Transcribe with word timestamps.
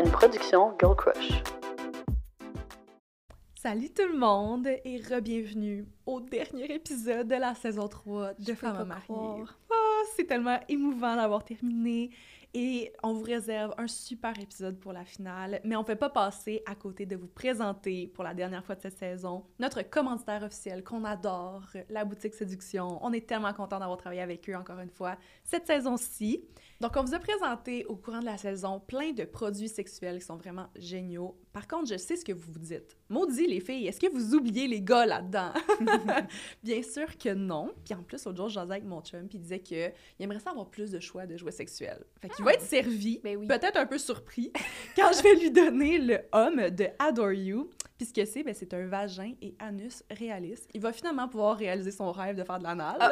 une 0.00 0.10
production 0.10 0.74
Girl 0.80 0.96
Crush. 0.96 1.42
Salut 3.54 3.90
tout 3.90 4.08
le 4.10 4.16
monde 4.16 4.66
et 4.66 4.96
re-bienvenue 4.96 5.84
au 6.06 6.20
dernier 6.20 6.72
épisode 6.72 7.28
de 7.28 7.34
la 7.34 7.54
saison 7.54 7.86
3 7.86 8.32
de 8.38 8.54
Femmes 8.54 8.86
mariées. 8.86 9.04
Oh, 9.10 9.44
c'est 10.16 10.24
tellement 10.24 10.58
émouvant 10.70 11.16
d'avoir 11.16 11.44
terminé 11.44 12.10
et 12.54 12.92
on 13.02 13.12
vous 13.12 13.22
réserve 13.22 13.74
un 13.78 13.86
super 13.86 14.38
épisode 14.38 14.78
pour 14.80 14.92
la 14.92 15.04
finale, 15.04 15.60
mais 15.64 15.76
on 15.76 15.82
ne 15.82 15.86
fait 15.86 15.96
pas 15.96 16.10
passer 16.10 16.62
à 16.66 16.74
côté 16.74 17.06
de 17.06 17.16
vous 17.16 17.28
présenter 17.28 18.08
pour 18.08 18.24
la 18.24 18.34
dernière 18.34 18.64
fois 18.64 18.74
de 18.74 18.80
cette 18.80 18.98
saison 18.98 19.44
notre 19.58 19.82
commanditaire 19.82 20.42
officiel 20.42 20.82
qu'on 20.82 21.04
adore, 21.04 21.64
la 21.88 22.04
boutique 22.04 22.34
Séduction. 22.34 22.98
On 23.04 23.12
est 23.12 23.28
tellement 23.28 23.52
content 23.52 23.78
d'avoir 23.78 23.98
travaillé 23.98 24.22
avec 24.22 24.48
eux 24.50 24.56
encore 24.56 24.80
une 24.80 24.90
fois 24.90 25.16
cette 25.44 25.66
saison-ci. 25.66 26.44
Donc, 26.80 26.92
on 26.96 27.04
vous 27.04 27.14
a 27.14 27.18
présenté 27.18 27.84
au 27.86 27.96
courant 27.96 28.20
de 28.20 28.24
la 28.24 28.38
saison 28.38 28.80
plein 28.80 29.12
de 29.12 29.24
produits 29.24 29.68
sexuels 29.68 30.18
qui 30.18 30.26
sont 30.26 30.36
vraiment 30.36 30.68
géniaux. 30.76 31.38
Par 31.52 31.68
contre, 31.68 31.90
je 31.90 31.98
sais 31.98 32.16
ce 32.16 32.24
que 32.24 32.32
vous 32.32 32.52
vous 32.52 32.58
dites. 32.58 32.99
Maudit 33.10 33.46
les 33.48 33.60
filles, 33.60 33.88
est-ce 33.88 33.98
que 34.00 34.06
vous 34.10 34.34
oubliez 34.34 34.68
les 34.68 34.80
gars 34.80 35.04
là-dedans? 35.04 35.52
Bien 36.62 36.80
sûr 36.82 37.18
que 37.18 37.34
non. 37.34 37.72
Puis 37.84 37.92
en 37.94 38.02
plus, 38.02 38.24
l'autre 38.24 38.36
jour, 38.38 38.48
je 38.48 38.54
jasais 38.54 38.72
avec 38.72 38.84
mon 38.84 39.00
chum, 39.02 39.28
puis 39.28 39.38
il 39.38 39.40
disait 39.42 39.58
qu'il 39.58 39.92
aimerait 40.20 40.38
ça 40.38 40.50
avoir 40.50 40.70
plus 40.70 40.90
de 40.92 41.00
choix 41.00 41.26
de 41.26 41.36
jouets 41.36 41.50
sexuels. 41.50 42.04
Fait 42.22 42.28
qu'il 42.28 42.44
va 42.44 42.54
être 42.54 42.62
servi, 42.62 43.20
Ben 43.22 43.36
oui. 43.36 43.46
peut-être 43.48 43.76
un 43.76 43.86
peu 43.86 43.98
surpris, 43.98 44.52
quand 44.96 45.10
je 45.12 45.22
vais 45.22 45.34
lui 45.34 45.50
donner 45.50 45.98
le 45.98 46.20
homme 46.32 46.70
de 46.70 46.86
Adore 46.98 47.32
You. 47.32 47.68
Puis 47.98 48.06
ce 48.06 48.14
que 48.14 48.24
c'est, 48.24 48.42
ben, 48.42 48.54
c'est 48.56 48.72
un 48.72 48.86
vagin 48.86 49.32
et 49.42 49.54
anus 49.58 50.02
réaliste. 50.10 50.68
Il 50.72 50.80
va 50.80 50.92
finalement 50.92 51.28
pouvoir 51.28 51.58
réaliser 51.58 51.90
son 51.90 52.10
rêve 52.12 52.34
de 52.36 52.44
faire 52.44 52.58
de 52.58 52.64
l'anal. 52.64 52.96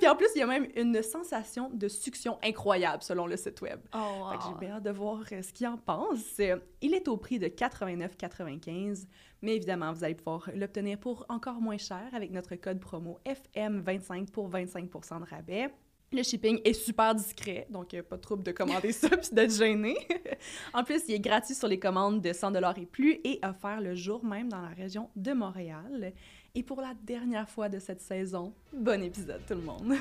Puis 0.00 0.08
en 0.08 0.16
plus, 0.16 0.28
il 0.34 0.38
y 0.38 0.42
a 0.42 0.46
même 0.46 0.66
une 0.76 1.02
sensation 1.02 1.68
de 1.68 1.86
succion 1.86 2.38
incroyable 2.42 3.02
selon 3.02 3.26
le 3.26 3.36
site 3.36 3.60
web. 3.60 3.78
Oh, 3.94 4.30
que 4.34 4.44
j'ai 4.48 4.66
bien 4.66 4.76
hâte 4.76 4.82
de 4.82 4.90
voir 4.90 5.20
euh, 5.30 5.42
ce 5.42 5.52
qu'il 5.52 5.66
en 5.66 5.76
pense. 5.76 6.40
Il 6.80 6.94
est 6.94 7.06
au 7.06 7.18
prix 7.18 7.38
de 7.38 7.48
89,95, 7.48 9.04
mais 9.42 9.56
évidemment, 9.56 9.92
vous 9.92 10.02
allez 10.02 10.14
pouvoir 10.14 10.48
l'obtenir 10.54 10.98
pour 10.98 11.26
encore 11.28 11.60
moins 11.60 11.76
cher 11.76 12.08
avec 12.14 12.30
notre 12.30 12.54
code 12.56 12.80
promo 12.80 13.18
FM25 13.26 14.30
pour 14.30 14.48
25% 14.48 15.20
de 15.20 15.28
rabais. 15.28 15.70
Le 16.12 16.22
shipping 16.22 16.60
est 16.64 16.72
super 16.72 17.14
discret, 17.14 17.66
donc 17.68 17.92
euh, 17.92 18.02
pas 18.02 18.16
de 18.16 18.22
trouble 18.22 18.42
de 18.42 18.52
commander 18.52 18.92
ça 18.92 19.08
puis 19.16 19.28
d'être 19.32 19.54
gêné. 19.54 19.96
en 20.72 20.82
plus, 20.82 21.02
il 21.08 21.14
est 21.16 21.20
gratuit 21.20 21.54
sur 21.54 21.68
les 21.68 21.78
commandes 21.78 22.22
de 22.22 22.32
100 22.32 22.54
et 22.54 22.86
plus 22.86 23.20
et 23.22 23.38
offert 23.44 23.82
le 23.82 23.94
jour 23.94 24.24
même 24.24 24.48
dans 24.48 24.62
la 24.62 24.68
région 24.70 25.10
de 25.14 25.32
Montréal. 25.32 26.14
Et 26.52 26.64
pour 26.64 26.80
la 26.80 26.94
dernière 27.04 27.48
fois 27.48 27.68
de 27.68 27.78
cette 27.78 28.00
saison, 28.00 28.52
bon 28.72 29.00
épisode 29.04 29.40
tout 29.46 29.54
le 29.54 29.60
monde! 29.60 29.94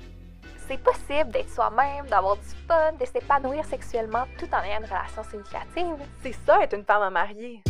C'est 0.68 0.76
possible 0.78 1.30
d'être 1.30 1.48
soi-même, 1.48 2.06
d'avoir 2.06 2.36
du 2.36 2.48
fun, 2.68 2.92
de 3.00 3.06
s'épanouir 3.06 3.64
sexuellement 3.64 4.24
tout 4.38 4.48
en 4.52 4.62
ayant 4.62 4.80
une 4.80 4.84
relation 4.84 5.22
significative. 5.24 6.06
C'est 6.22 6.34
ça, 6.44 6.62
être 6.62 6.76
une 6.76 6.84
femme 6.84 7.02
à 7.02 7.10
marier. 7.10 7.62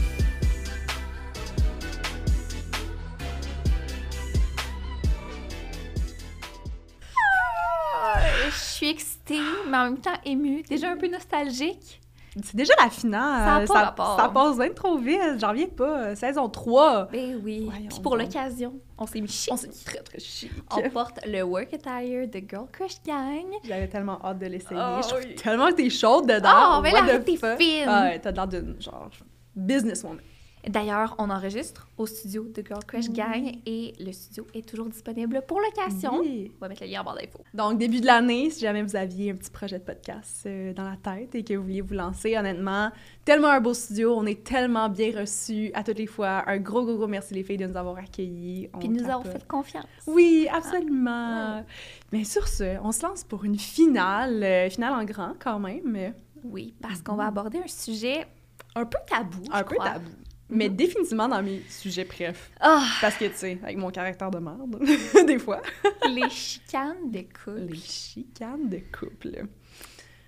Je 8.46 8.56
suis 8.56 8.88
excitée, 8.88 9.40
mais 9.68 9.76
en 9.76 9.84
même 9.84 10.00
temps 10.00 10.18
émue, 10.24 10.62
déjà 10.62 10.90
un 10.90 10.96
peu 10.96 11.08
nostalgique. 11.08 12.00
C'est 12.42 12.56
déjà 12.56 12.74
la 12.78 12.90
finale. 12.90 13.66
Ça 13.66 13.94
ça 13.96 14.28
passe 14.28 14.56
bien 14.58 14.70
trop 14.70 14.98
vite. 14.98 15.38
J'en 15.38 15.50
reviens 15.50 15.68
pas. 15.68 16.14
Saison 16.14 16.48
3. 16.48 17.08
Ben 17.12 17.40
oui. 17.42 17.64
Voyons 17.64 17.88
Puis 17.88 18.00
pour 18.00 18.16
l'occasion, 18.16 18.74
on 18.98 19.06
s'est 19.06 19.20
mis 19.20 19.28
chic. 19.28 19.52
On 19.52 19.56
s'est 19.56 19.70
très 19.84 19.98
très 19.98 20.18
chic. 20.18 20.50
On 20.70 20.88
porte 20.90 21.20
le 21.26 21.42
work 21.42 21.72
attire 21.72 22.28
de 22.28 22.42
Girl 22.48 22.66
Crush 22.70 22.96
Gang. 23.06 23.46
J'avais 23.64 23.88
tellement 23.88 24.18
hâte 24.24 24.38
de 24.38 24.46
l'essayer. 24.46 24.80
Oh, 24.80 25.00
je 25.02 25.08
trouve 25.08 25.20
oui. 25.24 25.34
tellement 25.34 25.68
que 25.68 25.74
t'es 25.74 25.90
chaude 25.90 26.26
dedans. 26.26 26.78
Oh, 26.78 26.80
mais 26.82 26.92
là, 26.92 27.18
t'es 27.18 27.36
fine. 27.36 27.86
Ah 27.86 28.02
ouais, 28.04 28.18
t'as 28.18 28.32
l'air 28.32 28.46
d'une 28.46 28.80
genre 28.80 29.10
businesswoman. 29.54 30.20
D'ailleurs, 30.68 31.14
on 31.18 31.30
enregistre 31.30 31.88
au 31.96 32.06
studio 32.06 32.42
de 32.44 32.60
Girl 32.66 32.84
Crush 32.84 33.08
Gang 33.10 33.56
et 33.66 33.92
le 34.00 34.10
studio 34.10 34.46
est 34.52 34.68
toujours 34.68 34.86
disponible 34.88 35.40
pour 35.46 35.60
location. 35.60 36.18
Oui. 36.18 36.50
On 36.56 36.60
va 36.60 36.68
mettre 36.68 36.82
le 36.82 36.88
lien 36.90 37.02
en 37.02 37.04
barre 37.04 37.14
d'infos. 37.14 37.38
Donc, 37.54 37.78
début 37.78 38.00
de 38.00 38.06
l'année, 38.06 38.50
si 38.50 38.60
jamais 38.60 38.82
vous 38.82 38.96
aviez 38.96 39.30
un 39.30 39.36
petit 39.36 39.50
projet 39.50 39.78
de 39.78 39.84
podcast 39.84 40.42
euh, 40.46 40.72
dans 40.72 40.82
la 40.82 40.96
tête 40.96 41.34
et 41.36 41.44
que 41.44 41.54
vous 41.54 41.62
vouliez 41.62 41.80
vous 41.82 41.94
lancer, 41.94 42.36
honnêtement, 42.36 42.90
tellement 43.24 43.46
un 43.48 43.60
beau 43.60 43.74
studio, 43.74 44.14
on 44.16 44.26
est 44.26 44.42
tellement 44.42 44.88
bien 44.88 45.20
reçus 45.20 45.70
à 45.72 45.84
toutes 45.84 45.98
les 45.98 46.06
fois. 46.08 46.42
Un 46.48 46.58
gros, 46.58 46.84
gros, 46.84 46.96
gros 46.96 47.06
merci 47.06 47.32
les 47.34 47.44
filles 47.44 47.58
de 47.58 47.66
nous 47.66 47.76
avoir 47.76 47.98
accueillis. 47.98 48.68
On 48.74 48.78
Puis 48.80 48.88
nous 48.88 49.04
avons 49.08 49.22
capote. 49.22 49.32
fait 49.42 49.46
confiance. 49.48 49.86
Oui, 50.08 50.48
absolument. 50.52 51.64
Mais 52.12 52.24
sur 52.24 52.48
ce, 52.48 52.76
on 52.82 52.90
se 52.90 53.02
lance 53.02 53.22
pour 53.22 53.44
une 53.44 53.58
finale, 53.58 54.42
euh, 54.42 54.68
finale 54.68 54.94
en 54.94 55.04
grand 55.04 55.34
quand 55.38 55.60
même, 55.60 56.12
Oui, 56.44 56.74
parce 56.82 57.02
qu'on 57.02 57.14
va 57.14 57.26
aborder 57.26 57.58
un 57.58 57.68
sujet 57.68 58.26
un 58.74 58.84
peu 58.84 58.98
tabou. 59.08 59.42
un 59.52 59.58
je 59.58 59.62
peu 59.64 59.74
crois. 59.76 59.90
tabou. 59.90 60.10
Mais 60.48 60.68
définitivement 60.68 61.28
dans 61.28 61.42
mes 61.42 61.60
sujets 61.68 62.04
préf. 62.04 62.50
Ah, 62.60 62.84
Parce 63.00 63.16
que, 63.16 63.24
tu 63.24 63.34
sais, 63.34 63.58
avec 63.62 63.76
mon 63.76 63.90
caractère 63.90 64.30
de 64.30 64.38
merde, 64.38 64.78
des 65.26 65.38
fois. 65.38 65.60
les 66.08 66.30
chicanes 66.30 67.10
de 67.10 67.20
couple. 67.22 67.66
Les 67.70 67.76
chicanes 67.76 68.68
de 68.68 68.78
couple. 68.96 69.44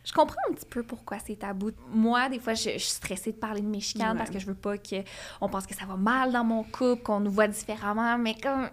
Je 0.04 0.12
comprends 0.12 0.40
un 0.50 0.54
petit 0.54 0.66
peu 0.66 0.82
pourquoi 0.82 1.18
c'est 1.24 1.36
tabou. 1.36 1.70
Moi, 1.92 2.28
des 2.30 2.38
fois, 2.40 2.54
je, 2.54 2.70
je 2.70 2.78
suis 2.78 2.94
stressée 2.94 3.32
de 3.32 3.36
parler 3.36 3.60
de 3.60 3.66
mes 3.68 3.80
chicanes 3.80 4.12
Ouais. 4.12 4.18
parce 4.18 4.30
que 4.30 4.38
je 4.38 4.46
veux 4.46 4.54
pas 4.54 4.76
qu'on 4.78 5.48
pense 5.48 5.66
que 5.66 5.74
ça 5.74 5.84
va 5.84 5.96
mal 5.96 6.32
dans 6.32 6.44
mon 6.44 6.64
couple, 6.64 7.02
qu'on 7.02 7.20
nous 7.20 7.30
voit 7.30 7.46
différemment, 7.48 8.16
mais 8.18 8.34
comme 8.34 8.70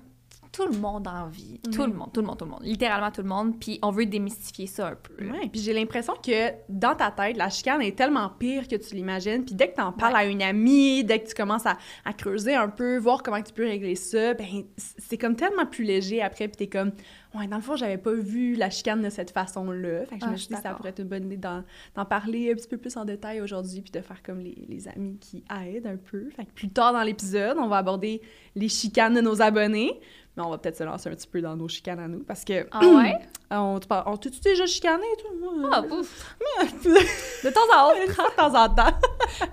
tout 0.55 0.65
le 0.71 0.77
monde 0.77 1.07
en 1.07 1.27
vit. 1.27 1.59
Tout 1.63 1.81
Ouais. 1.81 1.87
le 1.87 1.93
monde, 1.93 2.09
tout 2.13 2.21
le 2.21 2.27
monde, 2.27 2.37
tout 2.37 2.45
le 2.45 2.51
monde. 2.51 2.61
Littéralement 2.63 3.11
tout 3.11 3.21
le 3.21 3.27
monde. 3.27 3.59
Puis 3.59 3.79
on 3.81 3.91
veut 3.91 4.05
démystifier 4.05 4.67
ça 4.67 4.87
un 4.89 4.95
peu. 4.95 5.13
Ouais, 5.25 5.49
puis 5.51 5.59
j'ai 5.61 5.73
l'impression 5.73 6.13
que 6.13 6.51
dans 6.69 6.95
ta 6.95 7.11
tête, 7.11 7.35
la 7.37 7.49
chicane 7.49 7.81
est 7.81 7.97
tellement 7.97 8.29
pire 8.29 8.67
que 8.67 8.75
tu 8.75 8.95
l'imagines. 8.95 9.43
Puis 9.43 9.55
dès 9.55 9.69
que 9.69 9.75
tu 9.75 9.81
en 9.81 9.91
parles 9.91 10.15
à 10.15 10.25
une 10.25 10.41
amie, 10.41 11.03
dès 11.03 11.19
que 11.19 11.27
tu 11.27 11.33
commences 11.35 11.65
à, 11.65 11.77
à 12.05 12.13
creuser 12.13 12.55
un 12.55 12.69
peu, 12.69 12.97
voir 12.97 13.21
comment 13.23 13.41
tu 13.41 13.51
peux 13.53 13.65
régler 13.65 13.95
ça, 13.95 14.33
ben 14.33 14.63
c'est 14.77 15.17
comme 15.17 15.35
tellement 15.35 15.65
plus 15.65 15.83
léger 15.83 16.21
après. 16.21 16.47
Puis 16.47 16.57
t'es 16.57 16.67
comme, 16.67 16.91
ouais, 17.37 17.47
dans 17.47 17.57
le 17.57 17.61
fond, 17.61 17.75
j'avais 17.75 17.97
pas 17.97 18.13
vu 18.13 18.55
la 18.55 18.69
chicane 18.69 19.01
de 19.01 19.09
cette 19.09 19.31
façon-là. 19.31 20.05
Fait 20.05 20.15
que 20.17 20.21
je 20.21 20.25
Ah, 20.27 20.31
me 20.31 20.37
suis 20.37 20.47
dit 20.47 20.55
que 20.55 20.61
ça 20.61 20.73
pourrait 20.73 20.89
être 20.89 20.99
une 20.99 21.07
bonne 21.07 21.25
idée 21.25 21.37
d'en 21.37 22.05
parler 22.05 22.51
un 22.51 22.55
petit 22.55 22.67
peu 22.67 22.77
plus 22.77 22.95
en 22.97 23.05
détail 23.05 23.41
aujourd'hui, 23.41 23.81
puis 23.81 23.91
de 23.91 24.01
faire 24.01 24.21
comme 24.23 24.39
les, 24.39 24.65
les 24.67 24.87
amis 24.87 25.17
qui 25.19 25.43
aident 25.65 25.87
un 25.87 25.97
peu. 25.97 26.29
Fait 26.29 26.45
que 26.45 26.51
plus 26.51 26.69
tard 26.69 26.93
dans 26.93 27.03
l'épisode, 27.03 27.57
on 27.59 27.67
va 27.67 27.77
aborder 27.77 28.21
les 28.55 28.69
chicanes 28.69 29.13
de 29.15 29.21
nos 29.21 29.41
abonnés. 29.41 29.99
Mais 30.37 30.43
on 30.43 30.49
va 30.49 30.57
peut-être 30.57 30.75
se 30.75 30.83
lancer 30.83 31.07
un 31.09 31.13
petit 31.13 31.27
peu 31.29 31.39
dans 31.39 31.55
nos 31.55 31.69
chicanes 31.69 31.99
à 31.99 32.09
nous, 32.09 32.19
parce 32.23 32.43
que... 32.43 32.67
Ah 32.71 32.85
ouais? 32.85 33.15
On 33.51 33.79
te 33.79 33.87
parle... 33.87 34.03
On 34.07 34.17
déjà 34.17 34.65
chicané, 34.65 35.05
toi? 35.19 35.29
Moi, 35.39 35.69
Ah, 35.71 35.81
ouf. 35.93 36.35
de 36.83 37.49
temps 37.51 37.61
en 37.73 37.93
temps. 38.13 38.29
de 38.29 38.35
temps 38.35 38.63
en 38.63 38.69
temps. 38.69 38.97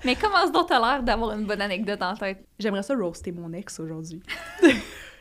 Mais 0.05 0.17
comment 0.17 0.51
donc 0.51 0.69
t'as 0.69 0.81
l'air 0.81 1.03
d'avoir 1.05 1.39
une 1.39 1.45
bonne 1.47 1.61
anecdote 1.61 2.03
en 2.03 2.15
tête? 2.17 2.45
J'aimerais 2.59 2.83
ça 2.83 2.97
roaster 2.97 3.31
mon 3.31 3.53
ex 3.53 3.79
aujourd'hui. 3.79 4.23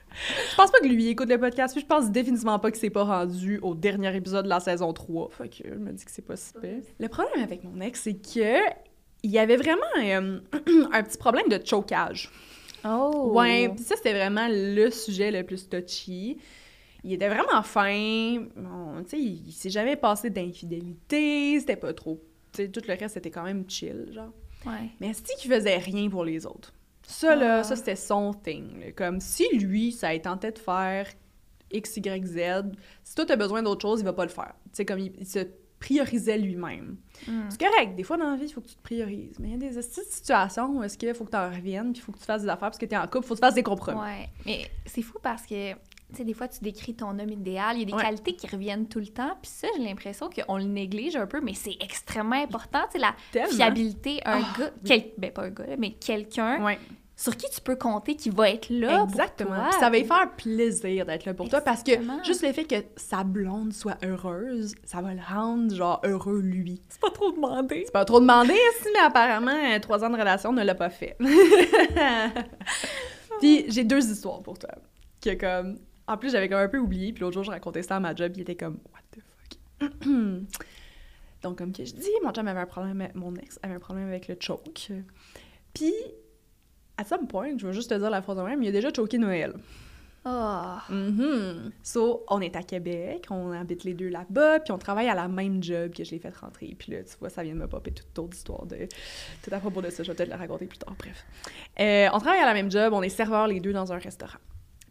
je 0.50 0.56
pense 0.56 0.72
pas 0.72 0.80
que 0.80 0.88
lui 0.88 1.08
écoute 1.08 1.30
le 1.30 1.40
podcast, 1.40 1.74
puis 1.74 1.82
je 1.82 1.88
pense 1.88 2.12
définitivement 2.12 2.60
pas 2.60 2.72
que 2.72 2.78
c'est 2.78 2.90
pas 2.90 3.04
rendu 3.04 3.60
au 3.60 3.76
dernier 3.76 4.16
épisode 4.16 4.46
de 4.46 4.50
la 4.50 4.60
saison 4.60 4.94
3. 4.94 5.30
Fait 5.32 5.50
que 5.50 5.68
je 5.68 5.76
me 5.76 5.92
dis 5.92 6.06
que 6.06 6.12
c'est 6.12 6.26
pas 6.26 6.36
si 6.36 6.54
pire. 6.54 6.84
Le 7.00 7.08
problème 7.08 7.44
avec 7.44 7.64
mon 7.64 7.80
ex, 7.82 8.02
c'est 8.02 8.14
que 8.16 8.60
il 9.24 9.32
y 9.32 9.40
avait 9.40 9.58
vraiment 9.58 9.82
euh, 9.98 10.40
un 10.92 11.04
petit 11.04 11.18
problème 11.18 11.48
de 11.48 11.60
chocage. 11.64 12.30
Oh! 12.84 13.32
Ouais, 13.36 13.70
puis 13.70 13.84
ça, 13.84 13.96
c'était 13.96 14.14
vraiment 14.14 14.48
le 14.50 14.90
sujet 14.90 15.32
le 15.32 15.44
plus 15.44 15.70
touchy. 15.70 16.38
Il 17.04 17.14
était 17.14 17.30
vraiment 17.30 17.62
fin. 17.62 18.44
Bon, 18.56 19.04
tu 19.04 19.10
sais, 19.10 19.20
il, 19.20 19.48
il 19.48 19.52
s'est 19.52 19.70
jamais 19.70 19.96
passé 19.96 20.30
d'infidélité. 20.30 21.60
C'était 21.60 21.76
pas 21.76 21.94
trop... 21.94 22.22
Tu 22.52 22.64
sais, 22.64 22.70
tout 22.70 22.82
le 22.88 22.96
reste, 22.96 23.14
c'était 23.14 23.32
quand 23.32 23.44
même 23.44 23.70
chill, 23.70 24.10
genre. 24.12 24.34
Ouais. 24.66 24.90
Mais 25.00 25.14
c'est 25.14 25.36
qu'il 25.38 25.52
faisait 25.52 25.78
rien 25.78 26.10
pour 26.10 26.26
les 26.26 26.46
autres? 26.46 26.74
Ça, 27.12 27.36
là, 27.36 27.60
Ah. 27.60 27.64
ça, 27.64 27.76
c'était 27.76 27.96
son 27.96 28.34
thing. 28.34 28.80
là. 28.80 28.92
Comme 28.94 29.20
si 29.20 29.46
lui, 29.58 29.92
ça 29.92 30.10
a 30.10 30.20
tenté 30.20 30.52
de 30.52 30.60
faire 30.60 31.08
X, 31.72 31.98
Y, 31.98 32.26
Z, 32.26 32.72
si 33.04 33.16
toi, 33.16 33.26
t'as 33.26 33.36
besoin 33.36 33.62
d'autre 33.64 33.82
chose, 33.82 34.00
il 34.02 34.04
va 34.06 34.14
pas 34.14 34.24
le 34.26 34.30
faire. 34.32 34.54
Tu 34.66 34.70
sais, 34.74 34.86
comme 34.86 35.00
il, 35.00 35.14
il 35.20 35.26
se 35.28 35.40
priorisait 35.80 36.38
lui-même. 36.38 36.98
Mm. 37.28 37.42
C'est 37.50 37.60
correct. 37.60 37.96
Des 37.96 38.04
fois, 38.04 38.16
dans 38.18 38.30
la 38.30 38.36
vie, 38.38 38.46
il 38.46 38.54
faut 38.54 38.62
que 38.62 38.68
tu 38.68 38.76
te 38.76 38.84
priorises. 38.84 39.40
Mais 39.40 39.48
il 39.50 39.52
y 39.52 39.56
a 39.56 39.58
des 39.58 39.70
petites 39.70 40.12
situations 40.12 40.70
où 40.78 40.84
est-ce 40.84 40.98
qu'il 40.98 41.14
faut 41.16 41.26
que 41.26 41.32
tu 41.32 41.38
en 41.38 41.50
reviennes, 41.50 41.92
puis 41.94 42.02
il 42.02 42.04
faut 42.04 42.12
que 42.12 42.20
tu 42.20 42.26
fasses 42.26 42.44
des 42.44 42.50
affaires 42.50 42.70
parce 42.70 42.78
que 42.78 42.86
t'es 42.86 42.96
en 42.98 43.08
couple, 43.08 43.26
il 43.26 43.28
faut 43.28 43.34
que 43.36 43.40
tu 43.40 43.46
fasses 43.46 43.56
des 43.56 43.64
compromis. 43.64 44.00
Ouais, 44.00 44.30
mais 44.46 44.70
c'est 44.86 45.02
fou 45.02 45.18
parce 45.24 45.42
que, 45.48 45.72
tu 45.74 45.78
sais, 46.14 46.24
des 46.24 46.34
fois, 46.36 46.48
tu 46.48 46.60
décris 46.60 46.94
ton 46.94 47.18
homme 47.18 47.30
idéal, 47.32 47.78
il 47.78 47.80
y 47.80 47.82
a 47.84 47.86
des 47.86 47.94
Ouais. 47.94 48.04
qualités 48.04 48.36
qui 48.36 48.46
reviennent 48.48 48.88
tout 48.88 49.00
le 49.00 49.08
temps, 49.08 49.36
puis 49.42 49.50
ça, 49.50 49.68
j'ai 49.76 49.84
l'impression 49.84 50.30
qu'on 50.30 50.58
le 50.58 50.66
néglige 50.66 51.16
un 51.16 51.26
peu, 51.26 51.42
mais 51.42 51.56
c'est 51.56 51.78
extrêmement 51.80 52.36
important, 52.44 52.82
tu 52.86 52.94
sais, 52.94 53.00
la 53.00 53.16
Tellement. 53.32 53.50
fiabilité, 53.56 54.20
un 54.26 54.42
Ah, 54.44 54.60
gars, 54.60 54.72
oui. 54.76 54.82
quel- 54.86 55.12
ben 55.18 55.32
pas 55.32 55.44
un 55.46 55.50
gars, 55.50 55.66
mais 55.80 55.92
quelqu'un 55.94 56.64
Ouais. 56.64 56.78
Sur 57.22 57.38
qui 57.38 57.48
tu 57.52 57.62
peux 57.62 57.76
compter 57.76 58.16
qui 58.16 58.32
va 58.32 58.50
être 58.50 58.72
là 58.72 59.04
Exactement. 59.04 59.52
pour 59.52 59.70
toi. 59.70 59.80
Ça 59.80 59.92
va 59.92 60.00
lui 60.00 60.06
faire 60.06 60.32
plaisir 60.36 61.06
d'être 61.06 61.26
là 61.26 61.36
pour 61.36 61.48
toi 61.50 61.62
parce 61.62 61.84
que 61.84 61.92
juste 62.26 62.42
le 62.42 62.52
fait 62.52 62.64
que 62.64 62.84
sa 62.96 63.24
blonde 63.24 63.74
soit 63.74 64.00
heureuse, 64.04 64.74
ça 64.84 65.04
va 65.04 65.14
le 65.14 65.22
rendre 65.22 65.72
genre 65.76 66.02
heureux 66.04 66.42
lui. 66.42 66.82
C'est 66.90 67.00
pas 67.00 67.12
trop 67.12 67.32
demandé. 67.32 67.84
C'est 67.86 67.92
pas 67.92 68.06
trop 68.06 68.20
demandé, 68.20 68.56
si, 68.82 68.88
mais 68.92 69.02
apparemment, 69.02 69.52
euh, 69.52 69.78
trois 69.78 70.04
ans 70.04 70.10
de 70.10 70.18
relation 70.18 70.52
ne 70.52 70.64
l'a 70.64 70.74
pas 70.74 70.90
fait. 70.90 71.16
puis 73.40 73.66
j'ai 73.68 73.84
deux 73.84 74.04
histoires 74.10 74.42
pour 74.42 74.58
toi. 74.58 74.72
Que 75.22 75.36
comme. 75.36 75.78
En 76.08 76.18
plus, 76.18 76.32
j'avais 76.32 76.50
comme 76.50 76.58
un 76.58 76.70
peu 76.70 76.80
oublié, 76.80 77.14
puis 77.14 77.22
l'autre 77.22 77.36
jour, 77.36 77.44
je 77.44 77.52
racontais 77.52 77.84
ça 77.84 77.98
à 77.98 78.00
ma 78.00 78.16
job, 78.16 78.32
il 78.36 78.42
était 78.42 78.56
comme, 78.56 78.80
What 78.92 79.02
the 79.12 79.20
fuck? 79.22 79.60
Donc, 81.44 81.60
comme 81.60 81.72
que 81.72 81.86
je 81.86 81.94
dis, 81.94 82.10
mon 82.24 82.32
chum 82.32 82.48
avait 82.48 82.62
un 82.62 82.66
problème, 82.66 83.10
mon 83.14 83.36
ex 83.36 83.60
avait 83.62 83.76
un 83.76 83.80
problème 83.80 84.08
avec 84.08 84.28
le 84.28 84.38
choke. 84.40 84.90
Puis, 85.74 85.94
à 87.02 87.04
some 87.04 87.28
point, 87.28 87.58
je 87.58 87.66
vais 87.66 87.74
juste 87.74 87.90
te 87.90 87.96
dire 87.96 88.10
la 88.10 88.22
phrase 88.22 88.38
de 88.38 88.44
même, 88.44 88.62
il 88.62 88.70
a 88.70 88.72
déjà 88.72 88.90
choqué 88.96 89.18
Noël. 89.18 89.54
Oh. 90.24 90.78
Mhm. 90.90 91.72
So, 91.82 92.24
on 92.30 92.42
est 92.42 92.56
à 92.56 92.62
Québec, 92.62 93.26
on 93.32 93.52
habite 93.52 93.84
les 93.84 93.96
deux 93.96 94.10
là-bas, 94.10 94.60
puis 94.60 94.72
on 94.72 94.78
travaille 94.78 95.10
à 95.10 95.16
la 95.16 95.28
même 95.28 95.64
job 95.64 95.92
que 95.96 96.04
je 96.04 96.12
l'ai 96.12 96.20
fait 96.20 96.36
rentrer. 96.38 96.76
Puis 96.78 96.92
là, 96.92 97.00
tu 97.04 97.16
vois, 97.20 97.30
ça 97.30 97.42
vient 97.42 97.56
de 97.56 97.60
me 97.60 97.68
popper 97.68 97.92
toute 97.92 98.20
autre 98.20 98.38
histoire 98.38 98.68
de... 98.68 98.88
Tout 99.42 99.50
à 99.52 99.60
propos 99.60 99.82
de 99.82 99.90
ça, 99.90 100.04
je 100.04 100.12
vais 100.12 100.16
peut-être 100.16 100.30
la 100.30 100.38
raconter 100.38 100.68
plus 100.68 100.78
tard, 100.78 100.94
bref. 101.00 101.26
Euh, 101.80 102.08
on 102.14 102.20
travaille 102.20 102.42
à 102.42 102.46
la 102.46 102.54
même 102.54 102.70
job, 102.70 102.94
on 102.94 103.02
est 103.02 103.10
serveurs 103.10 103.48
les 103.48 103.60
deux 103.60 103.74
dans 103.74 103.92
un 103.92 103.98
restaurant. 103.98 104.38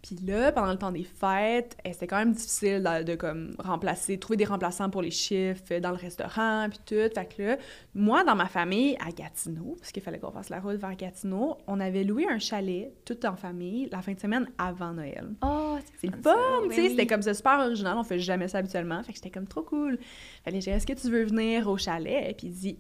Puis 0.03 0.17
là, 0.27 0.51
pendant 0.51 0.73
le 0.73 0.79
temps 0.79 0.93
des 0.93 1.05
fêtes, 1.05 1.77
eh, 1.85 1.93
c'était 1.93 2.07
quand 2.07 2.19
même 2.19 2.33
difficile 2.33 2.83
de, 3.05 3.15
comme 3.17 3.55
remplacer, 3.59 4.19
trouver 4.19 4.39
des 4.39 4.45
remplaçants 4.45 4.89
pour 4.89 5.03
les 5.03 5.11
chiffres 5.11 5.79
dans 5.79 5.91
le 5.91 5.97
restaurant, 5.97 6.67
puis 6.71 6.79
tout. 6.87 7.15
Fait 7.15 7.27
que 7.27 7.43
là, 7.43 7.57
moi, 7.95 8.25
dans 8.25 8.35
ma 8.35 8.47
famille, 8.47 8.97
à 9.07 9.11
Gatineau, 9.11 9.77
parce 9.79 9.93
qu'il 9.93 10.03
fallait 10.03 10.19
qu'on 10.19 10.31
fasse 10.31 10.49
la 10.49 10.61
route 10.61 10.77
vers 10.77 10.97
Gatineau, 10.97 11.59
on 11.67 11.81
avait 11.81 12.05
loué 12.05 12.27
un 12.29 12.39
chalet, 12.39 12.93
tout 13.05 13.27
en 13.27 13.37
famille, 13.37 13.89
la 13.93 14.01
fin 14.01 14.13
de 14.13 14.21
semaine 14.21 14.49
avant 14.57 14.93
Noël. 14.93 15.29
Oh, 15.43 15.79
c'est 16.01 16.15
fun, 16.23 16.37
tu 16.69 16.75
sais, 16.75 16.89
c'était 16.91 17.07
comme 17.07 17.23
ça 17.23 17.35
super 17.35 17.59
original, 17.61 17.97
on 17.99 18.05
fait 18.05 18.19
jamais 18.19 18.49
ça 18.49 18.59
habituellement, 18.59 19.03
fait 19.03 19.13
que 19.13 19.17
j'étais 19.17 19.31
comme 19.31 19.47
trop 19.47 19.63
cool. 19.63 19.99
Fait 20.45 20.53
que 20.53 20.61
j'ai 20.61 20.71
est-ce 20.71 20.87
que 20.87 20.93
tu 20.93 21.11
veux 21.11 21.25
venir 21.25 21.69
au 21.69 21.77
chalet? 21.77 22.35
Puis 22.37 22.47
il 22.47 22.53
dit, 22.55 22.79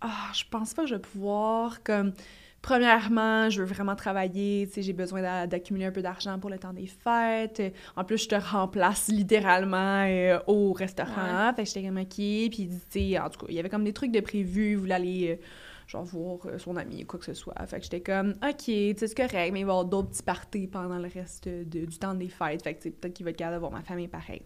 ah, 0.00 0.30
je 0.34 0.44
pense 0.48 0.72
pas 0.74 0.82
que 0.82 0.88
je 0.88 0.94
vais 0.94 1.00
pouvoir, 1.00 1.82
comme 1.82 2.12
Premièrement, 2.62 3.48
je 3.48 3.62
veux 3.62 3.66
vraiment 3.66 3.96
travailler, 3.96 4.66
tu 4.66 4.74
sais, 4.74 4.82
j'ai 4.82 4.92
besoin 4.92 5.46
d'accumuler 5.46 5.86
un 5.86 5.92
peu 5.92 6.02
d'argent 6.02 6.38
pour 6.38 6.50
le 6.50 6.58
temps 6.58 6.74
des 6.74 6.86
fêtes. 6.86 7.62
En 7.96 8.04
plus, 8.04 8.24
je 8.24 8.28
te 8.28 8.34
remplace 8.34 9.08
littéralement 9.08 10.04
euh, 10.06 10.38
au 10.46 10.72
restaurant. 10.72 11.52
Fait 11.56 11.62
que 11.62 11.68
j'étais 11.68 11.84
comme 11.84 11.96
OK. 11.96 12.16
Puis, 12.16 12.50
tu 12.50 12.70
sais, 12.90 13.18
en 13.18 13.30
tout 13.30 13.40
cas, 13.40 13.46
il 13.48 13.54
y 13.54 13.58
avait 13.58 13.70
comme 13.70 13.84
des 13.84 13.94
trucs 13.94 14.12
de 14.12 14.20
prévu. 14.20 14.72
Il 14.72 14.76
voulait 14.76 14.94
aller, 14.94 15.28
euh, 15.30 15.44
genre, 15.86 16.04
voir 16.04 16.38
euh, 16.44 16.58
son 16.58 16.76
ami, 16.76 17.06
quoi 17.06 17.18
que 17.18 17.24
ce 17.24 17.32
soit. 17.32 17.54
Fait 17.66 17.78
que 17.78 17.84
j'étais 17.84 18.02
comme 18.02 18.34
OK, 18.46 18.56
tu 18.56 18.72
sais, 18.72 18.94
c'est 19.06 19.14
correct, 19.14 19.52
mais 19.52 19.60
il 19.60 19.66
va 19.66 19.72
y 19.72 19.72
avoir 19.72 19.84
d'autres 19.86 20.10
petits 20.10 20.22
parties 20.22 20.66
pendant 20.66 20.98
le 20.98 21.08
reste 21.08 21.48
du 21.48 21.98
temps 21.98 22.14
des 22.14 22.28
fêtes. 22.28 22.62
Fait 22.62 22.74
que, 22.74 22.90
peut-être 22.90 23.14
qu'il 23.14 23.24
va 23.24 23.30
être 23.30 23.38
capable 23.38 23.56
de 23.56 23.60
voir 23.60 23.72
ma 23.72 23.82
famille 23.82 24.08
pareil. 24.08 24.42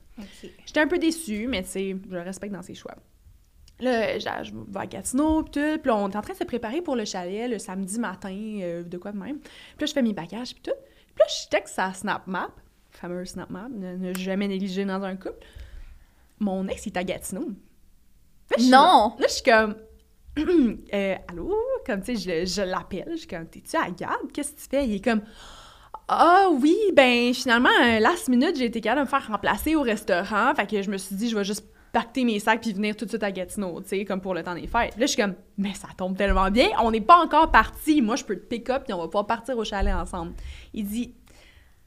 J'étais 0.64 0.80
un 0.80 0.88
peu 0.88 0.98
déçue, 0.98 1.48
mais 1.48 1.64
tu 1.64 1.68
sais, 1.68 1.96
je 2.08 2.14
le 2.14 2.22
respecte 2.22 2.54
dans 2.54 2.62
ses 2.62 2.74
choix. 2.74 2.94
Là, 3.80 4.18
je 4.18 4.52
vais 4.52 4.80
à 4.80 4.86
Gatineau, 4.86 5.42
puis 5.42 5.52
tout. 5.52 5.78
Puis 5.80 5.88
là, 5.88 5.96
on 5.96 6.08
est 6.08 6.16
en 6.16 6.20
train 6.20 6.32
de 6.32 6.38
se 6.38 6.44
préparer 6.44 6.80
pour 6.80 6.94
le 6.94 7.04
chalet 7.04 7.50
le 7.50 7.58
samedi 7.58 7.98
matin, 7.98 8.34
euh, 8.62 8.82
de 8.84 8.98
quoi 8.98 9.12
de 9.12 9.18
même. 9.18 9.38
Puis 9.40 9.80
là, 9.80 9.86
je 9.86 9.92
fais 9.92 10.02
mes 10.02 10.12
bagages, 10.12 10.54
puis 10.54 10.62
tout. 10.62 10.78
Puis 11.14 11.18
là, 11.18 11.26
je 11.28 11.48
texte 11.48 11.78
à 11.78 11.92
SnapMap, 11.92 12.52
fameux 12.90 13.24
SnapMap, 13.24 13.70
ne, 13.70 13.96
ne 13.96 14.14
jamais 14.14 14.46
négligé 14.46 14.84
dans 14.84 15.02
un 15.02 15.16
couple. 15.16 15.44
Mon 16.38 16.68
ex, 16.68 16.86
il 16.86 16.92
est 16.92 16.98
à 16.98 17.04
Gatineau. 17.04 17.48
non! 18.60 19.14
Là, 19.18 19.26
je 19.28 19.32
suis 19.32 19.42
comme... 19.42 19.76
euh, 20.92 21.14
allô? 21.28 21.54
Comme, 21.86 22.02
tu 22.02 22.16
sais, 22.16 22.44
je, 22.46 22.62
je 22.62 22.62
l'appelle. 22.62 23.10
Je 23.12 23.18
suis 23.18 23.26
comme, 23.26 23.46
t'es-tu 23.46 23.76
à 23.76 23.90
Gad? 23.90 24.32
Qu'est-ce 24.32 24.52
que 24.52 24.60
tu 24.60 24.68
fais? 24.68 24.86
Il 24.86 24.94
est 24.96 25.04
comme... 25.04 25.22
Ah 26.06 26.48
oui, 26.52 26.76
ben 26.92 27.32
finalement, 27.32 27.70
last 27.98 28.28
minute, 28.28 28.56
j'ai 28.56 28.66
été 28.66 28.80
capable 28.80 29.00
de 29.00 29.04
me 29.06 29.08
faire 29.08 29.26
remplacer 29.26 29.74
au 29.74 29.80
restaurant. 29.82 30.54
Fait 30.54 30.66
que 30.66 30.82
je 30.82 30.90
me 30.90 30.98
suis 30.98 31.16
dit, 31.16 31.30
je 31.30 31.36
vais 31.36 31.44
juste 31.44 31.64
pacter 31.94 32.24
mes 32.24 32.40
sacs 32.40 32.60
puis 32.60 32.72
venir 32.72 32.96
tout 32.96 33.04
de 33.04 33.10
suite 33.10 33.22
à 33.22 33.30
Gatineau, 33.30 33.80
tu 33.80 33.88
sais, 33.88 34.04
comme 34.04 34.20
pour 34.20 34.34
le 34.34 34.42
temps 34.42 34.54
des 34.54 34.66
fêtes. 34.66 34.96
Là, 34.98 35.06
je 35.06 35.06
suis 35.06 35.16
comme, 35.16 35.34
mais 35.56 35.72
ça 35.74 35.88
tombe 35.96 36.16
tellement 36.16 36.50
bien, 36.50 36.68
on 36.82 36.90
n'est 36.90 37.00
pas 37.00 37.18
encore 37.22 37.50
parti. 37.50 38.02
Moi, 38.02 38.16
je 38.16 38.24
peux 38.24 38.36
te 38.36 38.44
pick 38.44 38.68
up 38.68 38.82
puis 38.84 38.92
on 38.92 38.98
va 38.98 39.04
pouvoir 39.04 39.26
partir 39.26 39.56
au 39.56 39.64
chalet 39.64 39.94
ensemble. 39.94 40.34
Il 40.74 40.86
dit, 40.86 41.14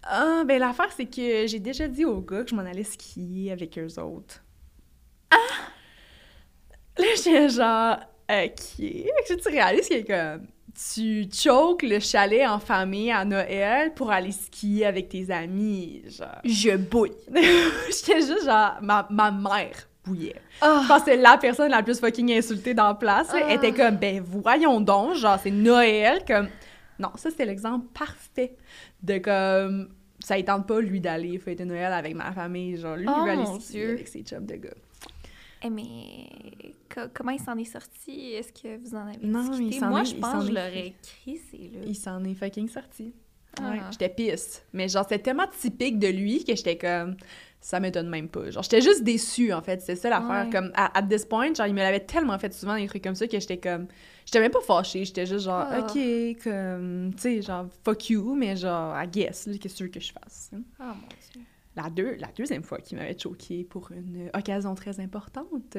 ah, 0.04 0.44
ben 0.48 0.60
l'affaire, 0.60 0.92
c'est 0.96 1.06
que 1.06 1.46
j'ai 1.46 1.60
déjà 1.60 1.88
dit 1.90 2.06
aux 2.06 2.22
gars 2.22 2.44
que 2.44 2.50
je 2.50 2.56
m'en 2.56 2.62
allais 2.62 2.86
skier 2.86 3.52
avec 3.52 3.78
eux 3.78 4.02
autres. 4.02 4.42
Ah! 5.30 5.36
Là, 6.98 7.08
j'ai 7.22 7.50
genre, 7.50 7.98
ok. 8.30 8.78
Que 8.78 9.34
tu 9.34 9.50
réalises 9.50 9.90
que 9.90 10.08
comme, 10.08 10.48
tu 10.74 11.28
choques 11.34 11.84
le 11.84 12.00
chalet 12.00 12.48
en 12.48 12.60
famille 12.60 13.12
à 13.12 13.26
Noël 13.26 13.94
pour 13.94 14.10
aller 14.10 14.32
skier 14.32 14.86
avec 14.86 15.10
tes 15.10 15.30
amis, 15.32 16.04
genre? 16.08 16.40
Je 16.46 16.78
bouille. 16.78 17.12
J'étais 17.88 18.22
juste 18.22 18.46
genre, 18.46 18.78
ma, 18.82 19.06
ma 19.10 19.32
mère 19.32 19.87
ah. 20.62 20.82
Je 20.84 20.88
pense 20.88 21.04
que 21.04 21.12
la 21.12 21.38
personne 21.38 21.72
la 21.72 21.84
plus 21.84 22.00
fucking 22.00 22.32
insultée 22.32 22.74
dans 22.74 22.88
la 22.88 22.96
place 22.96 23.30
Elle 23.34 23.58
était 23.58 23.74
ah. 23.82 23.90
comme, 23.90 23.98
ben 23.98 24.22
voyons 24.22 24.80
donc, 24.82 25.16
genre 25.16 25.40
c'est 25.42 25.52
Noël, 25.52 26.24
comme... 26.26 26.48
Non, 27.00 27.10
ça 27.16 27.30
c'est 27.36 27.46
l'exemple 27.46 27.88
parfait 27.94 28.56
de 29.02 29.18
comme... 29.20 29.90
Ça 30.20 30.36
ne 30.36 30.42
tente 30.42 30.68
pas, 30.68 30.82
lui, 30.82 31.00
d'aller 31.00 31.38
fêter 31.38 31.64
Noël 31.64 31.94
avec 31.94 32.16
ma 32.16 32.32
famille. 32.32 32.76
Genre, 32.76 32.96
lui, 32.96 33.06
il 33.06 33.30
aller 33.30 33.44
oh, 33.46 33.60
skier 33.60 33.92
avec 33.92 34.08
ses 34.08 34.24
chums 34.24 34.48
de 34.48 34.56
gars. 34.56 34.70
Eh, 35.64 35.70
mais 35.70 36.74
comment 37.14 37.32
il 37.32 37.40
s'en 37.40 37.58
est 37.58 37.66
sorti? 37.66 38.34
Est-ce 38.34 38.52
que 38.52 38.78
vous 38.78 38.96
en 38.96 39.08
avez 39.08 39.26
non, 39.26 39.48
discuté? 39.48 39.86
Moi, 39.86 40.04
je 40.04 40.16
pense 40.16 40.44
que 40.44 40.50
je 40.50 40.54
l'aurais 40.54 40.94
crissé, 41.02 41.72
là. 41.74 41.82
Il 41.86 41.96
s'en 41.96 42.24
est 42.24 42.34
fucking 42.34 42.68
sorti. 42.68 43.14
Ouais, 43.60 43.80
ah. 43.82 43.90
j'étais 43.92 44.10
pisse. 44.10 44.64
Mais 44.74 44.88
genre, 44.88 45.04
c'était 45.04 45.20
tellement 45.22 45.48
typique 45.48 46.00
de 46.00 46.08
lui 46.08 46.44
que 46.44 46.56
j'étais 46.56 46.78
comme 46.78 47.16
ça 47.60 47.80
m'étonne 47.80 48.10
même 48.10 48.30
pas. 48.30 48.50
Genre, 48.50 48.64
j'étais 48.64 48.82
juste 48.82 49.04
déçue, 49.04 49.52
en 49.52 49.62
fait. 49.62 49.82
C'est 49.82 49.96
ça 49.96 50.10
l'affaire. 50.10 50.50
Comme, 50.52 50.72
à, 50.76 51.02
this 51.02 51.26
point, 51.26 51.54
genre, 51.54 51.68
il 51.68 51.74
me 51.74 51.80
l'avait 51.80 52.00
tellement 52.00 52.38
fait 52.40 52.54
souvent 52.54 52.76
des 52.76 52.88
trucs 52.88 53.04
comme 53.04 53.16
ça 53.16 53.28
que 53.28 53.40
j'étais 53.40 53.58
comme. 53.58 53.88
J'étais 54.26 54.40
même 54.40 54.52
pas 54.52 54.62
fâchée. 54.62 55.06
J'étais 55.06 55.26
juste 55.26 55.46
genre, 55.46 55.66
ah. 55.70 55.80
OK, 55.80 56.44
comme. 56.44 57.14
Tu 57.16 57.22
sais, 57.22 57.42
genre, 57.42 57.68
fuck 57.84 58.10
you, 58.10 58.36
mais 58.36 58.56
genre, 58.56 58.96
I 59.02 59.08
guess, 59.08 59.46
qu'est-ce 59.46 59.74
que 59.74 59.78
tu 59.78 59.84
veux 59.84 59.90
que 59.90 60.00
je 60.00 60.12
fasse? 60.12 60.52
Oh 60.54 60.58
mon 60.80 60.94
Dieu. 61.32 61.42
La, 61.76 61.90
deux, 61.90 62.16
la 62.16 62.30
deuxième 62.36 62.64
fois 62.64 62.80
qu'il 62.80 62.98
m'avait 62.98 63.18
choquée 63.18 63.64
pour 63.64 63.92
une 63.92 64.32
occasion 64.34 64.74
très 64.74 65.00
importante 65.00 65.78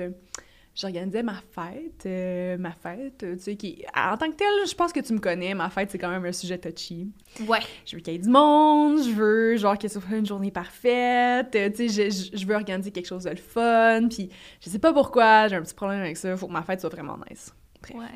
j'organisais 0.78 1.24
ma 1.24 1.34
fête, 1.34 2.06
euh, 2.06 2.56
ma 2.56 2.70
fête, 2.70 3.18
tu 3.18 3.38
sais, 3.38 3.56
qui... 3.56 3.84
En 3.96 4.16
tant 4.16 4.30
que 4.30 4.36
telle, 4.36 4.66
je 4.68 4.74
pense 4.74 4.92
que 4.92 5.00
tu 5.00 5.12
me 5.12 5.18
connais, 5.18 5.52
ma 5.52 5.70
fête, 5.70 5.90
c'est 5.90 5.98
quand 5.98 6.08
même 6.08 6.24
un 6.24 6.32
sujet 6.32 6.56
touchy. 6.56 7.10
Ouais. 7.48 7.58
Je 7.84 7.96
veux 7.96 8.02
qu'il 8.02 8.12
y 8.12 8.16
ait 8.16 8.20
du 8.20 8.28
monde, 8.28 9.02
je 9.02 9.10
veux, 9.10 9.56
genre, 9.56 9.76
que 9.76 9.88
ce 9.88 9.98
soit 9.98 10.16
une 10.16 10.26
journée 10.26 10.52
parfaite, 10.52 11.50
tu 11.50 11.88
sais, 11.88 12.10
je, 12.10 12.36
je, 12.36 12.46
veux 12.46 12.54
organiser 12.54 12.92
quelque 12.92 13.06
chose 13.06 13.24
de 13.24 13.30
le 13.30 13.36
fun, 13.36 14.06
puis 14.08 14.30
je 14.60 14.70
sais 14.70 14.78
pas 14.78 14.92
pourquoi, 14.92 15.48
j'ai 15.48 15.56
un 15.56 15.62
petit 15.62 15.74
problème 15.74 16.00
avec 16.00 16.16
ça, 16.16 16.36
faut 16.36 16.46
que 16.46 16.52
ma 16.52 16.62
fête 16.62 16.80
soit 16.80 16.90
vraiment 16.90 17.18
nice. 17.28 17.52
Ouais. 17.94 18.06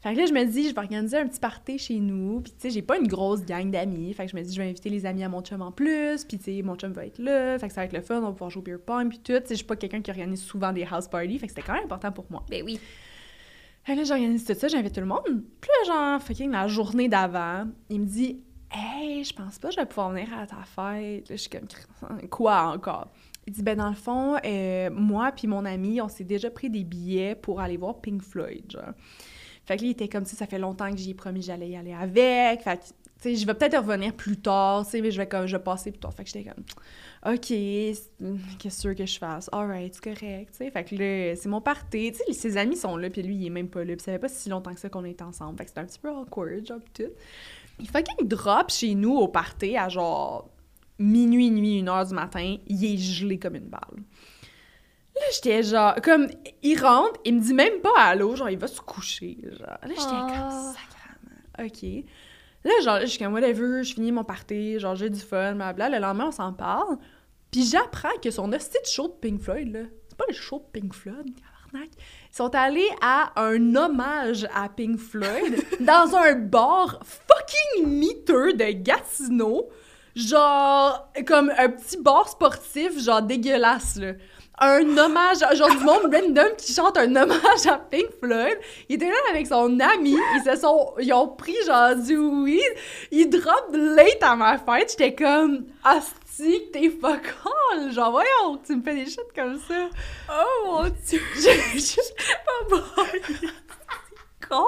Fait 0.00 0.14
que 0.14 0.18
là, 0.18 0.26
je 0.26 0.32
me 0.32 0.44
dis, 0.44 0.68
je 0.68 0.74
vais 0.74 0.80
organiser 0.80 1.18
un 1.18 1.26
petit 1.26 1.40
party 1.40 1.78
chez 1.78 2.00
nous. 2.00 2.40
Puis, 2.40 2.52
tu 2.52 2.58
sais, 2.60 2.70
j'ai 2.70 2.82
pas 2.82 2.98
une 2.98 3.06
grosse 3.06 3.44
gang 3.44 3.70
d'amis. 3.70 4.12
Fait 4.14 4.26
que 4.26 4.32
je 4.32 4.36
me 4.36 4.42
dis, 4.42 4.54
je 4.54 4.60
vais 4.60 4.68
inviter 4.68 4.88
les 4.88 5.06
amis 5.06 5.22
à 5.22 5.28
mon 5.28 5.42
chum 5.42 5.62
en 5.62 5.72
plus. 5.72 6.24
Puis, 6.24 6.38
tu 6.38 6.44
sais, 6.44 6.62
mon 6.62 6.76
chum 6.76 6.92
va 6.92 7.06
être 7.06 7.18
là. 7.18 7.58
Fait 7.58 7.68
que 7.68 7.74
ça 7.74 7.82
va 7.82 7.84
être 7.86 7.92
le 7.92 8.00
fun. 8.00 8.18
On 8.18 8.26
va 8.26 8.32
pouvoir 8.32 8.50
jouer 8.50 8.60
au 8.60 8.64
beer 8.64 8.78
pong. 8.84 9.08
Puis, 9.08 9.18
tout. 9.18 9.32
Tu 9.32 9.38
sais, 9.40 9.44
je 9.50 9.54
suis 9.56 9.64
pas 9.64 9.76
quelqu'un 9.76 10.00
qui 10.00 10.10
organise 10.10 10.42
souvent 10.42 10.72
des 10.72 10.84
house 10.84 11.08
parties. 11.08 11.38
Fait 11.38 11.46
que 11.46 11.52
c'était 11.52 11.66
quand 11.66 11.74
même 11.74 11.84
important 11.84 12.12
pour 12.12 12.26
moi. 12.30 12.44
Ben 12.48 12.62
oui. 12.64 12.80
Fait 13.84 13.94
que 13.94 13.98
là, 13.98 14.04
j'organise 14.04 14.44
tout 14.44 14.54
ça. 14.54 14.68
J'invite 14.68 14.94
tout 14.94 15.00
le 15.00 15.06
monde. 15.06 15.44
Puis 15.60 15.70
là, 15.70 15.92
genre, 15.92 16.22
fucking 16.22 16.50
la 16.50 16.68
journée 16.68 17.08
d'avant, 17.08 17.66
il 17.88 18.00
me 18.00 18.06
dit, 18.06 18.40
Hey, 18.72 19.24
je 19.24 19.34
pense 19.34 19.58
pas 19.58 19.68
que 19.68 19.74
je 19.74 19.80
vais 19.80 19.86
pouvoir 19.86 20.10
venir 20.10 20.28
à 20.32 20.46
ta 20.46 20.62
fête. 20.62 21.28
Là, 21.28 21.36
je 21.36 21.40
suis 21.40 21.50
comme, 21.50 21.66
quoi 22.28 22.72
encore? 22.72 23.08
Il 23.50 23.54
dit, 23.54 23.62
ben 23.64 23.76
dans 23.76 23.88
le 23.88 23.96
fond, 23.96 24.36
euh, 24.44 24.90
moi 24.92 25.32
puis 25.32 25.48
mon 25.48 25.64
ami, 25.64 26.00
on 26.00 26.08
s'est 26.08 26.22
déjà 26.22 26.48
pris 26.50 26.70
des 26.70 26.84
billets 26.84 27.34
pour 27.34 27.60
aller 27.60 27.76
voir 27.76 28.00
Pink 28.00 28.22
Floyd, 28.22 28.70
genre. 28.70 28.92
Fait 29.66 29.76
que 29.76 29.82
là, 29.82 29.88
il 29.88 29.90
était 29.90 30.06
comme, 30.06 30.24
si 30.24 30.36
ça 30.36 30.46
fait 30.46 30.60
longtemps 30.60 30.88
que 30.88 30.96
j'y 30.96 31.10
ai 31.10 31.14
promis 31.14 31.42
j'allais 31.42 31.70
y 31.70 31.76
aller 31.76 31.92
avec. 31.92 32.62
Fait 32.62 32.76
que, 32.78 32.84
tu 32.84 32.92
sais, 33.18 33.34
je 33.34 33.44
vais 33.44 33.54
peut-être 33.54 33.76
revenir 33.76 34.14
plus 34.14 34.36
tard, 34.36 34.84
tu 34.84 34.92
sais, 34.92 35.00
mais 35.00 35.10
je 35.10 35.20
vais 35.20 35.26
comme, 35.26 35.48
je 35.48 35.56
passer 35.56 35.90
plus 35.90 35.98
tard. 35.98 36.14
Fait 36.14 36.22
que 36.22 36.30
j'étais 36.30 36.48
comme, 36.48 36.62
OK, 37.26 37.48
qu'est-ce 37.48 38.86
que 38.86 39.04
je 39.04 39.18
fasse? 39.18 39.50
Alright, 39.50 39.96
c'est 39.96 40.04
correct, 40.04 40.52
tu 40.52 40.58
sais. 40.58 40.70
Fait 40.70 40.84
que 40.84 40.94
là, 40.94 41.34
c'est 41.34 41.48
mon 41.48 41.60
party. 41.60 42.12
Tu 42.12 42.18
sais, 42.18 42.32
ses 42.32 42.56
amis 42.56 42.76
sont 42.76 42.96
là, 42.96 43.10
puis 43.10 43.24
lui, 43.24 43.34
il 43.34 43.46
est 43.48 43.50
même 43.50 43.68
pas 43.68 43.82
là. 43.82 43.96
Puis 43.96 44.04
ça 44.04 44.12
fait 44.12 44.20
pas 44.20 44.28
si 44.28 44.48
longtemps 44.48 44.72
que 44.72 44.78
ça 44.78 44.88
qu'on 44.88 45.04
est 45.04 45.22
ensemble. 45.22 45.58
Fait 45.58 45.64
que 45.64 45.70
c'était 45.70 45.80
un 45.80 45.86
petit 45.86 45.98
peu 45.98 46.08
awkward, 46.10 46.64
genre, 46.64 46.78
pis 46.78 47.02
tout. 47.02 47.10
Il 47.80 47.88
fucking 47.88 48.28
drop 48.28 48.70
chez 48.70 48.94
nous 48.94 49.16
au 49.16 49.26
party 49.26 49.76
à 49.76 49.88
genre 49.88 50.48
minuit, 51.00 51.50
nuit, 51.50 51.78
une 51.78 51.88
heure 51.88 52.06
du 52.06 52.14
matin, 52.14 52.56
il 52.66 52.84
est 52.84 52.98
gelé 52.98 53.38
comme 53.38 53.56
une 53.56 53.68
balle. 53.68 54.02
Là, 55.16 55.22
j'étais 55.34 55.62
genre, 55.62 55.94
comme, 56.02 56.28
il 56.62 56.80
rentre, 56.80 57.18
il 57.24 57.36
me 57.36 57.40
dit 57.40 57.54
même 57.54 57.80
pas 57.80 57.98
allô, 57.98 58.36
genre, 58.36 58.50
il 58.50 58.58
va 58.58 58.68
se 58.68 58.80
coucher, 58.80 59.38
genre. 59.42 59.66
Là, 59.66 59.88
j'étais 59.88 60.02
comme, 60.04 60.30
ah. 60.32 60.72
sacrément, 60.74 61.66
OK. 61.66 62.04
Là, 62.64 62.72
genre, 62.84 63.00
je 63.00 63.06
suis 63.06 63.18
comme, 63.18 63.32
whatever, 63.32 63.82
je 63.82 63.94
finis 63.94 64.12
mon 64.12 64.24
party, 64.24 64.78
genre, 64.78 64.94
j'ai 64.94 65.10
du 65.10 65.20
fun, 65.20 65.54
blablabla. 65.54 65.98
Le 65.98 66.02
lendemain, 66.02 66.26
on 66.28 66.32
s'en 66.32 66.52
parle. 66.52 66.98
Puis 67.50 67.64
j'apprends 67.64 68.16
que 68.22 68.30
son 68.30 68.52
hostie 68.52 68.78
de 68.82 68.86
show 68.86 69.08
de 69.08 69.14
Pink 69.14 69.40
Floyd, 69.40 69.72
là, 69.72 69.80
c'est 70.08 70.16
pas 70.16 70.26
le 70.28 70.34
show 70.34 70.58
de 70.58 70.80
Pink 70.80 70.94
Floyd, 70.94 71.32
Ils 71.74 71.88
sont 72.30 72.54
allés 72.54 72.88
à 73.00 73.32
un 73.36 73.74
hommage 73.74 74.46
à 74.54 74.68
Pink 74.68 74.98
Floyd 74.98 75.64
dans 75.80 76.14
un 76.14 76.34
bar 76.34 77.00
fucking 77.02 77.88
miteux 77.88 78.52
de 78.52 78.70
Gatineau 78.72 79.68
genre 80.16 81.08
comme 81.26 81.52
un 81.56 81.68
petit 81.68 81.96
bar 81.96 82.28
sportif 82.28 82.98
genre 82.98 83.22
dégueulasse 83.22 83.96
là 83.96 84.12
un 84.60 84.98
hommage, 84.98 85.38
genre 85.54 85.70
du 85.70 85.84
monde 85.84 86.14
random 86.14 86.54
qui 86.56 86.72
chante 86.72 86.96
un 86.98 87.16
hommage 87.16 87.66
à 87.66 87.78
Pink 87.78 88.10
Floyd. 88.22 88.58
Il 88.88 88.96
était 88.96 89.08
là 89.08 89.16
avec 89.30 89.46
son 89.46 89.80
ami, 89.80 90.16
ils 90.36 90.42
se 90.44 90.60
sont, 90.60 90.92
ils 91.00 91.12
ont 91.12 91.28
pris 91.28 91.56
genre 91.66 91.96
du 91.96 92.16
weed, 92.18 92.60
ils 93.10 93.28
drop 93.28 93.70
late 93.72 94.22
à 94.22 94.36
ma 94.36 94.58
fête, 94.58 94.90
j'étais 94.90 95.14
comme, 95.14 95.64
asti, 95.82 96.62
t'es 96.72 96.90
fuck 96.90 97.22
all, 97.72 97.90
genre 97.90 98.10
voyons, 98.10 98.60
tu 98.64 98.76
me 98.76 98.82
fais 98.82 98.94
des 98.94 99.06
shit 99.06 99.20
comme 99.34 99.58
ça. 99.58 99.88
Oh 100.30 100.66
mon 100.66 100.82
dieu, 101.06 101.20
je, 101.36 101.78
je, 101.78 102.00
pas 102.44 103.02
con. 104.48 104.66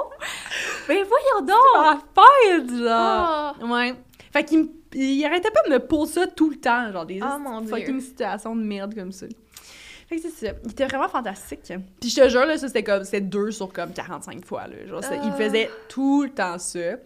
Mais 0.89 1.03
voyons 1.03 1.45
donc! 1.45 1.57
Ma 1.75 1.99
fête, 2.15 2.77
genre! 2.77 3.55
Oh. 3.61 3.67
Ouais. 3.67 3.93
Fait 4.33 4.43
qu'il 4.43 4.67
il 4.95 5.23
arrêtait 5.25 5.51
pas 5.51 5.61
de 5.67 5.73
me 5.73 5.79
poser 5.79 6.21
ça 6.21 6.27
tout 6.27 6.49
le 6.49 6.55
temps, 6.55 6.91
genre 6.91 7.05
des 7.05 7.19
oh, 7.21 7.67
fucking 7.67 8.01
situations 8.01 8.55
de 8.55 8.63
merde 8.63 8.95
comme 8.95 9.11
ça. 9.11 9.27
Fait 10.07 10.15
que 10.15 10.23
c'est 10.23 10.47
ça. 10.47 10.53
Il 10.65 10.71
était 10.71 10.85
vraiment 10.85 11.07
fantastique. 11.07 11.71
Puis 12.01 12.09
je 12.09 12.21
te 12.21 12.29
jure, 12.29 12.45
là, 12.45 12.57
ça 12.57 12.67
c'était 12.67 12.83
comme, 12.83 13.03
c'était 13.03 13.21
deux 13.21 13.51
sur 13.51 13.71
comme 13.71 13.93
45 13.93 14.43
fois, 14.43 14.67
là. 14.67 14.87
Genre, 14.87 15.01
il 15.11 15.19
ah. 15.21 15.31
faisait 15.33 15.69
tout 15.87 16.23
le 16.23 16.29
temps 16.31 16.57
ça. 16.57 16.97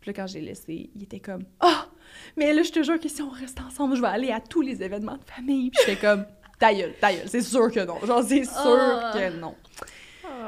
Puis 0.00 0.10
là, 0.10 0.12
quand 0.12 0.26
j'ai 0.26 0.42
laissé, 0.42 0.90
il 0.94 1.02
était 1.02 1.18
comme, 1.18 1.44
ah! 1.60 1.86
Oh, 1.86 1.92
mais 2.36 2.52
là, 2.52 2.62
je 2.62 2.70
te 2.70 2.82
jure 2.82 3.00
que 3.00 3.08
si 3.08 3.22
on 3.22 3.30
reste 3.30 3.58
ensemble, 3.60 3.96
je 3.96 4.02
vais 4.02 4.08
aller 4.08 4.30
à 4.30 4.40
tous 4.40 4.60
les 4.60 4.82
événements 4.82 5.16
de 5.16 5.24
famille. 5.24 5.70
Puis 5.70 5.80
j'étais 5.86 6.00
comme, 6.00 6.26
ta 6.58 6.74
gueule, 6.74 6.94
ta 7.00 7.12
gueule, 7.12 7.26
c'est 7.26 7.42
sûr 7.42 7.70
que 7.72 7.80
non. 7.80 7.98
Genre, 8.04 8.22
c'est 8.22 8.44
sûr 8.44 8.54
oh. 8.66 9.00
que 9.14 9.40
non. 9.40 9.54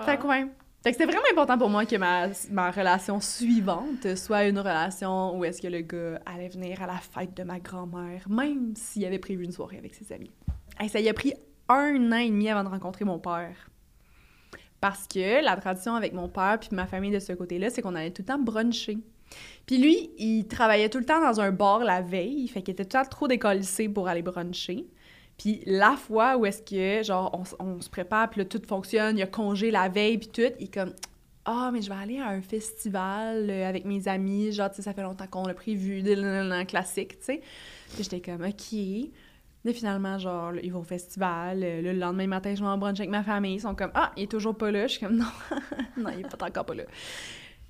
Fait 0.04 0.18
que 0.18 0.26
ouais. 0.26 0.46
Fait 0.82 0.92
que 0.92 0.98
c'était 0.98 1.10
vraiment 1.10 1.26
important 1.32 1.58
pour 1.58 1.68
moi 1.68 1.84
que 1.86 1.96
ma, 1.96 2.28
ma 2.50 2.70
relation 2.70 3.20
suivante 3.20 4.14
soit 4.16 4.46
une 4.46 4.60
relation 4.60 5.36
où 5.36 5.44
est-ce 5.44 5.60
que 5.60 5.66
le 5.66 5.80
gars 5.80 6.20
allait 6.24 6.48
venir 6.48 6.80
à 6.82 6.86
la 6.86 6.98
fête 6.98 7.36
de 7.36 7.42
ma 7.42 7.58
grand-mère, 7.58 8.28
même 8.28 8.74
s'il 8.76 9.04
avait 9.04 9.18
prévu 9.18 9.44
une 9.44 9.50
soirée 9.50 9.78
avec 9.78 9.94
ses 9.94 10.12
amis. 10.12 10.30
Et 10.82 10.88
ça 10.88 11.00
y 11.00 11.08
a 11.08 11.14
pris 11.14 11.34
un 11.68 12.12
an 12.12 12.18
et 12.18 12.30
demi 12.30 12.48
avant 12.48 12.62
de 12.62 12.68
rencontrer 12.68 13.04
mon 13.04 13.18
père. 13.18 13.68
Parce 14.80 15.08
que 15.08 15.44
la 15.44 15.56
tradition 15.56 15.96
avec 15.96 16.12
mon 16.12 16.28
père 16.28 16.58
puis 16.60 16.70
ma 16.72 16.86
famille 16.86 17.10
de 17.10 17.18
ce 17.18 17.32
côté-là, 17.32 17.70
c'est 17.70 17.82
qu'on 17.82 17.96
allait 17.96 18.12
tout 18.12 18.22
le 18.22 18.26
temps 18.26 18.38
bruncher. 18.38 18.98
Puis 19.66 19.78
lui, 19.78 20.10
il 20.16 20.46
travaillait 20.46 20.88
tout 20.88 20.98
le 20.98 21.04
temps 21.04 21.20
dans 21.20 21.40
un 21.40 21.50
bar 21.50 21.80
la 21.80 22.00
veille, 22.00 22.46
fait 22.48 22.62
qu'il 22.62 22.72
était 22.72 22.84
tout 22.84 22.96
le 22.96 23.04
temps 23.04 23.10
trop 23.10 23.28
décollissé 23.28 23.88
pour 23.88 24.08
aller 24.08 24.22
bruncher. 24.22 24.86
Puis 25.38 25.62
la 25.66 25.96
fois 25.96 26.36
où 26.36 26.44
est-ce 26.46 26.62
que, 26.62 27.06
genre, 27.06 27.40
on, 27.60 27.80
se 27.80 27.88
prépare, 27.88 28.28
puis 28.28 28.40
là, 28.40 28.44
tout 28.44 28.60
fonctionne, 28.66 29.16
il 29.16 29.20
y 29.20 29.22
a 29.22 29.26
congé 29.26 29.70
la 29.70 29.88
veille, 29.88 30.18
puis 30.18 30.28
tout, 30.28 30.52
il 30.58 30.64
est 30.64 30.74
comme 30.74 30.92
«Ah, 31.44 31.70
mais 31.72 31.80
je 31.80 31.88
vais 31.88 31.96
aller 31.96 32.18
à 32.18 32.28
un 32.28 32.42
festival 32.42 33.48
euh, 33.48 33.68
avec 33.68 33.84
mes 33.84 34.08
amis, 34.08 34.50
genre, 34.50 34.68
tu 34.68 34.76
sais, 34.76 34.82
ça 34.82 34.92
fait 34.92 35.02
longtemps 35.02 35.28
qu'on 35.28 35.46
l'a 35.46 35.54
prévu, 35.54 36.02
classique, 36.66 37.20
tu 37.20 37.24
sais.» 37.24 37.40
Puis 37.94 38.02
j'étais 38.02 38.20
comme 38.20 38.44
«OK.» 38.46 38.78
Mais 39.64 39.72
finalement, 39.72 40.18
genre, 40.18 40.54
ils 40.62 40.72
vont 40.72 40.80
au 40.80 40.84
festival, 40.84 41.62
euh, 41.62 41.82
le 41.82 41.92
lendemain 41.92 42.26
matin, 42.26 42.54
je 42.54 42.60
vais 42.60 42.68
en 42.68 42.78
brunch 42.78 42.98
avec 42.98 43.10
ma 43.10 43.22
famille, 43.22 43.54
ils 43.54 43.60
sont 43.60 43.76
comme 43.76 43.92
«Ah, 43.94 44.12
il 44.16 44.24
est 44.24 44.30
toujours 44.30 44.56
pas 44.56 44.72
là.» 44.72 44.86
Je 44.88 44.92
suis 44.94 45.06
comme 45.06 45.16
«Non, 45.18 45.24
non, 45.96 46.10
il 46.12 46.20
est 46.20 46.36
pas 46.36 46.46
encore 46.46 46.66
pas 46.66 46.74
là.» 46.74 46.84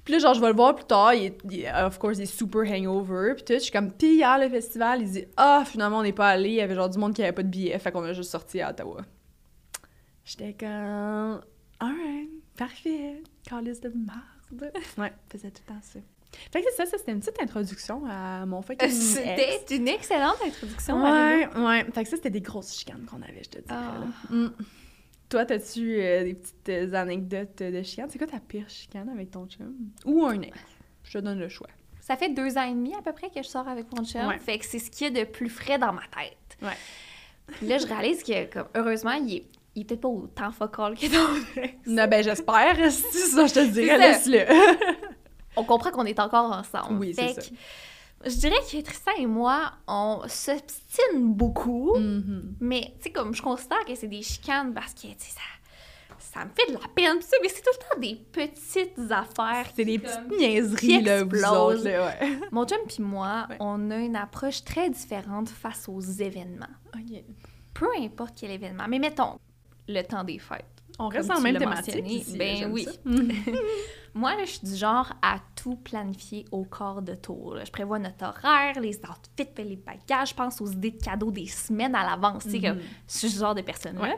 Puis 0.09 0.15
là, 0.15 0.21
genre, 0.21 0.33
je 0.33 0.41
vais 0.41 0.49
le 0.49 0.55
voir 0.55 0.75
plus 0.75 0.87
tard, 0.87 1.13
il 1.13 1.27
est, 1.27 1.71
of 1.71 1.99
course, 1.99 2.17
il 2.17 2.23
est 2.23 2.25
super 2.25 2.63
hangover, 2.63 3.35
puis 3.35 3.45
tout. 3.45 3.53
Je 3.53 3.59
suis 3.59 3.71
comme, 3.71 3.93
pis 3.93 4.15
hier, 4.15 4.39
le 4.39 4.49
festival, 4.49 5.03
il 5.03 5.11
dit, 5.11 5.27
ah, 5.37 5.65
finalement, 5.67 5.99
on 5.99 6.03
n'est 6.03 6.15
pas 6.15 6.31
allé, 6.31 6.49
il 6.49 6.55
y 6.55 6.61
avait 6.63 6.75
genre 6.75 6.89
du 6.89 6.97
monde 6.97 7.13
qui 7.13 7.23
avait 7.23 7.33
pas 7.33 7.43
de 7.43 7.49
billets, 7.49 7.79
fait 7.79 7.93
qu'on 7.93 8.05
a 8.05 8.15
juste 8.15 8.31
sorti 8.31 8.63
à 8.63 8.71
Ottawa. 8.71 9.03
J'étais 10.25 10.55
comme, 10.55 11.43
alright, 11.79 12.31
parfait, 12.57 13.23
calice 13.47 13.83
de 13.83 13.91
merde. 13.91 14.73
Ouais, 14.97 15.13
faisait 15.31 15.51
tout 15.51 15.61
le 15.69 15.75
temps 15.75 15.81
ça. 15.83 15.99
Fait 16.53 16.63
que 16.63 16.69
c'est 16.71 16.87
ça, 16.87 16.91
ça 16.91 16.97
c'était 16.97 17.13
une 17.13 17.21
petite 17.21 17.43
introduction 17.43 18.03
à 18.09 18.47
mon 18.47 18.63
fucking 18.63 18.89
C'était 18.89 19.77
une 19.77 19.89
excellente 19.89 20.39
introduction, 20.43 21.03
Ouais, 21.03 21.47
ouais. 21.55 21.85
Fait 21.93 22.05
que 22.05 22.09
ça, 22.09 22.17
c'était 22.17 22.31
des 22.31 22.41
grosses 22.41 22.75
chicanes 22.75 23.05
qu'on 23.05 23.21
avait, 23.21 23.43
je 23.43 23.51
te 23.51 23.59
dirais. 23.59 23.75
Là. 24.31 24.49
Toi, 25.29 25.45
t'as-tu 25.45 26.01
euh, 26.01 26.25
des 26.25 26.35
petites 26.35 26.69
euh, 26.69 26.95
anecdotes 26.95 27.63
de 27.63 27.83
chicane? 27.83 28.09
C'est 28.11 28.19
quoi 28.19 28.27
ta 28.27 28.41
pire 28.41 28.69
chicane 28.69 29.09
avec 29.11 29.31
ton 29.31 29.47
chum? 29.47 29.75
Ou 30.07 30.25
un 30.25 30.41
ex? 30.41 30.57
Je 31.05 31.19
te 31.19 31.25
donne 31.25 31.39
le 31.39 31.49
choix. 31.49 31.69
Ça 32.01 32.17
fait 32.17 32.31
deux 32.31 32.57
ans 32.57 32.65
et 32.65 32.73
demi 32.73 32.95
à 32.95 33.03
peu 33.03 33.13
près 33.13 33.29
que 33.29 33.43
je 33.43 33.49
sors 33.49 33.69
avec 33.69 33.87
mon 33.95 34.05
chum. 34.05 34.33
Fait 34.39 34.59
que 34.59 34.65
c'est 34.65 34.79
ce 34.79 34.91
qu'il 34.91 35.15
y 35.15 35.19
a 35.19 35.25
de 35.25 35.29
plus 35.29 35.51
frais 35.51 35.79
dans 35.79 35.93
ma 35.93 36.03
tête. 36.03 36.59
Ouais. 36.63 37.67
là, 37.69 37.79
je 37.79 37.87
réalise 37.87 38.23
que, 38.23 38.47
comme, 38.51 38.69
heureusement, 38.75 39.13
il 39.13 39.37
est, 39.37 39.45
il 39.75 39.83
est 39.83 39.85
peut-être 39.85 40.01
pas 40.01 40.09
autant 40.09 40.51
focal 40.51 40.95
que 40.95 41.07
ton 41.07 41.63
ex. 41.63 41.75
Non, 41.87 42.07
ben 42.09 42.25
j'espère. 42.25 42.77
C'est 42.91 43.19
ça, 43.19 43.47
je 43.47 43.55
te 43.55 43.67
dirais. 43.71 43.99
Laisse-le. 43.99 44.47
On 45.57 45.65
comprend 45.65 45.91
qu'on 45.91 46.07
est 46.07 46.19
encore 46.21 46.53
ensemble. 46.53 46.99
Oui, 47.01 47.13
c'est 47.15 47.35
ça. 47.35 47.43
Je 48.25 48.37
dirais 48.37 48.57
que 48.71 48.81
Tristan 48.83 49.13
et 49.19 49.27
moi, 49.27 49.73
on 49.87 50.23
s'obstine 50.27 51.35
beaucoup, 51.35 51.97
mm-hmm. 51.97 52.43
mais 52.61 52.93
tu 52.97 53.05
sais, 53.05 53.11
comme 53.11 53.35
je 53.35 53.43
constate 53.43 53.85
que 53.87 53.95
c'est 53.95 54.09
des 54.09 54.23
chicanes 54.23 54.75
parce 54.75 54.93
que, 54.93 55.03
tu 55.03 55.15
sais, 55.19 55.35
ça, 55.35 55.41
ça 56.19 56.45
me 56.45 56.51
fait 56.51 56.73
de 56.73 56.79
la 56.79 56.89
peine, 56.95 57.19
mais 57.43 57.49
c'est 57.49 57.63
tout 57.63 57.71
le 57.73 57.79
temps 57.79 58.01
des 58.01 58.17
petites 58.33 58.99
affaires. 59.11 59.67
C'est 59.75 59.85
des 59.85 59.99
petites 59.99 60.31
niaiseries, 60.31 61.03
là, 61.03 61.25
autres, 61.25 61.85
ouais. 61.85 62.39
Mon 62.51 62.67
chum 62.67 62.79
puis 62.87 63.03
moi, 63.03 63.47
on 63.61 63.91
a 63.91 63.97
une 63.97 64.17
approche 64.17 64.65
très 64.65 64.91
différente 64.91 65.49
face 65.49 65.89
aux 65.89 66.01
événements. 66.01 66.67
Peu 67.73 67.87
importe 68.01 68.35
quel 68.41 68.51
événement, 68.51 68.87
mais 68.89 68.99
mettons, 68.99 69.39
le 69.89 70.03
temps 70.03 70.25
des 70.25 70.39
fêtes. 70.39 70.78
On 70.99 71.09
reste 71.09 71.31
en 71.31 71.41
même 71.41 71.57
thématique 71.59 72.09
ici, 72.09 72.37
Ben 72.37 72.71
oui. 72.73 72.87
Moi, 74.15 74.33
je 74.41 74.51
suis 74.51 74.67
du 74.67 74.75
genre 74.75 75.13
à 75.23 75.39
tout 75.55 75.77
planifier 75.77 76.45
au 76.51 76.65
corps 76.65 77.03
de 77.03 77.15
tour. 77.15 77.57
Je 77.65 77.71
prévois 77.71 77.99
notre 77.99 78.25
horaire, 78.27 78.81
les 78.81 78.97
outfits, 78.97 79.53
les 79.59 79.77
bagages, 79.77 80.31
je 80.31 80.35
pense 80.35 80.61
aux 80.61 80.67
idées 80.67 80.91
de 80.91 81.03
cadeaux 81.03 81.31
des 81.31 81.47
semaines 81.47 81.95
à 81.95 82.05
l'avance. 82.05 82.47
Mm 82.47 82.51
-hmm. 82.51 82.79
Je 83.09 83.19
suis 83.19 83.31
ce 83.31 83.39
genre 83.39 83.55
de 83.55 83.63
personne-là. 83.63 84.17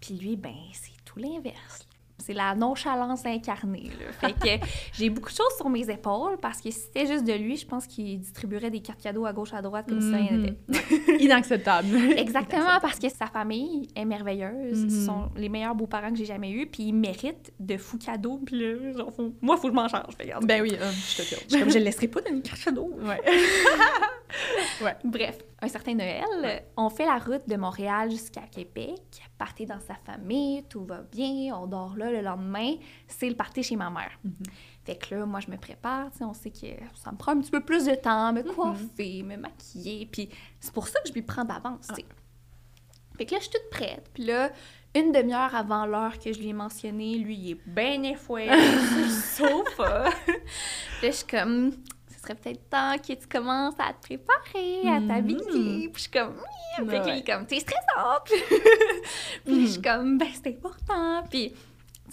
Puis 0.00 0.14
lui, 0.18 0.36
ben, 0.36 0.54
c'est 0.72 1.04
tout 1.04 1.18
l'inverse. 1.18 1.86
C'est 2.18 2.32
la 2.32 2.54
nonchalance 2.54 3.26
incarnée. 3.26 3.90
Là. 3.98 4.12
Fait 4.12 4.32
que 4.32 4.64
j'ai 4.92 5.10
beaucoup 5.10 5.30
de 5.30 5.34
choses 5.34 5.56
sur 5.56 5.68
mes 5.68 5.90
épaules 5.90 6.38
parce 6.40 6.60
que 6.60 6.70
si 6.70 6.80
c'était 6.80 7.06
juste 7.06 7.24
de 7.24 7.32
lui, 7.32 7.56
je 7.56 7.66
pense 7.66 7.86
qu'il 7.86 8.20
distribuerait 8.20 8.70
des 8.70 8.80
cartes 8.80 9.02
cadeaux 9.02 9.26
à 9.26 9.32
gauche, 9.32 9.52
à 9.52 9.60
droite 9.60 9.86
comme 9.88 10.00
ça. 10.00 10.18
Mhm. 10.18 10.56
Inacceptable. 11.20 11.88
Exactement, 12.16 12.78
parce 12.80 12.98
que 12.98 13.08
sa 13.08 13.26
famille 13.26 13.88
est 13.96 14.04
merveilleuse. 14.04 14.88
Ce 14.88 14.94
mhm. 14.94 15.06
sont 15.06 15.30
les 15.36 15.48
meilleurs 15.48 15.74
beaux-parents 15.74 16.10
que 16.10 16.16
j'ai 16.16 16.24
jamais 16.24 16.50
eus. 16.50 16.66
Puis 16.66 16.84
ils 16.84 16.92
méritent 16.92 17.52
de 17.58 17.76
fous 17.76 17.98
cadeaux. 17.98 18.40
Puis 18.44 18.94
genre, 18.96 19.12
moi, 19.42 19.56
il 19.56 19.60
faut 19.60 19.68
que 19.68 19.74
je 19.74 19.74
m'en 19.74 19.88
charge. 19.88 20.14
ben 20.42 20.62
oui, 20.62 20.76
euh, 20.80 20.90
je 20.92 21.22
te 21.22 21.22
Je, 21.22 21.58
comme, 21.58 21.70
je 21.70 21.78
le 21.78 21.84
laisserai 21.84 22.08
pas 22.08 22.20
dans 22.20 22.30
une 22.30 22.42
carte 22.42 22.62
cadeau. 22.62 22.90
Ouais. 23.02 23.20
ouais. 24.82 24.96
Bref, 25.04 25.38
un 25.64 25.68
certain 25.68 25.94
Noël, 25.94 26.64
on 26.76 26.90
fait 26.90 27.06
la 27.06 27.18
route 27.18 27.48
de 27.48 27.56
Montréal 27.56 28.10
jusqu'à 28.10 28.42
Québec. 28.42 29.00
Partez 29.38 29.66
dans 29.66 29.80
sa 29.80 29.94
famille, 29.94 30.64
tout 30.68 30.84
va 30.84 31.02
bien, 31.02 31.56
on 31.56 31.66
dort 31.66 31.96
là 31.96 32.10
le 32.10 32.20
lendemain. 32.20 32.74
C'est 33.08 33.28
le 33.28 33.34
party 33.34 33.62
chez 33.62 33.76
ma 33.76 33.90
mère. 33.90 34.18
Mm-hmm. 34.24 34.50
Fait 34.84 34.96
que 34.96 35.14
là, 35.14 35.26
moi, 35.26 35.40
je 35.40 35.50
me 35.50 35.56
prépare, 35.56 36.10
on 36.20 36.34
sait 36.34 36.50
que 36.50 36.66
ça 36.94 37.10
me 37.10 37.16
prend 37.16 37.32
un 37.32 37.40
petit 37.40 37.50
peu 37.50 37.64
plus 37.64 37.86
de 37.86 37.94
temps, 37.94 38.32
me 38.32 38.42
mm-hmm. 38.42 38.54
coiffer, 38.54 39.22
me 39.22 39.36
maquiller, 39.36 40.06
puis 40.10 40.28
c'est 40.60 40.72
pour 40.72 40.86
ça 40.88 41.00
que 41.00 41.08
je 41.08 41.14
lui 41.14 41.22
prends 41.22 41.44
d'avance, 41.44 41.88
ah. 41.90 41.94
Fait 43.16 43.26
que 43.26 43.32
là, 43.32 43.38
je 43.38 43.44
suis 43.44 43.52
toute 43.52 43.70
prête, 43.70 44.10
puis 44.12 44.24
là, 44.24 44.50
une 44.94 45.12
demi-heure 45.12 45.54
avant 45.54 45.86
l'heure 45.86 46.18
que 46.18 46.32
je 46.32 46.38
lui 46.38 46.48
ai 46.48 46.52
mentionné, 46.52 47.16
lui, 47.16 47.36
il 47.36 47.50
est 47.52 47.60
bien 47.66 48.02
effoué 48.02 48.48
sur 49.36 49.46
le 49.46 49.64
sofa. 49.64 50.04
là, 50.04 50.10
je 51.02 51.10
suis 51.10 51.26
comme, 51.26 51.72
serait 52.24 52.34
peut-être 52.34 52.68
temps 52.68 52.96
que 52.98 53.12
tu 53.12 53.26
commences 53.26 53.74
à 53.78 53.92
te 53.92 54.02
préparer, 54.02 54.88
à 54.88 55.00
t'habiller. 55.00 55.40
Mm-hmm. 55.40 55.90
Puis 55.90 55.92
je 55.94 56.00
suis 56.00 56.10
comme, 56.10 56.34
oui. 56.36 56.86
Puis 56.86 57.10
est 57.10 57.26
comme, 57.26 57.46
t'es 57.46 57.60
stressante. 57.60 58.26
puis 59.44 59.66
je 59.66 59.70
suis 59.70 59.80
mm-hmm. 59.80 59.82
comme, 59.82 60.18
ben 60.18 60.28
c'est 60.32 60.48
important. 60.48 61.22
Puis 61.30 61.54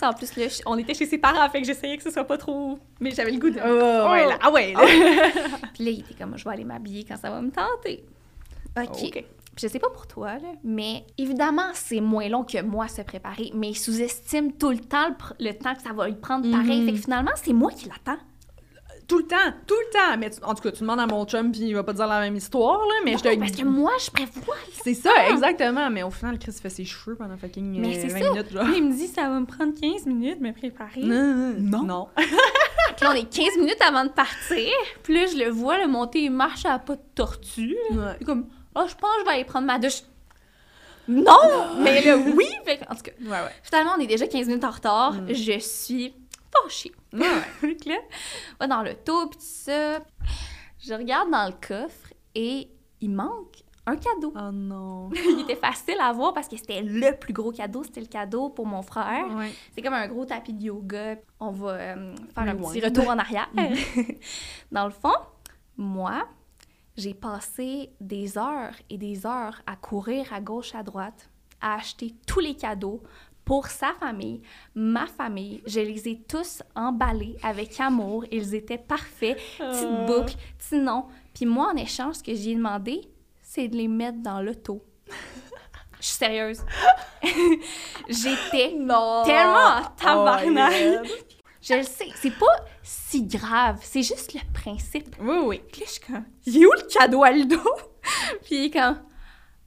en 0.01 0.13
plus, 0.13 0.35
là, 0.35 0.45
on 0.65 0.77
était 0.77 0.93
chez 0.93 1.05
ses 1.05 1.17
parents, 1.17 1.47
fait 1.49 1.61
que 1.61 1.67
j'essayais 1.67 1.97
que 1.97 2.03
ce 2.03 2.11
soit 2.11 2.23
pas 2.23 2.37
trop. 2.37 2.79
Mais 2.99 3.11
j'avais 3.11 3.31
le 3.31 3.39
goût 3.39 3.49
de. 3.49 3.59
Oh, 3.59 4.11
ouais, 4.11 4.25
là. 4.25 4.37
Ah 4.41 4.51
ouais, 4.51 4.73
là. 4.73 4.79
puis 5.73 5.85
là, 5.85 5.91
il 5.91 5.99
était 5.99 6.13
comme, 6.13 6.37
je 6.37 6.43
vais 6.43 6.51
aller 6.51 6.63
m'habiller 6.63 7.03
quand 7.03 7.17
ça 7.17 7.29
va 7.29 7.41
me 7.41 7.51
tenter. 7.51 8.03
OK. 8.77 9.23
Je 9.59 9.67
sais 9.67 9.79
pas 9.79 9.89
pour 9.89 10.07
toi, 10.07 10.35
là, 10.35 10.53
mais 10.63 11.05
évidemment, 11.17 11.71
c'est 11.73 11.99
moins 11.99 12.29
long 12.29 12.43
que 12.45 12.61
moi 12.61 12.87
se 12.87 13.01
préparer, 13.01 13.51
mais 13.53 13.71
il 13.71 13.75
sous-estime 13.75 14.53
tout 14.53 14.69
le 14.69 14.79
temps 14.79 15.09
le, 15.39 15.51
temps 15.51 15.75
que 15.75 15.81
ça 15.81 15.91
va 15.91 16.07
lui 16.07 16.15
prendre 16.15 16.49
pareil. 16.49 16.81
Mm-hmm. 16.81 16.85
Fait 16.85 16.91
que 16.93 16.97
finalement, 16.99 17.31
c'est 17.35 17.53
moi 17.53 17.69
qui 17.71 17.89
l'attends. 17.89 18.21
Tout 19.11 19.17
le 19.17 19.27
temps, 19.27 19.35
tout 19.67 19.75
le 19.75 19.91
temps. 19.91 20.17
Mais 20.17 20.31
en 20.41 20.55
tout 20.55 20.63
cas, 20.63 20.71
tu 20.71 20.79
demandes 20.79 21.01
à 21.01 21.05
mon 21.05 21.25
chum, 21.25 21.51
puis 21.51 21.63
il 21.63 21.73
va 21.73 21.83
pas 21.83 21.91
dire 21.91 22.07
la 22.07 22.21
même 22.21 22.37
histoire, 22.37 22.79
là. 22.79 22.93
Mais 23.03 23.17
je 23.17 23.23
te... 23.23 23.37
parce 23.37 23.51
que 23.51 23.65
moi, 23.65 23.91
je 23.99 24.09
prévois. 24.09 24.55
C'est 24.85 24.93
ça, 24.93 25.11
exactement. 25.29 25.89
Mais 25.89 26.01
au 26.03 26.11
final, 26.11 26.39
Chris 26.39 26.53
fait 26.53 26.69
ses 26.69 26.85
cheveux 26.85 27.17
pendant 27.17 27.35
fucking 27.35 27.81
mais 27.81 28.07
20 28.07 28.07
euh, 28.07 28.29
minutes, 28.29 28.53
genre. 28.53 28.69
Il 28.73 28.85
me 28.85 28.93
dit, 28.93 29.07
ça 29.07 29.23
va 29.23 29.37
me 29.41 29.45
prendre 29.45 29.73
15 29.77 30.05
minutes 30.05 30.39
de 30.39 30.47
me 30.47 30.53
préparer. 30.53 31.01
Non. 31.01 31.55
Non. 31.59 31.83
non. 31.83 32.07
puis 32.15 32.25
là, 33.01 33.11
on 33.11 33.15
est 33.15 33.29
15 33.29 33.57
minutes 33.57 33.81
avant 33.85 34.05
de 34.05 34.11
partir. 34.11 34.71
Puis 35.03 35.13
là, 35.13 35.25
je 35.25 35.37
le 35.43 35.49
vois, 35.49 35.77
le 35.77 35.89
monter, 35.89 36.21
il 36.21 36.31
marche 36.31 36.65
à 36.65 36.79
pas 36.79 36.95
de 36.95 37.01
tortue. 37.13 37.75
Ouais. 37.91 38.17
comme, 38.25 38.47
oh, 38.75 38.83
je 38.87 38.95
pense 38.95 39.11
que 39.11 39.19
je 39.19 39.25
vais 39.25 39.31
aller 39.31 39.43
prendre 39.43 39.67
ma 39.67 39.77
douche. 39.77 40.03
Non! 41.09 41.75
mais 41.81 42.01
là, 42.01 42.15
oui! 42.15 42.45
Fait, 42.63 42.79
en 42.89 42.95
tout 42.95 43.01
cas, 43.01 43.11
ouais, 43.21 43.29
ouais. 43.29 43.55
finalement, 43.61 43.91
on 43.97 44.01
est 44.01 44.07
déjà 44.07 44.25
15 44.25 44.47
minutes 44.47 44.63
en 44.63 44.71
retard. 44.71 45.15
Mm. 45.15 45.33
Je 45.33 45.59
suis 45.59 46.13
fâchée. 46.53 46.91
Ouais. 47.13 47.77
là, 47.85 47.97
va 48.59 48.67
dans 48.67 48.81
le 48.83 48.95
taux, 48.95 49.27
puis 49.27 49.39
tout 49.39 49.45
ça. 49.45 49.99
Je 50.79 50.93
regarde 50.93 51.29
dans 51.29 51.45
le 51.45 51.53
coffre 51.67 52.13
et 52.35 52.69
il 53.01 53.11
manque 53.11 53.63
un 53.85 53.95
cadeau. 53.95 54.33
Oh 54.35 54.51
non. 54.51 55.09
il 55.13 55.41
était 55.41 55.55
facile 55.55 55.97
à 55.99 56.11
voir 56.13 56.33
parce 56.33 56.47
que 56.47 56.57
c'était 56.57 56.81
le 56.81 57.17
plus 57.17 57.33
gros 57.33 57.51
cadeau. 57.51 57.83
C'était 57.83 58.01
le 58.01 58.07
cadeau 58.07 58.49
pour 58.49 58.65
mon 58.65 58.81
frère. 58.81 59.27
Ouais. 59.35 59.51
C'est 59.73 59.81
comme 59.81 59.93
un 59.93 60.07
gros 60.07 60.25
tapis 60.25 60.53
de 60.53 60.63
yoga. 60.63 61.15
On 61.39 61.51
va 61.51 61.71
euh, 61.71 62.15
faire 62.33 62.43
un 62.43 62.55
petit 62.55 62.81
retour 62.81 63.09
en 63.09 63.17
arrière. 63.17 63.49
Dans 64.71 64.85
le 64.85 64.91
fond, 64.91 65.15
moi, 65.77 66.27
j'ai 66.95 67.13
passé 67.13 67.91
des 67.99 68.37
heures 68.37 68.75
et 68.89 68.97
des 68.97 69.25
heures 69.25 69.61
à 69.65 69.75
courir 69.75 70.31
à 70.33 70.41
gauche, 70.41 70.75
à 70.75 70.83
droite, 70.83 71.29
à 71.59 71.75
acheter 71.75 72.13
tous 72.27 72.39
les 72.39 72.55
cadeaux 72.55 73.01
pour 73.45 73.67
sa 73.67 73.93
famille, 73.99 74.41
ma 74.75 75.07
famille. 75.07 75.61
Je 75.65 75.79
les 75.79 76.07
ai 76.07 76.21
tous 76.27 76.61
emballés 76.75 77.35
avec 77.43 77.79
amour. 77.79 78.25
Ils 78.31 78.53
étaient 78.55 78.77
parfaits. 78.77 79.37
Petite 79.57 79.87
Ah. 79.89 80.05
boucle, 80.05 80.35
petit 80.57 80.77
nom. 80.79 81.05
Puis 81.33 81.45
moi, 81.45 81.71
en 81.73 81.75
échange, 81.75 82.15
ce 82.15 82.23
que 82.23 82.35
j'ai 82.35 82.55
demandé, 82.55 83.01
c'est 83.41 83.67
de 83.67 83.75
les 83.77 83.87
mettre 83.87 84.19
dans 84.21 84.41
l'auto. 84.41 84.83
Je 85.99 86.05
suis 86.07 86.15
sérieuse. 86.15 86.61
J'étais 88.09 88.69
tellement 88.69 89.23
en 89.23 89.81
Oh 89.83 89.87
tabarnak. 89.97 90.73
God. 90.73 91.07
Je 91.61 91.73
le 91.75 91.83
sais, 91.83 92.07
c'est 92.15 92.35
pas 92.39 92.65
si 92.81 93.23
grave, 93.27 93.77
c'est 93.83 94.01
juste 94.01 94.33
le 94.33 94.39
principe. 94.51 95.15
Oui, 95.21 95.35
oui. 95.43 95.61
Puis 95.71 95.81
là, 95.81 95.85
je 95.87 95.91
suis 95.91 96.01
comme, 96.01 96.25
il 96.47 96.57
est 96.61 96.65
où 96.65 96.71
le 96.73 96.87
cadeau 96.87 97.23
à? 97.23 97.29
Puis 98.43 98.55
il 98.55 98.65
est 98.65 98.71
comme, 98.71 98.97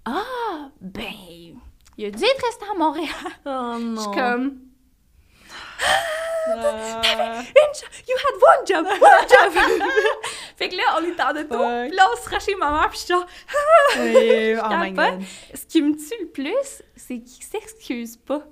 ah, 0.05 0.71
ben, 0.81 1.55
il 1.99 2.07
a 2.07 2.11
dû 2.11 2.25
être 2.25 2.45
resté 2.47 2.65
à 2.71 2.79
Montréal. 2.79 3.09
Oh 3.47 3.79
non. 3.81 3.95
Je 3.97 4.01
suis 4.01 4.11
comme, 4.11 4.59
Ah. 6.47 7.41
Une 7.41 7.75
jo- 7.75 7.87
you 8.07 8.17
had 8.19 8.35
one 8.43 8.67
job, 8.67 8.87
one 8.87 9.29
job! 9.29 9.53
fait 10.57 10.69
que 10.69 10.77
là, 10.77 10.83
on 10.99 11.05
est 11.05 11.21
en 11.21 11.31
auto, 11.31 11.57
Fuck. 11.65 11.89
puis 11.89 11.97
là, 11.97 12.07
on 12.13 12.23
se 12.23 12.29
rachait 12.29 12.51
chez 12.53 12.57
ma 12.57 12.71
mère, 12.71 12.91
puis 12.91 12.99
je 12.99 13.05
suis 13.05 13.15
genre, 13.15 13.27
Oui, 13.99 14.55
oh 14.63 14.77
my 14.79 14.93
god. 14.93 15.23
ce 15.55 15.65
qui 15.67 15.81
me 15.81 15.97
tue 15.97 16.21
le 16.21 16.29
plus, 16.29 16.83
c'est 16.97 17.21
qu'il 17.21 17.45
s'excuse 17.45 18.19
pas. 18.19 18.43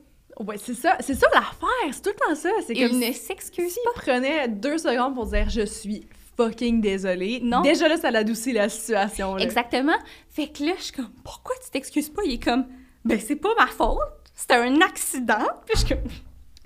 Ouais, 0.41 0.57
c'est 0.57 0.75
ça, 0.75 0.97
c'est 1.01 1.15
ça 1.15 1.27
l'affaire, 1.35 1.93
c'est 1.93 2.01
tout 2.03 2.11
le 2.11 2.27
temps 2.29 2.35
ça. 2.35 2.49
C'est 2.67 2.73
Il 2.73 2.89
comme 2.89 2.99
ne 2.99 3.13
s'excuse 3.13 3.73
s'il 3.75 3.83
prenait 3.95 4.49
deux 4.49 4.79
secondes 4.79 5.15
pour 5.15 5.27
dire 5.27 5.51
je 5.51 5.67
suis 5.67 6.07
fucking 6.39 6.81
désolée. 6.81 7.41
Non. 7.43 7.61
Déjà 7.61 7.87
là, 7.89 7.99
ça 7.99 8.11
l'adoucit 8.11 8.53
la 8.53 8.71
situation. 8.71 9.35
Là. 9.35 9.43
Exactement. 9.45 9.97
Fait 10.31 10.49
que 10.49 10.65
là, 10.65 10.73
je 10.79 10.85
suis 10.85 10.93
comme, 10.95 11.13
pourquoi 11.23 11.55
tu 11.63 11.71
t'excuses 11.71 12.09
pas? 12.09 12.23
Il 12.25 12.33
est 12.33 12.43
comme, 12.43 12.65
ben, 13.05 13.21
c'est 13.21 13.37
pas 13.37 13.55
ma 13.59 13.67
faute. 13.67 13.99
C'était 14.35 14.55
un 14.55 14.81
accident. 14.81 15.47
Puis 15.67 15.85
je 15.89 15.95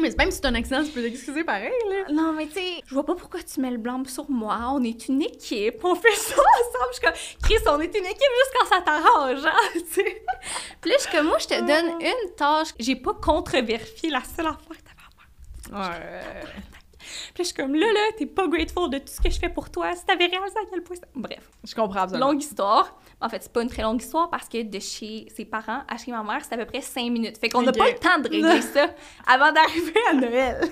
Mais 0.00 0.11
même 0.19 0.31
si 0.31 0.38
c'est 0.38 0.47
un 0.47 0.55
accident, 0.55 0.85
tu 0.85 0.90
peux 0.90 1.02
t'excuser 1.02 1.45
pareil, 1.45 1.73
là. 1.90 2.12
non, 2.12 2.33
mais 2.33 2.47
tu 2.47 2.55
sais, 2.55 2.83
je 2.87 2.95
vois 2.95 3.05
pas 3.05 3.14
pourquoi 3.14 3.43
tu 3.43 3.61
mets 3.61 3.71
le 3.71 3.78
blanc 3.78 4.02
sur 4.07 4.31
moi. 4.31 4.59
On 4.73 4.83
est 4.83 5.09
une 5.09 5.23
équipe. 5.23 5.83
On 5.85 5.95
fait 5.95 6.14
ça 6.14 6.35
ensemble. 6.35 6.90
Je 6.90 6.95
suis 6.95 7.02
comme, 7.02 7.40
Chris, 7.43 7.69
on 7.69 7.81
est 7.81 7.97
une 7.99 8.05
équipe 8.05 8.21
juste 8.21 8.52
quand 8.59 8.66
ça 8.66 8.83
t'arrange, 8.83 9.45
hein, 9.45 9.71
tu 9.75 9.95
sais. 9.95 10.23
Puis 10.81 10.90
là, 10.90 10.97
je 10.99 11.02
suis 11.02 11.16
comme, 11.16 11.26
moi, 11.26 11.38
je 11.38 11.47
te 11.47 11.61
donne 11.61 12.00
une 12.00 12.35
tâche. 12.37 12.69
J'ai 12.78 12.97
pas 12.97 13.14
contre-vérifié 13.14 14.11
la 14.11 14.23
seule 14.23 14.47
affaire 14.47 14.76
que 14.76 15.73
t'avais 15.73 15.81
à 15.81 15.90
faire. 15.90 16.00
Ouais. 16.02 16.40
Puis 17.35 17.42
je 17.42 17.42
suis 17.44 17.54
comme, 17.54 17.75
là, 17.75 17.87
là, 17.87 18.00
t'es 18.16 18.26
pas 18.26 18.46
grateful 18.49 18.90
de 18.90 18.99
tout 18.99 19.08
ce 19.08 19.20
que 19.20 19.30
je 19.30 19.38
fais 19.38 19.49
pour 19.49 19.70
toi. 19.70 19.94
Si 19.94 20.04
t'avais 20.04 20.26
réalisé 20.26 20.56
à 20.58 20.68
quel 20.70 20.82
point 20.82 20.96
ça... 20.96 21.06
Bref. 21.14 21.50
Je 21.64 21.75
comprends 21.75 22.00
absolument. 22.02 22.30
Longue 22.32 22.42
histoire. 22.42 22.99
En 23.20 23.28
fait, 23.28 23.42
c'est 23.42 23.52
pas 23.52 23.62
une 23.62 23.68
très 23.70 23.82
longue 23.82 24.00
histoire 24.02 24.28
parce 24.30 24.49
que 24.49 24.62
de 24.62 24.78
chez 24.78 25.26
ses 25.35 25.44
parents 25.44 25.82
à 25.88 25.96
chez 25.96 26.11
ma 26.12 26.23
mère, 26.23 26.44
c'est 26.44 26.54
à 26.54 26.58
peu 26.58 26.66
près 26.66 26.80
cinq 26.82 27.11
minutes. 27.11 27.38
Fait 27.38 27.49
qu'on 27.49 27.62
n'a 27.62 27.70
Ok. 27.70 27.78
pas 27.78 27.88
le 27.90 27.94
temps 27.99 28.18
de 28.18 28.28
régler 28.28 28.61
ça 28.75 28.88
avant 29.26 29.52
d'arriver 29.52 29.94
à 30.11 30.14
Noël. 30.14 30.61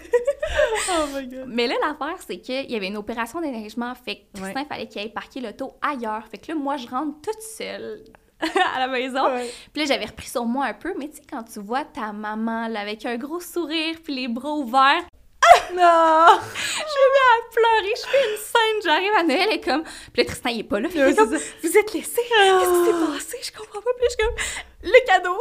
Oh 0.91 1.07
my 1.15 1.27
god. 1.27 1.45
Mais 1.49 1.67
là, 1.67 1.75
l'affaire, 1.81 2.17
c'est 2.27 2.39
qu'il 2.39 2.71
y 2.71 2.77
avait 2.77 2.89
une 2.89 2.97
opération 2.99 3.41
d'énergement. 3.41 3.95
Fait 3.95 4.17
que 4.17 4.41
Tristan, 4.41 4.61
il 4.61 4.67
fallait 4.67 4.87
qu'il 4.87 5.01
aille 5.01 5.13
parquer 5.13 5.41
l'auto 5.41 5.73
ailleurs. 5.81 6.27
Fait 6.31 6.39
que 6.39 6.53
là, 6.53 6.55
moi, 6.59 6.77
je 6.77 6.87
rentre 6.87 7.21
toute 7.23 7.41
seule 7.41 8.05
à 8.75 8.79
la 8.79 8.87
maison. 8.89 9.25
Ouais. 9.27 9.51
Puis 9.73 9.83
là, 9.83 9.89
j'avais 9.89 10.05
repris 10.05 10.29
sur 10.29 10.45
moi 10.45 10.67
un 10.67 10.75
peu. 10.75 10.95
Mais 10.99 11.09
tu 11.09 11.17
sais, 11.17 11.23
quand 11.29 11.43
tu 11.45 11.61
vois 11.61 11.85
ta 11.85 12.13
maman, 12.13 12.69
là, 12.69 12.81
avec 12.81 13.05
un 13.07 13.17
gros 13.17 13.41
sourire 13.41 13.97
puis 14.05 14.15
les 14.15 14.29
bras 14.29 14.53
ouverts, 14.53 15.05
Non! 15.75 16.41
je 16.55 16.97
me 17.01 17.07
mets 17.15 17.29
à 17.31 17.51
pleurer. 17.53 17.95
Je 17.97 18.09
fais 18.09 18.31
une 18.31 18.39
scène. 18.39 18.83
J'arrive 18.85 19.15
à 19.17 19.23
Noël 19.23 19.53
et 19.53 19.61
comme... 19.61 19.83
Puis 19.83 20.23
là, 20.23 20.25
Tristan, 20.25 20.51
il 20.51 20.61
est 20.61 20.65
pas 20.65 20.81
là. 20.81 20.89
Ouais, 20.89 20.93
qu'il 20.93 21.09
est 21.09 21.15
comme, 21.15 21.31
vous 21.31 21.79
êtes 21.79 21.93
laissés. 21.93 22.23
Qu'est-ce 22.29 22.71
qui 22.71 22.85
s'est 22.87 23.07
passé? 23.07 23.39
Je 23.43 23.59
comprends 23.59 23.81
pas. 23.81 23.91
Puis 23.99 24.05
je 24.05 24.11
suis 24.11 24.19
comme, 24.19 24.37
le 24.83 25.07
cadeau, 25.07 25.41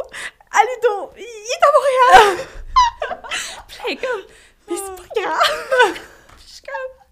à 0.50 0.60
Ludo, 0.62 1.10
il 1.16 1.22
est 1.22 1.62
à 1.62 1.70
Montréal. 1.74 2.46
Puis 3.68 3.76
là, 3.78 3.84
il 3.88 3.92
est 3.92 3.96
comme, 3.96 4.22
mais 4.68 4.76
c'est 4.76 4.96
pas 4.96 5.20
grave. 5.20 5.94
Puis 6.36 6.46
je 6.46 6.52
suis 6.54 6.62
comme, 6.62 7.04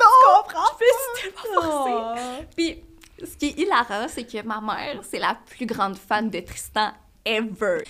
non, 0.00 0.06
je 0.20 0.52
comprends. 0.52 0.76
Suis 1.16 1.32
tellement 1.32 1.62
forcée. 1.62 2.40
Oh. 2.40 2.44
Puis, 2.56 2.84
ce 3.20 3.36
qui 3.36 3.48
est 3.48 3.58
hilarant, 3.58 4.06
c'est 4.08 4.24
que 4.24 4.42
ma 4.42 4.60
mère, 4.60 5.00
c'est 5.08 5.18
la 5.18 5.36
plus 5.56 5.66
grande 5.66 5.96
fan 5.96 6.30
de 6.30 6.40
Tristan 6.40 6.92
ever. 7.24 7.84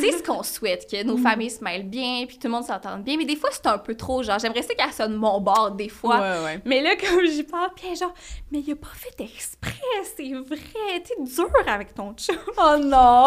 C'est 0.00 0.12
ce 0.12 0.22
qu'on 0.22 0.42
souhaite, 0.42 0.90
que 0.90 1.02
nos 1.02 1.16
familles 1.16 1.50
se 1.50 1.62
mêlent 1.62 1.88
bien, 1.88 2.24
puis 2.26 2.38
tout 2.38 2.46
le 2.48 2.52
monde 2.52 2.64
s'entende 2.64 3.02
bien. 3.02 3.16
Mais 3.16 3.24
des 3.24 3.36
fois, 3.36 3.50
c'est 3.52 3.66
un 3.66 3.78
peu 3.78 3.94
trop, 3.94 4.22
genre, 4.22 4.38
j'aimerais 4.38 4.62
ça 4.62 4.74
qu'elle 4.74 4.92
sonne 4.92 5.14
mon 5.14 5.40
bord, 5.40 5.72
des 5.72 5.88
fois. 5.88 6.20
Ouais, 6.20 6.44
ouais. 6.44 6.60
Mais 6.64 6.82
là, 6.82 6.96
comme 6.96 7.24
j'y 7.26 7.42
parle, 7.42 7.70
puis 7.74 7.96
genre, 7.96 8.14
mais 8.50 8.60
il 8.60 8.72
a 8.72 8.76
pas 8.76 8.88
fait 8.94 9.20
exprès, 9.22 9.72
c'est 10.16 10.32
vrai, 10.32 11.02
t'es 11.04 11.14
dur 11.22 11.50
avec 11.66 11.94
ton 11.94 12.12
chum. 12.14 12.36
Oh 12.58 12.76
non! 12.78 13.26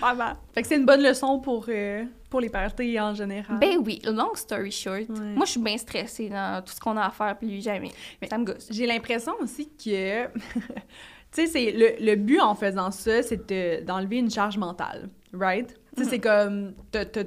Maman. 0.00 0.34
Fait 0.54 0.62
que 0.62 0.68
c'est 0.68 0.76
une 0.76 0.86
bonne 0.86 1.02
leçon 1.02 1.38
pour, 1.40 1.66
euh, 1.68 2.04
pour 2.30 2.40
les 2.40 2.48
parties 2.48 2.98
en 3.00 3.14
général. 3.14 3.58
Ben 3.58 3.78
oui, 3.84 4.00
long 4.04 4.34
story 4.34 4.70
short. 4.70 5.08
Ouais. 5.08 5.34
Moi, 5.34 5.44
je 5.46 5.52
suis 5.52 5.60
bien 5.60 5.76
stressée 5.78 6.28
dans 6.28 6.62
tout 6.64 6.72
ce 6.72 6.80
qu'on 6.80 6.96
a 6.96 7.06
à 7.06 7.10
faire, 7.10 7.36
puis 7.38 7.48
lui, 7.48 7.62
jamais. 7.62 7.90
Mais 8.20 8.28
ça 8.28 8.38
me 8.38 8.44
gosse. 8.44 8.68
J'ai 8.70 8.86
l'impression 8.86 9.32
aussi 9.40 9.68
que, 9.68 10.24
tu 11.32 11.42
sais, 11.42 11.46
c'est 11.46 11.72
le, 11.72 12.04
le 12.04 12.14
but 12.16 12.40
en 12.40 12.54
faisant 12.54 12.90
ça, 12.90 13.22
c'est 13.22 13.48
de- 13.48 13.82
d'enlever 13.84 14.18
une 14.18 14.30
charge 14.30 14.58
mentale, 14.58 15.08
right? 15.32 15.74
Tu 15.96 16.04
sais, 16.04 16.10
c'est 16.10 16.18
comme, 16.18 16.74
t'as- 16.90 17.04
t'as- 17.06 17.24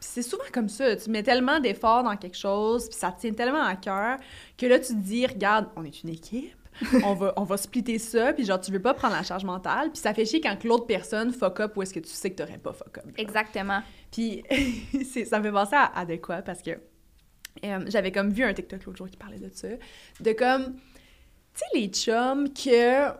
c'est- 0.00 0.22
souvent 0.22 0.44
comme 0.52 0.68
ça, 0.68 0.96
tu 0.96 1.10
mets 1.10 1.22
tellement 1.22 1.60
d'efforts 1.60 2.04
dans 2.04 2.16
quelque 2.16 2.36
chose, 2.38 2.88
puis 2.88 2.98
ça 2.98 3.12
te 3.12 3.20
tient 3.20 3.32
tellement 3.32 3.62
à 3.64 3.76
cœur, 3.76 4.18
que 4.56 4.66
là, 4.66 4.78
tu 4.78 4.88
te 4.94 4.98
dis, 5.00 5.26
regarde, 5.26 5.66
on 5.76 5.84
est 5.84 6.02
une 6.02 6.10
équipe, 6.10 6.54
on 7.04 7.14
va, 7.14 7.32
on 7.36 7.44
va 7.44 7.56
splitter 7.56 7.98
ça, 7.98 8.32
puis 8.32 8.44
genre, 8.44 8.60
tu 8.60 8.72
veux 8.72 8.82
pas 8.82 8.94
prendre 8.94 9.14
la 9.14 9.22
charge 9.22 9.44
mentale, 9.44 9.90
puis 9.90 9.98
ça 10.00 10.12
fait 10.14 10.24
chier 10.24 10.40
quand 10.40 10.62
l'autre 10.64 10.86
personne 10.86 11.32
fuck 11.32 11.60
up 11.60 11.76
ou 11.76 11.82
est-ce 11.82 11.94
que 11.94 12.00
tu 12.00 12.08
sais 12.10 12.30
que 12.30 12.36
t'aurais 12.42 12.58
pas 12.58 12.72
fuck 12.72 12.98
up. 12.98 13.04
genre. 13.04 13.14
Exactement. 13.18 13.80
Puis 14.10 14.42
ça 15.26 15.38
me 15.38 15.44
fait 15.44 15.52
penser 15.52 15.76
à, 15.76 15.96
à 15.96 16.04
de 16.04 16.16
quoi 16.16 16.42
parce 16.42 16.62
que 16.62 16.70
euh, 17.64 17.84
j'avais 17.86 18.10
comme 18.10 18.30
vu 18.30 18.42
un 18.42 18.52
TikTok 18.52 18.84
l'autre 18.84 18.98
jour 18.98 19.08
qui 19.08 19.16
parlait 19.16 19.38
de 19.38 19.48
ça. 19.52 19.68
De 20.20 20.32
comme, 20.32 20.74
tu 20.74 20.80
sais, 21.60 21.64
les 21.74 21.86
chums 21.88 22.52
que 22.52 23.10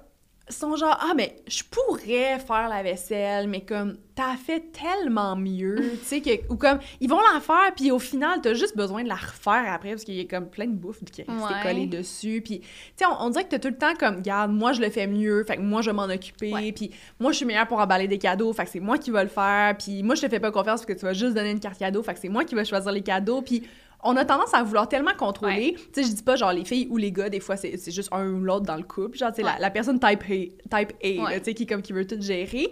sont 0.49 0.77
genre, 0.77 0.99
ah, 1.01 1.13
mais 1.17 1.37
je 1.47 1.63
pourrais 1.71 2.39
faire 2.39 2.69
la 2.69 2.83
vaisselle, 2.83 3.49
mais 3.49 3.63
comme, 3.63 3.97
t'as 4.15 4.37
fait 4.37 4.71
tellement 4.73 5.37
mieux, 5.37 5.77
tu 6.01 6.05
sais, 6.05 6.21
que, 6.21 6.31
ou 6.53 6.57
comme, 6.57 6.79
ils 7.01 7.09
vont 7.09 7.21
la 7.33 7.41
faire, 7.41 7.73
puis 7.75 7.91
au 7.91 7.99
final, 7.99 8.41
t'as 8.43 8.53
juste 8.55 8.77
besoin 8.77 9.03
de 9.03 9.09
la 9.09 9.15
refaire 9.15 9.65
après, 9.73 9.91
parce 9.91 10.05
qu'il 10.05 10.15
y 10.17 10.21
a 10.21 10.25
comme 10.25 10.49
plein 10.51 10.67
de 10.67 10.73
bouffe 10.75 11.03
qui 11.05 11.23
est 11.23 11.31
Ouais. 11.31 11.63
collée 11.63 11.87
dessus, 11.87 12.43
puis, 12.45 12.61
tu 12.61 12.67
sais, 12.97 13.07
on, 13.07 13.25
on 13.27 13.31
dirait 13.31 13.45
que 13.45 13.49
t'as 13.51 13.59
tout 13.59 13.69
le 13.69 13.77
temps 13.79 13.95
comme, 13.99 14.17
regarde, 14.17 14.53
moi, 14.53 14.73
je 14.75 14.81
le 14.83 14.91
fais 14.91 15.07
mieux, 15.07 15.45
fait 15.45 15.57
que 15.57 15.63
moi, 15.63 15.81
je 15.83 15.91
vais 15.91 15.97
m'en 15.97 16.05
occuper, 16.05 16.73
puis 16.73 16.91
moi, 17.19 17.33
je 17.33 17.39
suis 17.39 17.47
meilleure 17.47 17.67
pour 17.67 17.79
emballer 17.79 18.07
des 18.07 18.19
cadeaux, 18.19 18.53
fait 18.53 18.65
que 18.65 18.71
c'est 18.71 18.81
moi 18.81 18.99
qui 18.99 19.11
vais 19.11 19.23
le 19.25 19.31
faire, 19.31 19.75
puis 19.79 20.03
moi, 20.03 20.15
je 20.15 20.21
te 20.23 20.29
fais 20.29 20.41
pas 20.41 20.51
confiance 20.51 20.81
parce 20.81 20.87
que 20.87 20.93
tu 20.93 21.07
vas 21.07 21.15
juste 21.15 21.35
donner 21.35 21.51
une 21.53 21.61
carte 21.61 21.79
cadeau, 21.79 22.03
fait 22.03 22.13
que 22.15 22.21
c'est 22.21 22.29
moi 22.29 22.45
qui 22.45 22.55
vais 22.55 22.65
choisir 22.67 22.93
les 22.93 23.03
cadeaux, 23.03 23.41
puis 23.41 23.63
on 24.05 24.17
a 24.17 24.25
tendance 24.25 24.53
à 24.55 24.63
vouloir 24.63 24.89
tellement 24.89 25.15
contrôler. 25.17 25.75
Tu 25.93 26.03
sais, 26.03 26.09
je 26.11 26.15
dis 26.15 26.23
pas 26.23 26.37
genre 26.37 26.53
les 26.53 26.65
filles 26.65 26.87
ou 26.91 26.97
les 26.99 27.11
gars, 27.11 27.29
des 27.31 27.41
fois, 27.41 27.57
c'est 27.57 27.77
c'est 27.79 27.91
juste 27.91 28.11
un 28.13 28.29
ou 28.29 28.41
l'autre 28.41 28.67
dans 28.67 28.77
le 28.77 28.83
couple. 28.83 29.17
Genre, 29.19 29.31
tu 29.33 29.37
sais, 29.37 29.43
la, 29.43 29.55
Ouais. 29.55 29.61
la 29.61 29.71
personne 29.71 29.99
type 29.99 30.23
A, 30.23 30.79
type 30.79 30.93
A 31.03 31.25
Ouais. 31.25 31.39
tu 31.39 31.45
sais, 31.47 31.55
qui, 31.55 31.67
comme, 31.67 31.83
qui 31.83 31.93
veut 31.93 32.07
tout 32.07 32.21
gérer. 32.21 32.69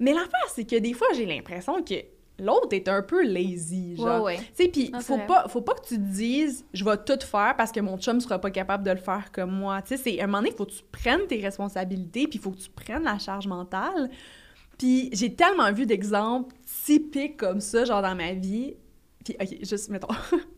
Mais 0.00 0.12
l'affaire, 0.12 0.48
c'est 0.54 0.64
que 0.68 0.76
des 0.76 0.92
fois, 0.92 1.06
j'ai 1.14 1.26
l'impression 1.26 1.82
que 1.82 1.94
l'autre 2.40 2.68
est 2.72 2.88
un 2.88 3.02
peu 3.02 3.22
lazy, 3.24 3.94
genre. 3.96 4.24
Ouais, 4.24 4.36
ouais. 4.36 4.38
Tu 4.56 4.64
sais, 4.64 4.68
puis 4.68 4.90
Ah, 4.92 4.98
c'est 5.00 5.06
faut 5.06 5.18
pas, 5.26 5.46
faut 5.48 5.60
pas 5.60 5.74
que 5.74 5.86
tu 5.86 5.94
te 5.96 6.00
dises, 6.00 6.64
je 6.72 6.84
vais 6.84 6.96
tout 6.96 7.18
faire 7.24 7.54
parce 7.56 7.70
que 7.70 7.78
mon 7.80 7.96
chum 7.98 8.20
sera 8.20 8.40
pas 8.40 8.50
capable 8.50 8.84
de 8.84 8.90
le 8.90 8.96
faire 8.96 9.30
comme 9.32 9.52
moi. 9.52 9.82
Tu 9.82 9.96
sais, 9.96 9.96
c'est 10.02 10.20
à 10.20 10.24
un 10.24 10.26
moment 10.26 10.38
donné, 10.38 10.50
il 10.50 10.56
faut 10.56 10.64
que 10.66 10.72
tu 10.72 10.82
prennes 10.90 11.26
tes 11.28 11.40
responsabilités, 11.40 12.26
puis 12.26 12.38
il 12.38 12.42
faut 12.42 12.50
que 12.50 12.58
tu 12.58 12.70
prennes 12.70 13.04
la 13.04 13.18
charge 13.18 13.46
mentale. 13.46 14.10
Puis 14.78 15.10
j'ai 15.12 15.32
tellement 15.34 15.70
vu 15.72 15.86
d'exemples 15.86 16.52
typiques 16.84 17.36
comme 17.36 17.60
ça, 17.60 17.84
genre 17.84 18.02
dans 18.02 18.16
ma 18.16 18.32
vie. 18.32 18.74
Puis, 19.24 19.36
OK, 19.40 19.58
juste, 19.62 19.88
mettons, 19.90 20.08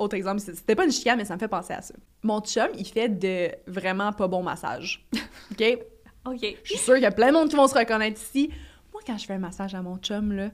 autre 0.00 0.16
exemple, 0.16 0.40
c'était 0.40 0.74
pas 0.74 0.84
une 0.84 0.92
chicane, 0.92 1.18
mais 1.18 1.26
ça 1.26 1.34
me 1.34 1.38
fait 1.38 1.48
penser 1.48 1.74
à 1.74 1.82
ça. 1.82 1.94
Mon 2.22 2.40
chum, 2.40 2.68
il 2.76 2.86
fait 2.86 3.08
de 3.08 3.50
vraiment 3.66 4.12
pas 4.12 4.28
bons 4.28 4.42
massages. 4.42 5.06
OK? 5.52 5.78
OK. 6.26 6.56
Je 6.64 6.68
suis 6.70 6.78
sûre 6.78 6.94
qu'il 6.94 7.02
y 7.02 7.06
a 7.06 7.10
plein 7.10 7.28
de 7.28 7.32
monde 7.34 7.50
qui 7.50 7.56
vont 7.56 7.68
se 7.68 7.78
reconnaître 7.78 8.20
ici. 8.20 8.50
Moi, 8.92 9.02
quand 9.06 9.18
je 9.18 9.26
fais 9.26 9.34
un 9.34 9.38
massage 9.38 9.74
à 9.74 9.82
mon 9.82 9.98
chum, 9.98 10.32
là, 10.32 10.50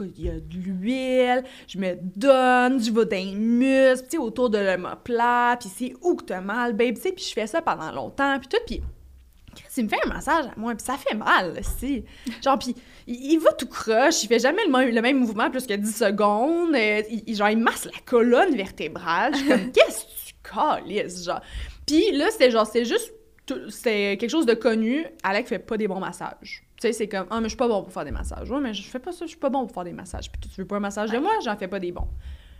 il 0.00 0.24
y 0.24 0.28
a 0.28 0.34
de 0.34 0.54
l'huile, 0.54 1.44
je 1.68 1.78
me 1.78 1.96
donne, 2.16 2.82
je 2.82 2.90
vais 2.90 3.06
dans 3.06 3.16
les 3.16 3.34
muscles, 3.34 4.08
tu 4.08 4.10
sais, 4.10 4.18
autour 4.18 4.50
de 4.50 4.58
l'omoplate, 4.58 5.60
puis 5.60 5.70
c'est 5.74 5.94
où 6.02 6.16
que 6.16 6.24
t'as 6.24 6.40
mal, 6.40 6.74
babe, 6.74 6.94
tu 6.94 7.02
sais, 7.02 7.12
puis 7.12 7.24
je 7.24 7.32
fais 7.32 7.46
ça 7.46 7.62
pendant 7.62 7.90
longtemps, 7.90 8.38
puis 8.38 8.48
tout, 8.48 8.62
puis 8.66 8.82
il 9.76 9.84
me 9.84 9.88
fait 9.88 10.04
un 10.04 10.08
massage 10.08 10.46
à 10.46 10.52
moi, 10.56 10.74
puis 10.74 10.84
ça 10.84 10.96
fait 10.96 11.14
mal, 11.14 11.58
si. 11.62 12.04
Genre, 12.42 12.58
puis 12.58 12.74
il, 13.10 13.32
il 13.32 13.38
va 13.38 13.52
tout 13.52 13.66
croche, 13.66 14.22
il 14.22 14.26
fait 14.28 14.38
jamais 14.38 14.64
le 14.64 14.70
même, 14.72 14.94
le 14.94 15.02
même 15.02 15.18
mouvement 15.18 15.50
plus 15.50 15.66
que 15.66 15.74
10 15.74 15.94
secondes, 15.96 16.74
euh, 16.74 17.02
il, 17.26 17.34
genre, 17.36 17.50
il 17.50 17.58
masse 17.58 17.84
la 17.84 17.98
colonne 18.06 18.54
vertébrale, 18.56 19.34
je 19.34 19.38
suis 19.40 19.48
comme, 19.48 19.72
qu'est-ce 19.72 20.04
que 20.04 20.10
tu 20.26 20.34
calisses, 20.42 21.24
genre? 21.24 21.40
Puis 21.86 22.12
là, 22.12 22.30
c'était 22.30 22.50
genre, 22.50 22.66
c'est 22.66 22.84
juste 22.84 23.12
c'était 23.68 24.16
quelque 24.16 24.30
chose 24.30 24.46
de 24.46 24.54
connu, 24.54 25.04
Alec 25.24 25.48
fait 25.48 25.58
pas 25.58 25.76
des 25.76 25.88
bons 25.88 25.98
massages. 25.98 26.62
Tu 26.76 26.86
sais, 26.86 26.92
c'est 26.92 27.08
comme, 27.08 27.26
ah, 27.30 27.38
mais 27.40 27.46
je 27.46 27.50
suis 27.50 27.56
pas 27.56 27.66
bon 27.66 27.82
pour 27.82 27.92
faire 27.92 28.04
des 28.04 28.12
massages. 28.12 28.48
Ouais, 28.48 28.60
mais 28.60 28.72
je 28.72 28.82
fais 28.88 29.00
pas 29.00 29.10
ça, 29.10 29.24
je 29.24 29.30
suis 29.30 29.38
pas 29.38 29.50
bon 29.50 29.66
pour 29.66 29.74
faire 29.74 29.82
des 29.84 29.92
massages. 29.92 30.30
Puis 30.30 30.40
tu 30.48 30.60
veux 30.60 30.66
pas 30.66 30.76
un 30.76 30.80
massage 30.80 31.10
de 31.10 31.18
moi, 31.18 31.32
j'en 31.44 31.56
fais 31.56 31.66
pas 31.66 31.80
des 31.80 31.90
bons. 31.90 32.06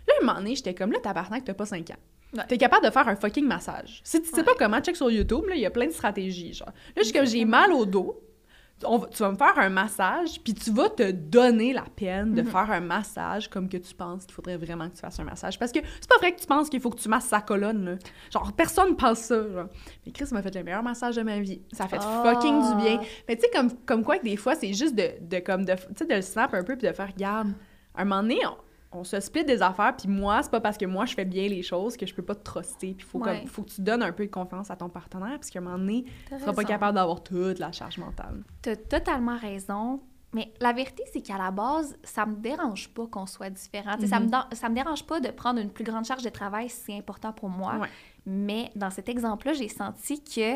Là, 0.09 0.15
un 0.21 0.25
moment 0.27 0.39
donné, 0.41 0.57
j'étais 0.57 0.75
comme, 0.75 0.91
là, 0.91 0.99
tabarnak, 0.99 1.45
t'as 1.45 1.55
pas 1.55 1.65
5 1.67 1.91
ans. 1.91 1.95
Ouais. 2.37 2.43
T'es 2.49 2.59
capable 2.59 2.85
de 2.85 2.91
faire 2.91 3.07
un 3.07 3.15
fucking 3.15 3.47
massage. 3.47 4.01
Si 4.03 4.21
tu 4.21 4.29
sais 4.31 4.37
Ouais. 4.39 4.43
pas 4.43 4.55
comment, 4.59 4.81
check 4.81 4.97
sur 4.97 5.11
YouTube, 5.13 5.45
là, 5.49 5.55
il 5.55 5.61
y 5.61 5.67
a 5.67 5.71
plein 5.71 5.87
de 5.87 5.93
stratégies, 5.93 6.55
genre. 6.55 6.69
Là, 6.69 6.75
je 6.99 7.03
suis 7.05 7.13
comme, 7.13 7.27
j'ai 7.27 7.45
mal 7.45 7.73
au 7.73 7.87
dos. 7.87 8.21
On 8.85 8.99
tu 9.01 9.23
vas 9.23 9.31
me 9.33 9.37
faire 9.37 9.59
un 9.59 9.69
massage, 9.69 10.41
puis 10.43 10.55
tu 10.55 10.71
vas 10.71 10.89
te 10.89 11.11
donner 11.11 11.73
la 11.73 11.85
peine 11.97 12.35
de 12.35 12.43
Mhm. 12.43 12.49
faire 12.49 12.71
un 12.71 12.81
massage 12.81 13.49
comme 13.49 13.69
que 13.69 13.77
tu 13.77 13.95
penses 13.95 14.25
qu'il 14.25 14.35
faudrait 14.35 14.57
vraiment 14.57 14.89
que 14.89 14.95
tu 14.95 15.01
fasses 15.01 15.21
un 15.21 15.25
massage. 15.25 15.59
Parce 15.59 15.71
que 15.73 15.81
c'est 16.01 16.09
pas 16.09 16.17
vrai 16.19 16.35
que 16.35 16.41
tu 16.41 16.47
penses 16.47 16.71
qu'il 16.71 16.81
faut 16.81 16.91
que 16.91 16.99
tu 17.01 17.09
masses 17.09 17.27
sa 17.27 17.41
colonne, 17.41 17.85
là. 17.85 17.95
Genre, 18.33 18.53
personne 18.53 18.97
pense 18.97 19.19
ça, 19.19 19.37
genre. 19.51 19.67
Mais 20.07 20.13
Chris 20.13 20.27
m'a 20.33 20.43
fait 20.43 20.55
le 20.55 20.63
meilleur 20.65 20.83
massage 20.83 21.17
de 21.17 21.23
ma 21.23 21.41
vie. 21.41 21.61
Ça 21.73 21.85
a 21.85 21.89
fait 21.89 21.99
Ah. 22.01 22.23
fucking 22.25 22.59
du 22.71 22.83
bien. 22.83 23.01
Mais 23.29 23.37
tu 23.37 23.43
sais, 23.43 23.51
comme, 23.55 23.71
comme 23.85 24.03
quoi 24.05 24.19
que 24.19 24.25
des 24.25 24.37
fois, 24.37 24.55
c'est 24.55 24.73
juste 24.73 24.95
de, 24.95 25.11
de, 25.21 25.39
comme, 25.41 25.65
de, 25.65 25.73
de 25.75 26.15
le 26.15 26.23
snap 26.23 26.55
un 26.55 26.65
peu 26.65 26.77
puis 26.77 26.89
de 26.89 26.93
faire, 26.95 27.09
regarde, 27.13 27.53
à 27.95 28.03
un 28.03 28.05
moment 28.05 28.23
donné, 28.23 28.39
on, 28.47 28.57
on 28.93 29.05
se 29.05 29.21
split 29.21 29.45
des 29.45 29.63
affaires, 29.63 29.95
puis 29.97 30.09
moi, 30.09 30.43
c'est 30.43 30.51
pas 30.51 30.61
parce 30.61 30.77
que 30.77 30.85
moi, 30.87 31.07
je 31.07 31.15
fais 31.15 31.25
bien 31.25 31.47
les 31.49 31.63
choses 31.63 31.97
que 31.97 32.07
je 32.07 32.15
peux 32.15 32.25
pas 32.25 32.35
te 32.35 32.43
truster. 32.43 32.95
Puis 32.95 33.07
faut, 33.07 33.21
Ouais. 33.21 33.45
faut 33.47 33.63
que 33.63 33.71
tu 33.71 33.83
donnes 33.83 34.03
un 34.03 34.11
peu 34.13 34.27
de 34.27 34.31
confiance 34.31 34.71
à 34.71 34.77
ton 34.77 34.89
partenaire, 34.89 35.37
parce 35.37 35.49
qu'à 35.51 35.61
un 35.61 35.63
moment 35.63 35.79
donné, 35.79 36.05
tu 36.29 36.39
seras 36.41 36.53
pas 36.53 36.65
capable 36.65 36.95
d'avoir 36.97 37.23
toute 37.23 37.59
la 37.61 37.71
charge 37.71 37.99
mentale. 37.99 38.43
T'as 38.63 38.77
totalement 38.77 39.37
raison. 39.37 40.01
Mais 40.33 40.53
la 40.61 40.73
vérité, 40.73 41.03
c'est 41.13 41.23
qu'à 41.23 41.37
la 41.39 41.51
base, 41.51 41.97
ça 42.05 42.25
me 42.25 42.37
dérange 42.37 42.89
pas 42.91 43.05
qu'on 43.09 43.27
soit 43.27 43.57
sais, 43.57 43.69
ça, 44.07 44.21
me 44.21 44.27
Mhm. 44.27 44.31
ça 44.53 44.69
me 44.69 44.75
dérange 44.77 45.05
pas 45.05 45.19
de 45.19 45.29
prendre 45.29 45.59
une 45.61 45.71
plus 45.71 45.83
grande 45.83 46.05
charge 46.05 46.23
de 46.23 46.29
travail 46.29 46.69
si 46.69 46.81
c'est 46.87 46.97
important 46.97 47.33
pour 47.33 47.49
moi. 47.49 47.79
Ouais. 47.81 47.89
Mais 48.27 48.71
dans 48.77 48.91
cet 48.91 49.09
exemple-là, 49.09 49.55
j'ai 49.55 49.69
senti 49.69 50.23
que 50.23 50.55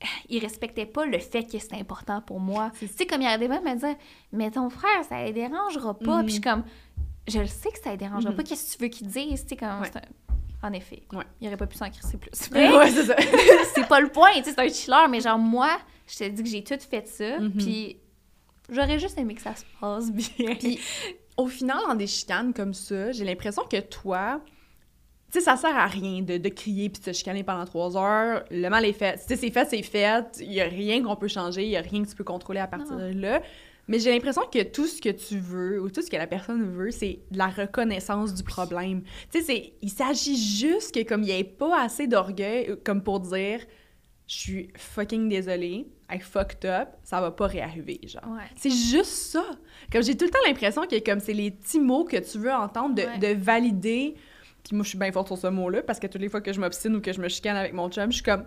euh, 0.00 0.06
il 0.28 0.38
respectait 0.40 0.84
pas 0.86 1.06
le 1.06 1.18
fait 1.18 1.42
que 1.44 1.58
c'était 1.58 1.76
important 1.80 2.20
pour 2.20 2.38
moi. 2.38 2.70
Tu 2.78 2.86
sais, 2.86 3.06
comme 3.06 3.22
il 3.22 3.24
y 3.24 3.26
a 3.28 3.36
des 3.38 3.48
gens 3.48 3.58
qui 3.58 3.64
me 3.64 3.74
disaient 3.74 3.96
«Mais 4.32 4.50
ton 4.50 4.68
frère, 4.70 5.02
ça 5.08 5.24
les 5.24 5.32
dérangera 5.32 5.94
pas. 5.98 6.18
Mhm. 6.18 6.22
Puis 6.24 6.28
je 6.28 6.32
suis 6.34 6.40
comme 6.42 6.62
«Je 7.28 7.38
le 7.40 7.46
sais 7.46 7.70
que 7.70 7.78
ça 7.82 7.90
les 7.90 7.96
dérangera 7.96 8.30
Mhm. 8.30 8.36
pas. 8.36 8.42
Qu'est-ce 8.42 8.72
que 8.72 8.76
tu 8.78 8.82
veux 8.84 8.88
qu'ils 8.88 9.06
disent?» 9.08 9.42
Tu 9.42 9.48
sais, 9.50 9.56
comme... 9.56 9.80
Ouais. 9.80 9.90
c'est 9.92 9.98
un- 9.98 10.66
En 10.68 10.72
effet. 10.72 11.02
Ouais. 11.12 11.24
Il 11.40 11.46
aurait 11.46 11.56
pas 11.56 11.66
pu 11.68 11.76
s'en 11.76 11.88
crisser 11.88 12.16
plus. 12.16 12.30
Mais 12.52 12.68
ouais, 12.76 12.90
c'est 12.90 13.04
ça. 13.04 13.14
c'est 13.74 13.86
pas 13.86 14.00
le 14.00 14.08
point, 14.08 14.32
tu 14.38 14.44
sais, 14.44 14.50
c'est 14.50 14.60
un 14.60 14.68
chiller, 14.68 15.06
mais 15.08 15.20
genre, 15.20 15.38
moi, 15.38 15.70
je 16.06 16.16
te 16.18 16.24
dis 16.28 16.42
que 16.42 16.48
j'ai 16.48 16.64
tout 16.64 16.78
fait 16.90 17.06
ça, 17.06 17.38
Mhm. 17.38 17.52
puis 17.52 17.96
j'aurais 18.70 18.98
juste 18.98 19.16
aimé 19.18 19.34
que 19.34 19.42
ça 19.42 19.54
se 19.54 19.64
passe 19.80 20.10
bien. 20.10 20.54
Puis 20.56 20.80
au 21.36 21.46
final, 21.46 21.78
dans 21.86 21.94
des 21.94 22.06
chicanes 22.08 22.52
comme 22.52 22.74
ça, 22.74 23.12
j'ai 23.12 23.24
l'impression 23.24 23.62
que 23.70 23.78
toi, 23.80 24.40
tu 25.30 25.38
sais, 25.38 25.44
ça 25.44 25.56
sert 25.56 25.76
à 25.76 25.86
rien 25.86 26.22
de, 26.22 26.38
de 26.38 26.48
crier 26.48 26.88
puis 26.88 27.00
de 27.00 27.04
se 27.04 27.12
chicaner 27.12 27.44
pendant 27.44 27.64
trois 27.66 27.96
heures. 27.96 28.44
Le 28.50 28.68
mal 28.68 28.84
est 28.86 28.92
fait. 28.94 29.18
Tu 29.18 29.24
sais, 29.28 29.36
c'est 29.36 29.50
fait, 29.50 29.66
c'est 29.68 29.82
fait. 29.82 30.24
Il 30.40 30.52
y 30.52 30.60
a 30.60 30.64
rien 30.64 31.02
qu'on 31.04 31.14
peut 31.16 31.28
changer. 31.28 31.62
Il 31.64 31.68
y 31.70 31.76
a 31.76 31.82
rien 31.82 32.02
que 32.02 32.08
tu 32.08 32.16
peux 32.16 32.24
contrôler 32.24 32.60
à 32.60 32.66
partir 32.66 32.96
Non. 32.96 33.10
de 33.10 33.12
là. 33.20 33.42
Mais 33.88 33.98
j'ai 33.98 34.10
l'impression 34.12 34.42
que 34.52 34.62
tout 34.62 34.86
ce 34.86 35.00
que 35.00 35.08
tu 35.08 35.38
veux 35.38 35.80
ou 35.80 35.90
tout 35.90 36.02
ce 36.02 36.10
que 36.10 36.16
la 36.16 36.26
personne 36.26 36.62
veut, 36.62 36.90
c'est 36.90 37.20
de 37.30 37.38
la 37.38 37.48
reconnaissance 37.48 38.34
du 38.34 38.42
problème. 38.42 39.02
Tu 39.32 39.42
sais, 39.42 39.72
il 39.80 39.90
s'agit 39.90 40.36
juste 40.36 40.94
que 40.94 41.02
comme 41.08 41.22
il 41.22 41.26
n'y 41.32 41.40
ait 41.40 41.44
pas 41.44 41.82
assez 41.82 42.06
d'orgueil, 42.06 42.66
euh, 42.70 42.76
comme 42.84 43.02
pour 43.02 43.20
dire 43.20 43.60
«Je 44.26 44.36
suis 44.36 44.68
fucking 44.76 45.28
désolée, 45.30 45.86
I 46.10 46.20
fucked 46.20 46.66
up, 46.66 46.88
ça 47.02 47.20
va 47.22 47.30
pas 47.30 47.46
réarriver, 47.46 47.98
genre.» 48.04 48.22
Ouais. 48.30 48.44
C'est 48.56 48.70
juste 48.70 49.06
ça. 49.06 49.44
Comme 49.90 50.02
j'ai 50.02 50.16
tout 50.16 50.26
le 50.26 50.30
temps 50.30 50.38
l'impression 50.46 50.86
que 50.86 50.98
comme 51.02 51.20
c'est 51.20 51.32
les 51.32 51.50
petits 51.50 51.80
mots 51.80 52.04
que 52.04 52.18
tu 52.18 52.36
veux 52.38 52.52
entendre 52.52 52.94
de, 52.94 53.02
Ouais. 53.02 53.18
de 53.18 53.40
valider. 53.40 54.16
Puis 54.64 54.76
moi, 54.76 54.82
je 54.84 54.90
suis 54.90 54.98
bien 54.98 55.10
forte 55.12 55.28
sur 55.28 55.38
ce 55.38 55.46
mot-là 55.46 55.82
parce 55.82 55.98
que 55.98 56.06
toutes 56.08 56.20
les 56.20 56.28
fois 56.28 56.42
que 56.42 56.52
je 56.52 56.60
m'obstine 56.60 56.94
ou 56.96 57.00
que 57.00 57.10
je 57.12 57.20
me 57.22 57.28
chicane 57.28 57.56
avec 57.56 57.72
mon 57.72 57.88
chum, 57.88 58.10
je 58.10 58.16
suis 58.16 58.22
comme 58.22 58.44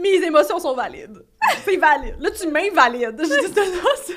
mes 0.00 0.24
émotions 0.24 0.58
sont 0.58 0.74
valides. 0.74 1.22
C'est 1.64 1.76
valide. 1.76 2.16
Là, 2.18 2.30
tu 2.30 2.48
m'invalides. 2.48 3.18
Je 3.18 3.46
dis 3.48 3.54
ça. 3.54 4.14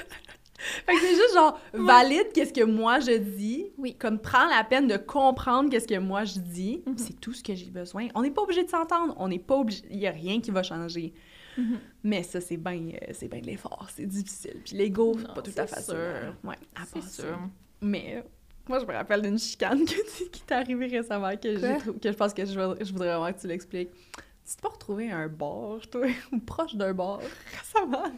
Fait 0.86 0.94
que 0.94 1.00
c'est 1.00 1.16
juste 1.16 1.34
genre 1.34 1.60
valide 1.74 2.28
qu'est-ce 2.34 2.54
que 2.54 2.64
moi 2.64 3.00
je 3.00 3.18
dis. 3.18 3.72
Oui. 3.78 3.96
Comme 3.96 4.20
prends 4.20 4.48
la 4.48 4.64
peine 4.64 4.88
de 4.88 4.98
comprendre 4.98 5.70
qu'est-ce 5.70 5.88
que 5.88 5.98
moi 6.00 6.24
je 6.26 6.40
dis. 6.40 6.82
Mhm. 6.86 6.98
C'est 6.98 7.20
tout 7.20 7.34
ce 7.34 7.44
que 7.44 7.54
j'ai 7.56 7.70
besoin. 7.70 8.08
On 8.16 8.22
n'est 8.22 8.32
pas 8.32 8.42
obligé 8.44 8.64
de 8.64 8.70
s'entendre. 8.70 9.14
On 9.18 9.28
n'est 9.28 9.40
pas 9.40 9.56
obligé. 9.58 9.84
Il 9.90 9.98
y 10.00 10.08
a 10.08 10.12
rien 10.12 10.40
qui 10.42 10.52
va 10.52 10.64
changer. 10.64 11.14
Mhm. 11.58 11.80
Mais 12.04 12.24
ça, 12.24 12.42
c'est 12.42 12.58
bien 12.58 12.80
c'est 13.12 13.28
ben 13.28 13.40
de 13.42 13.46
l'effort, 13.46 13.88
c'est 13.96 14.06
difficile. 14.08 14.60
Puis 14.66 14.76
l'ego, 14.76 15.14
c'est 15.20 15.28
pas 15.34 15.42
tout 15.42 15.52
à 15.58 15.68
fait 15.68 15.82
sûr. 15.84 15.94
sûr. 15.94 16.34
Ouais, 16.44 16.56
à 16.76 16.86
part 16.92 17.08
sûr. 17.10 17.40
Mais 17.82 18.16
euh, 18.18 18.22
moi, 18.68 18.80
je 18.80 18.86
me 18.86 18.94
rappelle 18.94 19.22
d'une 19.22 19.38
chicane 19.38 19.80
que 19.86 19.92
tu- 20.18 20.30
qui 20.32 20.42
t'est 20.42 20.56
arrivée 20.56 20.88
récemment 20.88 21.30
que, 21.36 21.92
que 22.00 22.12
je 22.12 22.16
pense 22.16 22.34
que 22.34 22.44
je, 22.46 22.60
voudrais- 22.60 22.84
je 22.84 22.92
voudrais 22.92 23.16
vraiment 23.16 23.32
que 23.32 23.40
tu 23.40 23.48
l'expliques. 23.48 23.92
Tu 23.92 24.56
t'es 24.56 24.62
pas 24.62 24.70
retrouvé 24.70 25.12
à 25.12 25.18
un 25.18 25.28
bar, 25.28 25.80
toi, 25.92 26.08
ou 26.32 26.40
proche 26.40 26.76
d'un 26.76 26.94
bar 26.94 27.20
récemment? 27.60 28.12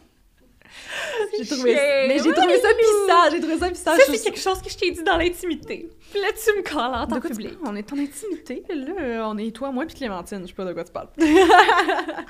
J'ai 1.38 1.46
trouvé, 1.46 1.74
mais 2.08 2.18
j'ai 2.22 2.32
trouvé 2.32 2.58
ça 2.60 2.68
pissant, 2.74 3.30
j'ai 3.30 3.40
trouvé 3.40 3.58
ça 3.58 3.68
pissant. 3.70 3.96
Ça, 3.96 4.02
c'est 4.06 4.22
quelque 4.24 4.38
chose 4.40 4.60
que 4.62 4.68
je 4.70 4.76
t'ai 4.76 4.90
dit 4.90 5.02
dans 5.02 5.16
l'intimité. 5.16 5.88
Puis 6.10 6.20
là, 6.20 6.28
tu 6.32 6.50
me 6.58 6.62
colles 6.62 6.94
en 6.94 7.06
quoi 7.06 7.20
tu 7.20 7.28
public. 7.36 7.58
On 7.64 7.74
est 7.76 7.92
en 7.92 7.98
intimité, 7.98 8.62
là. 8.68 8.92
euh, 9.00 9.22
On 9.26 9.38
est 9.38 9.50
toi, 9.54 9.70
moi, 9.70 9.84
puis 9.86 9.94
Clémentine. 9.96 10.42
Je 10.42 10.46
sais 10.48 10.52
pas 10.54 10.64
de 10.64 10.72
quoi 10.72 10.84
tu 10.84 10.92
parles. 10.92 11.08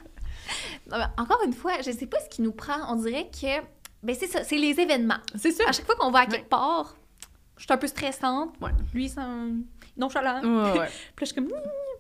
Non, 0.90 0.99
encore 1.18 1.42
une 1.44 1.53
fois, 1.53 1.72
je 1.85 1.90
sais 1.90 2.07
pas 2.07 2.18
ce 2.20 2.29
qui 2.29 2.42
nous 2.42 2.53
prend. 2.53 2.77
On 2.92 2.96
dirait 2.96 3.29
que... 3.31 3.61
Ben, 4.03 4.14
c'est 4.18 4.29
ça, 4.29 4.44
c'est 4.44 4.57
les 4.57 4.79
événements. 4.79 5.18
C'est 5.37 5.51
ça. 5.51 5.64
À 5.68 5.72
chaque 5.72 5.87
fois 5.87 5.96
qu'on 5.96 6.11
va 6.12 6.20
à 6.20 6.22
Ouais. 6.27 6.29
quelque 6.31 6.49
part, 6.49 6.96
je 7.57 7.64
suis 7.64 7.72
un 7.72 7.77
peu 7.77 7.88
stressante. 7.88 8.55
Ouais. 8.61 8.70
Lui, 8.94 9.09
c'est 9.09 9.18
un 9.18 9.51
nonchalant. 9.97 10.41
Ouais, 10.43 10.79
ouais. 10.79 10.87
Puis 11.17 11.25
là, 11.25 11.27
je 11.27 11.27
suis 11.27 11.35
comme... 11.35 11.49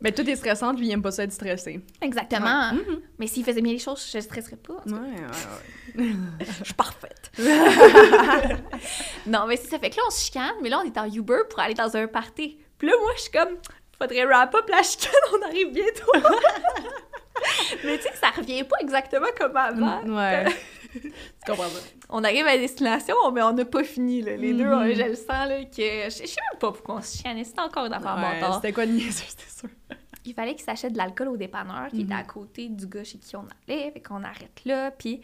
Mais 0.00 0.12
toi, 0.12 0.24
t'es 0.24 0.36
stressante, 0.36 0.78
lui, 0.78 0.88
il 0.88 0.92
aime 0.92 1.02
pas 1.02 1.10
ça 1.10 1.24
être 1.24 1.32
stressé. 1.32 1.80
Exactement. 2.02 2.70
Ouais. 2.70 2.76
Mhm. 2.76 3.00
Mais 3.18 3.26
s'il 3.26 3.44
faisait 3.44 3.62
bien 3.62 3.72
les 3.72 3.78
choses, 3.78 4.06
je 4.10 4.18
ne 4.18 4.22
stresserais 4.22 4.56
pas. 4.56 4.74
Ouais, 4.86 4.92
ouais, 4.92 6.04
ouais. 6.04 6.12
Je 6.60 6.64
suis 6.64 6.74
parfaite. 6.74 7.30
non, 9.26 9.46
mais 9.46 9.56
c'est 9.56 9.68
ça. 9.68 9.78
Fait 9.78 9.88
que 9.90 9.96
là, 9.96 10.02
on 10.06 10.10
se 10.10 10.24
chicane, 10.24 10.54
mais 10.62 10.68
là, 10.68 10.82
on 10.84 10.86
est 10.86 10.98
en 10.98 11.06
Uber 11.10 11.38
pour 11.48 11.60
aller 11.60 11.74
dans 11.74 11.96
un 11.96 12.06
party. 12.06 12.58
Puis 12.76 12.88
là, 12.88 12.94
moi, 13.00 13.12
je 13.16 13.22
suis 13.22 13.30
comme, 13.30 13.56
faudrait 13.98 14.26
wrap 14.26 14.54
up 14.54 14.68
la 14.68 14.82
chicane, 14.82 15.12
on 15.32 15.42
arrive 15.46 15.72
bientôt. 15.72 16.12
mais 17.84 17.96
tu 17.96 18.02
sais, 18.02 18.12
ça 18.20 18.28
revient 18.36 18.64
pas 18.64 18.76
exactement 18.80 19.26
comme 19.38 19.56
avant. 19.56 20.02
Ouais. 20.04 20.44
Tu 21.00 21.12
comprends 21.46 21.64
ça. 21.68 21.80
On 22.10 22.22
arrive 22.24 22.46
à 22.46 22.56
destination, 22.56 23.14
mais 23.32 23.42
on 23.42 23.52
n'a 23.52 23.64
pas 23.64 23.84
fini, 23.84 24.22
là. 24.22 24.36
Les 24.36 24.52
deux, 24.52 24.64
Mhm. 24.64 24.72
euh, 24.72 24.94
je 24.94 25.02
le 25.02 25.14
sens, 25.14 25.28
là, 25.48 25.64
que... 25.64 26.04
Je 26.04 26.10
sais 26.10 26.22
même 26.24 26.58
pas 26.60 26.72
pourquoi 26.72 26.96
on 26.96 27.02
se 27.02 27.16
chicanait. 27.18 27.44
C'était 27.44 27.60
encore 27.60 27.86
une 27.86 27.92
affaire 27.92 28.16
Ouais, 28.16 28.40
bâtard. 28.40 28.54
C'était 28.56 28.72
quoi 28.72 28.86
de 28.86 28.92
niaiseux, 28.92 29.24
c'était 29.26 29.50
sûr? 29.50 29.68
il 30.24 30.34
fallait 30.34 30.54
qu'il 30.56 30.64
s'achète 30.64 30.92
de 30.92 30.98
l'alcool 30.98 31.28
au 31.28 31.36
dépanneur 31.36 31.88
qui 31.90 31.96
Mhm. 31.98 32.02
était 32.06 32.14
à 32.14 32.24
côté 32.24 32.68
du 32.68 32.86
gars 32.88 33.04
chez 33.04 33.18
qui 33.18 33.36
on 33.36 33.46
allait. 33.68 33.90
Fait 33.92 34.00
qu'on 34.00 34.24
arrête 34.24 34.60
là, 34.64 34.90
puis 34.90 35.20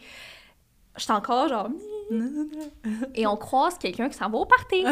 j'étais 0.97 1.11
encore 1.11 1.47
genre... 1.49 1.69
Et 3.15 3.25
on 3.25 3.37
croise 3.37 3.77
quelqu'un 3.79 4.09
qui 4.09 4.17
s'en 4.17 4.29
va 4.29 4.37
au 4.37 4.45
party. 4.45 4.85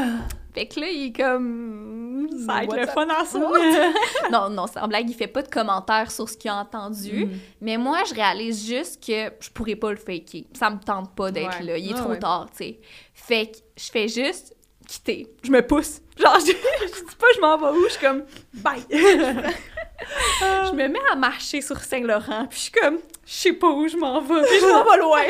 Fait 0.55 0.65
que 0.67 0.79
là, 0.79 0.87
il 0.89 1.07
est 1.07 1.11
comme... 1.11 2.27
Ça 2.45 2.53
va 2.53 2.63
être 2.63 2.75
le 2.75 2.87
fun 2.87 3.07
en 3.09 3.25
soi. 3.25 3.57
non, 4.31 4.49
non, 4.49 4.65
sans 4.65 4.87
blague, 4.87 5.09
il 5.09 5.13
fait 5.13 5.27
pas 5.27 5.41
de 5.43 5.47
commentaires 5.49 6.09
sur 6.09 6.27
ce 6.27 6.35
qu'il 6.37 6.49
a 6.49 6.55
entendu. 6.55 7.25
Mhm. 7.25 7.39
Mais 7.61 7.77
moi, 7.77 7.99
je 8.09 8.15
réalise 8.15 8.65
juste 8.65 9.05
que 9.05 9.31
je 9.39 9.49
pourrais 9.51 9.75
pas 9.75 9.91
le 9.91 9.97
faker. 9.97 10.45
Ça 10.53 10.69
me 10.71 10.79
tente 10.79 11.13
pas 11.13 11.29
d'être 11.31 11.59
Ouais. 11.59 11.65
là. 11.65 11.77
Il 11.77 11.89
est 11.91 11.93
Ah 11.95 11.99
trop 11.99 12.09
ouais. 12.11 12.19
tard, 12.19 12.47
tu 12.51 12.57
sais. 12.63 12.79
Fait 13.13 13.47
que 13.51 13.57
je 13.77 13.91
fais 13.91 14.07
juste 14.07 14.55
quitter. 14.87 15.27
Je 15.43 15.51
me 15.51 15.61
pousse. 15.65 16.01
Genre, 16.17 16.37
je, 16.39 16.45
je 16.87 16.93
dis 17.09 17.15
pas 17.17 17.27
je 17.35 17.41
m'en 17.41 17.57
vais 17.57 17.77
où, 17.77 17.83
je 17.85 17.91
suis 17.91 18.01
comme 18.01 18.23
bye. 18.53 18.81
je 20.39 20.71
me 20.73 20.87
mets 20.87 20.99
à 21.11 21.15
marcher 21.15 21.61
sur 21.61 21.77
Saint-Laurent, 21.77 22.47
puis 22.47 22.57
je 22.57 22.63
suis 22.63 22.71
comme 22.71 22.99
je 23.25 23.33
sais 23.33 23.53
pas 23.53 23.67
où 23.69 23.87
je 23.87 23.97
m'en 23.97 24.19
vais, 24.21 24.41
puis 24.43 24.59
je 24.59 24.65
m'en 24.73 24.83
vais 24.89 24.97
loin. 24.97 25.21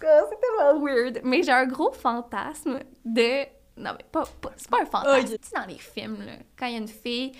c'est 0.00 0.40
tellement 0.40 0.80
weird. 0.84 1.20
Mais 1.24 1.42
j'ai 1.42 1.52
un 1.52 1.66
gros 1.66 1.92
fantasme 1.92 2.80
de. 3.04 3.44
Non, 3.78 3.92
mais 3.96 4.04
pas. 4.10 4.24
pas- 4.40 4.52
c'est 4.56 4.70
pas 4.70 4.80
un 4.82 4.86
fantasme. 4.86 5.20
Ok. 5.20 5.24
Tu 5.40 5.48
sais, 5.48 5.54
dans 5.54 5.66
les 5.66 5.78
films, 5.78 6.24
là, 6.24 6.32
quand 6.58 6.66
il 6.66 6.72
y 6.72 6.76
a 6.76 6.78
une 6.78 6.88
fille, 6.88 7.32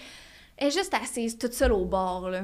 elle 0.56 0.68
est 0.68 0.70
juste 0.70 0.92
assise 0.94 1.38
toute 1.38 1.54
seule 1.54 1.72
au 1.72 1.84
bord, 1.84 2.28
là. 2.30 2.42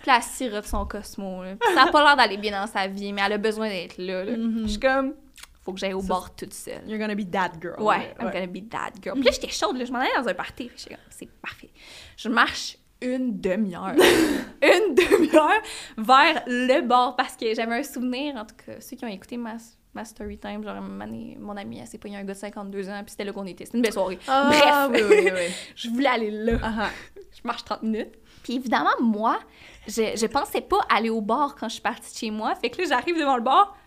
Puis 0.00 0.08
là, 0.08 0.16
elle 0.16 0.22
sirote 0.22 0.66
son 0.66 0.84
Cosmo, 0.86 1.44
là. 1.44 1.54
Puis 1.60 1.74
ça 1.74 1.84
a 1.84 1.90
pas 1.92 2.02
l'air 2.04 2.16
d'aller 2.16 2.36
bien 2.38 2.52
dans 2.60 2.66
sa 2.66 2.86
vie, 2.86 3.12
mais 3.12 3.22
elle 3.24 3.34
a 3.34 3.38
besoin 3.38 3.68
d'être 3.68 3.98
là, 3.98 4.24
là. 4.24 4.36
Mhm. 4.36 4.62
Je 4.64 4.68
suis 4.68 4.80
comme. 4.80 5.14
Faut 5.62 5.74
que 5.74 5.78
j'aille 5.78 5.92
au 5.92 6.00
bord 6.02 6.34
toute 6.34 6.54
seule. 6.54 6.80
You're 6.86 6.98
gonna 6.98 7.14
be 7.14 7.30
that 7.30 7.52
girl. 7.60 7.80
Ouais, 7.82 8.14
I'm 8.18 8.30
gonna 8.30 8.46
be 8.46 8.66
that 8.70 8.92
girl. 9.02 9.14
Puis 9.16 9.24
là, 9.24 9.30
j'étais 9.30 9.50
chaude, 9.50 9.76
là, 9.76 9.84
je 9.84 9.92
m'en 9.92 9.98
allais 9.98 10.08
dans 10.16 10.26
un 10.26 10.32
party. 10.34 10.64
Puis 10.68 10.76
j'étais 10.78 10.94
comme, 10.94 11.04
c'est 11.10 11.28
parfait. 11.40 11.68
Je 12.16 12.28
marche 12.30 12.78
une 13.02 13.40
demi-heure. 13.40 13.94
une 14.62 14.94
demi-heure 14.94 15.62
vers 15.96 16.42
le 16.46 16.80
bar 16.86 17.16
parce 17.16 17.36
que 17.36 17.54
j'avais 17.54 17.74
un 17.76 17.82
souvenir, 17.82 18.36
en 18.36 18.44
tout 18.44 18.54
cas, 18.66 18.80
ceux 18.80 18.96
qui 18.96 19.04
ont 19.04 19.08
écouté 19.08 19.36
ma, 19.36 19.56
ma 19.94 20.04
story 20.04 20.38
time, 20.38 20.62
genre, 20.62 20.76
année, 21.00 21.36
mon 21.40 21.56
ami, 21.56 21.78
elle 21.78 21.86
s'est 21.86 21.98
pogné 21.98 22.16
un 22.16 22.24
gars 22.24 22.34
de 22.34 22.38
52 22.38 22.88
ans, 22.90 23.00
puis 23.02 23.10
c'était 23.10 23.24
là 23.24 23.32
qu'on 23.32 23.46
était. 23.46 23.64
C'était 23.64 23.78
une 23.78 23.82
belle 23.82 23.92
soirée. 23.92 24.18
Ah, 24.28 24.88
Bref, 24.90 25.02
oui, 25.10 25.16
oui, 25.24 25.30
oui. 25.34 25.54
je 25.76 25.88
voulais 25.88 26.08
aller 26.08 26.30
là. 26.30 26.58
Ah, 26.62 26.74
ah. 26.80 26.90
Je 27.32 27.46
marche 27.46 27.64
30 27.64 27.84
minutes. 27.84 28.18
Puis 28.42 28.54
évidemment, 28.56 28.90
moi, 29.00 29.38
je, 29.86 30.16
je 30.16 30.26
pensais 30.26 30.60
pas 30.60 30.80
aller 30.94 31.10
au 31.10 31.20
bar 31.20 31.54
quand 31.54 31.68
je 31.68 31.74
suis 31.74 31.82
partie 31.82 32.12
de 32.12 32.18
chez 32.18 32.30
moi. 32.30 32.54
Fait 32.56 32.70
que 32.70 32.82
là, 32.82 32.88
j'arrive 32.88 33.16
devant 33.18 33.36
le 33.36 33.42
bar, 33.42 33.78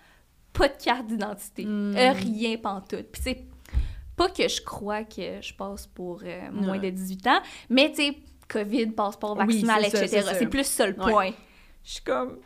pas 0.53 0.69
de 0.69 0.81
carte 0.81 1.07
d'identité. 1.07 1.65
Mm. 1.65 1.95
Euh, 1.95 2.11
rien 2.13 2.57
pantoute. 2.57 3.11
Puis 3.11 3.21
c'est 3.23 3.45
pas 4.15 4.29
que 4.29 4.47
je 4.47 4.61
crois 4.61 5.03
que 5.03 5.41
je 5.41 5.53
passe 5.53 5.87
pour 5.87 6.21
euh, 6.23 6.51
moins 6.51 6.79
Ouais. 6.79 6.79
de 6.79 6.89
18 6.91 7.27
ans, 7.27 7.41
mais 7.69 7.89
tu 7.91 7.95
sais, 7.97 8.17
COVID, 8.47 8.87
passeport 8.91 9.35
vaccinal, 9.35 9.85
etc. 9.85 10.21
c'est 10.37 10.47
plus 10.47 10.65
ça 10.65 10.87
le 10.87 10.93
Ouais. 10.99 11.11
point. 11.11 11.31
Je 11.83 11.91
suis 11.93 12.03
comme, 12.03 12.39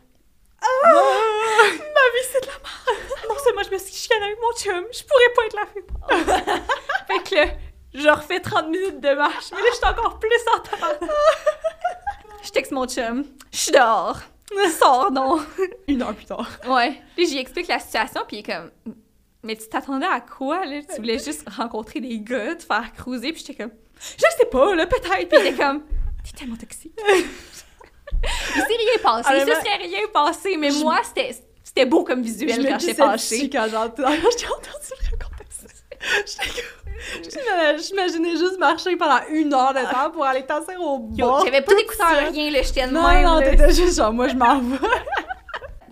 Ah! 0.61 0.67
Ma 1.71 1.75
vie, 1.75 2.27
c'est 2.31 2.41
de 2.41 2.47
la 2.47 2.53
merde! 2.53 3.03
Non 3.29 3.35
seulement 3.43 3.63
je 3.63 3.71
me 3.71 3.77
suis 3.77 3.93
chicanée 3.93 4.25
avec 4.25 4.37
mon 4.41 4.51
chum, 4.57 4.85
je 4.91 5.03
pourrais 5.03 5.33
pas 5.35 5.45
être 5.45 5.55
la 5.55 5.65
fille. 5.67 6.53
fait 7.07 7.29
que 7.29 7.35
là, 7.35 7.53
je 7.93 8.09
refais 8.09 8.39
30 8.39 8.69
minutes 8.69 8.99
de 8.99 9.13
marche, 9.13 9.51
mais 9.51 9.57
là, 9.61 9.67
je 9.71 9.75
suis 9.75 9.85
encore 9.85 10.19
plus 10.19 10.29
en 10.55 10.59
temps. 10.59 11.07
je 12.43 12.49
texte 12.51 12.71
mon 12.71 12.87
chum, 12.87 13.23
je 13.51 13.57
suis 13.57 13.71
dehors. 13.71 14.19
Sors 14.79 15.11
non. 15.11 15.39
Une 15.87 16.01
heure 16.01 16.15
plus 16.15 16.25
tard. 16.25 16.49
Ouais. 16.67 17.01
Puis 17.15 17.27
j'y 17.27 17.37
explique 17.37 17.67
la 17.67 17.79
situation, 17.79 18.21
puis 18.27 18.37
il 18.37 18.39
est 18.39 18.43
comme, 18.43 18.71
mais 19.43 19.55
tu 19.57 19.67
t'attendais 19.67 20.05
à 20.07 20.21
quoi, 20.21 20.65
là? 20.65 20.79
Tu 20.83 20.95
voulais 20.95 21.19
juste 21.19 21.47
rencontrer 21.49 21.99
des 21.99 22.19
gars, 22.21 22.55
te 22.55 22.63
faire 22.63 22.93
cruiser, 22.93 23.33
puis 23.33 23.43
j'étais 23.45 23.61
comme, 23.63 23.73
je 23.99 24.25
sais 24.37 24.45
pas, 24.45 24.75
là, 24.75 24.85
peut-être. 24.85 25.27
Puis 25.27 25.27
il 25.31 25.47
était 25.47 25.53
comme, 25.53 25.83
t'es 26.23 26.37
tellement 26.37 26.55
toxique. 26.55 26.93
il 27.07 28.61
s'est 28.61 28.67
rien 28.67 29.01
passé, 29.01 29.29
il 29.33 29.41
se 29.41 29.59
serait 29.59 29.77
rien 29.81 30.07
passé, 30.13 30.57
mais 30.57 30.71
moi, 30.71 30.99
c'était 31.03 31.35
c'était 31.63 31.85
beau 31.85 32.03
comme 32.03 32.21
visuel 32.21 32.67
quand 32.67 32.79
j'étais 32.79 32.93
fâchée. 32.95 33.49
quand 33.49 33.67
j'ai 33.69 33.77
entendu, 33.77 34.01
le 34.01 34.15
raconter 35.11 35.45
ça. 35.49 35.67
J'imaginais 37.77 38.31
juste 38.31 38.57
marcher 38.57 38.95
pendant 38.95 39.19
une 39.29 39.53
heure 39.53 39.73
de 39.73 39.81
temps 39.91 40.09
pour 40.11 40.25
aller 40.25 40.43
t'asseoir 40.43 40.81
au 40.81 40.99
bord. 40.99 41.45
J'avais 41.45 41.61
pas 41.61 41.75
d'écouteurs, 41.75 42.31
rien, 42.31 42.51
là, 42.51 42.61
j'étais 42.63 42.87
de 42.87 42.93
non, 42.93 43.07
même. 43.07 43.25
Non, 43.25 43.41
t'étais 43.41 43.73
juste 43.73 43.97
genre, 43.97 44.11
moi, 44.11 44.27
je 44.27 44.35
m'en 44.35 44.59
vais. 44.59 44.77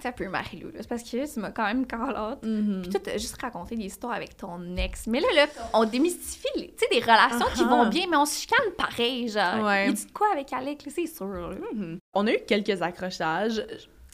Ça 0.05 0.11
peut, 0.11 0.27
Marie-Lou, 0.27 0.69
c'est 0.77 0.87
parce 0.87 1.01
que 1.01 1.33
tu 1.33 1.39
m'as 1.39 1.49
quand 1.49 1.63
même 1.63 1.87
call 1.87 2.11
out. 2.11 2.43
Mm-hmm. 2.43 2.81
Puis 2.81 2.89
toi, 2.91 2.99
t'as 3.03 3.17
juste 3.17 3.41
raconté 3.41 3.75
des 3.75 3.85
histoires 3.85 4.13
avec 4.13 4.37
ton 4.37 4.77
ex. 4.77 5.07
Mais 5.07 5.19
là, 5.19 5.25
là, 5.35 5.47
on 5.73 5.83
démystifie, 5.83 6.47
tu 6.53 6.73
sais, 6.77 6.85
des 6.91 6.99
relations 6.99 7.47
qui 7.55 7.63
vont 7.63 7.87
bien, 7.87 8.05
mais 8.07 8.15
on 8.15 8.25
se 8.27 8.41
chicane 8.41 8.71
pareil, 8.77 9.29
genre. 9.29 9.65
Ouais. 9.65 9.87
Il 9.87 9.95
dit 9.95 10.05
quoi 10.13 10.27
avec 10.31 10.53
Alec, 10.53 10.85
là, 10.85 10.91
c'est 10.95 11.07
sûr. 11.07 11.25
Mm-hmm. 11.25 11.97
On 12.13 12.27
a 12.27 12.33
eu 12.33 12.37
quelques 12.47 12.83
accrochages. 12.83 13.65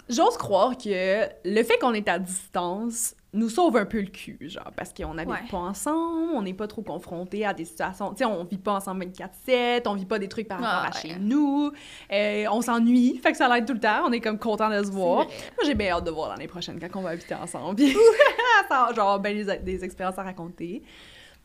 J'ose 0.08 0.38
croire 0.38 0.77
que 0.77 1.25
le 1.43 1.63
fait 1.63 1.77
qu'on 1.80 1.93
est 1.93 2.08
à 2.08 2.19
distance 2.19 3.13
nous 3.34 3.48
sauve 3.50 3.78
un 3.78 3.86
peu 3.86 4.02
le 4.02 4.08
cul, 4.08 4.38
genre, 4.41 4.72
parce 4.76 4.94
qu'on 4.94 5.13
n'habite 5.13 5.34
Ouais. 5.34 5.48
pas 5.50 5.58
ensemble, 5.58 6.32
on 6.36 6.41
n'est 6.41 6.54
pas 6.54 6.67
trop 6.67 6.82
confrontés 6.82 7.46
à 7.46 7.54
des 7.54 7.63
situations, 7.63 8.10
tu 8.12 8.17
sais, 8.17 8.26
on 8.26 8.44
vit 8.44 8.58
pas 8.58 8.74
ensemble 8.74 9.06
24-7, 9.06 9.84
on 9.88 9.94
vit 9.96 10.06
pas 10.06 10.20
des 10.20 10.28
trucs 10.28 10.50
par 10.50 10.60
rapport 10.60 10.74
Ah, 10.84 10.88
à 10.88 10.96
ouais. 11.04 11.13
chez 11.13 11.20
nous, 11.20 11.72
euh, 12.12 12.46
on 12.52 12.62
s'ennuie, 12.62 13.17
fait 13.24 13.32
que 13.32 13.38
ça 13.38 13.48
l'aide 13.54 13.65
tout 13.65 13.74
le 13.74 13.80
temps, 13.80 14.04
on 14.06 14.12
est 14.12 14.20
comme 14.20 14.38
content 14.38 14.70
de 14.70 14.84
se 14.84 14.91
voir. 14.91 15.26
vrai. 15.26 15.34
Moi, 15.58 15.65
j'ai 15.65 15.76
bien 15.76 15.91
hâte 15.96 16.04
de 16.04 16.12
voir 16.12 16.30
l'année 16.30 16.48
prochaine 16.50 16.78
quand 16.80 17.00
on 17.00 17.04
va 17.04 17.12
habiter 17.12 17.36
ensemble, 17.36 17.82
ça 18.70 18.89
genre, 18.96 19.20
ben 19.20 19.36
des, 19.46 19.58
des 19.60 19.84
expériences 19.86 20.17
à 20.20 20.24
raconter. 20.24 20.84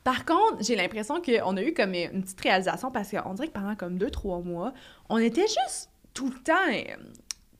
Par 0.02 0.24
contre, 0.24 0.58
j'ai 0.60 0.76
l'impression 0.76 1.20
qu'on 1.20 1.56
a 1.56 1.62
eu 1.62 1.72
comme 1.74 1.94
une 1.94 2.22
petite 2.22 2.40
réalisation 2.40 2.90
parce 2.92 3.10
qu'on 3.10 3.34
dirait 3.34 3.48
que 3.48 3.52
pendant 3.52 3.74
comme 3.74 3.98
deux, 3.98 4.10
trois 4.10 4.38
mois, 4.40 4.72
on 5.08 5.18
était 5.18 5.46
juste 5.48 5.90
tout 6.14 6.28
le 6.30 6.38
temps, 6.42 6.52
euh, 6.72 6.96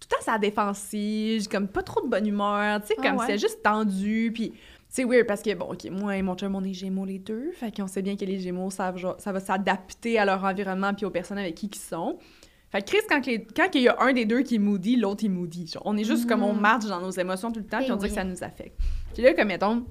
tout 0.08 0.16
le 0.20 0.24
temps 0.24 0.32
la 0.32 0.38
défensive, 0.38 1.48
comme 1.48 1.68
pas 1.68 1.82
trop 1.82 2.00
de 2.02 2.08
bonne 2.08 2.26
humeur, 2.26 2.80
tu 2.80 2.88
sais, 2.88 2.94
Ah 2.98 3.02
comme 3.08 3.16
ouais? 3.18 3.26
c'était 3.26 3.38
juste 3.38 3.62
tendu, 3.62 4.30
puis 4.34 4.52
c'est 4.88 5.04
weird 5.04 5.26
parce 5.26 5.42
que, 5.42 5.52
bon, 5.54 5.66
OK, 5.72 5.84
moi 5.90 6.16
et 6.16 6.22
mon 6.22 6.34
chum, 6.36 6.54
on 6.54 6.62
est 6.64 6.72
gémeaux 6.72 7.04
les 7.04 7.18
deux, 7.18 7.50
fait 7.52 7.74
qu'on 7.76 7.86
sait 7.86 8.02
bien 8.02 8.16
que 8.16 8.24
les 8.24 8.38
gémeaux 8.38 8.70
genre, 8.96 9.16
ça 9.18 9.32
va 9.32 9.40
s'adapter 9.40 10.18
à 10.18 10.24
leur 10.24 10.42
environnement 10.44 10.94
puis 10.94 11.04
aux 11.06 11.10
personnes 11.10 11.38
avec 11.38 11.54
qui 11.56 11.66
ils 11.66 11.74
sont. 11.76 12.18
Fait 12.70 12.82
que 12.82 12.86
Chris, 12.90 12.98
quand, 13.08 13.24
les- 13.26 13.44
quand 13.44 13.68
il 13.74 13.82
y 13.82 13.88
a 13.88 13.96
un 14.00 14.12
des 14.12 14.24
deux 14.24 14.42
qui 14.42 14.56
est 14.56 14.58
moody, 14.58 14.96
l'autre 14.96 15.24
est 15.24 15.28
moody. 15.28 15.66
Genre, 15.68 15.82
on 15.86 15.96
est 15.96 16.04
juste 16.04 16.28
comme 16.28 16.42
on 16.42 16.52
marche 16.52 16.86
dans 16.86 17.00
nos 17.00 17.10
émotions 17.10 17.52
tout 17.52 17.60
le 17.60 17.66
temps, 17.66 17.78
Eh 17.80 17.84
puis 17.84 17.92
on 17.92 17.96
dirait 17.96 18.08
oui. 18.10 18.14
que 18.14 18.20
ça 18.20 18.24
nous 18.24 18.42
affecte. 18.42 18.76
Puis 19.14 19.22
là, 19.22 19.34
comme 19.34 19.48
mettons, 19.48 19.84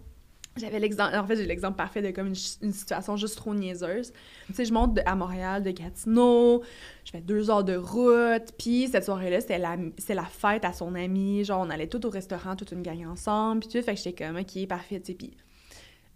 j'avais 0.57 0.79
l'exemple, 0.79 1.15
en 1.15 1.25
fait, 1.25 1.35
j'ai 1.35 1.45
l'exemple 1.45 1.75
parfait 1.75 2.01
de 2.01 2.11
comme 2.11 2.27
une, 2.27 2.35
situation 2.71 3.17
juste 3.17 3.35
trop 3.35 3.53
niaiseuse. 3.53 4.13
Tu 4.47 4.53
sais, 4.53 4.65
je 4.65 4.73
monte 4.73 4.93
de- 4.93 5.01
à 5.05 5.15
Montréal, 5.15 5.63
de 5.63 5.71
Gatineau, 5.71 6.63
je 7.03 7.11
fais 7.11 7.21
deux 7.21 7.49
heures 7.49 7.63
de 7.63 7.75
route, 7.75 8.53
puis 8.57 8.87
cette 8.87 9.03
soirée-là, 9.03 9.41
c'était 9.41 9.57
la, 9.57 9.75
la 10.09 10.25
fête 10.25 10.63
à 10.63 10.71
son 10.71 10.95
ami, 10.95 11.43
genre, 11.43 11.61
on 11.65 11.69
allait 11.69 11.87
tout 11.87 12.05
au 12.05 12.09
restaurant, 12.09 12.55
toute 12.55 12.71
une 12.71 12.81
gang 12.83 13.05
ensemble, 13.05 13.61
puis 13.61 13.69
tout, 13.69 13.85
fait 13.85 13.95
que 13.95 14.01
j'étais 14.01 14.25
comme, 14.25 14.37
OK, 14.37 14.67
parfait, 14.67 14.99
tu 14.99 15.07
sais, 15.11 15.13
puis... 15.17 15.31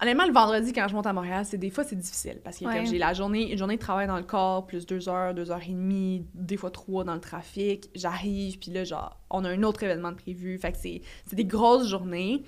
Honnêtement, 0.01 0.25
le 0.25 0.31
vendredi, 0.31 0.71
quand 0.71 0.87
je 0.87 0.95
monte 0.95 1.07
à 1.07 1.11
Montréal, 1.11 1.43
c'est 1.45 1.57
des 1.57 1.69
fois, 1.69 1.83
c'est 1.83 1.97
difficile, 1.97 2.39
parce 2.41 2.57
que 2.59 2.63
Ouais. 2.63 2.85
j'ai 2.85 2.97
la 2.97 3.13
journée, 3.13 3.51
une 3.51 3.57
journée 3.57 3.75
de 3.75 3.81
travail 3.81 4.07
dans 4.07 4.15
le 4.15 4.23
corps, 4.23 4.65
plus 4.65 4.85
deux 4.85 5.09
heures, 5.09 5.33
deux 5.33 5.51
heures 5.51 5.61
et 5.67 5.73
demie, 5.73 6.25
des 6.33 6.55
fois 6.55 6.71
trois 6.71 7.03
dans 7.03 7.15
le 7.15 7.19
trafic, 7.19 7.89
j'arrive, 7.95 8.57
puis 8.59 8.71
là, 8.71 8.85
genre, 8.85 9.19
on 9.29 9.43
a 9.43 9.49
un 9.49 9.61
autre 9.63 9.83
événement 9.83 10.11
de 10.13 10.15
prévu, 10.15 10.57
fait 10.57 10.71
que 10.71 10.77
c'est 10.77 11.01
c'est 11.25 11.35
des 11.35 11.43
grosses 11.43 11.89
journées. 11.89 12.43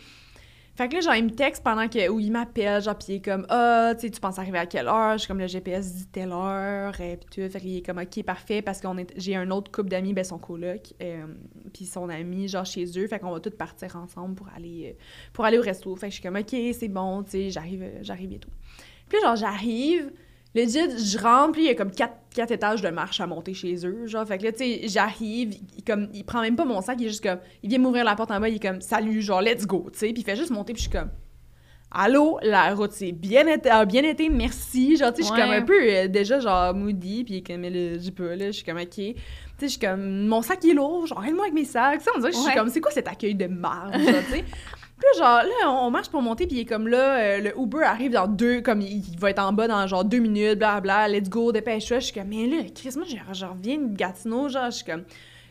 Fait 0.76 0.88
que 0.88 0.96
là, 0.96 1.02
genre, 1.02 1.16
il 1.16 1.26
me 1.26 1.32
texte 1.32 1.64
pendant 1.64 1.88
que. 1.88 2.08
Ou 2.10 2.20
il 2.20 2.32
m'appelle, 2.32 2.82
genre, 2.82 2.98
pis 2.98 3.06
il 3.10 3.16
est 3.16 3.22
comme, 3.22 3.46
ah, 3.50 3.94
tu 3.96 4.02
sais, 4.02 4.10
tu 4.10 4.22
penses 4.22 4.40
arriver 4.40 4.58
à 4.58 4.66
quelle 4.66 4.88
heure? 4.88 5.14
Je 5.14 5.20
suis 5.20 5.28
comme, 5.28 5.40
le 5.40 5.48
GPS 5.48 5.94
dit 5.94 6.08
telle 6.08 6.32
heure, 6.32 7.00
et 7.02 7.18
pis 7.18 7.28
tout. 7.28 7.50
Fait 7.50 7.60
qu'il 7.60 7.78
est 7.78 7.86
comme, 7.86 7.98
ok, 7.98 8.24
parfait, 8.24 8.62
parce 8.62 8.80
qu'on. 8.80 8.96
J'ai 9.18 9.36
un 9.36 9.52
autre 9.52 9.70
couple 9.72 9.90
d'amis, 9.90 10.14
ben, 10.14 10.24
son 10.24 10.38
coloc, 10.38 10.94
euh, 11.02 11.26
puis 11.74 11.86
son 11.86 12.08
ami, 12.10 12.48
genre, 12.48 12.66
chez 12.66 12.86
eux. 12.98 13.08
Fait 13.08 13.20
qu'on 13.20 13.32
va 13.32 13.40
tous 13.40 13.52
partir 13.52 13.96
ensemble 13.98 14.36
pour 14.36 14.48
aller, 14.56 14.96
euh, 14.96 15.04
pour 15.34 15.44
aller 15.44 15.58
au 15.58 15.62
resto. 15.62 15.94
Fait 15.96 16.08
que 16.08 16.12
je 16.12 16.20
suis 16.20 16.24
comme, 16.24 16.38
ok, 16.38 16.56
c'est 16.74 16.88
bon, 16.88 17.24
tu 17.24 17.32
sais, 17.32 17.50
j'arrive, 17.50 17.84
euh, 17.84 18.00
j'arrive 18.02 18.40
tout. 18.40 18.50
Puis 19.10 19.20
genre, 19.22 19.36
j'arrive. 19.36 20.12
Legit, 20.54 20.98
je 20.98 21.18
rentre, 21.18 21.54
puis 21.54 21.62
il 21.62 21.68
y 21.68 21.70
a 21.70 21.76
comme 21.76 21.92
quatre, 21.92 22.16
quatre 22.36 22.52
étages 22.52 22.82
de 22.82 22.90
marche 22.90 23.22
à 23.22 23.28
monter 23.28 23.54
chez 23.54 23.88
eux, 23.88 24.06
genre. 24.08 24.28
Fait 24.28 24.38
que 24.38 24.44
là, 24.44 24.52
tu 24.52 24.58
sais, 24.58 24.82
j'arrive, 24.86 25.56
il, 25.78 25.84
comme, 25.84 26.10
il 26.14 26.26
prend 26.26 26.42
même 26.42 26.58
pas 26.58 26.66
mon 26.66 26.82
sac, 26.82 26.98
il 27.00 27.06
est 27.06 27.10
juste 27.10 27.24
comme... 27.24 27.40
Il 27.64 27.70
vient 27.70 27.80
m'ouvrir 27.80 28.04
la 28.04 28.16
porte 28.16 28.32
en 28.32 28.40
bas, 28.42 28.50
il 28.50 28.56
est 28.56 28.60
comme 28.60 28.82
«Salut, 28.82 29.22
genre, 29.22 29.42
let's 29.42 29.66
go», 29.66 29.88
tu 29.94 30.00
sais. 30.00 30.08
Puis 30.12 30.24
il 30.24 30.26
fait 30.26 30.36
juste 30.36 30.52
monter, 30.52 30.74
puis 30.74 30.84
je 30.84 30.90
suis 30.90 30.98
comme 30.98 31.10
«Allô, 31.94 32.38
la 32.42 32.74
route, 32.74 32.92
c'est 32.92 33.12
bien 33.14 33.48
été, 33.48 33.70
a 33.70 33.86
bien 33.86 34.04
été, 34.04 34.28
merci.» 34.28 34.96
Genre, 34.98 35.14
tu 35.14 35.24
sais, 35.24 35.30
je 35.30 35.34
suis 35.34 35.42
Ouais. 35.42 35.48
comme 35.48 35.58
un 35.58 35.62
peu, 35.62 35.82
euh, 35.82 36.08
déjà, 36.10 36.42
genre, 36.42 36.74
moody, 36.74 37.24
puis 37.24 37.36
il 37.36 37.38
est 37.38 37.48
comme 37.48 37.58
«Mais 37.62 37.70
là, 37.70 37.98
j'ai 37.98 38.12
pas, 38.12 38.36
là, 38.36 38.48
je 38.48 38.52
suis 38.52 38.66
comme 38.66 38.78
«Ok». 38.82 38.88
Tu 38.96 39.04
sais, 39.04 39.14
je 39.62 39.68
suis 39.68 39.80
comme 39.80 40.28
«Mon 40.28 40.42
sac, 40.42 40.60
il 40.64 40.72
est 40.72 40.74
lourd, 40.74 41.08
genre, 41.08 41.24
aide-moi 41.24 41.44
avec 41.46 41.54
mes 41.54 41.64
sacs.» 41.66 42.02
sais, 42.04 42.10
on 42.14 42.20
dirait 42.20 42.34
je 42.34 42.38
suis 42.38 42.48
Ouais. 42.48 42.56
comme 42.56 42.70
«C'est 42.72 42.82
quoi 42.82 42.92
cet 42.92 43.08
accueil 43.08 43.36
de 43.36 43.48
genre, 43.48 43.90
tu 43.94 44.34
sais? 44.34 44.44
Puis 45.02 45.20
genre, 45.20 45.42
là, 45.42 45.72
on 45.72 45.90
marche 45.90 46.10
pour 46.10 46.22
monter, 46.22 46.46
puis 46.46 46.58
il 46.58 46.60
est 46.60 46.66
comme 46.66 46.88
là, 46.88 47.18
euh, 47.18 47.40
le 47.40 47.60
Uber 47.60 47.84
arrive 47.84 48.12
dans 48.12 48.28
deux, 48.28 48.62
comme 48.62 48.82
il, 48.82 49.00
il 49.00 49.18
va 49.18 49.32
être 49.32 49.40
en 49.40 49.52
bas 49.52 49.68
dans 49.68 49.88
genre 49.88 50.06
deux 50.06 50.20
minutes, 50.20 50.60
bla 50.60 51.08
let's 51.08 51.28
go, 51.28 51.52
dépêche-toi. 51.52 52.00
Je 52.00 52.06
suis 52.06 52.14
comme, 52.14 52.28
mais 52.28 52.46
là, 52.46 52.58
Chris, 52.74 52.94
moi, 52.96 53.06
je, 53.08 53.46
reviens 53.46 53.80
de 53.80 53.96
Gatineau, 53.96 54.48
genre, 54.48 54.66
je 54.66 54.76
suis 54.76 54.86
comme, 54.86 55.04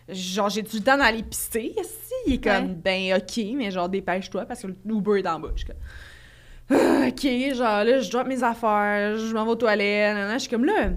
genre, 0.08 0.48
j'ai-tu 0.50 0.76
le 0.76 0.82
temps 0.84 0.96
d'aller 0.96 1.24
pisser, 1.24 1.74
si? 1.82 2.14
Il 2.28 2.34
est 2.34 2.44
comme, 2.44 2.74
ben, 2.74 3.16
ok, 3.16 3.44
mais 3.56 3.72
genre, 3.72 3.88
dépêche-toi, 3.88 4.44
parce 4.44 4.62
que 4.62 4.68
l'Uber 4.84 5.18
est 5.18 5.26
en 5.26 5.40
bas. 5.40 5.48
Je 5.56 5.64
suis 5.64 5.66
comme, 5.66 6.78
Ah, 6.78 7.08
ok, 7.08 7.54
genre, 7.54 7.82
là, 7.82 7.98
je 7.98 8.08
drop 8.08 8.28
mes 8.28 8.44
affaires, 8.44 9.18
je 9.18 9.34
m'en 9.34 9.44
vais 9.44 9.50
aux 9.50 9.56
toilettes, 9.56 10.16
je 10.34 10.38
suis 10.38 10.50
comme 10.50 10.64
là. 10.64 10.90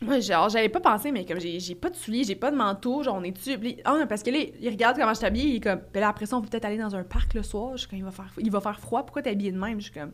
Moi, 0.00 0.20
genre, 0.20 0.48
j'avais 0.48 0.68
pas 0.68 0.78
pensé, 0.80 1.10
mais 1.10 1.24
comme 1.24 1.40
j'ai 1.40 1.74
pas 1.74 1.90
de 1.90 1.96
souliers, 1.96 2.22
j'ai 2.22 2.36
pas 2.36 2.52
de 2.52 2.56
manteau, 2.56 3.02
genre, 3.02 3.16
on 3.16 3.24
est 3.24 3.32
dessus. 3.32 3.58
Ah, 3.84 4.04
parce 4.08 4.22
que 4.22 4.30
là, 4.30 4.38
il 4.60 4.68
regarde 4.68 4.96
comment 4.96 5.12
je 5.12 5.20
t'habille, 5.20 5.50
il 5.50 5.56
est 5.56 5.60
comme, 5.60 5.80
ben 5.92 6.00
là, 6.00 6.14
on 6.32 6.40
peut 6.40 6.48
peut-être 6.48 6.64
aller 6.64 6.78
dans 6.78 6.94
un 6.94 7.02
parc 7.02 7.34
le 7.34 7.42
soir. 7.42 7.72
Je 7.72 7.78
suis 7.78 7.88
comme, 7.88 7.98
il 7.98 8.04
va 8.04 8.12
faire, 8.12 8.32
il 8.38 8.50
va 8.50 8.60
faire 8.60 8.78
froid, 8.78 9.02
pourquoi 9.02 9.22
t'es 9.22 9.30
habillé 9.30 9.50
de 9.50 9.58
même? 9.58 9.80
Je 9.80 9.90
suis 9.90 9.92
comme, 9.92 10.12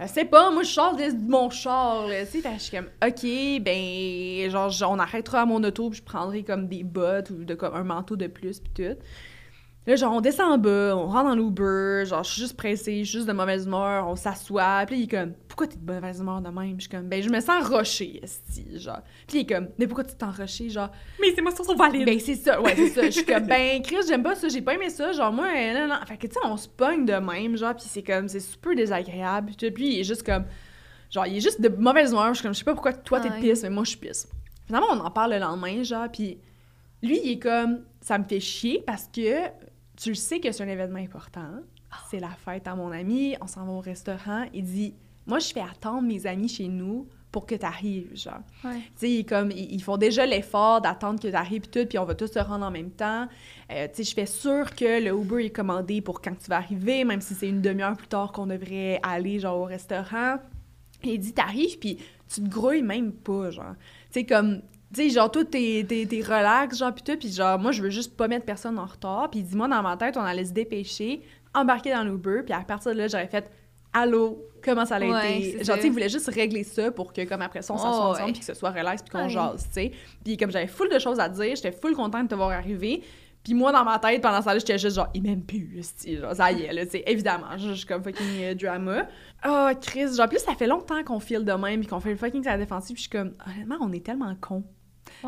je 0.00 0.06
sais 0.06 0.24
pas, 0.24 0.50
moi, 0.50 0.62
je 0.62 0.70
sors 0.70 0.96
de 0.96 1.30
mon 1.30 1.50
char, 1.50 2.06
tu 2.06 2.40
sais, 2.40 2.42
je 2.54 2.62
suis 2.62 2.76
comme, 2.76 2.88
ok, 3.06 3.62
ben, 3.62 4.50
genre, 4.50 4.90
on 4.90 4.98
arrêtera 4.98 5.42
à 5.42 5.46
mon 5.46 5.62
auto, 5.62 5.90
puis 5.90 5.98
je 5.98 6.04
prendrai 6.04 6.42
comme 6.42 6.66
des 6.66 6.82
bottes 6.82 7.30
ou 7.30 7.44
de, 7.44 7.54
comme 7.54 7.74
un 7.74 7.84
manteau 7.84 8.16
de 8.16 8.28
plus, 8.28 8.60
puis 8.60 8.72
tout. 8.74 8.98
Là, 9.86 9.94
genre, 9.94 10.14
on 10.14 10.20
descend 10.20 10.50
en 10.50 10.58
bas, 10.58 10.96
on 10.96 11.06
rentre 11.06 11.28
dans 11.28 11.36
l'Uber, 11.36 12.04
genre, 12.06 12.24
je 12.24 12.32
suis 12.32 12.42
juste 12.42 12.56
pressée, 12.56 13.04
je 13.04 13.08
suis 13.08 13.18
juste 13.18 13.28
de 13.28 13.32
mauvaise 13.32 13.66
humeur, 13.66 14.08
on 14.08 14.16
s'assoit. 14.16 14.84
Puis 14.84 14.96
là, 14.96 15.00
il 15.00 15.04
est 15.04 15.16
comme, 15.16 15.32
pourquoi 15.46 15.68
t'es 15.68 15.76
de 15.76 15.92
mauvaise 15.92 16.18
humeur 16.18 16.40
de 16.40 16.48
même? 16.48 16.74
Je 16.78 16.82
suis 16.82 16.90
comme, 16.90 17.08
ben, 17.08 17.22
je 17.22 17.28
me 17.28 17.38
sens 17.38 17.68
rochée, 17.68 18.18
esti, 18.20 18.80
genre. 18.80 19.02
Puis 19.28 19.38
il 19.38 19.40
est 19.42 19.46
comme, 19.46 19.68
mais 19.78 19.86
pourquoi 19.86 20.02
tu 20.02 20.16
t'en 20.16 20.32
roché, 20.32 20.70
genre? 20.70 20.90
Mais 21.20 21.30
ces 21.30 21.38
émotions 21.38 21.62
sont 21.62 21.76
valides. 21.76 22.04
Ben, 22.04 22.18
c'est 22.18 22.34
ça, 22.34 22.60
ouais, 22.60 22.74
c'est 22.74 22.88
ça. 22.88 23.04
Je 23.04 23.10
suis 23.10 23.24
comme, 23.24 23.46
ben, 23.46 23.80
Chris, 23.80 23.98
j'aime 24.08 24.24
pas 24.24 24.34
ça, 24.34 24.48
j'ai 24.48 24.60
pas 24.60 24.74
aimé 24.74 24.90
ça, 24.90 25.12
genre, 25.12 25.32
moi, 25.32 25.46
non, 25.72 25.86
non. 25.86 25.94
Fait 26.04 26.16
que, 26.16 26.26
tu 26.26 26.32
sais, 26.32 26.40
on 26.42 26.56
se 26.56 26.68
pogne 26.68 27.04
de 27.04 27.14
même, 27.14 27.56
genre, 27.56 27.76
puis 27.76 27.84
c'est 27.86 28.02
comme, 28.02 28.28
c'est 28.28 28.40
super 28.40 28.74
désagréable. 28.74 29.52
Puis, 29.56 29.94
il 29.94 30.00
est 30.00 30.04
juste 30.04 30.24
comme, 30.24 30.46
genre, 31.10 31.28
il 31.28 31.36
est 31.36 31.40
juste 31.40 31.60
de 31.60 31.68
mauvaise 31.68 32.10
humeur. 32.10 32.30
Je 32.30 32.34
suis 32.34 32.42
comme, 32.42 32.54
je 32.54 32.58
sais 32.58 32.64
pas 32.64 32.74
pourquoi 32.74 32.92
toi 32.92 33.20
t'es 33.20 33.30
pisse, 33.40 33.62
mais 33.62 33.70
moi, 33.70 33.84
je 33.84 33.90
suis 33.90 33.98
pisse. 33.98 34.28
Finalement, 34.66 34.88
on 34.90 34.98
en 34.98 35.10
parle 35.12 35.34
le 35.34 35.38
lendemain, 35.38 35.84
genre, 35.84 36.08
puis 36.12 36.40
lui, 37.04 37.20
il 37.22 37.32
est 37.32 37.38
comme, 37.38 37.84
ça 38.00 38.18
me 38.18 38.24
fait 38.24 38.40
chier 38.40 38.82
parce 38.84 39.08
que 39.14 39.48
tu 39.96 40.10
le 40.10 40.14
sais 40.14 40.40
que 40.40 40.52
c'est 40.52 40.62
un 40.62 40.68
événement 40.68 40.98
important. 40.98 41.50
C'est 42.10 42.20
la 42.20 42.30
fête 42.30 42.66
à 42.66 42.74
mon 42.74 42.92
ami, 42.92 43.36
on 43.40 43.46
s'en 43.46 43.64
va 43.64 43.72
au 43.72 43.80
restaurant. 43.80 44.44
Il 44.52 44.64
dit, 44.64 44.94
moi, 45.26 45.38
je 45.38 45.52
fais 45.52 45.60
attendre 45.60 46.02
mes 46.02 46.26
amis 46.26 46.48
chez 46.48 46.68
nous 46.68 47.08
pour 47.32 47.46
que 47.46 47.54
t'arrives, 47.54 48.16
genre. 48.16 48.40
Ouais. 48.64 48.76
Tu 48.76 48.92
sais, 48.96 49.10
ils, 49.10 49.26
comme, 49.26 49.50
ils, 49.50 49.74
ils 49.74 49.82
font 49.82 49.96
déjà 49.96 50.24
l'effort 50.24 50.80
d'attendre 50.80 51.20
que 51.20 51.28
t'arrives 51.28 51.62
pis 51.62 51.68
tout, 51.68 51.86
puis 51.86 51.98
on 51.98 52.04
va 52.04 52.14
tous 52.14 52.32
se 52.32 52.38
rendre 52.38 52.64
en 52.64 52.70
même 52.70 52.90
temps. 52.90 53.28
Euh, 53.70 53.88
tu 53.88 53.96
sais, 53.96 54.04
je 54.04 54.14
fais 54.14 54.26
sûr 54.26 54.74
que 54.74 55.02
le 55.02 55.10
Uber 55.10 55.44
est 55.44 55.50
commandé 55.50 56.00
pour 56.00 56.20
quand 56.20 56.36
tu 56.38 56.48
vas 56.48 56.56
arriver, 56.56 57.04
même 57.04 57.20
si 57.20 57.34
c'est 57.34 57.48
une 57.48 57.60
demi-heure 57.60 57.96
plus 57.96 58.08
tard 58.08 58.32
qu'on 58.32 58.46
devrait 58.46 59.00
aller, 59.02 59.38
genre, 59.38 59.58
au 59.58 59.64
restaurant. 59.64 60.36
Et 61.02 61.14
il 61.14 61.18
dit, 61.18 61.32
t'arrives, 61.32 61.78
puis 61.78 61.98
tu 62.28 62.42
te 62.42 62.48
grouilles 62.48 62.82
même 62.82 63.12
pas, 63.12 63.50
genre. 63.50 63.74
Tu 64.10 64.20
sais, 64.20 64.24
comme... 64.26 64.62
Tu 64.94 65.02
sais, 65.02 65.10
genre, 65.10 65.30
toi, 65.30 65.44
t'es, 65.44 65.84
t'es, 65.88 66.06
t'es 66.06 66.20
relax, 66.22 66.78
genre, 66.78 66.94
pis 66.94 67.02
tout, 67.02 67.16
pis 67.16 67.32
genre, 67.32 67.58
moi, 67.58 67.72
je 67.72 67.82
veux 67.82 67.90
juste 67.90 68.16
pas 68.16 68.28
mettre 68.28 68.44
personne 68.46 68.78
en 68.78 68.86
retard. 68.86 69.28
Puis 69.30 69.40
il 69.40 69.46
dit, 69.46 69.56
moi, 69.56 69.66
dans 69.68 69.82
ma 69.82 69.96
tête, 69.96 70.16
on 70.16 70.22
allait 70.22 70.44
se 70.44 70.52
dépêcher, 70.52 71.22
embarquer 71.54 71.92
dans 71.92 72.04
l'Uber, 72.04 72.42
puis 72.44 72.54
à 72.54 72.60
partir 72.60 72.92
de 72.92 72.98
là, 72.98 73.08
j'aurais 73.08 73.26
fait 73.26 73.50
«Allô, 73.92 74.44
comment 74.62 74.84
ça 74.84 74.96
a 74.96 75.00
Ouais, 75.00 75.40
été?» 75.40 75.52
Genre, 75.64 75.66
ça. 75.66 75.74
tu 75.76 75.80
sais, 75.82 75.86
il 75.88 75.92
voulait 75.92 76.08
juste 76.08 76.28
régler 76.28 76.62
ça 76.64 76.90
pour 76.92 77.12
que, 77.12 77.24
comme 77.24 77.42
après 77.42 77.62
ça, 77.62 77.74
on 77.74 77.78
s'assoie 77.78 77.90
Oh, 77.92 78.10
ensemble, 78.10 78.26
ouais. 78.26 78.32
puis 78.32 78.40
que 78.40 78.46
ce 78.46 78.54
soit 78.54 78.70
relax, 78.70 79.02
puis 79.02 79.10
qu'on 79.10 79.24
Ouais. 79.24 79.28
jase, 79.30 79.64
tu 79.68 79.72
sais. 79.72 79.90
Puis 80.24 80.36
comme 80.36 80.50
j'avais 80.52 80.66
full 80.68 80.88
de 80.88 80.98
choses 80.98 81.18
à 81.18 81.28
dire, 81.28 81.56
j'étais 81.56 81.72
full 81.72 81.94
contente 81.96 82.24
de 82.24 82.28
te 82.28 82.34
voir 82.34 82.50
arriver. 82.50 83.02
Puis 83.42 83.54
moi, 83.54 83.72
dans 83.72 83.84
ma 83.84 83.98
tête, 83.98 84.20
pendant 84.22 84.42
ça, 84.42 84.52
là, 84.52 84.58
j'étais 84.58 84.76
juste 84.78 84.96
genre, 84.96 85.08
il 85.14 85.22
m'aime 85.22 85.42
plus, 85.42 85.80
genre, 86.20 86.34
ça 86.34 86.52
y 86.52 86.62
est, 86.62 86.72
là, 86.72 86.84
tu 86.84 86.92
sais, 86.92 87.04
évidemment, 87.06 87.56
je 87.56 87.72
suis 87.72 87.86
comme 87.86 88.02
fucking 88.02 88.42
euh, 88.42 88.54
drama. 88.54 89.06
Oh, 89.48 89.68
Chris, 89.80 90.14
genre, 90.16 90.28
plus 90.28 90.40
ça 90.40 90.54
fait 90.54 90.66
longtemps 90.66 91.02
qu'on 91.04 91.20
file 91.20 91.44
de 91.44 91.52
même, 91.52 91.80
puis 91.80 91.88
qu'on 91.88 92.00
fait 92.00 92.10
le 92.10 92.16
fucking 92.16 92.42
sa 92.44 92.56
défensive, 92.58 92.94
puis 92.94 93.04
je 93.04 93.08
suis 93.08 93.18
comme, 93.18 93.34
honnêtement, 93.46 93.76
on 93.80 93.92
est 93.92 94.04
tellement 94.04 94.34
cons. 94.40 94.64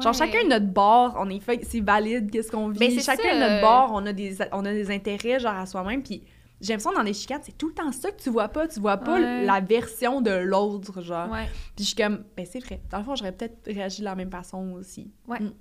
Genre, 0.00 0.14
chacun 0.14 0.46
notre 0.48 0.66
bord, 0.66 1.16
on 1.18 1.28
est 1.30 1.40
fait, 1.40 1.64
c'est 1.64 1.80
valide, 1.80 2.30
qu'est-ce 2.30 2.50
qu'on 2.50 2.68
vit. 2.68 2.78
Ben, 2.78 2.90
c'est 2.90 3.04
chacun 3.04 3.30
ça. 3.32 3.38
notre 3.48 3.60
bord, 3.60 3.90
on 3.94 4.04
a 4.06 4.12
des, 4.12 4.36
on 4.52 4.64
a 4.64 4.72
des 4.72 4.90
intérêts, 4.90 5.38
genre, 5.40 5.54
à 5.54 5.66
soi-même, 5.66 6.02
puis 6.02 6.22
j'ai 6.60 6.72
l'impression 6.72 6.92
dans 6.92 7.02
les 7.02 7.14
chicanes, 7.14 7.40
c'est 7.44 7.56
tout 7.56 7.68
le 7.68 7.74
temps 7.74 7.92
ça 7.92 8.10
que 8.10 8.20
tu 8.20 8.30
vois 8.30 8.48
pas. 8.48 8.66
Tu 8.66 8.80
vois 8.80 8.96
pas 8.96 9.14
Ouais. 9.20 9.44
la 9.44 9.60
version 9.60 10.20
de 10.20 10.30
l'autre, 10.32 11.00
genre. 11.02 11.30
Ouais. 11.30 11.46
Puis 11.76 11.84
je 11.84 11.90
suis 11.90 11.94
comme, 11.96 12.24
ben 12.36 12.44
c'est 12.44 12.58
vrai. 12.58 12.80
Dans 12.90 12.98
le 12.98 13.04
fond, 13.04 13.14
j'aurais 13.14 13.32
peut-être 13.32 13.58
réagi 13.66 14.00
de 14.00 14.04
la 14.06 14.14
même 14.16 14.30
façon 14.30 14.72
aussi. 14.72 15.10
Ouais. 15.28 15.38
Mm. 15.40 15.52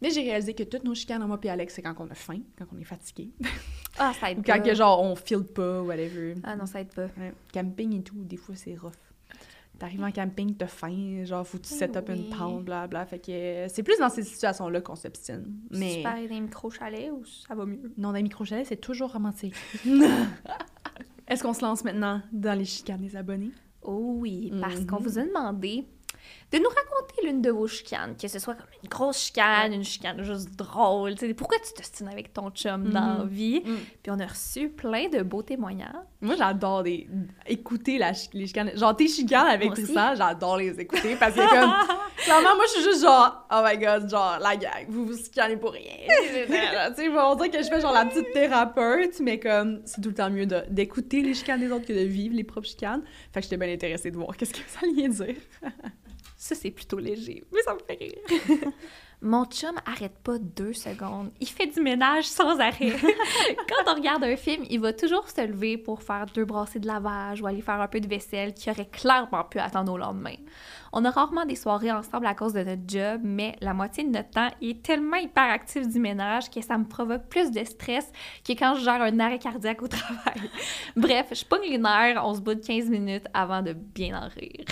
Mais 0.00 0.10
j'ai 0.10 0.20
réalisé 0.22 0.54
que 0.54 0.62
toutes 0.62 0.84
nos 0.84 0.94
chicanes, 0.94 1.26
moi 1.26 1.38
puis 1.40 1.48
Alex, 1.48 1.74
c'est 1.74 1.82
quand 1.82 1.94
on 1.98 2.08
a 2.08 2.14
faim, 2.14 2.38
quand 2.56 2.66
on 2.72 2.78
est 2.78 2.84
fatigué. 2.84 3.30
Ah, 3.98 4.12
ça 4.20 4.30
aide 4.30 4.38
Ou 4.38 4.42
quand 4.42 4.52
pas. 4.52 4.60
que, 4.60 4.74
genre, 4.74 5.02
on 5.02 5.16
file 5.16 5.42
pas, 5.42 5.80
whatever. 5.82 6.34
Ah 6.44 6.54
non, 6.54 6.66
ça 6.66 6.80
aide 6.80 6.94
pas. 6.94 7.06
Ouais. 7.18 7.32
Camping 7.52 7.98
et 7.98 8.02
tout, 8.04 8.14
des 8.22 8.36
fois, 8.36 8.54
c'est 8.54 8.76
rough. 8.76 8.92
T'arrives 9.78 10.02
en 10.02 10.10
camping, 10.10 10.54
t'as 10.56 10.66
faim, 10.68 11.24
genre, 11.24 11.46
faut 11.46 11.58
que 11.58 11.64
tu 11.64 11.74
Eh 11.74 11.76
set 11.78 11.96
up 11.96 12.06
oui. 12.08 12.16
une 12.16 12.30
tente, 12.30 12.64
blablabla. 12.64 13.04
Fait 13.06 13.18
que 13.18 13.30
euh, 13.30 13.68
c'est 13.68 13.82
plus 13.82 13.98
dans 13.98 14.08
ces 14.08 14.22
situations-là 14.22 14.80
qu'on 14.80 14.96
s'obstine. 14.96 15.44
Mais 15.70 15.96
Super 15.96 16.14
dans 16.14 16.20
les 16.28 16.40
micro-chalets 16.40 17.10
ou 17.12 17.22
ça 17.26 17.54
va 17.54 17.66
mieux? 17.66 17.92
non, 17.98 18.08
dans 18.08 18.12
les 18.12 18.22
micro-chalets, 18.22 18.66
c'est 18.66 18.80
toujours 18.80 19.12
romantique. 19.12 19.54
Est-ce 21.28 21.42
qu'on 21.42 21.52
se 21.52 21.60
lance 21.62 21.84
maintenant 21.84 22.22
dans 22.32 22.56
les 22.56 22.64
chicanes 22.64 23.00
des 23.02 23.16
abonnés? 23.16 23.50
Oh 23.82 24.14
oui, 24.18 24.52
parce 24.60 24.80
Mhm. 24.80 24.86
qu'on 24.86 24.98
vous 24.98 25.18
a 25.18 25.22
demandé 25.24 25.86
de 26.52 26.58
nous 26.58 26.68
raconter 26.68 27.22
l'une 27.24 27.42
de 27.42 27.50
vos 27.50 27.66
chicanes, 27.66 28.14
que 28.20 28.28
ce 28.28 28.38
soit 28.38 28.54
comme 28.54 28.68
une 28.82 28.88
grosse 28.88 29.18
chicane, 29.18 29.72
une 29.72 29.82
chicane 29.82 30.22
juste 30.22 30.54
drôle. 30.54 31.14
tu 31.16 31.26
sais, 31.26 31.34
pourquoi 31.34 31.58
tu 31.58 31.72
t'ostines 31.74 32.06
avec 32.08 32.32
ton 32.32 32.50
chum 32.50 32.90
dans 32.90 33.18
la 33.18 33.24
vie? 33.24 33.62
Mhm. 33.64 33.78
Puis 34.02 34.12
on 34.12 34.20
a 34.20 34.26
reçu 34.26 34.68
plein 34.68 35.08
de 35.08 35.22
beaux 35.22 35.42
témoignages. 35.42 35.90
Moi, 36.20 36.36
j'adore 36.36 36.84
des... 36.84 37.08
écouter 37.46 37.98
la 37.98 38.12
les 38.32 38.46
chicanes. 38.46 38.70
Genre, 38.76 38.96
tes 38.96 39.08
chicanes 39.08 39.48
avec. 39.48 39.72
Tristan, 39.72 40.14
j'adore 40.14 40.58
les 40.58 40.78
écouter 40.80 41.16
parce 41.16 41.34
que, 41.34 41.40
comme, 41.40 41.72
clairement, 42.24 42.54
moi, 42.54 42.64
je 42.66 42.80
suis 42.80 42.82
juste 42.82 43.02
genre, 43.02 43.46
oh 43.52 43.62
my 43.64 43.76
god, 43.76 44.08
genre, 44.08 44.38
la 44.40 44.56
gang, 44.56 44.86
vous 44.88 45.04
vous 45.04 45.16
chicanez 45.16 45.56
pour 45.56 45.72
rien. 45.72 45.82
tu 46.96 47.02
sais, 47.02 47.08
on 47.08 47.34
dirait 47.34 47.50
que 47.50 47.62
je 47.62 47.68
fais 47.68 47.80
genre 47.80 47.92
la 47.92 48.04
petite 48.04 48.32
thérapeute, 48.32 49.18
mais 49.20 49.40
comme, 49.40 49.82
c'est 49.84 50.00
tout 50.00 50.10
le 50.10 50.14
temps 50.14 50.30
mieux 50.30 50.46
d'écouter 50.46 51.22
les 51.22 51.34
chicanes 51.34 51.60
des 51.60 51.72
autres 51.72 51.86
que 51.86 51.92
de 51.92 52.06
vivre 52.06 52.36
les 52.36 52.44
propres 52.44 52.68
chicanes. 52.68 53.02
Fait 53.32 53.40
que 53.40 53.44
j'étais 53.44 53.56
bien 53.56 53.72
intéressée 53.72 54.12
de 54.12 54.16
voir 54.16 54.36
qu'est-ce 54.36 54.54
que 54.54 54.60
ça 54.68 54.80
allait 54.84 55.08
dire. 55.08 55.36
Ça, 56.46 56.54
c'est 56.54 56.70
plutôt 56.70 57.00
léger, 57.00 57.42
mais 57.52 57.60
ça 57.62 57.74
me 57.74 57.80
fait 57.80 57.98
rire. 57.98 58.70
Mon 59.20 59.46
chum 59.46 59.74
arrête 59.84 60.16
pas 60.22 60.38
deux 60.38 60.74
secondes. 60.74 61.32
Il 61.40 61.48
fait 61.48 61.66
du 61.66 61.80
ménage 61.80 62.26
sans 62.26 62.60
arrêt. 62.60 62.92
Quand 63.68 63.90
on 63.90 63.96
regarde 63.96 64.22
un 64.22 64.36
film, 64.36 64.64
il 64.70 64.78
va 64.78 64.92
toujours 64.92 65.28
se 65.28 65.44
lever 65.44 65.76
pour 65.76 66.04
faire 66.04 66.26
deux 66.32 66.44
brassées 66.44 66.78
de 66.78 66.86
lavage 66.86 67.42
ou 67.42 67.48
aller 67.48 67.62
faire 67.62 67.80
un 67.80 67.88
peu 67.88 67.98
de 67.98 68.06
vaisselle 68.06 68.54
qui 68.54 68.70
aurait 68.70 68.86
clairement 68.86 69.42
pu 69.42 69.58
attendre 69.58 69.92
au 69.92 69.98
lendemain. 69.98 70.36
On 70.92 71.04
a 71.04 71.10
rarement 71.10 71.44
des 71.44 71.56
soirées 71.56 71.90
ensemble 71.90 72.26
à 72.26 72.34
cause 72.34 72.52
de 72.52 72.62
notre 72.62 72.82
job, 72.86 73.22
mais 73.24 73.56
la 73.60 73.74
moitié 73.74 74.04
de 74.04 74.10
notre 74.10 74.30
temps, 74.30 74.50
il 74.60 74.70
est 74.70 74.82
tellement 74.84 75.16
hyperactif 75.16 75.88
du 75.88 75.98
ménage 75.98 76.48
que 76.48 76.60
ça 76.60 76.78
me 76.78 76.84
provoque 76.84 77.26
plus 77.28 77.50
de 77.50 77.64
stress 77.64 78.08
que 78.46 78.52
quand 78.52 78.76
je 78.76 78.84
gère 78.84 79.02
un 79.02 79.18
arrêt 79.18 79.40
cardiaque 79.40 79.82
au 79.82 79.88
travail. 79.88 80.48
Bref, 80.94 81.26
je 81.32 81.44
pogne 81.44 81.68
les 81.70 81.78
nerfs, 81.78 82.22
on 82.24 82.34
se 82.34 82.40
bout 82.40 82.54
de 82.54 82.64
15 82.64 82.88
minutes 82.88 83.26
avant 83.34 83.62
de 83.62 83.72
bien 83.72 84.22
en 84.22 84.28
rire. 84.28 84.64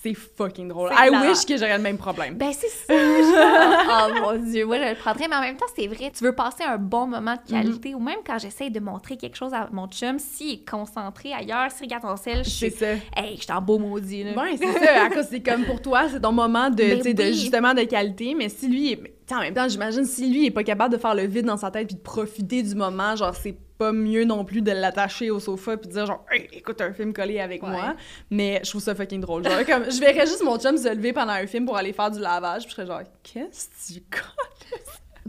C'est 0.00 0.14
fucking 0.14 0.68
drôle. 0.68 0.90
I 0.92 1.10
wish 1.10 1.44
que 1.44 1.56
j'aurais 1.56 1.76
le 1.76 1.82
même 1.82 1.98
problème. 1.98 2.34
Ben, 2.36 2.52
c'est 2.52 2.68
ça! 2.68 2.94
je- 2.94 4.12
oh 4.16 4.20
mon 4.22 4.44
Dieu, 4.50 4.64
moi, 4.64 4.76
je 4.78 4.90
le 4.90 4.94
prendrais, 4.94 5.26
mais 5.28 5.34
en 5.36 5.40
même 5.40 5.56
temps, 5.56 5.66
c'est 5.76 5.88
vrai, 5.88 6.12
tu 6.16 6.22
veux 6.22 6.34
passer 6.34 6.62
un 6.62 6.78
bon 6.78 7.06
moment 7.08 7.34
de 7.34 7.50
qualité, 7.50 7.94
ou 7.94 7.98
même 8.00 8.18
quand 8.24 8.38
j'essaye 8.38 8.70
de 8.70 8.78
montrer 8.80 9.16
quelque 9.16 9.36
chose 9.36 9.52
à 9.52 9.68
mon 9.72 9.88
chum, 9.88 10.18
s'il 10.20 10.54
est 10.54 10.68
concentré 10.70 11.32
ailleurs, 11.32 11.70
s'il 11.72 11.86
regarde 11.86 12.02
ton 12.04 12.16
sel, 12.16 12.44
je 12.44 12.48
C'est 12.50 12.70
suis. 12.70 12.78
ça. 12.78 12.92
Hey, 13.16 13.36
je 13.36 13.42
suis 13.42 13.52
en 13.52 13.60
beau 13.60 13.78
maudit, 13.78 14.22
là. 14.24 14.32
Ouais, 14.40 14.56
c'est 14.56 14.72
ça. 14.84 15.04
À 15.04 15.10
cause, 15.10 15.26
c'est 15.28 15.40
comme 15.40 15.64
pour 15.64 15.82
toi, 15.82 16.08
c'est 16.08 16.20
ton 16.20 16.32
moment 16.32 16.70
de, 16.70 16.76
Ben 16.76 16.96
tu 16.98 17.02
sais, 17.02 17.14
de 17.14 17.22
oui. 17.24 17.34
justement 17.34 17.74
de 17.74 17.82
qualité. 17.82 18.34
Mais 18.36 18.48
si 18.48 18.68
lui, 18.68 18.92
est... 18.92 19.32
en 19.32 19.40
même 19.40 19.54
temps, 19.54 19.68
j'imagine 19.68 20.04
si 20.04 20.30
lui 20.30 20.46
est 20.46 20.50
pas 20.52 20.62
capable 20.64 20.94
de 20.94 20.98
faire 21.00 21.14
le 21.16 21.26
vide 21.26 21.46
dans 21.46 21.56
sa 21.56 21.70
tête 21.72 21.88
puis 21.88 21.96
de 21.96 22.00
profiter 22.02 22.62
du 22.62 22.74
moment, 22.76 23.16
genre 23.16 23.34
c'est 23.34 23.56
pas 23.78 23.92
mieux 23.92 24.24
non 24.24 24.44
plus 24.44 24.60
de 24.60 24.72
l'attacher 24.72 25.30
au 25.30 25.38
sofa 25.40 25.76
puis 25.76 25.88
de 25.88 25.92
dire 25.94 26.06
genre 26.06 26.24
hey, 26.30 26.48
écoute 26.52 26.80
un 26.80 26.92
film 26.92 27.12
collé 27.12 27.38
avec 27.40 27.62
Ouais. 27.62 27.70
moi. 27.70 27.94
Mais 28.30 28.60
je 28.64 28.70
trouve 28.70 28.82
ça 28.82 28.94
fucking 28.94 29.20
drôle. 29.20 29.44
Genre 29.44 29.64
comme 29.64 29.90
je 29.90 30.00
verrais 30.00 30.26
juste 30.26 30.42
mon 30.44 30.58
chum 30.58 30.76
se 30.76 30.92
lever 30.94 31.12
pendant 31.12 31.32
un 31.32 31.46
film 31.46 31.64
pour 31.64 31.76
aller 31.76 31.92
faire 31.92 32.10
du 32.10 32.18
lavage, 32.18 32.62
puis 32.64 32.70
je 32.70 32.74
serais 32.74 32.86
genre 32.86 33.02
qu'est-ce 33.22 33.68
que 33.94 33.94
tu 34.00 34.04
colles? 34.10 34.80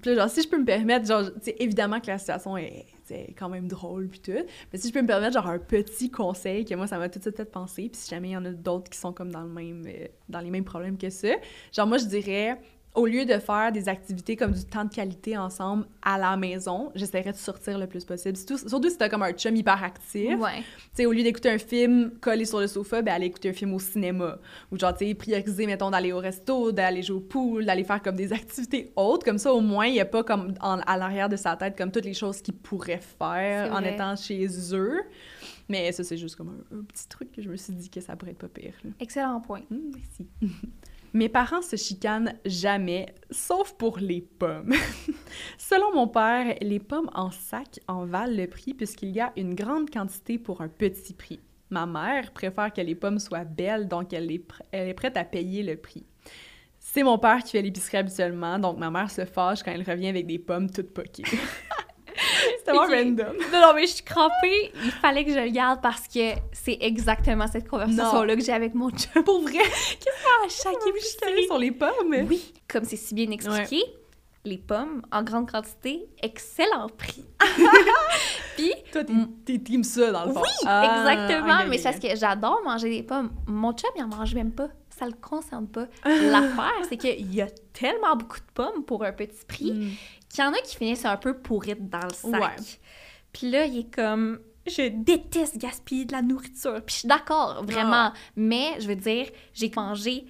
Puis 0.01 0.15
genre, 0.15 0.29
si 0.29 0.41
je 0.41 0.47
peux 0.47 0.57
me 0.57 0.63
permettre, 0.65 1.05
genre, 1.05 1.25
tu 1.25 1.31
sais, 1.41 1.55
évidemment 1.59 1.99
que 1.99 2.07
la 2.07 2.17
situation 2.17 2.55
est, 2.55 2.85
sais, 3.03 3.33
quand 3.38 3.49
même 3.49 3.67
drôle, 3.67 4.07
puis 4.07 4.21
tout. 4.21 4.31
Mais 4.71 4.79
si 4.79 4.88
je 4.88 4.93
peux 4.93 5.01
me 5.01 5.07
permettre, 5.07 5.33
genre, 5.33 5.47
un 5.47 5.59
petit 5.59 6.09
conseil 6.09 6.63
que 6.63 6.73
moi, 6.73 6.88
ça 6.88 6.97
m'a 6.97 7.09
tout 7.09 7.19
de 7.19 7.23
suite 7.25 7.35
fait 7.35 7.43
penser, 7.43 7.89
puis 7.91 7.99
si 8.01 8.09
jamais 8.09 8.29
il 8.29 8.31
y 8.31 8.38
en 8.38 8.45
a 8.45 8.51
d'autres 8.51 8.89
qui 8.89 8.97
sont 8.97 9.12
comme 9.12 9.29
dans 9.29 9.41
le 9.41 9.49
même, 9.49 9.83
euh, 9.88 10.07
dans 10.29 10.39
les 10.39 10.51
mêmes 10.51 10.63
problèmes 10.63 10.97
que 10.97 11.09
ça, 11.09 11.27
genre, 11.73 11.85
moi, 11.85 11.97
je 11.97 12.05
dirais, 12.05 12.57
au 12.95 13.06
lieu 13.06 13.23
de 13.25 13.38
faire 13.38 13.71
des 13.71 13.88
activités 13.88 14.36
comme 14.36 14.52
du 14.52 14.65
temps 14.65 14.84
de 14.84 14.89
qualité 14.93 15.38
ensemble 15.38 15.86
à 16.02 16.17
la 16.17 16.36
maison, 16.36 16.91
j'essaierais 16.95 17.32
de 17.32 17.38
sortir 17.38 17.78
le 17.78 17.88
plus 17.88 18.04
possible. 18.04 18.36
Surtout, 18.36 18.58
surtout 18.58 18.89
si 18.89 18.97
t'as 18.97 19.08
comme 19.10 19.21
un 19.23 19.32
chum 19.32 19.56
hyper 19.56 19.82
actif. 19.84 20.38
Ouais. 20.39 21.06
Au 21.06 21.12
lieu 21.12 21.23
d'écouter 21.23 21.49
un 21.52 21.58
film 21.60 22.12
collé 22.19 22.45
sur 22.45 22.60
le 22.60 22.67
sofa, 22.67 23.02
ben 23.02 23.13
aller 23.13 23.28
écouter 23.28 23.49
un 23.49 23.54
film 23.54 23.73
au 23.73 23.80
cinéma. 23.80 24.39
Ou 24.71 24.78
genre, 24.80 24.93
tu 24.97 25.06
sais, 25.08 25.13
prioriser, 25.13 25.65
mettons, 25.67 25.91
d'aller 25.91 26.12
au 26.12 26.17
resto, 26.19 26.71
d'aller 26.71 27.04
jouer 27.04 27.17
au 27.17 27.21
pool, 27.21 27.65
d'aller 27.65 27.84
faire 27.84 28.02
comme 28.02 28.15
des 28.15 28.34
activités 28.34 28.91
autres. 28.95 29.23
Comme 29.23 29.38
ça, 29.38 29.54
au 29.54 29.62
moins, 29.62 29.86
il 29.86 29.93
n'y 29.93 30.02
a 30.02 30.06
pas 30.06 30.23
comme 30.23 30.54
en- 30.60 30.80
à 30.80 30.97
l'arrière 30.97 31.30
de 31.30 31.36
sa 31.38 31.56
tête 31.56 31.78
comme 31.78 31.91
toutes 31.91 32.06
les 32.06 32.13
choses 32.15 32.41
qu'il 32.41 32.56
pourrait 32.56 32.99
faire 33.17 33.71
en 33.73 33.84
étant 33.84 34.15
chez 34.15 34.47
eux. 34.73 35.02
Mais 35.69 35.91
ça, 35.91 36.04
c'est 36.04 36.17
juste 36.17 36.36
comme 36.36 36.49
un, 36.71 36.78
un 36.80 36.84
petit 36.84 37.08
truc 37.08 37.32
que 37.32 37.41
je 37.43 37.47
me 37.49 37.56
suis 37.56 37.73
dit 37.73 37.89
que 37.91 38.02
ça 38.02 38.15
pourrait 38.15 38.32
être 38.32 38.39
pas 38.39 38.47
pire. 38.47 38.73
là. 38.84 38.89
Excellent 38.99 39.39
point. 39.39 39.62
Hum, 39.71 39.91
merci. 39.93 40.28
Mes 41.13 41.30
parents 41.30 41.62
se 41.62 41.76
chicanent 41.76 42.36
jamais, 42.45 43.08
sauf 43.32 43.74
pour 43.74 43.98
les 43.98 44.22
pommes. 44.22 44.74
Selon 45.58 45.93
mon 45.93 46.08
père, 46.08 46.56
les 46.62 46.80
pommes 46.80 47.10
en 47.13 47.32
sac 47.32 47.80
en 47.88 48.06
valent 48.06 48.36
le 48.36 48.48
prix 48.48 48.74
puisqu'il 48.74 49.10
y 49.10 49.19
a 49.19 49.34
une 49.36 49.56
grande 49.56 49.89
quantité 49.89 50.38
pour 50.38 50.62
un 50.62 50.67
petit 50.67 51.13
prix. 51.13 51.39
Ma 51.72 51.86
mère 51.86 52.32
préfère 52.32 52.72
que 52.74 52.82
les 52.82 52.95
pommes 52.95 53.19
soient 53.19 53.43
belles, 53.43 53.88
donc 53.88 54.13
elle 54.13 54.32
est, 54.32 54.43
elle 54.72 54.89
est 54.89 54.93
prête 54.93 55.17
à 55.17 55.24
payer 55.24 55.63
le 55.63 55.78
prix. 55.78 56.06
C'est 56.80 57.04
mon 57.04 57.17
père 57.17 57.43
qui 57.43 57.52
fait 57.52 57.62
l'épicerie 57.62 57.98
habituellement, 57.98 58.58
donc 58.58 58.78
ma 58.78 58.89
mère 58.89 59.12
se 59.12 59.26
fâche 59.26 59.62
quand 59.63 59.72
elle 59.72 59.84
revient 59.84 60.08
avec 60.08 60.26
des 60.26 60.39
pommes 60.39 60.69
toutes 60.69 60.93
poquées. 60.93 61.24
C'était 62.60 62.71
vraiment 62.71 62.95
random. 62.95 63.36
Non, 63.51 63.62
non, 63.62 63.73
mais 63.75 63.82
je 63.88 63.93
suis 63.93 64.03
crampée. 64.03 64.71
Il 64.84 64.91
fallait 64.91 65.23
que 65.25 65.32
je 65.34 65.39
le 65.39 65.49
garde 65.51 65.82
parce 65.82 66.08
que 66.08 66.34
c'est 66.51 66.77
exactement 66.82 67.47
cette 67.47 67.67
conversation-là 67.67 68.36
que 68.36 68.41
j'ai 68.43 68.51
avec 68.53 68.73
mon 68.75 68.89
chum. 68.91 69.23
Pour 69.23 69.41
vrai, 69.41 69.60
À 70.45 70.49
chaque 70.49 70.73
vous 70.73 70.99
chicanez 71.01 71.45
sur 71.45 71.58
les 71.58 71.71
pommes? 71.71 72.15
Oui, 72.27 72.53
comme 72.67 72.84
c'est 72.86 72.95
si 72.95 73.13
bien 73.13 73.29
expliqué, 73.32 73.84
les 74.45 74.58
pommes 74.58 75.01
en 75.12 75.21
grande 75.23 75.49
quantité, 75.51 76.08
excellent 76.23 76.88
prix. 76.97 77.25
Puis, 78.55 78.73
Toi, 78.91 79.03
t'es- 79.45 79.60
team 79.60 79.84
ça, 79.84 80.12
dans 80.12 80.25
le 80.25 80.34
fond. 80.34 80.41
oui, 80.41 80.49
Ah, 80.65 81.13
exactement, 81.17 81.65
mais 81.67 81.77
c'est 81.77 81.84
parce 81.91 81.99
que 81.99 82.15
j'adore 82.15 82.62
manger 82.63 82.89
des 82.89 83.03
pommes. 83.03 83.32
Mon 83.47 83.71
chum, 83.73 83.89
il 83.95 84.03
en 84.03 84.08
mange 84.08 84.34
même 84.36 84.51
pas. 84.51 84.67
Ça 84.97 85.05
le 85.05 85.13
concerne 85.13 85.67
pas. 85.67 85.86
L'affaire, 86.05 86.73
c'est 86.89 86.97
qu'il 86.97 87.34
y 87.34 87.41
a 87.41 87.47
tellement 87.73 88.15
beaucoup 88.17 88.39
de 88.39 88.51
pommes 88.53 88.84
pour 88.86 89.03
un 89.05 89.13
petit 89.13 89.45
prix 89.47 89.71
Mm. 89.71 89.89
Qu'il 90.30 90.44
y 90.44 90.48
en 90.48 90.54
a 90.54 90.58
qui 90.62 90.76
finissent 90.76 91.06
un 91.06 91.18
peu 91.18 91.38
pourrites 91.38 91.89
dans 91.89 92.06
le 92.06 92.13
sac. 92.13 92.42
Ouais. 92.42 92.56
Puis 93.34 93.50
là, 93.50 93.65
il 93.65 93.80
est 93.80 93.94
comme 93.94 94.39
je 94.68 94.88
déteste 94.89 95.58
gaspiller 95.58 96.06
de 96.06 96.12
la 96.12 96.22
nourriture. 96.22 96.82
Puis 96.86 96.96
je 96.96 97.00
suis 97.00 97.08
d'accord, 97.08 97.63
vraiment. 97.63 98.13
Mais 98.36 98.80
je 98.80 98.88
veux 98.88 98.96
dire, 98.96 99.28
j'ai 99.54 99.72
mangé 99.76 100.26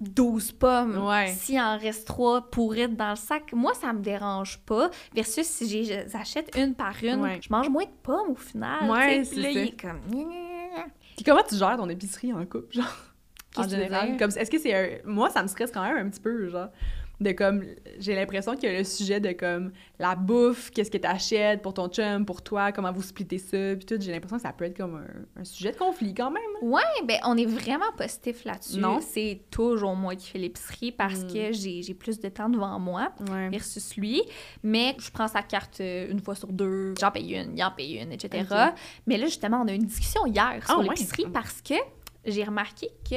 12 0.00 0.52
pommes. 0.52 1.06
Ouais. 1.06 1.28
S'il 1.28 1.60
en 1.60 1.78
reste 1.78 2.06
3 2.06 2.50
pourrites 2.50 2.96
dans 2.96 3.10
le 3.10 3.16
sac, 3.16 3.52
moi, 3.52 3.72
ça 3.74 3.92
me 3.92 4.00
dérange 4.00 4.58
pas. 4.66 4.90
Versus 5.14 5.46
si 5.46 5.84
j'achète 5.84 6.56
une 6.56 6.74
par 6.74 6.94
une, 7.02 7.20
Ouais. 7.20 7.40
je 7.40 7.48
mange 7.50 7.68
moins 7.68 7.84
de 7.84 7.94
pommes 8.02 8.30
au 8.30 8.36
final. 8.36 8.90
Ouais. 8.90 9.22
Puis 9.22 9.40
là, 9.40 9.48
c'est 9.48 9.54
il 9.54 9.68
est 9.68 9.80
comme... 9.80 10.00
Puis 11.16 11.24
comment 11.24 11.42
tu 11.48 11.54
gères 11.54 11.76
ton 11.76 11.88
épicerie 11.88 12.32
en 12.32 12.44
couple, 12.44 12.74
genre? 12.74 12.86
En 13.56 13.68
général. 13.68 14.16
Comme, 14.16 14.30
est-ce 14.30 14.50
que 14.50 14.58
c'est 14.58 14.74
un... 14.74 14.98
Moi, 15.04 15.30
ça 15.30 15.42
me 15.42 15.48
stresse 15.48 15.70
quand 15.70 15.82
même 15.82 15.96
un 16.06 16.10
petit 16.10 16.20
peu, 16.20 16.48
genre. 16.48 16.70
De 17.20 17.30
comme... 17.32 17.64
J'ai 18.00 18.14
l'impression 18.16 18.56
qu'il 18.56 18.70
y 18.70 18.74
a 18.74 18.78
le 18.78 18.84
sujet 18.84 19.20
de 19.20 19.30
comme 19.32 19.70
la 20.00 20.16
bouffe, 20.16 20.70
qu'est-ce 20.70 20.90
que 20.90 20.98
t'achètes 20.98 21.62
pour 21.62 21.72
ton 21.72 21.88
chum, 21.88 22.26
pour 22.26 22.42
toi, 22.42 22.72
comment 22.72 22.90
vous 22.92 23.02
splittez 23.02 23.38
ça, 23.38 23.56
puis 23.76 23.86
tout. 23.86 23.96
J'ai 24.00 24.10
l'impression 24.10 24.36
que 24.36 24.42
ça 24.42 24.52
peut 24.52 24.64
être 24.64 24.76
comme 24.76 24.96
un, 24.96 25.40
un 25.40 25.44
sujet 25.44 25.70
de 25.72 25.76
conflit 25.76 26.12
quand 26.12 26.30
même. 26.32 26.42
Ouais, 26.60 26.82
ben 27.06 27.18
on 27.24 27.36
est 27.36 27.46
vraiment 27.46 27.92
positif 27.96 28.44
là-dessus. 28.44 28.78
Non? 28.80 28.98
C'est 29.00 29.42
toujours 29.50 29.94
moi 29.94 30.16
qui 30.16 30.28
fais 30.28 30.38
l'épicerie 30.38 30.90
parce 30.92 31.20
Mm. 31.22 31.32
que 31.32 31.52
j'ai 31.52 31.94
plus 31.94 32.18
de 32.18 32.28
temps 32.28 32.48
devant 32.48 32.78
moi. 32.80 33.12
Ouais. 33.30 33.48
versus 33.48 33.96
lui. 33.96 34.20
Mais 34.64 34.96
je 34.98 35.10
prends 35.10 35.28
sa 35.28 35.42
carte 35.42 35.80
euh, 35.80 36.10
une 36.10 36.18
fois 36.20 36.34
sur 36.34 36.48
deux, 36.52 36.94
j'en 36.98 37.10
paye 37.12 37.34
une, 37.34 37.56
il 37.56 37.62
en 37.62 37.70
paye 37.70 37.98
une, 38.02 38.10
etc. 38.12 38.44
Mais 39.06 39.16
là, 39.18 39.26
justement, 39.26 39.62
on 39.64 39.68
a 39.68 39.72
eu 39.72 39.76
une 39.76 39.86
discussion 39.86 40.26
hier 40.26 40.60
sur 40.66 40.74
Ah, 40.74 40.78
ouais? 40.80 40.88
l'épicerie 40.88 41.26
parce 41.32 41.62
que 41.62 41.74
j'ai 42.26 42.42
remarqué 42.44 42.88
que 43.08 43.16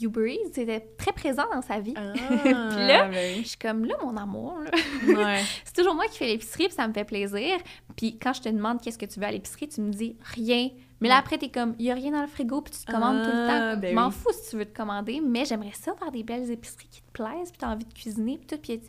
Uber 0.00 0.32
Eats 0.34 0.60
était 0.60 0.80
très 0.98 1.12
présent 1.12 1.44
dans 1.52 1.62
sa 1.62 1.80
vie. 1.80 1.94
Ah, 1.96 2.12
Puis 2.14 2.52
là, 2.52 3.08
ben 3.08 3.42
Je 3.42 3.48
suis 3.48 3.58
comme, 3.58 3.84
là, 3.84 3.94
mon 4.02 4.16
amour, 4.16 4.58
ouais. 5.06 5.40
c'est 5.64 5.74
toujours 5.74 5.94
moi 5.94 6.06
qui 6.08 6.18
fais 6.18 6.26
l'épicerie, 6.26 6.66
puis 6.66 6.74
ça 6.74 6.86
me 6.88 6.92
fait 6.92 7.04
plaisir. 7.04 7.56
Puis 7.96 8.18
quand 8.18 8.32
je 8.32 8.42
te 8.42 8.48
demande 8.48 8.80
qu'est-ce 8.80 8.98
que 8.98 9.06
tu 9.06 9.18
veux 9.20 9.26
à 9.26 9.30
l'épicerie, 9.32 9.68
tu 9.68 9.80
me 9.80 9.90
dis 9.92 10.16
rien. 10.34 10.68
Mais 11.02 11.08
là, 11.08 11.16
après, 11.16 11.38
t'es 11.38 11.48
comme, 11.48 11.74
il 11.78 11.86
y 11.86 11.90
a 11.90 11.94
rien 11.94 12.10
dans 12.12 12.20
le 12.20 12.26
frigo, 12.26 12.60
puis 12.60 12.74
tu 12.74 12.84
te 12.84 12.92
commandes 12.92 13.22
tout 13.24 13.30
le 13.30 13.48
Ah, 13.48 13.74
temps. 13.74 13.80
ben 13.80 13.90
Je 13.90 13.94
m'en 13.94 14.08
oui. 14.08 14.12
fous 14.12 14.32
si 14.32 14.50
tu 14.50 14.56
veux 14.58 14.66
te 14.66 14.76
commander, 14.76 15.22
mais 15.24 15.46
j'aimerais 15.46 15.72
ça 15.72 15.94
faire 15.94 16.10
des 16.12 16.22
belles 16.22 16.50
épiceries 16.50 16.88
qui 16.90 17.00
te 17.00 17.10
plaisent, 17.12 17.50
puis 17.50 17.58
t'as 17.58 17.68
envie 17.72 17.86
de 17.86 17.92
cuisiner, 17.94 18.36
puis 18.36 18.46
tout. 18.46 18.58
Puis 18.62 18.82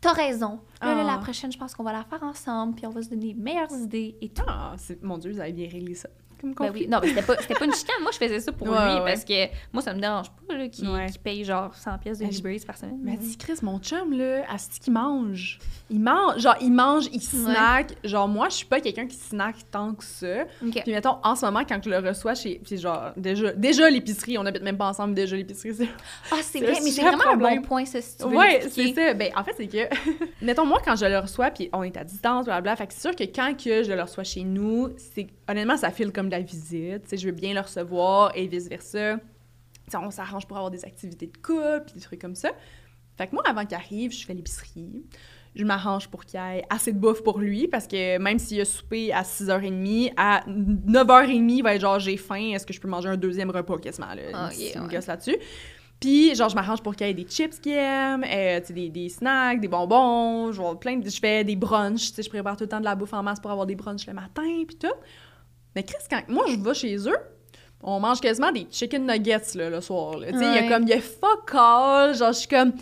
t'as 0.00 0.12
raison. 0.12 0.60
Là, 0.80 0.94
là, 0.94 1.02
Ah. 1.06 1.12
la 1.16 1.18
prochaine, 1.18 1.52
je 1.52 1.58
pense 1.58 1.74
qu'on 1.74 1.82
va 1.84 1.92
la 1.92 2.04
faire 2.04 2.22
ensemble, 2.22 2.74
puis 2.74 2.86
on 2.86 2.90
va 2.90 3.02
se 3.02 3.10
donner 3.10 3.26
les 3.26 3.34
meilleures 3.34 3.70
idées 3.72 4.16
et 4.22 4.30
tout. 4.30 4.42
Ah, 4.48 4.76
mon 5.02 5.18
Dieu, 5.18 5.30
vous 5.30 5.40
avez 5.40 5.52
bien 5.52 5.68
réglé 5.70 5.94
ça. 5.94 6.08
Comme 6.40 6.54
Ben 6.54 6.70
oui. 6.72 6.86
Non, 6.88 6.98
mais 7.02 7.08
c'était 7.08 7.22
pas, 7.22 7.34
pas 7.36 7.64
une 7.64 7.74
chicane. 7.74 8.00
Moi, 8.02 8.10
je 8.12 8.18
faisais 8.18 8.40
ça 8.40 8.52
pour 8.52 8.68
Ouais, 8.68 8.76
lui 8.76 8.94
ouais. 9.00 9.04
parce 9.12 9.24
que 9.24 9.46
moi, 9.72 9.82
ça 9.82 9.92
me 9.94 10.00
dérange 10.00 10.26
pas 10.46 10.68
qu'il 10.68 10.88
Ouais. 10.88 11.06
paye 11.22 11.44
genre 11.44 11.74
100 11.74 11.98
pièces 11.98 12.18
de 12.18 12.24
Eats 12.26 12.64
par 12.66 12.76
semaine. 12.76 12.98
Mais 13.02 13.16
dis, 13.16 13.36
Chris, 13.36 13.54
mon 13.62 13.78
chum, 13.80 14.12
là, 14.16 14.42
asti 14.52 14.78
qu'il 14.80 14.92
mange. 14.92 15.58
Il 15.90 16.00
mange, 16.00 16.38
genre, 16.38 16.56
il 16.60 16.70
mange, 16.72 17.06
il 17.12 17.20
snack. 17.22 17.94
Genre, 18.04 18.28
moi, 18.28 18.48
je 18.50 18.56
suis 18.56 18.66
pas 18.66 18.80
quelqu'un 18.80 19.06
qui 19.06 19.16
snack 19.16 19.56
tant 19.70 19.94
que 19.94 20.04
ça. 20.04 20.44
Puis, 20.60 20.82
mettons, 20.92 21.16
en 21.24 21.34
ce 21.34 21.44
moment, 21.46 21.62
quand 21.68 21.80
je 21.82 21.90
le 21.90 21.98
reçois 21.98 22.34
chez. 22.34 22.60
Puis, 22.64 22.78
genre, 22.78 23.12
déjà, 23.16 23.52
déjà 23.52 23.90
l'épicerie, 23.90 24.38
on 24.38 24.46
habite 24.46 24.62
même 24.62 24.76
pas 24.78 24.88
ensemble, 24.88 25.14
déjà 25.14 25.36
l'épicerie. 25.36 25.88
Ah, 26.30 26.36
c'est 26.42 26.60
vrai, 26.60 26.74
mais 26.84 26.90
c'est 26.90 27.02
vraiment 27.02 27.26
un 27.32 27.36
bon 27.36 27.62
point, 27.62 27.84
ça, 27.84 28.00
si 28.00 28.16
tu 28.16 28.24
veux 28.28 28.36
Ouais, 28.36 28.60
c'est 28.70 28.92
ça. 28.94 29.14
Ben, 29.14 29.32
en 29.36 29.42
fait, 29.44 29.54
c'est 29.56 29.66
que, 29.66 29.88
mettons, 30.42 30.66
moi, 30.66 30.80
quand 30.84 30.96
je 30.96 31.06
le 31.06 31.18
reçois, 31.18 31.50
puis 31.50 31.68
on 31.72 31.82
est 31.82 31.96
à 31.96 32.04
distance, 32.04 32.44
blablabla, 32.44 32.76
fait 32.76 32.86
que 32.86 32.92
c'est 32.94 33.00
sûr 33.00 33.16
que 33.16 33.24
quand 33.24 33.54
que 33.56 33.82
je 33.82 33.92
le 33.92 34.02
reçois 34.02 34.24
chez 34.24 34.44
nous, 34.44 34.90
c'est, 34.96 35.26
honnêtement, 35.48 35.76
ça 35.76 35.90
file 35.90 36.12
comme 36.12 36.27
de 36.28 36.32
la 36.32 36.40
visite. 36.40 37.02
Tu 37.02 37.08
sais, 37.10 37.16
je 37.16 37.26
veux 37.26 37.32
bien 37.34 37.52
le 37.54 37.60
recevoir 37.60 38.32
et 38.36 38.46
vice-versa. 38.46 39.18
On 39.94 40.10
s'arrange 40.10 40.46
pour 40.46 40.56
avoir 40.56 40.70
des 40.70 40.84
activités 40.84 41.26
de 41.26 41.36
couple, 41.38 41.82
puis 41.86 41.94
des 41.94 42.00
trucs 42.00 42.20
comme 42.20 42.34
ça. 42.34 42.50
Fait 43.16 43.26
que 43.26 43.34
moi, 43.34 43.42
avant 43.48 43.64
qu'il 43.64 43.74
arrive, 43.76 44.12
je 44.12 44.24
fais 44.24 44.34
l'épicerie. 44.34 45.02
Je 45.56 45.64
m'arrange 45.64 46.08
pour 46.08 46.24
qu'il 46.24 46.38
y 46.38 46.58
ait 46.58 46.62
assez 46.70 46.92
de 46.92 46.98
bouffe 46.98 47.22
pour 47.24 47.38
lui, 47.40 47.66
parce 47.66 47.86
que 47.88 48.18
même 48.18 48.38
s'il 48.38 48.60
a 48.60 48.64
soupé 48.64 49.12
à 49.12 49.22
6h30, 49.22 50.12
à 50.16 50.44
9h30, 50.46 51.50
il 51.50 51.62
va 51.62 51.74
être 51.74 51.80
genre, 51.80 51.98
j'ai 51.98 52.16
faim, 52.16 52.50
est-ce 52.54 52.66
que 52.66 52.72
je 52.72 52.80
peux 52.80 52.86
manger 52.88 53.08
un 53.08 53.16
deuxième 53.16 53.50
repas 53.50 53.78
quasiment, 53.78 54.14
là? 54.14 54.22
Ah, 54.34 54.50
Il- 54.52 54.60
yeah, 54.66 54.80
me 54.80 54.86
ouais. 54.86 54.94
gosse 54.94 55.06
là-dessus. 55.06 55.36
Puis, 55.98 56.32
genre, 56.36 56.48
je 56.48 56.54
m'arrange 56.54 56.80
pour 56.80 56.94
qu'il 56.94 57.08
y 57.08 57.10
ait 57.10 57.14
des 57.14 57.24
chips 57.24 57.58
qu'il 57.58 57.72
aime, 57.72 58.24
euh, 58.24 58.60
des, 58.70 58.88
des 58.88 59.08
snacks, 59.08 59.60
des 59.60 59.66
bonbons, 59.66 60.52
genre, 60.52 60.78
plein 60.78 60.96
de... 60.96 61.08
Je 61.10 61.18
fais 61.18 61.42
des 61.42 61.56
brunchs, 61.56 62.10
tu 62.10 62.14
sais, 62.14 62.22
je 62.22 62.28
prépare 62.28 62.56
tout 62.56 62.64
le 62.64 62.68
temps 62.68 62.78
de 62.78 62.84
la 62.84 62.94
bouffe 62.94 63.14
en 63.14 63.22
masse 63.24 63.40
pour 63.40 63.50
avoir 63.50 63.66
des 63.66 63.74
brunchs 63.74 64.06
le 64.06 64.12
matin, 64.12 64.62
puis 64.66 64.76
tout. 64.76 64.86
Mais 65.76 65.82
Chris, 65.82 65.96
quand 66.10 66.22
moi, 66.28 66.44
je 66.48 66.56
vais 66.56 66.74
chez 66.74 66.96
eux, 67.08 67.16
on 67.82 68.00
mange 68.00 68.20
quasiment 68.20 68.50
des 68.50 68.66
chicken 68.70 69.06
nuggets, 69.06 69.54
là, 69.54 69.70
le 69.70 69.80
soir, 69.80 70.18
là. 70.18 70.32
Tu 70.32 70.38
sais, 70.38 70.44
il 70.44 70.54
y 70.54 70.58
a 70.58 70.68
comme, 70.68 70.82
il 70.82 70.88
y 70.88 70.92
a 70.94 71.00
fuck 71.00 71.50
all, 71.54 72.14
genre, 72.14 72.32
je 72.32 72.38
suis 72.40 72.48
comme... 72.48 72.72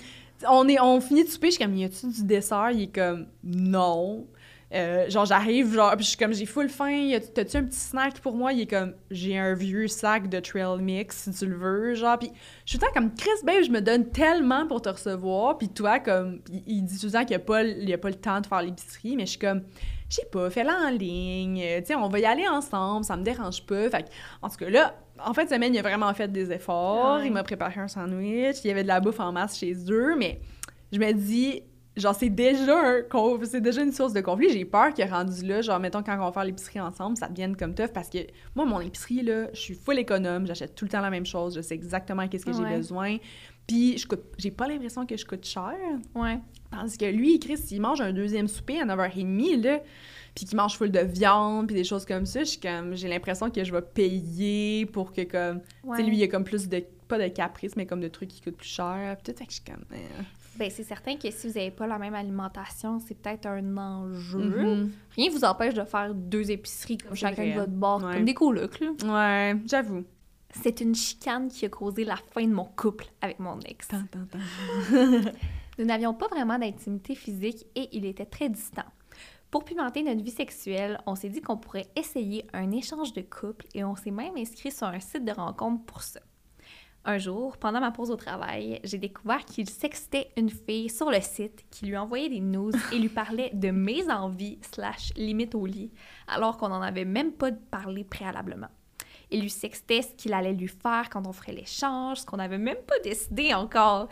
On, 0.49 0.69
est, 0.69 0.79
on 0.81 1.01
finit 1.01 1.25
de 1.25 1.29
souper, 1.29 1.49
je 1.49 1.57
suis 1.57 1.65
comme, 1.65 1.75
y 1.77 1.85
a-tu 1.85 2.07
du 2.09 2.25
dessert? 2.25 2.71
Il 2.73 2.83
est 2.83 2.95
comme, 2.95 3.27
non. 3.43 4.27
Euh, 4.75 5.09
genre, 5.09 5.25
j'arrive, 5.25 5.73
genre, 5.73 5.93
puis 5.97 6.05
je 6.05 6.09
suis 6.11 6.19
comme, 6.19 6.33
j'ai 6.35 6.45
full 6.45 6.69
faim, 6.69 7.11
t'as-tu 7.35 7.57
un 7.57 7.65
petit 7.65 7.79
snack 7.79 8.19
pour 8.21 8.35
moi? 8.35 8.53
Il 8.53 8.63
est 8.63 8.67
comme, 8.67 8.95
j'ai 9.11 9.39
un 9.39 9.55
vieux 9.55 9.87
sac 9.89 10.29
de 10.29 10.41
trail 10.41 10.81
mix, 10.81 11.25
si 11.25 11.31
tu 11.31 11.47
le 11.47 11.57
veux, 11.57 11.95
genre, 11.95 12.19
puis 12.19 12.31
je 12.65 12.71
suis 12.71 12.79
tout 12.79 12.85
le 12.85 12.93
temps 12.93 13.01
comme, 13.01 13.15
Chris, 13.15 13.31
babe, 13.45 13.63
je 13.65 13.71
me 13.71 13.81
donne 13.81 14.09
tellement 14.11 14.67
pour 14.67 14.83
te 14.83 14.89
recevoir, 14.89 15.57
puis 15.57 15.69
toi, 15.69 16.01
comme, 16.01 16.41
il, 16.53 16.63
il 16.67 16.83
dit 16.83 16.99
tout 16.99 17.07
le 17.07 17.13
temps 17.13 17.21
qu'il 17.21 17.31
n'y 17.37 17.43
a, 17.43 17.47
pas 17.47 17.63
le- 17.63 17.81
il 17.83 17.89
y 17.89 17.95
a 17.95 17.99
pas 17.99 18.09
le 18.09 18.17
temps 18.17 18.41
de 18.41 18.47
faire 18.47 18.61
l'épicerie, 18.63 19.15
mais 19.17 19.25
je 19.25 19.31
suis 19.31 19.39
comme, 19.39 19.63
je 20.09 20.17
sais 20.17 20.27
pas, 20.31 20.49
fais-la 20.51 20.75
en 20.87 20.91
ligne, 20.91 21.61
euh, 21.63 21.81
tu 21.81 21.87
sais, 21.87 21.95
on 21.95 22.09
va 22.09 22.19
y 22.21 22.25
aller 22.25 22.47
ensemble, 22.49 23.05
ça 23.05 23.17
me 23.17 23.23
dérange 23.23 23.65
pas, 23.67 23.89
fait 23.91 24.03
que, 24.05 24.09
en 24.43 24.49
tout 24.49 24.57
cas, 24.57 24.71
là, 24.71 24.95
en 25.25 25.33
fin 25.35 25.45
de 25.45 25.49
semaine, 25.51 25.75
il 25.75 25.79
a 25.79 25.83
vraiment 25.83 26.13
fait 26.15 26.31
des 26.31 26.53
efforts, 26.53 27.17
Ouais. 27.19 27.27
il 27.27 27.33
m'a 27.33 27.43
préparé 27.43 27.81
un 27.81 27.89
sandwich, 27.89 28.57
il 28.65 28.69
y 28.69 28.71
avait 28.71 28.83
de 28.83 28.89
la 28.89 29.01
bouffe 29.01 29.21
en 29.21 29.33
masse 29.33 29.59
chez 29.59 29.75
eux, 29.91 30.15
mais 30.17 30.41
je 30.93 30.99
me 30.99 31.13
dis, 31.13 31.63
genre, 31.97 32.15
c'est 32.15 32.29
déjà, 32.29 32.79
un 32.79 33.03
c'est 33.45 33.61
déjà 33.63 33.83
une 33.83 33.91
source 33.93 34.13
de 34.13 34.21
conflit. 34.21 34.51
J'ai 34.51 34.67
peur 34.67 34.93
que 34.93 35.03
rendu 35.09 35.45
là, 35.47 35.63
genre, 35.63 35.81
mettons, 35.81 36.03
quand 36.03 36.15
on 36.21 36.25
va 36.27 36.33
faire 36.33 36.45
l'épicerie 36.45 36.79
ensemble, 36.81 37.17
ça 37.17 37.27
devienne 37.29 37.57
comme 37.57 37.75
tough 37.75 37.89
parce 37.95 38.11
que 38.11 38.19
moi, 38.55 38.67
mon 38.67 38.81
épicerie, 38.81 39.23
là, 39.23 39.47
je 39.55 39.59
suis 39.59 39.75
full 39.75 39.99
économe, 39.99 40.47
j'achète 40.47 40.75
tout 40.75 40.85
le 40.85 40.91
temps 40.91 41.01
la 41.01 41.09
même 41.11 41.25
chose, 41.27 41.57
je 41.57 41.63
sais 41.63 41.75
exactement 41.75 42.29
qu'est-ce 42.29 42.45
que 42.45 42.53
j'ai 42.53 42.77
besoin. 42.77 43.17
Puis, 43.67 43.99
je 43.99 44.07
j'ai 44.39 44.51
pas 44.51 44.69
l'impression 44.69 45.07
que 45.07 45.17
je 45.17 45.25
coûte 45.25 45.45
cher. 45.45 45.75
Ouais. 46.15 46.39
Tandis 46.71 46.97
que 46.99 47.07
lui, 47.07 47.39
Chris, 47.41 47.59
il 47.71 47.81
mange 47.81 48.01
un 48.01 48.13
deuxième 48.13 48.49
souper 48.49 48.81
à 48.81 48.85
9h30, 48.85 49.63
là, 49.63 49.81
puis 50.35 50.45
qu'il 50.45 50.57
mange 50.57 50.77
full 50.77 50.91
de 50.91 51.01
viande, 51.01 51.67
puis 51.67 51.75
des 51.77 51.85
choses 51.85 52.05
comme 52.05 52.27
ça, 52.27 52.41
comme, 52.63 52.95
j'ai 52.95 53.09
l'impression 53.09 53.51
que 53.51 53.65
je 53.65 53.73
vais 53.73 53.83
payer 53.83 54.87
pour 54.87 55.13
que, 55.13 55.23
comme, 55.23 55.61
ouais. 55.85 55.97
tu 55.97 56.03
sais, 56.05 56.09
lui, 56.09 56.17
il 56.17 56.21
y 56.21 56.25
a 56.25 56.29
comme 56.29 56.45
plus 56.45 56.69
de, 56.69 56.85
pas 57.09 57.19
de 57.19 57.29
caprice, 57.29 57.77
mais 57.77 57.87
comme 57.87 58.01
de 58.01 58.09
trucs 58.09 58.29
qui 58.29 58.41
coûtent 58.41 58.57
plus 58.57 58.69
cher, 58.69 59.17
puis 59.23 59.33
tout, 59.33 59.39
fait 59.39 59.47
que 59.47 59.53
je 59.53 59.57
suis 59.57 59.65
comme, 59.65 59.85
eh. 59.95 60.23
Ben, 60.59 60.71
c'est 60.71 60.85
certain 60.85 61.17
que 61.17 61.31
si 61.31 61.49
vous 61.49 61.55
n'avez 61.55 61.71
pas 61.71 61.87
la 61.87 61.99
même 61.99 62.15
alimentation, 62.15 62.99
c'est 62.99 63.15
peut-être 63.15 63.47
un 63.47 63.77
enjeu. 63.77 64.39
Mhm. 64.39 64.91
Rien 65.15 65.31
vous 65.31 65.45
empêche 65.45 65.75
de 65.75 65.85
faire 65.85 66.15
deux 66.15 66.51
épiceries 66.51 66.97
comme 66.97 67.15
chacun 67.15 67.47
de 67.47 67.53
votre 67.61 67.73
bord, 67.73 68.03
Ouais. 68.03 68.15
comme 68.15 68.25
des 68.25 68.33
colocs, 68.33 68.81
là. 68.81 68.89
Ouais, 69.53 69.57
j'avoue. 69.67 70.05
C'est 70.51 70.81
une 70.81 70.95
chicane 70.95 71.49
qui 71.49 71.65
a 71.67 71.69
causé 71.69 72.05
la 72.05 72.17
fin 72.17 72.47
de 72.47 72.53
mon 72.53 72.65
couple 72.65 73.07
avec 73.21 73.39
mon 73.39 73.61
ex. 73.61 73.89
Tant, 73.89 74.05
tant, 74.11 74.27
tant. 74.27 74.39
Nous 75.79 75.85
n'avions 75.85 76.15
pas 76.15 76.29
vraiment 76.29 76.59
d'intimité 76.59 77.15
physique 77.15 77.67
et 77.75 77.89
il 77.93 78.07
était 78.07 78.25
très 78.25 78.49
distant. 78.49 78.85
Pour 79.51 79.65
pimenter 79.65 80.03
notre 80.03 80.23
vie 80.23 80.31
sexuelle, 80.31 81.01
on 81.07 81.15
s'est 81.15 81.29
dit 81.29 81.41
qu'on 81.41 81.57
pourrait 81.57 81.87
essayer 81.97 82.47
un 82.53 82.73
échange 82.73 83.13
de 83.13 83.23
couple 83.23 83.67
et 83.75 83.85
on 83.85 83.95
s'est 83.95 84.11
même 84.11 84.37
inscrit 84.37 84.73
sur 84.73 84.87
un 84.87 85.01
site 85.01 85.25
de 85.25 85.33
rencontre 85.33 85.85
pour 85.85 86.03
ça. 86.03 86.21
Un 87.09 87.19
jour, 87.19 87.57
pendant 87.57 87.79
ma 87.79 87.93
pause 87.93 88.11
au 88.11 88.17
travail, 88.17 88.81
j'ai 88.83 88.99
découvert 88.99 89.45
qu'il 89.45 89.71
sextait 89.71 90.33
une 90.37 90.51
fille 90.51 90.91
sur 90.91 91.09
le 91.09 91.21
site 91.21 91.65
qui 91.71 91.87
lui 91.87 91.97
envoyait 91.97 92.29
des 92.29 92.41
news 92.41 92.73
et 92.93 92.99
lui 92.99 93.09
parlait 93.09 93.51
de 93.55 93.71
mes 93.71 94.11
envies 94.11 94.59
slash 94.61 95.13
limites 95.15 95.55
au 95.55 95.67
lit, 95.67 95.93
alors 96.27 96.57
qu'on 96.57 96.69
n'en 96.69 96.83
avait 96.83 97.05
même 97.05 97.31
pas 97.31 97.53
parlé 97.53 98.03
préalablement. 98.03 98.71
Il 99.31 99.41
lui 99.41 99.51
sextait 99.51 100.03
ce 100.03 100.15
qu'il 100.15 100.33
allait 100.33 100.53
lui 100.53 100.69
faire 100.69 101.11
quand 101.11 101.27
on 101.27 101.33
ferait 101.33 101.53
l'échange, 101.53 102.19
ce 102.19 102.27
qu'on 102.27 102.37
n'avait 102.37 102.59
même 102.59 102.79
pas 102.87 102.99
décidé 103.03 103.55
encore. 103.55 104.09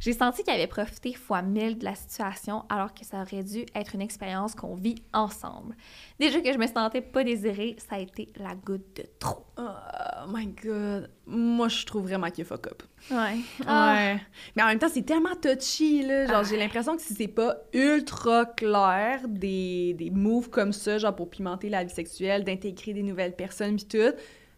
J'ai 0.00 0.12
senti 0.12 0.42
qu'il 0.42 0.52
avait 0.52 0.66
profité 0.66 1.14
fois 1.14 1.40
mille 1.40 1.78
de 1.78 1.84
la 1.84 1.94
situation 1.94 2.64
alors 2.68 2.92
que 2.92 3.04
ça 3.04 3.22
aurait 3.22 3.42
dû 3.42 3.64
être 3.74 3.94
une 3.94 4.02
expérience 4.02 4.54
qu'on 4.54 4.74
vit 4.74 5.02
ensemble. 5.12 5.74
Déjà 6.20 6.40
que 6.40 6.52
je 6.52 6.58
me 6.58 6.66
sentais 6.66 7.00
pas 7.00 7.24
désirée, 7.24 7.76
ça 7.78 7.96
a 7.96 7.98
été 8.00 8.30
la 8.36 8.54
goutte 8.54 8.96
de 8.96 9.04
trop. 9.18 9.46
Oh 9.56 10.26
my 10.28 10.46
god. 10.46 11.10
Moi, 11.26 11.68
je 11.68 11.84
trouve 11.84 12.04
vraiment 12.04 12.30
qu'il 12.30 12.42
est 12.42 12.46
fuck 12.46 12.66
up. 12.66 12.82
Ouais. 13.10 13.38
Ouais. 13.66 14.20
Mais 14.54 14.62
en 14.62 14.66
même 14.66 14.78
temps, 14.78 14.88
c'est 14.92 15.02
tellement 15.02 15.34
touchy, 15.34 16.02
là. 16.02 16.26
Genre, 16.26 16.44
j'ai 16.44 16.56
l'impression 16.56 16.96
que 16.96 17.02
si 17.02 17.14
c'est 17.14 17.28
pas 17.28 17.56
ultra 17.72 18.46
clair 18.46 19.20
des, 19.26 19.94
des 19.94 20.10
moves 20.10 20.48
comme 20.48 20.72
ça, 20.72 20.98
genre 20.98 21.14
pour 21.14 21.28
pimenter 21.28 21.68
la 21.68 21.84
vie 21.84 21.92
sexuelle, 21.92 22.44
d'intégrer 22.44 22.92
des 22.92 23.02
nouvelles 23.02 23.34
personnes 23.34 23.76
pis 23.76 23.86
tout, 23.86 24.14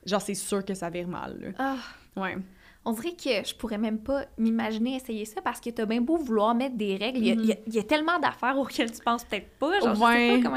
genre, 0.06 0.22
c'est 0.22 0.34
sûr 0.34 0.64
que 0.64 0.74
ça 0.74 0.90
vire 0.90 1.08
mal, 1.08 1.38
là. 1.40 1.48
Ah. 1.58 1.76
Ouais. 2.20 2.36
On 2.84 2.92
dirait 2.92 3.12
que 3.12 3.46
je 3.46 3.54
pourrais 3.54 3.76
même 3.78 3.98
pas 3.98 4.24
m'imaginer 4.38 4.96
essayer 4.96 5.26
ça 5.26 5.42
parce 5.42 5.60
que 5.60 5.68
t'as 5.70 5.84
bien 5.84 6.00
beau 6.00 6.16
vouloir 6.16 6.54
mettre 6.54 6.76
des 6.76 6.96
règles. 6.96 7.18
Il 7.18 7.44
y 7.46 7.52
a- 7.52 7.56
y, 7.66 7.78
y 7.78 7.84
tellement 7.84 8.18
d'affaires 8.18 8.56
auxquelles 8.58 8.90
tu 8.90 9.02
penses 9.02 9.24
peut-être 9.24 9.50
pas. 9.58 9.80
Genre, 9.80 9.94
je 9.94 9.98
sais 10.00 10.04
ouais, 10.06 10.42
pas 10.42 10.48
comment. 10.48 10.56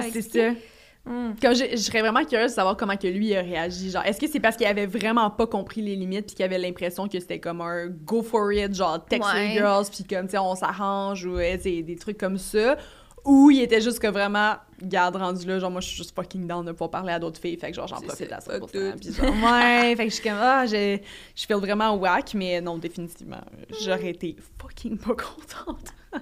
Hmm. 1.05 1.33
Comme 1.41 1.53
je, 1.53 1.65
je 1.71 1.75
serais 1.75 1.99
vraiment 1.99 2.23
curieuse 2.23 2.51
de 2.51 2.55
savoir 2.55 2.77
comment 2.77 2.95
que 2.95 3.07
lui 3.07 3.35
a 3.35 3.41
réagi. 3.41 3.91
Genre, 3.91 4.05
est-ce 4.05 4.21
que 4.21 4.27
c'est 4.27 4.39
parce 4.39 4.55
qu'il 4.55 4.65
avait 4.65 4.85
vraiment 4.85 5.29
pas 5.29 5.47
compris 5.47 5.81
les 5.81 5.97
limites 5.97 6.27
puis 6.27 6.35
qu'il 6.37 6.45
avait 6.45 6.57
l'impression 6.57 7.09
que 7.09 7.19
c'était 7.19 7.41
comme 7.41 7.59
un 7.59 7.87
go 7.87 8.21
for 8.23 8.53
it, 8.53 8.73
genre 8.73 9.03
text 9.05 9.29
Ouais. 9.33 9.49
girls 9.51 9.87
puis 9.93 10.05
comme 10.05 10.27
tu 10.27 10.31
sais 10.31 10.37
on 10.37 10.55
s'arrange 10.55 11.25
ou 11.25 11.37
euh, 11.37 11.57
des 11.57 11.97
trucs 11.99 12.17
comme 12.17 12.37
ça, 12.37 12.77
ou 13.25 13.51
il 13.51 13.61
était 13.61 13.81
juste 13.81 13.99
que 13.99 14.07
vraiment 14.07 14.55
garde 14.81 15.15
rendu 15.15 15.45
là, 15.47 15.59
genre 15.59 15.71
moi 15.71 15.81
je 15.81 15.87
suis 15.87 15.97
juste 15.97 16.13
fucking 16.13 16.45
down 16.45 16.65
de 16.65 16.71
pouvoir 16.71 16.91
parler 16.91 17.13
à 17.13 17.19
d'autres 17.19 17.39
filles, 17.39 17.57
fait 17.57 17.69
que 17.71 17.75
genre 17.75 17.87
j'en 17.87 18.01
profite 18.01 18.31
à 18.31 18.41
fuck 18.41 18.63
100%. 18.63 18.71
tout. 18.71 18.99
Puis 18.99 19.13
genre 19.13 19.33
ouais, 19.43 19.95
fait 19.95 20.05
que 20.05 20.09
je 20.09 20.15
suis 20.15 20.23
comme 20.23 20.39
ah 20.39 20.65
je 20.65 20.97
je 21.35 21.45
feel 21.45 21.57
vraiment 21.57 21.95
whack, 21.95 22.33
mais 22.33 22.59
non 22.59 22.77
définitivement 22.77 23.41
j'aurais 23.81 24.09
été 24.09 24.35
fucking 24.59 24.97
pas 24.97 25.15
contente. 25.15 25.93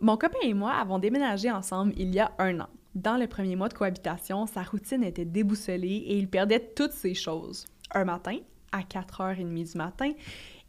Mon 0.00 0.16
copain 0.16 0.38
et 0.42 0.54
moi 0.54 0.72
avons 0.72 0.98
déménagé 0.98 1.50
ensemble 1.50 1.92
il 1.96 2.14
y 2.14 2.20
a 2.20 2.32
un 2.38 2.60
an. 2.60 2.68
Dans 2.94 3.16
le 3.16 3.26
premier 3.28 3.54
mois 3.54 3.68
de 3.68 3.74
cohabitation, 3.74 4.46
sa 4.46 4.62
routine 4.62 5.04
était 5.04 5.24
déboussolée 5.24 6.04
et 6.06 6.18
il 6.18 6.28
perdait 6.28 6.72
toutes 6.74 6.92
ses 6.92 7.14
choses. 7.14 7.66
Un 7.92 8.04
matin, 8.04 8.38
à 8.72 8.80
4h30 8.80 9.72
du 9.72 9.78
matin, 9.78 10.12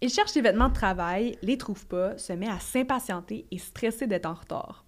il 0.02 0.10
cherche 0.10 0.32
ses 0.32 0.42
vêtements 0.42 0.70
de 0.70 0.74
travail, 0.74 1.38
les 1.42 1.58
trouve 1.58 1.86
pas, 1.88 2.18
se 2.18 2.34
met 2.34 2.48
à 2.48 2.60
s'impatienter 2.60 3.46
et 3.50 3.58
stresser 3.58 4.06
d'être 4.06 4.26
en 4.26 4.34
retard. 4.34 4.86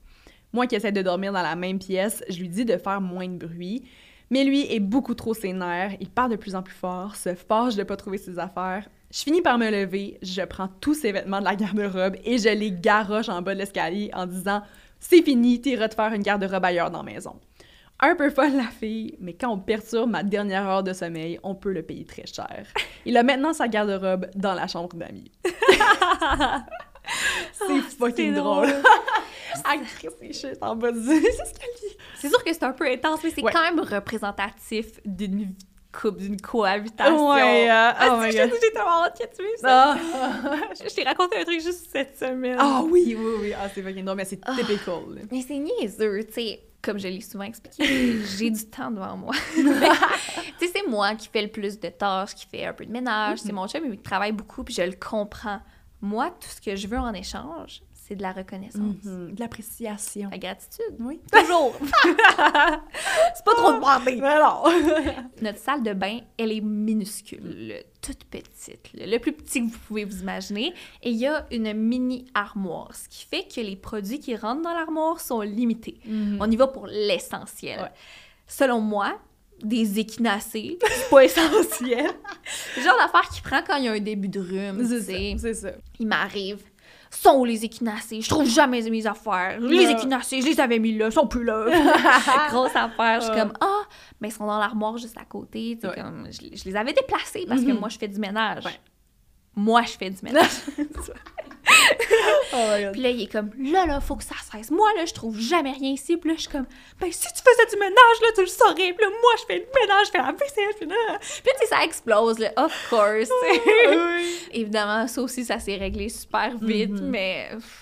Moi 0.54 0.68
qui 0.68 0.76
essaie 0.76 0.92
de 0.92 1.02
dormir 1.02 1.34
dans 1.34 1.42
la 1.42 1.56
même 1.56 1.80
pièce, 1.80 2.24
je 2.30 2.40
lui 2.40 2.48
dis 2.48 2.64
de 2.64 2.78
faire 2.78 3.02
moins 3.02 3.28
de 3.28 3.44
bruit, 3.46 3.84
mais 4.30 4.44
lui 4.44 4.72
est 4.72 4.80
beaucoup 4.80 5.16
trop 5.16 5.34
sénère, 5.34 5.92
il 6.00 6.10
parle 6.10 6.30
de 6.30 6.36
plus 6.36 6.56
en 6.56 6.62
plus 6.62 6.76
fort, 6.76 7.16
se 7.16 7.34
fâche 7.34 7.76
de 7.76 7.82
pas 7.82 7.98
trouver 7.98 8.20
ses 8.20 8.38
affaires. 8.38 8.88
Je 9.12 9.20
finis 9.20 9.42
par 9.42 9.58
me 9.58 9.70
lever, 9.70 10.20
je 10.22 10.44
prends 10.44 10.70
tous 10.80 10.94
ses 10.94 11.12
vêtements 11.12 11.40
de 11.40 11.46
la 11.46 11.56
garde-robe 11.56 12.18
et 12.24 12.38
je 12.38 12.50
les 12.50 12.72
garoche 12.72 13.30
en 13.30 13.42
bas 13.42 13.56
de 13.56 13.60
l'escalier 13.60 14.12
en 14.14 14.28
disant 14.28 14.62
c'est 15.00 15.24
fini, 15.24 15.60
t'iras 15.60 15.90
te 15.90 15.96
faire 15.96 16.14
une 16.14 16.22
garde-robe 16.22 16.66
ailleurs 16.66 16.92
dans 16.92 17.04
la 17.04 17.12
maison. 17.12 17.36
un 18.00 18.16
peu 18.16 18.30
folle 18.30 18.56
la 18.56 18.70
fille, 18.70 19.18
mais 19.20 19.34
quand 19.34 19.50
on 19.50 19.58
perturbe 19.58 20.12
ma 20.12 20.22
dernière 20.22 20.68
heure 20.68 20.84
de 20.84 20.94
sommeil, 20.94 21.40
on 21.42 21.56
peut 21.56 21.72
le 21.72 21.82
payer 21.82 22.06
très 22.06 22.28
cher. 22.28 22.68
Il 23.06 23.18
a 23.18 23.24
maintenant 23.24 23.54
sa 23.54 23.68
garde-robe 23.68 24.28
dans 24.36 24.54
la 24.54 24.68
chambre 24.68 24.96
d'amis. 24.96 25.32
c'est 27.54 27.82
fucking 27.98 28.34
drôle. 28.36 28.68
Suis 30.32 30.48
en 30.62 30.76
bas 30.76 30.92
qu'elle 30.94 31.02
dit. 31.22 31.28
C'est 32.20 32.30
sûr 32.30 32.44
que 32.44 32.54
c'est 32.54 32.64
un 32.64 32.72
peu 32.72 32.88
intense, 32.90 33.20
mais 33.24 33.32
c'est 33.32 33.44
Ouais. 33.44 33.52
quand 33.52 33.62
même 33.64 33.80
représentatif 33.80 35.00
d'une 35.06 35.44
vie 35.44 35.56
d'une 36.18 36.42
cohabitation. 36.42 37.30
Ouais, 37.30 37.70
euh, 37.70 37.72
Ah, 37.96 38.10
oh 38.14 38.18
my 38.20 38.36
God. 38.36 38.50
j'ai 38.60 38.72
tellement 38.72 39.04
hâte 39.04 39.16
que 39.20 39.36
tu 39.38 39.44
ça. 39.58 39.96
Ah. 39.96 40.56
Je, 40.82 40.90
je 40.90 40.96
t'ai 40.96 41.04
raconté 41.04 41.38
un 41.38 41.44
truc 41.44 41.62
juste 41.62 41.88
cette 41.92 42.18
semaine. 42.18 42.58
Ah 42.60 42.82
oui, 42.84 43.16
oui, 43.16 43.32
oui. 43.40 43.54
Ah, 43.54 43.70
c'est 43.72 43.84
fucking 43.84 44.04
drôle, 44.04 44.18
mais 44.18 44.26
c'est 44.26 44.40
Ah. 44.44 44.56
typical. 44.58 44.96
là. 45.14 45.22
Mais 45.32 45.44
c'est 45.48 45.60
niaiseux, 45.60 46.24
tu 46.26 46.34
sais. 46.34 46.64
Comme 46.82 46.98
je 47.00 47.08
l'ai 47.08 47.22
souvent 47.22 47.44
expliqué, 47.46 47.86
j'ai 48.38 48.50
du 48.50 48.66
temps 48.66 48.90
devant 48.92 49.16
moi. 49.16 49.34
tu 49.56 49.64
sais, 50.68 50.72
c'est 50.76 50.88
moi 50.90 51.14
qui 51.16 51.30
fais 51.32 51.44
le 51.44 51.48
plus 51.50 51.80
de 51.80 51.90
tâches, 51.90 52.34
qui 52.36 52.46
fait 52.48 52.66
un 52.66 52.74
peu 52.74 52.86
de 52.88 52.92
ménage. 52.92 53.38
C'est 53.38 53.54
mon 53.54 53.68
chum, 53.68 53.84
il 53.86 54.02
travaille 54.02 54.32
beaucoup, 54.32 54.64
puis 54.64 54.74
je 54.74 54.82
le 54.82 54.94
comprends. 54.94 55.60
Moi, 56.04 56.32
tout 56.32 56.50
ce 56.50 56.60
que 56.60 56.76
je 56.76 56.86
veux 56.86 56.98
en 56.98 57.14
échange, 57.14 57.82
c'est 57.94 58.16
de 58.16 58.22
la 58.22 58.34
reconnaissance. 58.34 58.82
Mhm, 59.06 59.36
De 59.36 59.40
l'appréciation. 59.40 60.30
La 60.30 60.38
gratitude. 60.38 60.98
Oui. 61.00 61.22
Toujours. 61.32 61.74
c'est 62.04 63.46
pas 63.46 63.56
trop 63.56 63.72
demandé. 63.72 64.18
Mais 64.18 64.38
non. 64.38 64.64
Notre 65.42 65.60
salle 65.60 65.82
de 65.82 65.94
bain, 65.94 66.20
elle 66.38 66.52
est 66.52 66.60
minuscule, 66.60 67.86
toute 68.02 68.26
petite, 68.26 68.90
le, 68.94 69.18
plus 69.18 69.32
petit 69.32 69.66
que 69.66 69.72
vous 69.72 69.80
pouvez 69.88 70.04
vous 70.04 70.20
imaginer. 70.20 70.74
Et 71.04 71.12
il 71.12 71.16
y 71.16 71.26
a 71.26 71.46
une 71.52 71.72
mini 71.72 72.26
armoire, 72.34 72.94
ce 72.94 73.08
qui 73.08 73.26
fait 73.26 73.48
que 73.48 73.62
les 73.62 73.78
produits 73.78 74.20
qui 74.20 74.36
rentrent 74.36 74.62
dans 74.64 74.74
l'armoire 74.74 75.22
sont 75.22 75.40
limités. 75.40 76.02
On 76.38 76.52
y 76.52 76.58
va 76.58 76.68
pour 76.68 76.88
l'essentiel. 76.88 77.80
Ouais. 77.80 77.92
Selon 78.46 78.82
moi, 78.82 79.18
des 79.62 80.00
échinacées, 80.00 80.78
c'est 80.88 81.10
pas 81.10 81.24
essentiel. 81.26 82.10
Le 82.78 82.82
genre 82.82 82.98
d'affaire 82.98 83.30
qui 83.30 83.42
prend 83.42 83.62
quand 83.66 83.76
il 83.78 83.86
y 83.86 83.88
a 83.88 83.92
un 83.94 84.00
début 84.00 84.28
de 84.30 84.40
rhume, 84.40 84.80
tu 84.82 84.88
C'est 84.88 85.02
sais. 85.02 85.36
ça, 85.38 85.42
c'est 85.42 85.54
ça. 85.54 85.72
Il 86.00 86.08
m'arrive. 86.08 86.60
Sont 87.12 87.44
les 87.44 87.64
échinacées? 87.64 88.22
Je 88.22 88.28
trouve 88.30 88.50
jamais 88.50 88.82
mes 88.90 89.06
affaires. 89.06 89.60
Les 89.60 89.86
Ouais. 89.86 89.94
échinacées, 89.94 90.42
je 90.42 90.48
les 90.48 90.60
avais 90.60 90.80
mis 90.80 90.98
là, 90.98 91.06
ils 91.08 91.12
sont 91.12 91.28
plus 91.28 91.44
là. 91.44 91.68
Grosse 92.50 92.76
affaire. 92.76 93.22
Je 93.22 93.26
suis 93.28 93.36
comme, 93.36 93.54
ah, 93.62 93.84
mais 94.20 94.30
ils 94.30 94.32
sont 94.32 94.48
dans 94.48 94.58
l'armoire 94.58 94.98
juste 94.98 95.18
à 95.20 95.26
côté. 95.26 95.78
Ouais. 95.84 95.90
comme, 95.96 96.28
je, 96.32 96.58
je 96.58 96.64
les 96.66 96.76
avais 96.76 96.92
déplacés 96.94 97.46
parce 97.48 97.62
que 97.62 97.68
Mhm. 97.72 97.80
moi, 97.80 97.90
je 97.90 98.00
fais 98.00 98.08
du 98.08 98.20
ménage. 98.20 98.66
Ouais. 98.66 98.80
Moi, 99.56 99.84
je 99.84 99.92
fais 99.92 100.10
du 100.10 100.18
ménage. 100.24 100.50
Oh. 102.54 102.58
Puis 102.92 103.02
là, 103.02 103.10
il 103.10 103.24
est 103.24 103.32
comme, 103.32 103.50
là, 103.60 103.86
là, 103.86 104.00
faut 104.00 104.16
que 104.16 104.24
ça 104.24 104.36
cesse. 104.52 104.70
Moi, 104.72 104.88
là, 104.96 105.06
je 105.06 105.14
trouve 105.14 105.38
jamais 105.40 105.72
rien 105.72 105.92
ici. 105.94 106.18
Puis 106.18 106.30
là, 106.30 106.36
je 106.36 106.42
suis 106.44 106.52
comme, 106.52 106.66
ben, 107.00 107.12
si 107.12 107.28
tu 107.28 107.42
faisais 107.42 107.70
du 107.72 107.78
ménage, 107.80 107.96
là, 108.22 108.28
tu 108.36 108.42
le 108.42 108.48
saurais. 108.48 108.94
Puis 108.94 109.06
là, 109.06 109.10
moi, 109.10 109.32
je 109.40 109.46
fais 109.48 109.60
le 109.60 109.80
ménage, 109.82 110.08
je 110.08 110.12
fais 110.12 110.18
la 110.20 110.32
vaisselle. 110.32 110.74
Puis 110.80 110.88
là, 110.90 111.18
puis 111.20 111.52
tu 111.60 111.60
sais, 111.62 111.66
ça 111.68 111.84
explose, 111.84 112.40
là, 112.40 112.52
of 112.58 112.90
course. 112.90 113.30
Oui. 113.44 114.38
Évidemment, 114.52 115.08
ça 115.08 115.22
aussi, 115.22 115.44
ça 115.46 115.60
s'est 115.60 115.76
réglé 115.78 116.10
super 116.10 116.52
vite, 116.62 116.92
Mhm. 116.92 117.10
mais. 117.10 117.48
pff, 117.54 117.80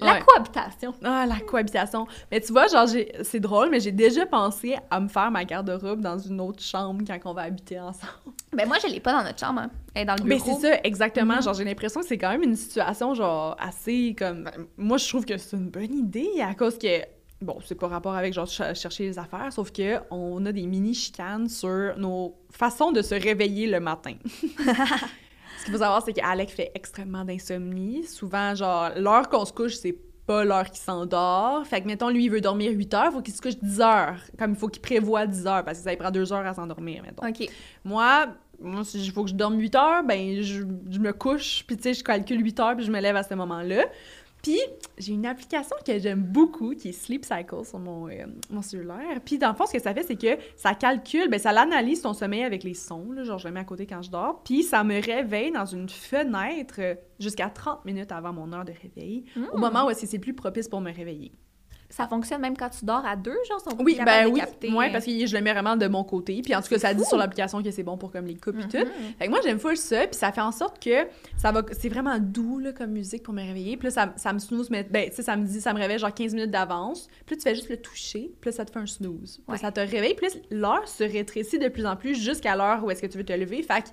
La 0.00 0.14
Ouais. 0.14 0.22
cohabitation. 0.26 0.92
Ah, 1.02 1.24
la 1.26 1.40
cohabitation. 1.40 2.06
Mais 2.30 2.40
tu 2.40 2.52
vois, 2.52 2.66
genre, 2.66 2.86
j'ai- 2.86 3.12
c'est 3.22 3.40
drôle, 3.40 3.70
mais 3.70 3.80
j'ai 3.80 3.92
déjà 3.92 4.26
pensé 4.26 4.76
à 4.90 5.00
me 5.00 5.08
faire 5.08 5.30
ma 5.30 5.44
garde-robe 5.44 6.00
dans 6.02 6.18
une 6.18 6.38
autre 6.40 6.62
chambre 6.62 7.02
quand 7.06 7.18
on 7.30 7.32
va 7.32 7.42
habiter 7.42 7.80
ensemble. 7.80 8.12
Ben, 8.52 8.66
moi, 8.68 8.76
je 8.82 8.88
l'ai 8.92 9.00
pas 9.00 9.12
dans 9.12 9.22
notre 9.24 9.38
chambre. 9.38 9.60
hein. 9.60 9.70
Elle 9.94 10.02
est 10.02 10.04
dans 10.04 10.16
le 10.16 10.24
Mais 10.24 10.36
bureau. 10.36 10.58
c'est 10.60 10.68
ça, 10.72 10.80
exactement. 10.84 11.36
Mhm. 11.36 11.42
Genre, 11.42 11.54
j'ai 11.54 11.64
l'impression 11.64 12.00
que 12.00 12.06
c'est 12.06 12.18
quand 12.18 12.28
même 12.30 12.42
une 12.42 12.56
situation, 12.56 13.14
genre, 13.14 13.56
assez 13.58 14.14
comme. 14.18 14.44
ben, 14.44 14.52
moi, 14.76 14.98
je 14.98 15.08
trouve 15.08 15.24
que 15.24 15.38
c'est 15.38 15.56
une 15.56 15.70
bonne 15.70 15.94
idée 15.94 16.42
à 16.42 16.54
cause 16.54 16.76
que. 16.78 17.00
Bon, 17.40 17.58
c'est 17.64 17.74
pas 17.74 17.88
rapport 17.88 18.14
avec, 18.14 18.32
genre, 18.34 18.48
ch- 18.48 18.78
chercher 18.78 19.04
les 19.04 19.18
affaires, 19.18 19.50
sauf 19.52 19.70
que 19.70 19.98
on 20.10 20.44
a 20.46 20.52
des 20.52 20.66
mini-chicanes 20.66 21.48
sur 21.48 21.94
nos 21.98 22.34
façons 22.50 22.92
de 22.92 23.00
se 23.02 23.14
réveiller 23.14 23.66
le 23.66 23.80
matin. 23.80 24.14
Ce 25.66 25.70
qu'il 25.72 25.78
faut 25.78 25.82
savoir, 25.82 26.00
c'est 26.04 26.12
qu'Alec 26.12 26.50
fait 26.50 26.70
extrêmement 26.76 27.24
d'insomnie. 27.24 28.04
Souvent, 28.04 28.54
genre, 28.54 28.90
l'heure 28.96 29.28
qu'on 29.28 29.44
se 29.44 29.52
couche, 29.52 29.74
c'est 29.74 29.98
pas 30.24 30.44
l'heure 30.44 30.70
qu'il 30.70 30.78
s'endort. 30.78 31.66
Fait 31.66 31.80
que, 31.80 31.88
mettons, 31.88 32.08
lui, 32.08 32.26
il 32.26 32.30
veut 32.30 32.40
dormir 32.40 32.70
8 32.70 32.94
heures, 32.94 33.12
faut 33.12 33.20
qu'il 33.20 33.34
se 33.34 33.42
couche 33.42 33.56
10 33.60 33.80
heures. 33.80 34.20
Comme 34.38 34.52
il 34.52 34.56
faut 34.56 34.68
qu'il 34.68 34.80
prévoit 34.80 35.26
10 35.26 35.44
heures, 35.48 35.64
parce 35.64 35.78
que 35.78 35.84
ça 35.84 35.90
lui 35.90 35.96
prend 35.96 36.12
2 36.12 36.32
heures 36.32 36.46
à 36.46 36.54
s'endormir, 36.54 37.02
mettons. 37.02 37.26
OK. 37.26 37.50
Moi, 37.84 38.28
moi 38.60 38.84
si 38.84 39.04
il 39.04 39.10
faut 39.10 39.24
que 39.24 39.30
je 39.30 39.34
dorme 39.34 39.58
8 39.58 39.74
heures, 39.74 40.04
ben 40.04 40.40
je, 40.40 40.62
je 40.88 40.98
me 41.00 41.12
couche, 41.12 41.64
puis 41.66 41.76
tu 41.76 41.82
sais, 41.82 41.94
je 41.94 42.04
calcule 42.04 42.44
8 42.44 42.60
heures, 42.60 42.76
puis 42.76 42.84
je 42.84 42.92
me 42.92 43.00
lève 43.00 43.16
à 43.16 43.24
ce 43.24 43.34
moment-là. 43.34 43.86
Puis, 44.46 44.60
j'ai 44.96 45.12
une 45.12 45.26
application 45.26 45.74
que 45.84 45.98
j'aime 45.98 46.22
beaucoup, 46.22 46.72
qui 46.76 46.90
est 46.90 46.92
Sleep 46.92 47.24
Cycle 47.24 47.64
sur 47.64 47.80
mon, 47.80 48.08
euh, 48.08 48.26
mon 48.48 48.62
cellulaire. 48.62 49.20
Puis, 49.24 49.38
dans 49.38 49.48
le 49.48 49.54
fond, 49.56 49.66
ce 49.66 49.72
que 49.72 49.80
ça 49.82 49.92
fait, 49.92 50.04
c'est 50.04 50.14
que 50.14 50.40
ça 50.54 50.74
calcule, 50.74 51.28
ben 51.28 51.40
ça 51.40 51.50
l'analyse 51.52 52.00
ton 52.02 52.12
sommeil 52.12 52.44
avec 52.44 52.62
les 52.62 52.74
sons, 52.74 53.10
là, 53.10 53.24
genre 53.24 53.38
je 53.38 53.48
le 53.48 53.54
mets 53.54 53.58
à 53.60 53.64
côté 53.64 53.86
quand 53.86 54.02
je 54.02 54.10
dors, 54.12 54.42
puis 54.44 54.62
ça 54.62 54.84
me 54.84 55.02
réveille 55.04 55.50
dans 55.50 55.64
une 55.66 55.88
fenêtre 55.88 56.76
euh, 56.78 56.94
jusqu'à 57.18 57.48
30 57.50 57.84
minutes 57.84 58.12
avant 58.12 58.32
mon 58.32 58.52
heure 58.52 58.64
de 58.64 58.72
réveil, 58.80 59.24
au 59.52 59.56
Mm. 59.56 59.60
moment 59.60 59.86
où 59.86 59.90
c'est 59.94 60.18
plus 60.20 60.34
propice 60.34 60.68
pour 60.68 60.80
me 60.80 60.92
réveiller. 60.92 61.32
Ça 61.88 62.08
fonctionne 62.08 62.40
même 62.40 62.56
quand 62.56 62.68
tu 62.68 62.84
dors 62.84 63.04
à 63.06 63.14
deux, 63.16 63.36
genre, 63.48 63.60
sont 63.60 63.76
Oui, 63.80 63.98
ben 64.04 64.26
oui, 64.28 64.40
capter. 64.40 64.72
ouais, 64.72 64.90
parce 64.90 65.04
que 65.04 65.26
je 65.26 65.36
le 65.36 65.40
mets 65.42 65.52
vraiment 65.52 65.76
de 65.76 65.86
mon 65.86 66.02
côté. 66.04 66.40
Puis 66.42 66.54
en 66.54 66.60
tout 66.60 66.68
cas, 66.68 66.78
ça 66.78 66.92
dit 66.94 67.04
sur 67.04 67.16
l'application 67.16 67.62
que 67.62 67.70
c'est 67.70 67.82
bon 67.84 67.96
pour 67.96 68.10
comme 68.10 68.26
les 68.26 68.34
coupes 68.36 68.58
et 68.58 68.68
tout. 68.68 68.76
Mhm. 68.78 69.14
Fait 69.18 69.26
que 69.26 69.30
moi, 69.30 69.38
j'aime 69.44 69.58
full 69.60 69.76
ça, 69.76 70.06
puis 70.06 70.16
ça 70.16 70.32
fait 70.32 70.40
en 70.40 70.50
sorte 70.52 70.82
que 70.82 71.06
ça 71.36 71.52
va... 71.52 71.62
C'est 71.72 71.88
vraiment 71.88 72.18
doux, 72.18 72.58
là, 72.58 72.72
comme 72.72 72.90
musique 72.90 73.22
pour 73.22 73.34
me 73.34 73.42
réveiller. 73.42 73.76
Puis 73.76 73.86
là, 73.86 73.90
ça, 73.92 74.12
ça 74.16 74.32
me 74.32 74.38
snooze, 74.38 74.68
mais 74.70 74.82
ben, 74.84 75.08
tu 75.08 75.16
sais, 75.16 75.22
ça 75.22 75.36
me 75.36 75.44
dit, 75.46 75.60
ça 75.60 75.72
me 75.72 75.78
réveille 75.78 75.98
genre 75.98 76.12
15 76.12 76.34
minutes 76.34 76.50
d'avance. 76.50 77.08
Puis 77.24 77.36
là, 77.36 77.36
tu 77.36 77.42
fais 77.48 77.54
juste 77.54 77.68
le 77.68 77.76
toucher, 77.76 78.32
puis 78.40 78.50
là, 78.50 78.56
ça 78.56 78.64
te 78.64 78.72
fait 78.72 78.78
un 78.80 78.86
snooze. 78.86 79.36
Puis 79.38 79.52
Ouais. 79.52 79.58
ça 79.58 79.70
te 79.70 79.80
réveille, 79.80 80.14
puis 80.14 80.26
l'heure 80.50 80.86
se 80.88 81.04
rétrécit 81.04 81.58
de 81.58 81.68
plus 81.68 81.86
en 81.86 81.94
plus 81.96 82.14
jusqu'à 82.20 82.56
l'heure 82.56 82.84
où 82.84 82.90
est-ce 82.90 83.00
que 83.02 83.06
tu 83.06 83.16
veux 83.18 83.24
te 83.24 83.32
lever. 83.32 83.62
Fait 83.62 83.82
que 83.82 83.88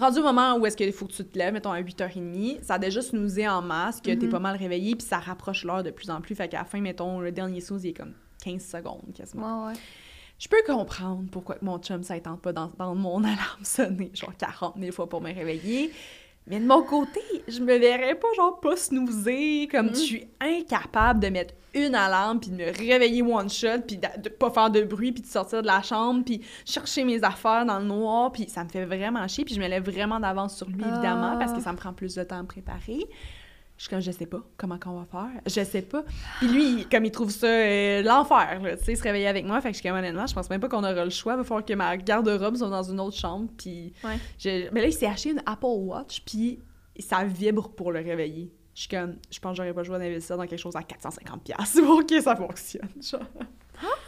rendu 0.00 0.18
au 0.18 0.22
moment 0.22 0.56
où 0.56 0.66
est-ce 0.66 0.76
qu'il 0.76 0.92
faut 0.92 1.06
que 1.06 1.12
tu 1.12 1.24
te 1.24 1.38
lèves, 1.38 1.52
mettons 1.52 1.70
à 1.72 1.80
8h30, 1.80 2.62
ça 2.62 2.74
a 2.74 2.78
déjà 2.78 3.00
snoozé 3.02 3.46
en 3.48 3.62
masse, 3.62 4.00
que 4.00 4.10
t'es 4.12 4.26
Mhm. 4.26 4.30
pas 4.32 4.38
mal 4.40 4.56
réveillé, 4.56 4.96
puis 4.96 5.06
ça 5.06 5.18
rapproche 5.18 5.64
l'heure 5.64 5.82
de 5.82 5.90
plus 5.90 6.10
en 6.10 6.20
plus. 6.20 6.34
Fait 6.34 6.48
qu'à 6.48 6.58
la 6.58 6.64
fin, 6.64 6.80
mettons, 6.80 7.20
le 7.20 7.30
dernier 7.32 7.60
snooze, 7.60 7.84
il 7.84 7.90
est 7.90 7.92
comme 7.94 8.14
15 8.42 8.64
secondes 8.64 9.12
quasiment. 9.14 9.66
Ouais, 9.66 9.72
ouais. 9.72 9.78
Je 10.38 10.48
peux 10.48 10.62
comprendre 10.66 11.24
pourquoi 11.30 11.56
mon 11.60 11.78
chum, 11.78 12.02
ça 12.02 12.14
ne 12.14 12.20
tente 12.20 12.40
pas 12.40 12.52
d'entendre 12.54 12.94
mon 12.94 13.22
alarme 13.24 13.62
sonner, 13.64 14.10
genre 14.14 14.34
40 14.36 14.76
000 14.80 14.90
fois 14.92 15.08
pour 15.08 15.20
me 15.20 15.32
réveiller. 15.34 15.92
Mais 16.46 16.58
de 16.58 16.66
mon 16.66 16.82
côté, 16.82 17.20
je 17.46 17.60
me 17.60 17.76
verrais 17.78 18.14
pas, 18.16 18.26
genre, 18.36 18.58
pas 18.60 18.76
snoozer, 18.76 19.68
comme 19.70 19.86
Mm. 19.90 19.94
je 19.94 20.00
suis 20.00 20.26
incapable 20.40 21.20
de 21.20 21.28
mettre 21.28 21.54
une 21.74 21.94
alarme, 21.94 22.40
puis 22.40 22.50
de 22.50 22.56
me 22.56 22.64
réveiller 22.76 23.22
one 23.22 23.48
shot, 23.48 23.82
puis 23.86 23.96
de, 23.98 24.08
de 24.22 24.28
pas 24.28 24.50
faire 24.50 24.70
de 24.70 24.82
bruit, 24.82 25.12
puis 25.12 25.22
de 25.22 25.28
sortir 25.28 25.62
de 25.62 25.66
la 25.68 25.82
chambre, 25.82 26.24
puis 26.24 26.40
chercher 26.64 27.04
mes 27.04 27.22
affaires 27.22 27.64
dans 27.64 27.78
le 27.78 27.84
noir, 27.84 28.32
puis 28.32 28.48
ça 28.48 28.64
me 28.64 28.68
fait 28.68 28.84
vraiment 28.84 29.26
chier, 29.28 29.44
puis 29.44 29.54
je 29.54 29.60
me 29.60 29.68
lève 29.68 29.88
vraiment 29.88 30.18
d'avance 30.18 30.56
sur 30.56 30.66
lui, 30.68 30.82
évidemment, 30.82 31.32
Ah. 31.34 31.36
parce 31.38 31.52
que 31.52 31.60
ça 31.60 31.70
me 31.72 31.76
prend 31.76 31.92
plus 31.92 32.14
de 32.16 32.24
temps 32.24 32.38
à 32.38 32.42
me 32.42 32.48
préparer. 32.48 33.06
Je 33.80 33.84
suis 33.84 33.90
comme, 33.90 34.00
je 34.02 34.10
sais 34.10 34.26
pas 34.26 34.42
comment 34.58 34.78
qu'on 34.78 35.00
va 35.00 35.06
faire. 35.10 35.40
Je 35.46 35.64
sais 35.64 35.80
pas. 35.80 36.04
Puis 36.38 36.48
lui, 36.48 36.86
comme 36.90 37.06
il 37.06 37.10
trouve 37.10 37.30
ça 37.30 37.46
euh, 37.46 38.02
l'enfer, 38.02 38.60
tu 38.78 38.84
sais, 38.84 38.94
se 38.94 39.02
réveiller 39.02 39.26
avec 39.26 39.46
moi. 39.46 39.58
Fait 39.62 39.70
que 39.70 39.74
je 39.76 39.80
suis 39.80 39.88
comme, 39.88 39.96
honnêtement, 39.96 40.26
je 40.26 40.34
pense 40.34 40.50
même 40.50 40.60
pas 40.60 40.68
qu'on 40.68 40.84
aura 40.84 41.02
le 41.02 41.08
choix. 41.08 41.32
Il 41.32 41.36
va 41.38 41.44
falloir 41.44 41.64
que 41.64 41.72
ma 41.72 41.96
garde-robe 41.96 42.56
soit 42.56 42.68
dans 42.68 42.82
une 42.82 43.00
autre 43.00 43.16
chambre. 43.16 43.48
Puis. 43.56 43.94
Ouais. 44.04 44.18
je- 44.38 44.68
Mais 44.72 44.82
là, 44.82 44.88
il 44.88 44.92
s'est 44.92 45.06
acheté 45.06 45.30
une 45.30 45.40
Apple 45.46 45.64
Watch, 45.64 46.20
puis 46.26 46.58
ça 46.98 47.24
vibre 47.24 47.70
pour 47.70 47.90
le 47.90 48.00
réveiller. 48.00 48.52
Je 48.74 48.80
suis 48.82 48.88
comme, 48.90 49.16
je 49.30 49.38
pense 49.38 49.52
que 49.52 49.56
j'aurais 49.62 49.72
pas 49.72 49.80
le 49.80 49.86
choix 49.86 49.98
d'investir 49.98 50.36
dans 50.36 50.46
quelque 50.46 50.58
chose 50.60 50.76
à 50.76 50.80
450$ 50.82 51.80
pour 51.86 52.04
que 52.04 52.20
ça 52.20 52.36
fonctionne. 52.36 52.86
Genre. 53.00 53.22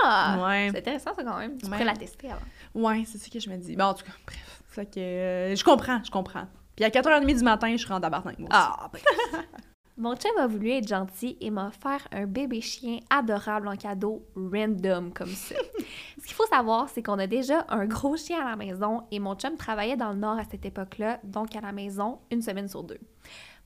Ah! 0.05 0.39
Ouais. 0.47 0.69
C'est 0.71 0.79
intéressant, 0.81 1.15
ça, 1.15 1.25
quand 1.25 1.39
même. 1.39 1.57
Tu 1.57 1.65
Ouais. 1.65 1.71
pourrais 1.73 1.85
la 1.87 1.97
tester 1.97 2.29
avant. 2.31 2.43
Ouais, 2.91 3.05
c'est 3.07 3.17
ce 3.17 3.31
que 3.31 3.41
je 3.41 3.49
me 3.49 3.57
dis. 3.57 3.75
Bon, 3.75 3.85
en 3.85 3.95
tout 3.95 4.05
cas, 4.05 4.13
bref. 4.27 4.63
Fait 4.69 4.85
que. 4.85 5.01
euh, 5.01 5.57
je 5.57 5.65
comprends, 5.65 6.03
je 6.05 6.11
comprends. 6.11 6.47
Puis 6.83 6.99
à 6.99 7.01
4h30 7.01 7.39
du 7.39 7.45
matin, 7.45 7.77
je 7.77 7.87
rentre 7.87 8.09
à. 8.09 8.23
Ah, 8.51 8.91
ben. 8.93 8.99
Mon 9.97 10.17
chum 10.17 10.33
a 10.37 10.49
voulu 10.49 10.71
être 10.71 10.89
gentil 10.89 11.37
et 11.41 11.49
m'a 11.49 11.69
offert 11.69 12.09
un 12.11 12.27
bébé 12.27 12.61
chien 12.61 12.99
adorable 13.09 13.69
en 13.69 13.77
cadeau 13.77 14.27
random 14.35 15.13
comme 15.13 15.29
ça. 15.29 15.55
Ce 16.19 16.27
qu'il 16.27 16.35
faut 16.35 16.47
savoir, 16.47 16.89
c'est 16.89 17.01
qu'on 17.01 17.21
a 17.21 17.29
déjà 17.29 17.65
un 17.69 17.87
gros 17.87 18.17
chien 18.17 18.41
à 18.45 18.51
la 18.51 18.57
maison 18.57 19.03
et 19.13 19.21
mon 19.21 19.37
chum 19.37 19.57
travaillait 19.57 19.97
dans 19.97 20.11
le 20.11 20.19
nord 20.19 20.41
à 20.41 20.45
cette 20.51 20.65
époque-là, 20.67 21.21
donc 21.23 21.55
à 21.55 21.61
la 21.61 21.71
maison 21.71 22.19
une 22.33 22.43
semaine 22.43 22.69
sur 22.69 22.83
deux. 22.83 22.99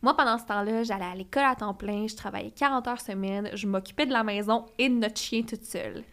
Moi, 0.03 0.15
pendant 0.15 0.37
ce 0.37 0.45
temps-là, 0.45 0.83
j'allais 0.83 1.07
à 1.07 1.15
l'école 1.15 1.45
à 1.45 1.55
temps 1.55 1.73
plein, 1.73 2.07
je 2.07 2.17
travaillais 2.17 2.51
40 2.51 2.87
heures 2.87 3.01
semaine, 3.01 3.49
je 3.55 3.67
m'occupais 3.67 4.05
de 4.05 4.13
la 4.13 4.25
maison 4.25 4.67
et 4.77 4.91
de 4.91 4.95
notre 4.95 5.19
chien 5.19 5.43
toute 5.43 5.65
seule. 5.65 6.05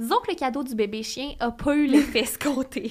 Disons 0.00 0.16
que 0.24 0.30
le 0.30 0.36
cadeau 0.36 0.62
du 0.62 0.74
bébé 0.74 1.02
chien 1.02 1.34
a 1.40 1.50
pas 1.50 1.76
eu 1.76 1.86
l'effet 1.86 2.20
escompté. 2.20 2.90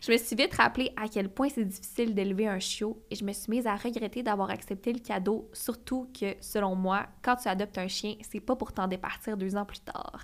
Je 0.00 0.10
me 0.10 0.16
suis 0.16 0.34
vite 0.34 0.54
rappelé 0.54 0.90
à 0.96 1.06
quel 1.06 1.28
point 1.28 1.50
c'est 1.50 1.66
difficile 1.66 2.14
d'élever 2.14 2.48
un 2.48 2.58
chiot 2.58 3.04
et 3.10 3.16
je 3.16 3.24
me 3.26 3.34
suis 3.34 3.50
mise 3.50 3.66
à 3.66 3.76
regretter 3.76 4.22
d'avoir 4.22 4.48
accepté 4.48 4.94
le 4.94 4.98
cadeau, 4.98 5.50
surtout 5.52 6.08
que, 6.18 6.36
selon 6.40 6.74
moi, 6.74 7.06
quand 7.20 7.36
tu 7.36 7.48
adoptes 7.48 7.76
un 7.76 7.86
chien, 7.86 8.14
c'est 8.22 8.40
pas 8.40 8.56
pour 8.56 8.72
t'en 8.72 8.88
départir 8.88 9.36
deux 9.36 9.56
ans 9.56 9.66
plus 9.66 9.80
tard. 9.80 10.22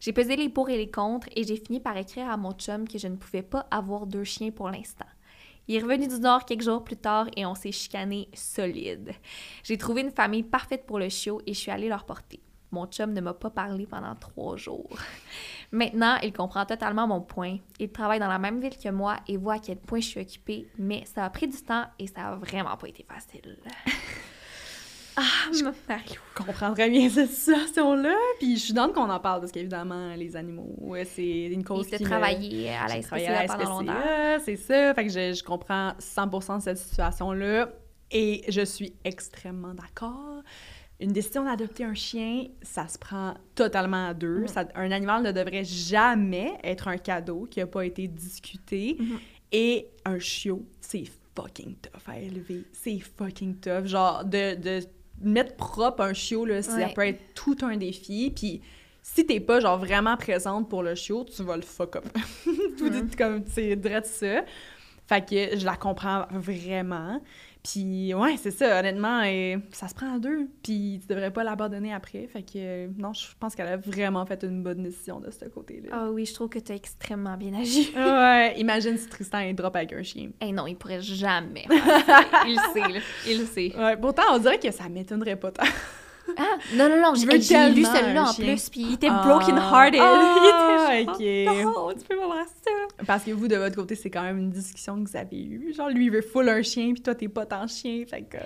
J'ai 0.00 0.14
pesé 0.14 0.36
les 0.36 0.48
pour 0.48 0.70
et 0.70 0.78
les 0.78 0.90
contre 0.90 1.28
et 1.36 1.44
j'ai 1.44 1.56
fini 1.56 1.80
par 1.80 1.98
écrire 1.98 2.30
à 2.30 2.38
mon 2.38 2.52
chum 2.52 2.88
que 2.88 2.96
je 2.96 3.08
ne 3.08 3.16
pouvais 3.16 3.42
pas 3.42 3.66
avoir 3.70 4.06
deux 4.06 4.24
chiens 4.24 4.50
pour 4.50 4.70
l'instant. 4.70 5.04
Il 5.66 5.74
est 5.74 5.82
revenu 5.82 6.08
du 6.08 6.18
Nord 6.18 6.46
quelques 6.46 6.62
jours 6.62 6.82
plus 6.82 6.96
tard 6.96 7.26
et 7.36 7.44
on 7.44 7.54
s'est 7.54 7.72
chicané 7.72 8.30
solide. 8.32 9.12
J'ai 9.64 9.76
trouvé 9.76 10.00
une 10.00 10.12
famille 10.12 10.44
parfaite 10.44 10.86
pour 10.86 10.98
le 10.98 11.10
chiot 11.10 11.42
et 11.46 11.52
je 11.52 11.58
suis 11.58 11.70
allée 11.70 11.90
leur 11.90 12.06
porter. 12.06 12.40
Mon 12.70 12.86
chum 12.86 13.12
ne 13.12 13.20
m'a 13.20 13.34
pas 13.34 13.50
parlé 13.50 13.86
pendant 13.86 14.14
trois 14.14 14.56
jours. 14.56 14.98
Maintenant, 15.72 16.16
il 16.22 16.32
comprend 16.32 16.64
totalement 16.64 17.06
mon 17.06 17.20
point. 17.20 17.58
Il 17.78 17.90
travaille 17.90 18.20
dans 18.20 18.28
la 18.28 18.38
même 18.38 18.60
ville 18.60 18.76
que 18.76 18.88
moi 18.88 19.16
et 19.26 19.36
voit 19.36 19.54
à 19.54 19.58
quel 19.58 19.78
point 19.78 20.00
je 20.00 20.06
suis 20.06 20.20
occupée, 20.20 20.68
mais 20.78 21.04
ça 21.04 21.24
a 21.24 21.30
pris 21.30 21.48
du 21.48 21.60
temps 21.62 21.84
et 21.98 22.06
ça 22.06 22.28
a 22.28 22.36
vraiment 22.36 22.76
pas 22.76 22.88
été 22.88 23.04
facile. 23.08 23.56
Ah, 25.20 25.50
je 25.52 25.64
comprends 26.36 26.72
très 26.74 26.88
bien 26.88 27.10
cette 27.10 27.32
situation-là. 27.32 28.14
Puis 28.38 28.56
je 28.56 28.66
suis 28.66 28.72
dans 28.72 28.92
qu'on 28.92 29.10
en 29.10 29.18
parle 29.18 29.40
parce 29.40 29.50
qu'évidemment, 29.50 30.14
les 30.14 30.36
animaux, 30.36 30.94
c'est 31.06 31.46
une 31.46 31.64
cause 31.64 31.88
qui. 31.88 32.04
travailler 32.04 32.70
à 32.70 32.86
la 32.86 33.02
SPCA 33.02 33.44
pendant 33.48 33.80
longtemps. 33.80 34.38
C'est 34.44 34.54
ça. 34.54 34.94
Fait 34.94 35.04
que 35.04 35.10
je, 35.10 35.32
je 35.32 35.42
comprends 35.42 35.90
100% 35.98 36.60
cette 36.60 36.78
situation-là. 36.78 37.68
Et 38.12 38.44
je 38.48 38.64
suis 38.64 38.94
extrêmement 39.04 39.74
d'accord. 39.74 40.42
Une 41.00 41.12
décision 41.12 41.44
d'adopter 41.44 41.84
un 41.84 41.94
chien, 41.94 42.46
ça 42.60 42.88
se 42.88 42.98
prend 42.98 43.34
totalement 43.54 44.08
à 44.08 44.14
deux. 44.14 44.46
Ça, 44.48 44.66
un 44.74 44.90
animal 44.90 45.22
ne 45.22 45.30
devrait 45.30 45.64
jamais 45.64 46.58
être 46.64 46.88
un 46.88 46.98
cadeau 46.98 47.46
qui 47.48 47.60
n'a 47.60 47.66
pas 47.66 47.86
été 47.86 48.08
discuté. 48.08 48.96
Mm-hmm. 48.98 49.18
Et 49.52 49.88
un 50.04 50.18
chiot, 50.18 50.66
c'est 50.80 51.04
fucking 51.36 51.76
tough 51.76 52.08
à 52.08 52.18
élever. 52.18 52.64
C'est 52.72 52.98
fucking 52.98 53.56
tough. 53.56 53.86
Genre, 53.86 54.24
de, 54.24 54.56
de 54.56 54.80
mettre 55.20 55.56
propre 55.56 56.02
un 56.02 56.12
chiot, 56.12 56.44
là, 56.44 56.62
ça 56.62 56.88
peut 56.88 57.06
être 57.06 57.34
tout 57.34 57.56
un 57.62 57.76
défi. 57.76 58.32
Puis 58.34 58.60
si 59.02 59.24
t'es 59.24 59.40
pas, 59.40 59.60
genre, 59.60 59.78
vraiment 59.78 60.16
présente 60.16 60.68
pour 60.68 60.82
le 60.82 60.94
chiot, 60.94 61.24
tu 61.24 61.42
vas 61.42 61.56
le 61.56 61.62
fuck 61.62 61.96
up. 61.96 62.04
tout 62.78 62.90
dit 62.90 63.16
comme, 63.16 63.44
c'est 63.46 63.78
ça. 64.04 64.44
Fait 65.06 65.24
que 65.24 65.58
je 65.58 65.64
la 65.64 65.76
comprends 65.76 66.26
vraiment. 66.30 67.20
Puis 67.70 68.14
ouais, 68.14 68.36
c'est 68.38 68.50
ça, 68.50 68.78
honnêtement, 68.78 69.22
et 69.22 69.58
ça 69.72 69.88
se 69.88 69.94
prend 69.94 70.14
à 70.14 70.18
deux. 70.18 70.48
Puis 70.62 71.00
tu 71.02 71.06
devrais 71.06 71.30
pas 71.30 71.44
l'abandonner 71.44 71.92
après. 71.92 72.26
Fait 72.26 72.42
que 72.42 72.86
non, 72.98 73.12
je 73.12 73.26
pense 73.38 73.54
qu'elle 73.54 73.68
a 73.68 73.76
vraiment 73.76 74.24
fait 74.24 74.42
une 74.42 74.62
bonne 74.62 74.82
décision 74.82 75.20
de 75.20 75.30
ce 75.30 75.44
côté-là. 75.44 75.90
Ah 75.92 76.10
oui, 76.10 76.24
je 76.24 76.32
trouve 76.32 76.48
que 76.48 76.58
tu 76.58 76.72
as 76.72 76.74
extrêmement 76.74 77.36
bien 77.36 77.52
agi. 77.52 77.92
ouais, 77.96 78.58
imagine 78.58 78.96
si 78.96 79.06
Tristan 79.08 79.40
est 79.40 79.52
drop 79.52 79.76
avec 79.76 79.92
un 79.92 80.02
chien. 80.02 80.30
Eh 80.40 80.50
non, 80.50 80.66
il 80.66 80.76
pourrait 80.76 81.02
jamais. 81.02 81.66
il 81.68 82.56
le 82.56 82.72
sait, 82.72 82.92
là. 82.92 83.00
Il 83.26 83.38
le 83.40 83.44
sait. 83.44 83.76
Ouais, 83.76 83.96
pourtant, 83.98 84.22
on 84.32 84.38
dirait 84.38 84.58
que 84.58 84.70
ça 84.70 84.88
m'étonnerait 84.88 85.36
pas 85.36 85.50
tant. 85.50 85.64
Ah, 86.36 86.58
non, 86.74 86.88
non, 86.88 87.00
non, 87.00 87.14
j'ai 87.14 87.26
lu 87.26 87.84
celui-là 87.84 88.30
en 88.30 88.34
plus, 88.34 88.68
puis 88.68 88.80
il 88.80 88.94
était 88.94 89.08
ah. 89.10 89.22
broken-hearted. 89.24 90.00
Ah, 90.00 90.94
il 91.18 91.24
était 91.24 91.44
genre, 91.62 91.66
ok. 91.66 91.76
non, 91.76 91.92
tu 91.92 92.06
peux 92.06 92.16
ça. 92.16 92.57
Parce 93.06 93.24
que 93.24 93.30
vous, 93.30 93.48
de 93.48 93.56
votre 93.56 93.76
côté, 93.76 93.94
c'est 93.94 94.10
quand 94.10 94.22
même 94.22 94.38
une 94.38 94.50
discussion 94.50 95.02
que 95.02 95.08
vous 95.08 95.16
avez 95.16 95.44
eue. 95.44 95.72
Genre, 95.72 95.88
lui, 95.88 96.06
il 96.06 96.10
veut 96.10 96.22
full 96.22 96.48
un 96.48 96.62
chien, 96.62 96.92
puis 96.92 97.02
toi, 97.02 97.14
t'es 97.14 97.28
pas 97.28 97.46
tant 97.46 97.66
chien, 97.66 98.04
fait 98.08 98.22
que... 98.22 98.36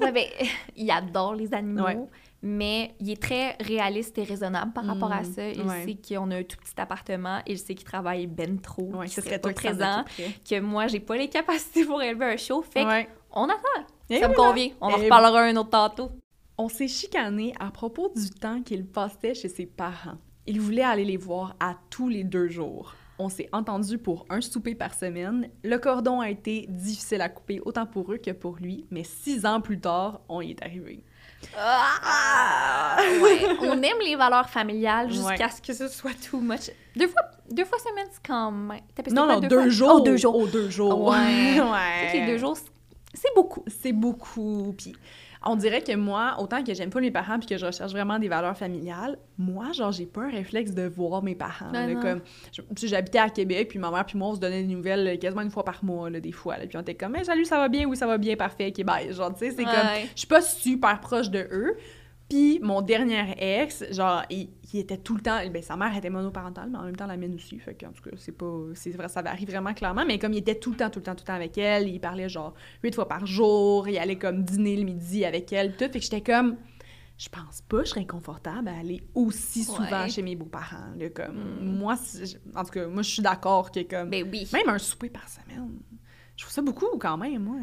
ouais, 0.00 0.12
ben, 0.12 0.24
il 0.76 0.90
adore 0.90 1.34
les 1.34 1.52
animaux. 1.54 2.08
Mais 2.42 2.94
il 2.98 3.10
est 3.10 3.20
très 3.20 3.56
réaliste 3.60 4.16
et 4.16 4.24
raisonnable 4.24 4.72
par 4.72 4.86
rapport 4.86 5.12
à 5.12 5.20
mm, 5.20 5.24
ça. 5.24 5.48
Il 5.48 5.70
sait 5.70 6.14
qu'on 6.14 6.30
a 6.30 6.36
un 6.36 6.42
tout 6.42 6.56
petit 6.56 6.80
appartement. 6.80 7.40
Il 7.46 7.58
sait 7.58 7.74
qu'il 7.74 7.84
travaille 7.84 8.26
ben 8.26 8.58
trop, 8.58 8.90
qu'il 9.02 9.10
serait 9.10 9.38
pas 9.38 9.52
présent, 9.52 10.04
que 10.48 10.60
moi, 10.60 10.86
j'ai 10.86 11.00
pas 11.00 11.16
les 11.16 11.28
capacités 11.28 11.84
pour 11.84 12.02
élever 12.02 12.24
un 12.24 12.36
show. 12.38 12.62
Fait 12.62 12.84
qu'on 13.30 13.44
attend. 13.44 13.86
ça 14.08 14.28
me 14.28 14.34
convient. 14.34 14.70
On 14.80 14.88
en 14.88 14.96
reparlera 14.96 15.42
un 15.42 15.56
autre 15.56 15.70
tantôt. 15.70 16.12
On 16.56 16.68
s'est 16.68 16.88
chicané 16.88 17.54
à 17.60 17.70
propos 17.70 18.12
du 18.14 18.30
temps 18.30 18.62
qu'il 18.62 18.86
passait 18.86 19.34
chez 19.34 19.48
ses 19.48 19.66
parents. 19.66 20.18
Il 20.46 20.60
voulait 20.60 20.82
aller 20.82 21.04
les 21.04 21.16
voir 21.16 21.56
à 21.60 21.76
tous 21.90 22.08
les 22.08 22.24
deux 22.24 22.48
jours. 22.48 22.94
On 23.22 23.28
s'est 23.28 23.50
entendu 23.52 23.98
pour 23.98 24.24
un 24.30 24.40
souper 24.40 24.74
par 24.74 24.94
semaine. 24.94 25.50
Le 25.62 25.76
cordon 25.76 26.22
a 26.22 26.30
été 26.30 26.64
difficile 26.70 27.20
à 27.20 27.28
couper, 27.28 27.60
autant 27.62 27.84
pour 27.84 28.10
eux 28.14 28.16
que 28.16 28.30
pour 28.30 28.56
lui, 28.56 28.86
mais 28.90 29.04
six 29.04 29.44
ans 29.44 29.60
plus 29.60 29.78
tard, 29.78 30.22
on 30.30 30.40
y 30.40 30.52
est 30.52 30.62
arrivé. 30.62 31.04
Ah! 31.54 32.96
On 33.60 33.82
aime 33.82 33.98
les 34.02 34.16
valeurs 34.16 34.48
familiales 34.48 35.10
jusqu'à 35.10 35.50
ce 35.50 35.60
que 35.60 35.74
ce 35.74 35.88
soit 35.88 36.18
too 36.18 36.40
much. 36.40 36.70
Deux 36.96 37.08
fois, 37.08 37.20
deux 37.50 37.66
fois 37.66 37.78
semaine, 37.78 38.06
c'est 38.10 38.26
quand 38.26 38.50
même. 38.50 38.80
Non, 39.12 39.26
non, 39.26 39.40
deux, 39.40 39.68
jours. 39.68 39.96
Oh, 39.96 40.00
deux 40.00 40.16
jours. 40.16 40.34
Oh, 40.34 40.46
deux 40.46 40.70
jours. 40.70 41.08
Ouais. 41.10 41.60
ouais. 41.60 42.12
les 42.14 42.26
deux 42.26 42.38
jours, 42.38 42.56
c'est 43.12 43.34
beaucoup. 43.36 43.64
C'est 43.66 43.92
beaucoup. 43.92 44.74
Puis 44.78 44.94
on 45.44 45.56
dirait 45.56 45.80
que 45.80 45.94
moi, 45.96 46.36
autant 46.38 46.62
que 46.62 46.74
j'aime 46.74 46.90
pas 46.90 47.00
mes 47.00 47.10
parents 47.10 47.38
puis 47.38 47.46
que 47.46 47.56
je 47.56 47.64
recherche 47.64 47.92
vraiment 47.92 48.18
des 48.18 48.28
valeurs 48.28 48.56
familiales, 48.56 49.18
moi, 49.38 49.72
genre, 49.72 49.90
j'ai 49.90 50.06
pas 50.06 50.22
un 50.22 50.30
réflexe 50.30 50.72
de 50.72 50.82
voir 50.82 51.22
mes 51.22 51.34
parents. 51.34 51.70
Ben 51.72 51.98
comme, 52.00 52.20
j'habitais 52.82 53.18
à 53.18 53.30
Québec, 53.30 53.68
puis 53.68 53.78
ma 53.78 53.90
mère 53.90 54.04
puis 54.04 54.18
moi, 54.18 54.28
on 54.28 54.34
se 54.34 54.40
donnait 54.40 54.62
des 54.62 54.74
nouvelles 54.74 55.18
quasiment 55.18 55.42
une 55.42 55.50
fois 55.50 55.64
par 55.64 55.82
mois, 55.82 56.10
là, 56.10 56.20
des 56.20 56.32
fois. 56.32 56.58
Là, 56.58 56.66
puis 56.66 56.76
on 56.76 56.82
était 56.82 56.94
comme, 56.94 57.16
hey, 57.16 57.24
salut, 57.24 57.44
ça 57.44 57.56
va 57.56 57.68
bien? 57.68 57.86
Oui, 57.86 57.96
ça 57.96 58.06
va 58.06 58.18
bien, 58.18 58.36
parfait, 58.36 58.72
ok, 58.76 58.84
bye. 58.84 59.12
Genre, 59.12 59.32
tu 59.32 59.46
sais, 59.46 59.50
c'est 59.52 59.64
comme, 59.64 59.72
je 60.14 60.18
suis 60.18 60.28
pas 60.28 60.42
super 60.42 61.00
proche 61.00 61.30
de 61.30 61.46
eux. 61.50 61.76
Puis 62.30 62.60
mon 62.62 62.80
dernier 62.80 63.34
ex, 63.38 63.84
genre, 63.90 64.22
il, 64.30 64.48
était 64.72 64.96
tout 64.96 65.16
le 65.16 65.20
temps. 65.20 65.40
Ben, 65.50 65.62
sa 65.62 65.76
mère 65.76 65.94
était 65.96 66.10
monoparentale, 66.10 66.70
mais 66.70 66.78
en 66.78 66.84
même 66.84 66.94
temps 66.94 67.08
la 67.08 67.16
mienne 67.16 67.34
aussi. 67.34 67.58
Fait 67.58 67.74
tout 67.74 67.86
cas, 67.88 68.16
c'est 68.16 68.32
pas. 68.32 68.54
C'est 68.74 68.90
vrai, 68.90 69.08
ça 69.08 69.20
varie 69.20 69.44
vraiment 69.44 69.74
clairement. 69.74 70.04
Mais 70.06 70.20
comme 70.20 70.32
il 70.32 70.38
était 70.38 70.54
tout 70.54 70.70
le 70.70 70.76
temps, 70.76 70.90
tout 70.90 71.00
le 71.00 71.02
temps, 71.02 71.16
tout 71.16 71.24
le 71.24 71.26
temps 71.26 71.34
avec 71.34 71.58
elle, 71.58 71.88
il 71.88 71.98
parlait 71.98 72.28
genre 72.28 72.54
huit 72.84 72.94
fois 72.94 73.08
par 73.08 73.26
jour, 73.26 73.88
il 73.88 73.98
allait 73.98 74.16
comme 74.16 74.44
dîner 74.44 74.76
le 74.76 74.84
midi 74.84 75.24
avec 75.24 75.52
elle, 75.52 75.72
tout. 75.72 75.86
Fait 75.86 75.98
que 75.98 76.00
j'étais 76.00 76.20
comme. 76.20 76.56
Je 77.18 77.28
pense 77.28 77.60
pas 77.68 77.84
je 77.84 77.90
serais 77.90 78.06
confortable 78.06 78.68
à 78.68 78.78
aller 78.78 79.02
aussi 79.14 79.64
souvent 79.64 80.08
chez 80.08 80.22
mes 80.22 80.36
beaux-parents. 80.36 80.94
Comme, 81.14 81.34
mm. 81.60 81.78
Moi, 81.78 81.96
en 82.54 82.64
tout 82.64 82.70
cas, 82.70 82.86
moi, 82.86 83.02
je 83.02 83.10
suis 83.10 83.22
d'accord 83.22 83.72
que 83.72 83.80
comme. 83.80 84.08
Ben 84.08 84.24
oui. 84.30 84.48
Même 84.52 84.68
un 84.68 84.78
souper 84.78 85.10
par 85.10 85.28
semaine. 85.28 85.80
Je 86.36 86.44
trouve 86.44 86.54
ça 86.54 86.62
beaucoup 86.62 86.86
quand 86.96 87.18
même, 87.18 87.42
moi 87.42 87.56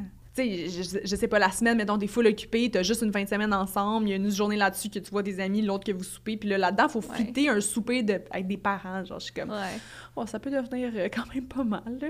je, 0.43 0.99
je, 1.03 1.15
sais 1.15 1.27
pas, 1.27 1.39
la 1.39 1.51
semaine, 1.51 1.77
mettons, 1.77 1.97
t'es 1.97 2.07
full 2.07 2.27
occupé, 2.27 2.69
t'as 2.69 2.83
juste 2.83 3.01
une 3.01 3.11
fin 3.11 3.23
de 3.23 3.29
semaine 3.29 3.53
ensemble, 3.53 4.07
il 4.07 4.09
y 4.11 4.13
a 4.13 4.17
une 4.17 4.31
journée 4.31 4.57
là-dessus 4.57 4.89
que 4.89 4.99
tu 4.99 5.11
vois 5.11 5.23
des 5.23 5.39
amis, 5.39 5.61
l'autre 5.61 5.85
que 5.85 5.91
vous 5.91 6.03
soupez, 6.03 6.38
puis 6.38 6.49
là, 6.49 6.57
là-dedans, 6.57 6.89
faut 6.89 7.01
fitter 7.01 7.49
un 7.49 7.61
souper 7.61 8.03
de, 8.03 8.21
avec 8.31 8.47
des 8.47 8.57
parents, 8.57 9.03
genre, 9.05 9.19
je 9.19 9.25
suis 9.25 9.33
comme... 9.33 9.49
Ouais. 9.49 9.79
Oh, 10.15 10.25
ça 10.25 10.39
peut 10.39 10.49
devenir 10.49 10.91
euh, 10.95 11.09
quand 11.13 11.31
même 11.33 11.45
pas 11.45 11.63
mal, 11.63 11.83
là. 11.85 12.07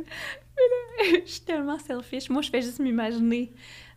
Mais 0.57 1.11
là, 1.13 1.19
je 1.25 1.31
suis 1.31 1.41
tellement 1.41 1.77
selfish. 1.77 2.29
Moi, 2.29 2.41
je 2.41 2.49
fais 2.49 2.61
juste 2.61 2.79
m'imaginer 2.79 3.51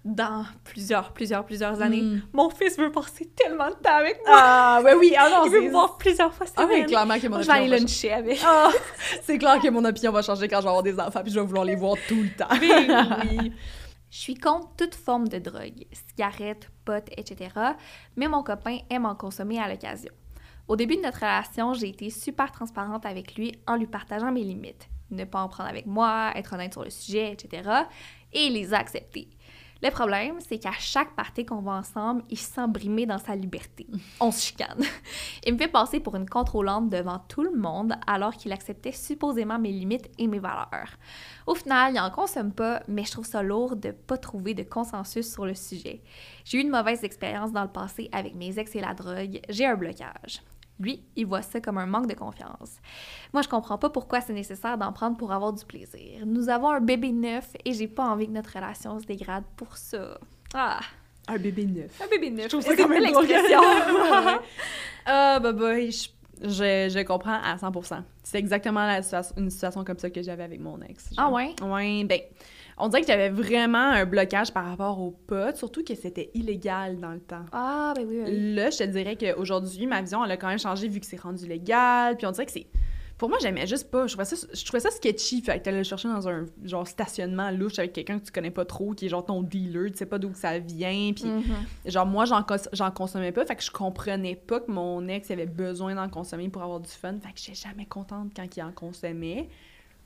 dans 0.05 0.45
plusieurs, 0.65 1.13
plusieurs, 1.13 1.45
plusieurs 1.45 1.81
années. 1.83 2.01
Hmm. 2.01 2.23
Mon 2.33 2.49
fils 2.51 2.79
veut 2.79 2.91
passer 2.91 3.27
tellement 3.37 3.69
de 3.69 3.75
temps 3.75 3.97
avec 3.97 4.19
moi. 4.27 4.37
Ah, 4.37 4.81
ouais, 4.83 4.95
oui, 4.95 5.15
ah 5.17 5.29
non, 5.31 5.45
Il 5.45 5.53
veut 5.53 5.61
me 5.63 5.71
voir 5.71 5.99
plusieurs 5.99 6.33
fois 6.33 6.47
Ah 6.57 6.67
oui, 6.69 6.87
clairement 6.87 7.19
que 7.19 7.29
mon 7.29 7.37
opinion... 7.37 7.43
Je 7.43 7.47
vais 7.47 7.65
aller 7.67 7.81
luncher 7.81 8.13
avec. 8.13 8.41
Ah, 8.45 8.71
c'est 9.23 9.39
clair 9.39 9.61
que 9.61 9.69
mon 9.69 9.85
opinion 9.85 10.13
va 10.13 10.23
changer 10.23 10.49
quand 10.49 10.59
je 10.59 10.63
vais 10.63 10.69
avoir 10.69 10.83
des 10.83 10.99
enfants, 10.99 11.23
puis 11.23 11.33
je 11.33 11.39
vais 11.39 11.47
vouloir 11.47 11.65
les 11.65 11.77
voir 11.77 11.97
tout 12.09 12.23
le 12.23 12.31
temps. 12.31 12.49
oui, 12.61 12.71
oui. 13.41 13.53
Je 14.11 14.19
suis 14.19 14.35
contre 14.35 14.75
toute 14.77 14.95
forme 14.95 15.29
de 15.29 15.39
drogue, 15.39 15.87
cigarettes, 15.93 16.69
potes, 16.85 17.11
etc. 17.17 17.51
Mais 18.17 18.27
mon 18.27 18.43
copain 18.43 18.79
aime 18.91 19.07
en 19.07 19.15
consommer 19.15 19.61
à 19.61 19.69
l'occasion. 19.69 20.13
Au 20.67 20.77
début 20.77 20.97
de 20.97 21.03
notre 21.03 21.19
relation, 21.21 21.75
j'ai 21.75 21.89
été 21.89 22.11
super 22.11 22.51
transparente 22.51 23.07
avec 23.07 23.37
lui 23.37 23.53
en 23.67 23.77
lui 23.77 23.87
partageant 23.87 24.33
mes 24.33 24.45
limites. 24.45 24.89
Ne 25.11 25.25
pas 25.25 25.41
en 25.41 25.49
prendre 25.49 25.69
avec 25.69 25.87
moi, 25.87 26.33
être 26.35 26.53
honnête 26.53 26.73
sur 26.73 26.85
le 26.85 26.91
sujet, 26.91 27.33
etc. 27.33 27.69
Et 28.33 28.47
il 28.47 28.53
les 28.53 28.75
a. 28.75 28.85
Le 29.83 29.91
problème, 29.91 30.37
c'est 30.41 30.59
qu'à 30.59 30.73
chaque 30.73 31.15
partie 31.15 31.47
qu'on 31.47 31.61
va 31.61 31.73
ensemble, 31.73 32.23
il 32.29 32.39
se 32.39 32.53
sent 32.53 32.69
brimé 32.69 33.07
dans 33.07 33.19
sa 33.19 33.35
liberté. 33.35 33.87
On 34.21 34.31
se 34.31 34.47
chicane. 34.47 34.83
il 35.47 35.55
me 35.55 35.59
fait 35.59 35.69
passer 35.69 36.01
pour 36.01 36.17
une 36.17 36.29
contrôlante 36.29 36.91
devant 36.91 37.19
tout 37.29 37.43
le 37.43 37.55
monde 37.57 37.95
alors 38.07 38.35
qu'il 38.35 38.53
acceptait 38.53 38.93
supposément 38.93 39.59
mes 39.59 39.73
limites 39.73 40.11
et 40.19 40.27
mes 40.27 40.39
valeurs. 40.39 40.97
Au 41.47 41.55
final, 41.55 41.93
il 41.93 41.97
n'en 41.97 42.11
consomme 42.11 42.53
pas, 42.53 42.83
mais 42.89 43.05
je 43.05 43.13
trouve 43.13 43.27
ça 43.27 43.43
lourd 43.43 43.77
de 43.77 43.89
ne 43.89 43.93
pas 43.93 44.19
trouver 44.19 44.55
de 44.55 44.63
consensus 44.63 45.33
sur 45.33 45.47
le 45.47 45.55
sujet. 45.55 46.03
J'ai 46.45 46.59
eu 46.59 46.61
une 46.61 46.71
mauvaise 46.71 47.03
expérience 47.03 47.53
dans 47.53 47.63
le 47.63 47.73
passé 47.73 48.09
avec 48.13 48.35
mes 48.35 48.59
ex 48.59 48.75
et 48.77 48.81
la 48.81 48.95
drogue. 48.95 49.41
J'ai 49.49 49.67
un 49.67 49.77
blocage. 49.77 50.43
Lui, 50.81 51.03
il 51.15 51.27
voit 51.27 51.43
ça 51.43 51.61
comme 51.61 51.79
un 51.79 51.87
manque 51.87 52.07
de 52.07 52.15
confiance. 52.15 52.79
Moi, 53.33 53.43
je 53.43 53.49
comprends 53.49 53.79
pas 53.79 53.91
pourquoi 53.91 54.21
c'est 54.23 54.33
nécessaire 54.33 54.79
d'en 54.79 54.93
prendre 54.93 55.17
pour 55.17 55.31
avoir 55.31 55.53
du 55.53 55.65
plaisir. 55.65 56.25
Nous 56.27 56.49
avons 56.49 56.71
un 56.71 56.81
bébé 56.81 57.13
neuf 57.13 57.51
et 57.65 57.75
j'ai 57.75 57.87
pas 57.87 58.05
envie 58.05 58.27
que 58.27 58.33
notre 58.33 58.55
relation 58.55 58.99
se 58.99 59.05
dégrade 59.05 59.45
pour 59.57 59.77
ça. 59.77 60.19
Ah! 60.55 60.81
Un 61.29 61.39
bébé 61.39 61.67
neuf. 61.67 62.01
Un 62.03 62.09
bébé 62.09 62.31
neuf. 62.31 62.45
Je 62.45 62.49
trouve 62.49 62.63
ça 62.63 62.75
comme 62.75 62.93
une 62.93 63.03
l'expression. 63.03 63.61
Ah, 65.07 65.41
bah, 65.41 65.53
bah, 65.53 65.75
je, 65.81 66.09
je, 66.43 67.03
comprends 67.05 67.41
à 67.43 67.57
100% 67.57 68.03
C'est 68.23 68.39
exactement 68.39 68.87
la, 68.87 69.01
une 69.37 69.51
situation 69.51 69.83
comme 69.83 69.99
ça 69.99 70.11
que 70.11 70.23
j'avais 70.23 70.43
avec 70.43 70.61
mon 70.61 70.81
ex. 70.83 71.11
Ah 71.17 71.31
ouais? 71.31 71.55
Ouais, 71.63 72.05
ben 72.05 72.21
on 72.81 72.89
dirait 72.89 73.03
que 73.03 73.07
j'avais 73.07 73.29
vraiment 73.29 73.79
un 73.79 74.05
blocage 74.07 74.53
par 74.53 74.65
rapport 74.65 75.01
aux 75.01 75.11
potes, 75.11 75.57
surtout 75.57 75.85
que 75.85 75.95
c'était 75.95 76.31
illégal 76.35 76.99
dans 76.99 77.13
le 77.13 77.21
temps. 77.21 77.45
Ah, 77.53 77.93
ben 77.95 78.07
oui, 78.09 78.21
oui. 78.25 78.55
Là, 78.55 78.71
je 78.71 78.79
te 78.79 78.85
dirais 78.85 79.17
qu'aujourd'hui, 79.17 79.87
ma 79.87 80.01
vision, 80.01 80.25
elle 80.25 80.31
a 80.31 80.37
quand 80.37 80.49
même 80.49 80.59
changé 80.59 80.89
vu 80.89 81.01
que 81.01 81.07
c'est 81.07 81.21
rendu 81.21 81.47
légal. 81.47 82.17
Puis 82.17 82.27
on 82.27 82.33
dirait 82.33 82.47
que 82.47 82.53
c'est. 82.53 82.67
Pour 83.19 83.29
moi, 83.29 83.37
j'aimais 83.43 83.67
juste 83.67 83.91
pas. 83.91 84.07
Je 84.07 84.15
trouvais 84.15 84.25
ça, 84.25 84.47
je 84.51 84.65
trouvais 84.65 84.81
ça 84.81 84.91
sketchy. 84.91 85.43
Fait 85.43 85.59
que 85.59 85.65
t'allais 85.65 85.79
le 85.79 85.85
chercher 85.85 86.09
dans 86.09 86.27
un 86.27 86.47
genre 86.65 86.89
stationnement 86.89 87.51
louche 87.51 87.79
avec 87.79 87.93
quelqu'un 87.93 88.19
que 88.19 88.25
tu 88.25 88.33
connais 88.33 88.51
pas 88.51 88.65
trop, 88.65 88.93
qui 88.95 89.05
est 89.05 89.09
genre 89.11 89.27
ton 89.27 89.43
dealer, 89.43 89.91
tu 89.91 89.99
sais 89.99 90.07
pas 90.07 90.19
d'où 90.19 90.33
ça 90.33 90.59
vient. 90.59 91.13
Puis 91.15 91.25
mm-hmm. 91.25 91.91
genre, 91.91 92.07
moi, 92.07 92.25
j'en 92.25 92.91
consommais 92.91 93.33
pas. 93.33 93.45
Fait 93.45 93.57
que 93.57 93.63
je 93.63 93.71
comprenais 93.71 94.37
pas 94.37 94.61
que 94.61 94.71
mon 94.71 95.07
ex 95.07 95.31
avait 95.31 95.45
besoin 95.45 95.95
d'en 95.95 96.09
consommer 96.09 96.49
pour 96.49 96.63
avoir 96.63 96.81
du 96.81 96.89
fun. 96.89 97.13
Fait 97.21 97.33
que 97.33 97.39
j'étais 97.39 97.69
jamais 97.69 97.85
contente 97.85 98.33
quand 98.35 98.57
il 98.57 98.63
en 98.63 98.73
consommait. 98.73 99.51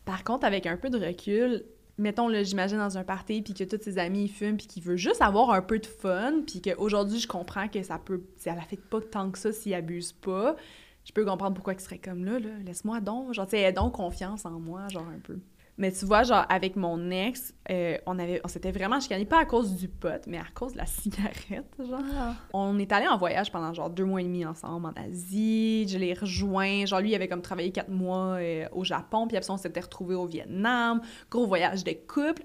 Par 0.04 0.24
contre, 0.24 0.44
avec 0.44 0.66
un 0.66 0.76
peu 0.76 0.90
de 0.90 0.98
recul, 0.98 1.64
mettons, 1.98 2.28
là, 2.28 2.42
j'imagine 2.42 2.78
dans 2.78 2.98
un 2.98 3.04
party, 3.04 3.42
puis 3.42 3.54
que 3.54 3.64
tous 3.64 3.82
ses 3.82 3.98
amis 3.98 4.28
fument, 4.28 4.56
puis 4.56 4.66
qu'il 4.66 4.82
veut 4.82 4.96
juste 4.96 5.22
avoir 5.22 5.50
un 5.50 5.62
peu 5.62 5.78
de 5.78 5.86
fun, 5.86 6.42
puis 6.46 6.60
qu'aujourd'hui, 6.60 7.18
je 7.18 7.28
comprends 7.28 7.68
que 7.68 7.82
ça 7.82 7.98
peut... 7.98 8.22
Ça 8.36 8.54
l'affecte 8.54 8.84
pas 8.84 9.00
tant 9.00 9.30
que 9.30 9.38
ça 9.38 9.52
s'il 9.52 9.74
abuse 9.74 10.12
pas. 10.12 10.56
Je 11.04 11.12
peux 11.12 11.24
comprendre 11.24 11.54
pourquoi 11.54 11.74
il 11.74 11.80
serait 11.80 11.98
comme 11.98 12.24
là, 12.24 12.38
là. 12.38 12.50
Laisse-moi 12.64 13.00
donc, 13.00 13.34
genre, 13.34 13.46
tu 13.46 13.56
sais, 13.56 13.72
donc 13.72 13.94
confiance 13.94 14.44
en 14.46 14.58
moi, 14.58 14.88
genre, 14.88 15.06
un 15.06 15.20
peu. 15.20 15.38
Mais 15.76 15.90
tu 15.90 16.04
vois, 16.04 16.22
genre, 16.22 16.46
avec 16.48 16.76
mon 16.76 17.10
ex, 17.10 17.52
euh, 17.68 17.98
on 18.06 18.18
avait, 18.20 18.40
on 18.44 18.48
s'était 18.48 18.70
vraiment 18.70 19.00
chicané, 19.00 19.24
pas 19.24 19.40
à 19.40 19.44
cause 19.44 19.74
du 19.74 19.88
pot, 19.88 20.22
mais 20.28 20.38
à 20.38 20.46
cause 20.54 20.72
de 20.72 20.78
la 20.78 20.86
cigarette, 20.86 21.74
genre. 21.78 22.00
Ah. 22.16 22.34
On 22.52 22.78
est 22.78 22.92
allé 22.92 23.08
en 23.08 23.16
voyage 23.16 23.50
pendant, 23.50 23.74
genre, 23.74 23.90
deux 23.90 24.04
mois 24.04 24.20
et 24.20 24.24
demi 24.24 24.46
ensemble 24.46 24.86
en 24.86 24.92
Asie. 24.92 25.88
Je 25.88 25.98
l'ai 25.98 26.14
rejoint. 26.14 26.86
Genre, 26.86 27.00
lui, 27.00 27.10
il 27.10 27.14
avait 27.14 27.26
comme 27.28 27.42
travaillé 27.42 27.72
quatre 27.72 27.90
mois 27.90 28.36
euh, 28.38 28.68
au 28.72 28.84
Japon, 28.84 29.26
puis 29.26 29.36
après 29.36 29.46
ça, 29.46 29.52
on 29.52 29.56
s'était 29.56 29.80
retrouvés 29.80 30.14
au 30.14 30.26
Vietnam. 30.26 31.00
Gros 31.28 31.46
voyage 31.46 31.82
de 31.82 31.92
couple. 31.92 32.44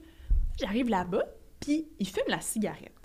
J'arrive 0.60 0.90
là-bas, 0.90 1.24
puis 1.60 1.88
il 2.00 2.08
fume 2.08 2.24
la 2.28 2.42
cigarette. 2.42 2.99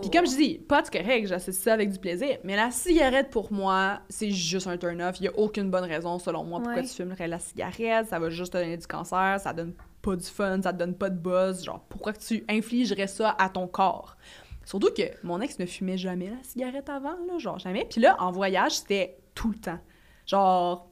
Puis 0.00 0.10
comme 0.10 0.26
je 0.26 0.34
dis, 0.36 0.58
pas 0.58 0.80
de 0.82 0.88
correct, 0.88 1.26
j'associe 1.26 1.62
ça 1.62 1.74
avec 1.74 1.90
du 1.90 1.98
plaisir, 1.98 2.38
mais 2.42 2.56
la 2.56 2.70
cigarette 2.70 3.28
pour 3.30 3.52
moi, 3.52 4.00
c'est 4.08 4.30
juste 4.30 4.66
un 4.66 4.78
turn-off. 4.78 5.20
Il 5.20 5.24
y 5.24 5.28
a 5.28 5.38
aucune 5.38 5.70
bonne 5.70 5.84
raison 5.84 6.18
selon 6.18 6.44
moi 6.44 6.60
pourquoi 6.60 6.80
Ouais. 6.82 6.88
tu 6.88 6.94
fumerais 6.94 7.28
la 7.28 7.38
cigarette, 7.38 8.06
ça 8.08 8.18
va 8.18 8.30
juste 8.30 8.52
te 8.54 8.58
donner 8.58 8.76
du 8.78 8.86
cancer, 8.86 9.38
ça 9.40 9.52
donne 9.52 9.74
pas 10.00 10.16
du 10.16 10.24
fun, 10.24 10.62
ça 10.62 10.72
te 10.72 10.78
donne 10.78 10.94
pas 10.94 11.10
de 11.10 11.18
buzz, 11.18 11.64
genre 11.64 11.84
pourquoi 11.88 12.12
que 12.14 12.20
tu 12.20 12.44
infligerais 12.48 13.08
ça 13.08 13.34
à 13.38 13.48
ton 13.50 13.66
corps? 13.66 14.16
Surtout 14.64 14.90
que 14.96 15.02
mon 15.22 15.40
ex 15.40 15.58
ne 15.58 15.66
fumait 15.66 15.98
jamais 15.98 16.30
la 16.30 16.42
cigarette 16.42 16.88
avant, 16.88 17.16
là, 17.26 17.38
genre 17.38 17.58
jamais. 17.58 17.86
Puis 17.90 18.00
là, 18.00 18.16
en 18.20 18.30
voyage, 18.30 18.72
c'était 18.78 19.18
tout 19.34 19.50
le 19.50 19.56
temps. 19.58 19.78
Genre, 20.26 20.88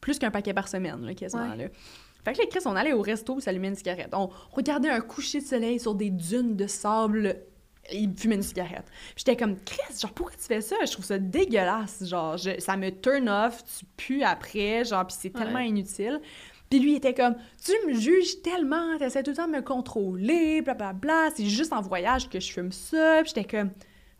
plus 0.00 0.18
qu'un 0.18 0.30
paquet 0.30 0.54
par 0.54 0.68
semaine, 0.68 1.04
là, 1.04 1.14
quasiment, 1.14 1.50
Ouais. 1.50 1.56
là. 1.56 1.64
Fait 2.24 2.32
que 2.34 2.38
là, 2.38 2.44
Chris, 2.50 2.60
on 2.66 2.76
allait 2.76 2.92
au 2.92 3.00
resto 3.00 3.34
où 3.34 3.40
s'allumer 3.40 3.68
une 3.68 3.74
cigarette. 3.76 4.10
On 4.12 4.28
regardait 4.52 4.90
un 4.90 5.00
coucher 5.00 5.40
de 5.40 5.46
soleil 5.46 5.80
sur 5.80 5.94
des 5.94 6.10
dunes 6.10 6.54
de 6.56 6.66
sable. 6.66 7.42
Il 7.92 8.12
fumait 8.16 8.34
une 8.36 8.42
cigarette. 8.42 8.84
Puis 9.14 9.24
j'étais 9.26 9.36
comme, 9.36 9.56
Chris, 9.64 9.98
genre, 10.00 10.12
pourquoi 10.12 10.34
tu 10.36 10.44
fais 10.44 10.60
ça? 10.60 10.76
Je 10.84 10.92
trouve 10.92 11.04
ça 11.04 11.18
dégueulasse. 11.18 12.04
Genre, 12.06 12.36
je- 12.36 12.60
ça 12.60 12.76
me 12.76 12.90
turn 12.90 13.28
off, 13.28 13.62
tu 13.64 13.84
pues 13.96 14.24
après, 14.24 14.84
genre, 14.84 15.06
puis 15.06 15.16
c'est 15.18 15.30
tellement 15.30 15.54
Ouais. 15.60 15.68
inutile. 15.68 16.20
Puis 16.70 16.80
lui, 16.80 16.92
il 16.92 16.96
était 16.96 17.14
comme, 17.14 17.34
tu 17.64 17.72
me 17.88 17.94
juges 17.94 18.42
tellement, 18.42 18.98
t'essaies 18.98 19.22
tout 19.22 19.30
le 19.30 19.36
temps 19.36 19.46
de 19.48 19.52
me 19.52 19.62
contrôler, 19.62 20.60
blablabla, 20.60 21.30
c'est 21.34 21.46
juste 21.46 21.72
en 21.72 21.80
voyage 21.80 22.28
que 22.28 22.40
je 22.40 22.52
fume 22.52 22.72
ça. 22.72 23.22
Puis 23.22 23.32
j'étais 23.34 23.48
comme, 23.58 23.70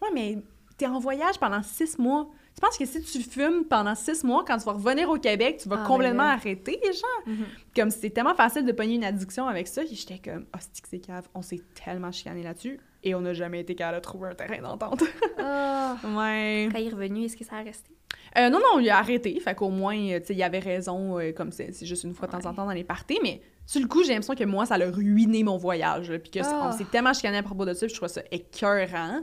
ouais, 0.02 0.08
mais 0.14 0.38
t'es 0.78 0.86
en 0.86 0.98
voyage 0.98 1.38
pendant 1.38 1.62
six 1.62 1.98
mois. 1.98 2.30
Tu 2.54 2.60
penses 2.62 2.78
que 2.78 2.86
si 2.86 3.02
tu 3.02 3.22
fumes 3.22 3.64
pendant 3.66 3.94
six 3.94 4.24
mois, 4.24 4.44
quand 4.46 4.56
tu 4.58 4.64
vas 4.64 4.72
revenir 4.72 5.08
au 5.10 5.16
Québec, 5.18 5.60
tu 5.62 5.68
vas 5.68 5.82
Ah, 5.82 5.86
complètement 5.86 6.22
ben 6.24 6.28
là. 6.28 6.32
arrêter, 6.32 6.80
genre? 6.84 7.22
Mhm. 7.26 7.44
Comme 7.76 7.90
c'est 7.90 8.10
tellement 8.10 8.34
facile 8.34 8.64
de 8.64 8.72
pogner 8.72 8.94
une 8.96 9.04
addiction 9.04 9.46
avec 9.46 9.68
ça, 9.68 9.82
j'étais 9.84 10.18
comme, 10.18 10.46
oh, 10.54 10.58
c'est 10.58 10.82
que 10.82 10.88
c'est 10.88 10.98
cave. 10.98 11.28
On 11.34 11.42
s'est 11.42 11.60
tellement 11.84 12.10
chicané 12.10 12.42
là-dessus, 12.42 12.80
et 13.02 13.14
on 13.14 13.20
n'a 13.20 13.32
jamais 13.34 13.60
été 13.60 13.74
capable 13.74 13.98
de 13.98 14.02
trouver 14.02 14.28
un 14.30 14.34
terrain 14.34 14.60
d'entente. 14.62 15.02
Ah. 15.38 15.96
ouais. 16.04 16.68
Quand 16.72 16.78
il 16.78 16.88
est 16.88 16.90
revenu, 16.90 17.24
est-ce 17.24 17.36
que 17.36 17.44
ça 17.44 17.56
a 17.56 17.62
resté? 17.62 17.90
Euh, 18.36 18.50
non, 18.50 18.58
non, 18.58 18.64
on 18.74 18.78
lui 18.78 18.90
a 18.90 18.98
arrêté. 18.98 19.38
Fait 19.40 19.54
qu'au 19.54 19.70
moins, 19.70 19.96
euh, 19.96 20.20
tu 20.20 20.26
sais, 20.26 20.34
il 20.34 20.42
avait 20.42 20.58
raison, 20.58 21.18
euh, 21.18 21.32
comme 21.32 21.50
c'est 21.52 21.72
c'est 21.72 21.86
juste 21.86 22.04
une 22.04 22.12
fois 22.14 22.26
de 22.26 22.32
temps 22.32 22.46
en 22.48 22.54
temps 22.54 22.66
dans 22.66 22.72
les 22.72 22.84
parties. 22.84 23.18
Mais 23.22 23.40
sur 23.64 23.80
le 23.80 23.86
coup, 23.88 24.02
j'ai 24.02 24.10
l'impression 24.10 24.34
que 24.34 24.44
moi, 24.44 24.66
ça 24.66 24.74
a 24.74 24.90
ruiné 24.90 25.42
mon 25.44 25.56
voyage. 25.56 26.12
Puis 26.22 26.30
que 26.30 26.40
Ah. 26.44 26.70
on 26.72 26.76
s'est 26.76 26.84
tellement 26.84 27.14
chicané 27.14 27.38
à 27.38 27.42
propos 27.42 27.64
de 27.64 27.72
ça, 27.72 27.86
puis 27.86 27.94
je 27.94 27.98
trouve 27.98 28.08
ça 28.08 28.22
écœurant. 28.30 29.22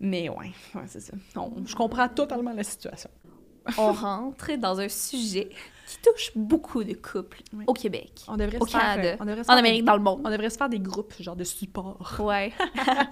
Mais 0.00 0.28
ouais, 0.28 0.52
ouais 0.74 0.82
c'est 0.86 1.00
ça. 1.00 1.12
On- 1.36 1.64
je 1.66 1.74
comprends 1.74 2.08
totalement 2.08 2.52
la 2.52 2.64
situation. 2.64 3.10
On 3.78 3.92
rentre 3.92 4.56
dans 4.56 4.80
un 4.80 4.88
sujet 4.88 5.50
qui 5.86 5.98
touche 5.98 6.32
beaucoup 6.34 6.82
de 6.84 6.94
couples 6.94 7.42
Oui. 7.52 7.64
au 7.66 7.72
Québec, 7.72 8.12
On 8.28 8.36
devrait 8.36 8.58
au 8.58 8.66
se 8.66 8.72
faire, 8.72 8.80
Canada, 8.80 9.08
euh, 9.10 9.16
on 9.20 9.24
devrait 9.24 9.44
se 9.44 9.48
en 9.48 9.52
faire 9.52 9.58
Amérique, 9.58 9.80
des- 9.82 9.86
dans 9.86 9.96
le 9.96 10.02
monde. 10.02 10.20
On 10.24 10.30
devrait 10.30 10.50
se 10.50 10.56
faire 10.56 10.68
des 10.68 10.80
groupes, 10.80 11.14
genre 11.20 11.36
de 11.36 11.44
support. 11.44 12.16
Ouais. 12.20 12.52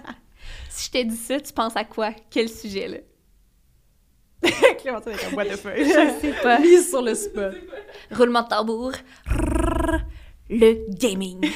si 0.69 0.87
je 0.87 0.91
t'ai 0.91 1.05
dit 1.05 1.15
ça, 1.15 1.39
tu 1.39 1.53
penses 1.53 1.75
à 1.77 1.83
quoi? 1.85 2.11
Quel 2.29 2.49
sujet, 2.49 2.87
là? 2.87 2.97
Clémentine 4.79 5.13
avec 5.13 5.23
un 5.25 5.31
boîte 5.31 5.49
de 5.51 5.55
feuilles. 5.55 5.85
Je 5.85 6.19
sais 6.21 6.33
pas. 6.43 6.59
Mise 6.59 6.89
sur 6.89 7.01
le 7.01 7.15
spot. 7.15 7.55
Roulement 8.11 8.43
de 8.43 8.47
tambour. 8.49 8.91
Le 10.49 10.85
gaming. 10.93 11.49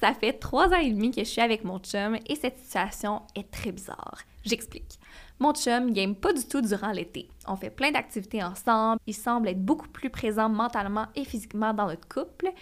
Ça 0.00 0.14
fait 0.14 0.32
trois 0.34 0.68
ans 0.68 0.78
et 0.80 0.90
demi 0.90 1.10
que 1.10 1.20
je 1.20 1.28
suis 1.28 1.40
avec 1.42 1.64
mon 1.64 1.78
chum 1.78 2.16
et 2.26 2.34
cette 2.36 2.58
situation 2.58 3.20
est 3.34 3.50
très 3.50 3.72
bizarre. 3.72 4.18
J'explique. 4.44 4.98
Mon 5.40 5.54
chum 5.54 5.90
game 5.92 6.14
pas 6.14 6.34
du 6.34 6.44
tout 6.44 6.60
durant 6.60 6.92
l'été. 6.92 7.28
On 7.48 7.56
fait 7.56 7.70
plein 7.70 7.90
d'activités 7.90 8.42
ensemble. 8.42 9.00
Il 9.06 9.14
semble 9.14 9.48
être 9.48 9.64
beaucoup 9.64 9.88
plus 9.88 10.10
présent 10.10 10.50
mentalement 10.50 11.06
et 11.16 11.24
physiquement 11.24 11.72
dans 11.72 11.86
notre 11.86 12.06
couple. 12.06 12.52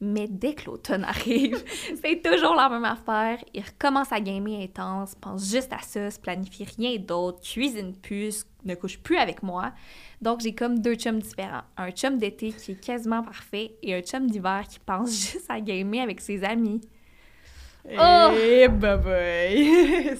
Mais 0.00 0.28
dès 0.28 0.54
que 0.54 0.66
l'automne 0.66 1.02
arrive, 1.08 1.62
c'est 2.00 2.22
toujours 2.22 2.54
la 2.54 2.68
même 2.68 2.84
affaire. 2.84 3.44
Il 3.52 3.64
recommence 3.64 4.12
à 4.12 4.20
gamer 4.20 4.62
intense, 4.62 5.16
pense 5.16 5.50
juste 5.50 5.72
à 5.72 5.80
ça, 5.80 6.12
se 6.12 6.20
planifie 6.20 6.64
rien 6.76 6.96
d'autre, 6.98 7.40
cuisine 7.40 7.92
plus, 7.96 8.46
ne 8.64 8.76
couche 8.76 9.00
plus 9.00 9.16
avec 9.16 9.42
moi. 9.42 9.72
Donc 10.22 10.38
j'ai 10.40 10.54
comme 10.54 10.78
deux 10.78 10.94
chums 10.94 11.18
différents. 11.18 11.62
Un 11.76 11.90
chum 11.90 12.18
d'été 12.18 12.52
qui 12.52 12.72
est 12.72 12.80
quasiment 12.80 13.24
parfait 13.24 13.72
et 13.82 13.96
un 13.96 14.00
chum 14.00 14.30
d'hiver 14.30 14.62
qui 14.68 14.78
pense 14.78 15.10
juste 15.32 15.46
à 15.48 15.60
gamer 15.60 16.02
avec 16.02 16.20
ses 16.20 16.44
amis. 16.44 16.80
Oh! 17.98 18.30
Eh, 18.36 18.68
bye 18.68 18.98
bye. 18.98 20.18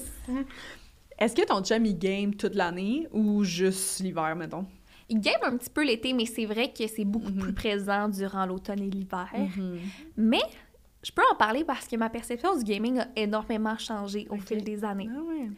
Est-ce 1.18 1.34
que 1.34 1.44
ton 1.44 1.62
chum, 1.62 1.84
il 1.84 1.98
game 1.98 2.34
toute 2.34 2.54
l'année 2.54 3.06
ou 3.12 3.42
juste 3.44 4.00
l'hiver, 4.00 4.34
mettons? 4.36 4.66
Il 5.08 5.20
game 5.20 5.40
un 5.42 5.56
petit 5.56 5.70
peu 5.70 5.84
l'été, 5.84 6.12
mais 6.12 6.26
c'est 6.26 6.44
vrai 6.44 6.70
que 6.72 6.86
c'est 6.86 7.04
beaucoup 7.04 7.30
Mhm. 7.32 7.38
plus 7.40 7.52
présent 7.54 8.08
durant 8.08 8.44
l'automne 8.46 8.80
et 8.82 8.90
l'hiver. 8.90 9.26
Mm-hmm. 9.34 9.78
Mais 10.18 10.40
je 11.02 11.10
peux 11.10 11.22
en 11.32 11.34
parler 11.34 11.64
parce 11.64 11.88
que 11.88 11.96
ma 11.96 12.10
perception 12.10 12.56
du 12.56 12.62
gaming 12.64 12.98
a 13.00 13.08
énormément 13.16 13.76
changé 13.78 14.26
au 14.30 14.36
fil 14.36 14.62
des 14.62 14.84
années. 14.84 15.08
Ah 15.10 15.20
ouais. 15.22 15.48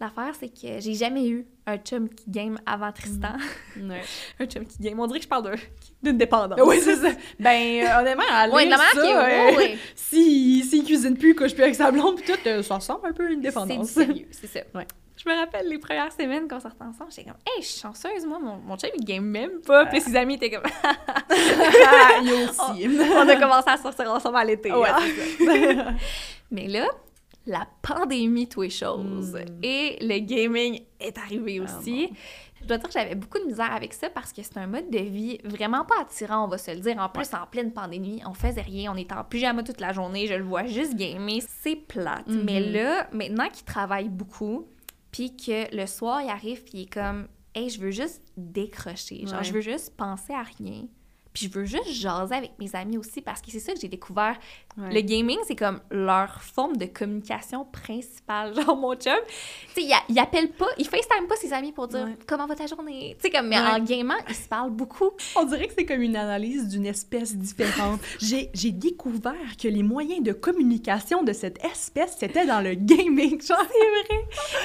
L'affaire, 0.00 0.34
c'est 0.34 0.48
que 0.48 0.80
j'ai 0.80 0.94
jamais 0.94 1.28
eu 1.28 1.46
un 1.66 1.76
chum 1.76 2.08
qui 2.08 2.28
game 2.28 2.58
avant 2.66 2.90
Tristan. 2.90 3.36
Ouais. 3.80 4.00
un 4.40 4.46
chum 4.46 4.64
qui 4.66 4.78
game. 4.82 4.98
On 4.98 5.06
dirait 5.06 5.20
que 5.20 5.24
je 5.24 5.28
parle 5.28 5.44
d'un- 5.44 5.62
d'une 6.02 6.18
dépendance. 6.18 6.58
oui, 6.66 6.78
c'est 6.80 6.96
ça. 6.96 7.10
Ben, 7.38 7.84
euh, 7.86 8.00
honnêtement, 8.00 8.24
à 8.28 8.48
Ouais, 8.48 8.68
ça, 8.70 8.76
est- 8.76 8.98
euh, 9.14 9.22
ouais, 9.22 9.56
ouais. 9.56 9.78
si, 9.94 10.64
s'il 10.64 10.82
cuisine 10.84 11.16
plus, 11.16 11.34
couche 11.36 11.54
plus 11.54 11.62
avec 11.62 11.74
sa 11.76 11.92
blonde, 11.92 12.16
pis 12.16 12.24
tout, 12.32 12.38
euh, 12.48 12.62
ça 12.62 12.76
ressemble 12.76 13.06
un 13.06 13.12
peu 13.12 13.26
à 13.26 13.30
une 13.30 13.36
C'est 13.42 13.48
dépendance. 13.50 13.90
sérieux, 13.90 14.26
c'est 14.32 14.46
ça. 14.48 14.60
Ouais. 14.74 14.86
Je 15.24 15.30
me 15.30 15.36
rappelle 15.38 15.68
les 15.68 15.78
premières 15.78 16.12
semaines 16.12 16.46
qu'on 16.48 16.60
sortait 16.60 16.84
ensemble, 16.84 17.10
j'étais 17.10 17.30
comme, 17.30 17.38
hey, 17.46 17.62
je 17.62 17.66
suis 17.66 17.80
chanceuse, 17.80 18.26
moi, 18.26 18.38
mon, 18.38 18.56
mon 18.56 18.76
chum, 18.76 18.90
il 18.98 19.04
game 19.04 19.24
même 19.24 19.60
pas. 19.66 19.86
Puis 19.86 20.00
ses 20.02 20.14
amis 20.16 20.34
étaient 20.34 20.50
comme, 20.50 20.62
Ah, 20.84 22.18
il 22.22 22.32
aussi. 22.48 22.88
on 23.16 23.28
a 23.28 23.36
commencé 23.36 23.70
à 23.70 23.76
sortir 23.78 24.12
ensemble 24.12 24.36
à 24.36 24.44
l'été. 24.44 24.70
Ouais, 24.72 24.88
hein. 24.88 25.94
Mais 26.50 26.68
là, 26.68 26.86
la 27.46 27.66
pandémie, 27.82 28.48
tout 28.48 28.62
les 28.62 28.70
choses. 28.70 29.34
Mm. 29.34 29.60
Et 29.62 29.98
le 30.02 30.18
gaming 30.18 30.80
est 31.00 31.16
arrivé 31.16 31.60
Ah 31.60 31.64
aussi. 31.64 32.10
je 32.60 32.66
dois 32.66 32.76
dire 32.76 32.86
que 32.86 32.92
j'avais 32.92 33.14
beaucoup 33.14 33.38
de 33.38 33.44
misère 33.44 33.72
avec 33.72 33.94
ça 33.94 34.10
parce 34.10 34.32
que 34.32 34.42
c'est 34.42 34.58
un 34.58 34.66
mode 34.66 34.90
de 34.90 34.98
vie 34.98 35.38
vraiment 35.44 35.84
pas 35.84 36.02
attirant, 36.02 36.44
on 36.44 36.48
va 36.48 36.58
se 36.58 36.70
le 36.70 36.80
dire. 36.80 36.98
En 36.98 37.08
plus, 37.08 37.32
en 37.32 37.46
pleine 37.46 37.72
pandémie, 37.72 38.22
on 38.26 38.34
faisait 38.34 38.60
rien, 38.60 38.92
on 38.92 38.96
était 38.96 39.14
en 39.14 39.24
pyjama 39.24 39.62
toute 39.62 39.80
la 39.80 39.92
journée, 39.92 40.26
je 40.26 40.34
le 40.34 40.44
vois 40.44 40.64
juste 40.64 40.94
gamer. 40.96 41.40
C'est 41.62 41.76
plate. 41.76 42.26
Mhm. 42.26 42.44
Mais 42.44 42.60
là, 42.60 43.08
maintenant 43.12 43.48
qu'il 43.48 43.64
travaille 43.64 44.08
beaucoup, 44.10 44.66
puis 45.14 45.36
que 45.36 45.72
le 45.72 45.86
soir, 45.86 46.22
il 46.22 46.28
arrive, 46.28 46.64
puis 46.64 46.72
il 46.74 46.82
est 46.82 46.92
comme, 46.92 47.28
hey, 47.54 47.70
je 47.70 47.78
veux 47.80 47.92
juste 47.92 48.20
décrocher. 48.36 49.24
Genre, 49.26 49.38
Ouais. 49.38 49.44
je 49.44 49.52
veux 49.52 49.60
juste 49.60 49.96
penser 49.96 50.32
à 50.32 50.42
rien. 50.42 50.88
Puis 51.34 51.50
je 51.52 51.58
veux 51.58 51.64
juste 51.64 51.90
jaser 51.90 52.34
avec 52.36 52.52
mes 52.60 52.74
amis 52.76 52.96
aussi 52.96 53.20
parce 53.20 53.40
que 53.42 53.50
c'est 53.50 53.58
ça 53.58 53.72
que 53.74 53.80
j'ai 53.80 53.88
découvert. 53.88 54.38
Ouais. 54.78 54.92
Le 54.94 55.00
gaming, 55.00 55.36
c'est 55.46 55.56
comme 55.56 55.80
leur 55.90 56.40
forme 56.42 56.76
de 56.76 56.86
communication 56.86 57.64
principale. 57.64 58.54
Genre, 58.60 58.76
mon 58.76 58.94
chum, 58.94 59.12
tu 59.74 59.82
sais, 59.82 59.82
il, 59.82 59.92
il 60.08 60.18
appelle 60.20 60.50
pas, 60.52 60.66
il 60.78 60.86
FaceTime 60.86 61.26
pas 61.28 61.34
ses 61.36 61.52
amis 61.52 61.72
pour 61.72 61.88
dire 61.88 62.04
Ouais. 62.04 62.16
comment 62.26 62.46
va 62.46 62.54
ta 62.54 62.66
journée? 62.66 63.16
Tu 63.20 63.22
sais, 63.22 63.30
comme, 63.30 63.48
mais 63.48 63.58
Ouais. 63.58 63.66
en 63.66 63.78
gamant, 63.80 64.14
ils 64.28 64.34
se 64.34 64.46
parlent 64.48 64.70
beaucoup. 64.70 65.10
On 65.36 65.44
dirait 65.44 65.66
que 65.66 65.74
c'est 65.76 65.84
comme 65.84 66.02
une 66.02 66.16
analyse 66.16 66.68
d'une 66.68 66.86
espèce 66.86 67.36
différente. 67.36 68.00
J'ai 68.20 68.70
découvert 68.70 69.34
que 69.60 69.66
les 69.68 69.82
moyens 69.82 70.22
de 70.22 70.32
communication 70.32 71.22
de 71.24 71.32
cette 71.32 71.62
espèce, 71.64 72.16
c'était 72.18 72.46
dans 72.46 72.60
le 72.60 72.74
gaming. 72.74 73.42
Genre, 73.42 73.58
c'est 73.72 74.14
vrai. 74.14 74.24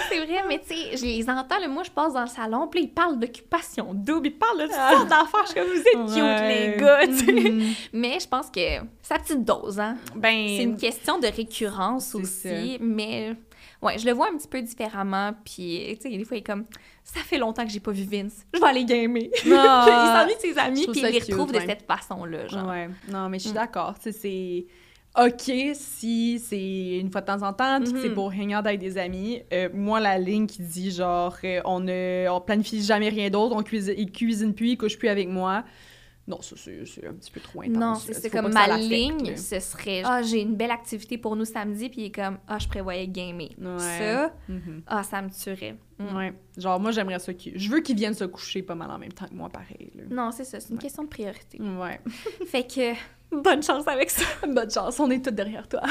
C'est 0.10 0.26
vrai, 0.26 0.44
mais 0.48 0.60
tu 0.60 0.68
sais, 0.76 0.98
je 0.98 1.04
les 1.06 1.30
entends, 1.30 1.58
là, 1.60 1.68
moi, 1.68 1.82
je 1.84 1.90
passe 1.92 2.14
dans 2.14 2.22
le 2.22 2.28
salon, 2.28 2.68
puis 2.68 2.84
ils 2.84 2.94
parlent 2.94 3.18
d'occupation 3.18 3.94
double, 3.94 4.28
ils 4.28 4.38
parlent 4.38 4.60
de 4.60 4.66
toutes 4.66 4.76
Ah. 4.78 4.92
sortes 4.94 5.08
d'affaires. 5.10 5.46
Je 5.46 5.52
suis 5.52 5.56
comme, 5.60 5.70
vous 5.70 5.80
êtes 5.80 6.14
cute, 6.14 6.24
les 6.60 6.78
gars, 6.78 7.00
tu 7.08 7.14
sais. 7.26 7.32
Mhm. 7.32 7.64
Mais 7.94 8.20
je 8.20 8.28
pense 8.28 8.50
que 8.50 8.80
sa 9.02 9.18
petite 9.20 9.44
dose, 9.44 9.80
hein. 9.80 9.98
Ben, 10.16 10.48
C'est 10.48 10.64
une 10.64 10.78
question 10.78 11.20
de 11.20 11.28
récurrence 11.28 12.06
C'est 12.08 12.18
aussi, 12.18 12.78
mais 12.82 13.34
ouais, 13.82 13.98
je 13.98 14.06
le 14.06 14.14
vois 14.14 14.28
un 14.32 14.38
petit 14.38 14.48
peu 14.48 14.62
différemment. 14.62 15.32
Puis, 15.44 15.98
tu 16.02 16.10
sais, 16.10 16.18
des 16.18 16.24
fois, 16.26 16.38
il 16.38 16.42
est 16.42 16.44
comme 16.44 16.66
ça 17.04 17.22
fait 17.22 17.38
longtemps 17.40 17.66
que 17.66 17.72
j'ai 17.72 17.80
pas 17.80 17.92
vu 17.92 18.04
Vince, 18.04 18.46
je 18.54 18.60
vais 18.60 18.66
aller 18.68 18.86
gamer. 18.86 19.24
Ah. 19.52 19.86
il 19.88 20.20
s'ennuie 20.20 20.36
de 20.36 20.42
ses 20.54 20.60
amis, 20.60 20.88
puis 20.92 21.02
il 21.02 21.08
les 21.08 21.20
retrouve 21.20 21.52
de 21.52 21.60
cette 21.60 21.84
façon-là. 21.88 22.48
Genre. 22.48 22.68
Ouais, 22.68 22.88
non, 23.12 23.30
mais 23.30 23.40
je 23.40 23.44
suis 23.46 23.52
Mm. 23.52 23.56
d'accord. 23.56 23.96
Tu 24.00 24.12
sais, 24.12 24.20
c'est 24.20 24.66
OK 25.20 25.52
si 25.74 26.38
c'est 26.40 27.00
une 27.00 27.12
fois 27.12 27.22
de 27.22 27.26
temps 27.26 27.42
en 27.42 27.52
temps, 27.52 27.82
puis 27.82 27.92
que 27.92 28.00
c'est 28.00 28.10
Mhm. 28.10 28.14
pour 28.14 28.32
hang 28.32 28.50
out 28.52 28.66
avec 28.68 28.80
des 28.80 29.00
amis. 29.00 29.42
Euh, 29.52 29.68
moi, 29.74 30.00
la 30.00 30.20
ligne 30.20 30.46
qui 30.46 30.62
dit 30.62 30.92
genre, 30.92 31.36
euh, 31.44 31.60
on 31.66 31.80
ne 31.80 32.28
on 32.30 32.40
planifie 32.40 32.84
jamais 32.84 33.10
rien 33.10 33.32
d'autre, 33.32 33.56
on 33.56 33.64
cuisine, 33.64 33.96
il 33.98 34.12
cuisine 34.12 34.54
plus, 34.54 34.70
il 34.70 34.78
couche 34.78 35.00
plus 35.00 35.08
avec 35.10 35.28
moi. 35.28 35.64
Non, 36.30 36.42
ça, 36.42 36.56
c'est 36.58 36.86
c'est 36.86 37.06
un 37.08 37.14
petit 37.14 37.32
peu 37.32 37.40
trop 37.42 37.62
intense. 37.64 37.76
Non, 37.78 37.96
c'est 37.96 38.30
comme 38.30 38.54
ma 38.54 38.78
ligne, 38.78 39.36
ce 39.36 39.60
serait 39.60 40.04
ah 40.06 40.22
j'ai 40.22 40.42
une 40.42 40.56
belle 40.56 40.72
activité 40.72 41.18
pour 41.18 41.36
nous 41.36 41.44
samedi 41.46 41.90
puis 41.90 42.02
il 42.02 42.06
est 42.06 42.12
comme 42.16 42.38
ah 42.48 42.60
je 42.60 42.68
prévoyais 42.68 43.08
gamer. 43.08 43.50
Ouais. 43.60 43.78
Ça 43.80 44.34
Mhm. 44.48 44.84
ah 44.88 45.04
ça 45.04 45.22
me 45.22 45.30
tuerait. 45.30 45.76
Mm. 45.98 46.16
Ouais. 46.16 46.34
Genre, 46.58 46.80
moi, 46.80 46.92
j'aimerais 46.92 47.20
ça 47.20 47.34
qu'il... 47.34 47.60
Je 47.60 47.70
veux 47.70 47.82
qu'ils 47.82 47.98
viennent 47.98 48.14
se 48.14 48.24
coucher 48.24 48.62
pas 48.62 48.74
mal 48.76 48.90
en 48.90 48.98
même 48.98 49.12
temps 49.12 49.26
que 49.28 49.34
moi, 49.34 49.50
pareil. 49.50 49.92
là. 49.96 50.04
Non, 50.10 50.32
c'est 50.32 50.46
ça, 50.46 50.60
c'est 50.62 50.70
une 50.70 50.76
Ouais. 50.76 50.82
question 50.84 51.04
de 51.04 51.10
priorité. 51.10 51.60
Ouais. 51.62 52.00
fait 52.48 52.64
que 52.64 52.94
bonne 53.36 53.62
chance 53.62 53.86
avec 53.88 54.10
ça. 54.10 54.24
Bonne 54.48 54.72
chance, 54.72 54.98
on 55.02 55.10
est 55.12 55.24
toutes 55.24 55.36
derrière 55.36 55.68
toi. 55.68 55.82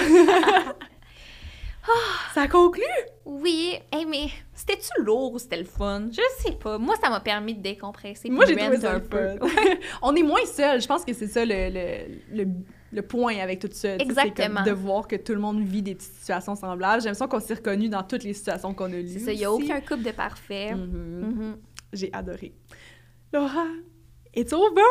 ça 2.34 2.48
conclut? 2.48 2.82
Oui, 3.24 3.74
hey, 3.92 4.06
mais 4.06 4.28
c'était-tu 4.54 5.02
lourd 5.02 5.32
ou 5.34 5.38
c'était 5.38 5.58
le 5.58 5.64
fun? 5.64 6.08
Je 6.10 6.20
sais 6.42 6.52
pas. 6.52 6.78
Moi, 6.78 6.96
ça 7.02 7.10
m'a 7.10 7.20
permis 7.20 7.54
de 7.54 7.62
décompresser. 7.62 8.30
Moi, 8.30 8.46
j'ai 8.46 8.56
trouvé 8.56 8.78
ça 8.78 8.94
un 8.94 9.00
peu. 9.00 9.38
on 10.02 10.14
est 10.16 10.22
moins 10.22 10.44
seuls. 10.46 10.80
Je 10.80 10.86
pense 10.86 11.04
que 11.04 11.12
c'est 11.12 11.26
ça 11.28 11.44
le, 11.44 11.68
le, 11.70 12.44
le, 12.44 12.50
le 12.92 13.02
point 13.02 13.38
avec 13.38 13.60
tout 13.60 13.68
ça. 13.70 13.96
Exactement. 13.96 14.56
comme 14.62 14.64
de 14.64 14.72
voir 14.72 15.06
que 15.08 15.16
tout 15.16 15.32
le 15.34 15.40
monde 15.40 15.60
vit 15.62 15.82
des 15.82 15.94
petites 15.94 16.12
situations 16.14 16.54
semblables. 16.54 17.02
J'aime 17.02 17.14
ça 17.14 17.26
qu'on 17.26 17.40
s'est 17.40 17.54
reconnus 17.54 17.90
dans 17.90 18.02
toutes 18.02 18.24
les 18.24 18.32
situations 18.34 18.72
qu'on 18.74 18.86
a 18.92 18.96
lues. 18.96 19.08
C'est 19.08 19.18
ça, 19.20 19.32
il 19.32 19.38
n'y 19.38 19.44
a 19.44 19.52
aucun 19.52 19.80
couple 19.80 20.02
de 20.02 20.12
parfait. 20.12 20.74
Mhm. 20.74 21.20
Mhm. 21.20 21.56
J'ai 21.92 22.10
adoré. 22.12 22.54
Laura, 23.32 23.66
it's 24.34 24.52
over! 24.52 24.82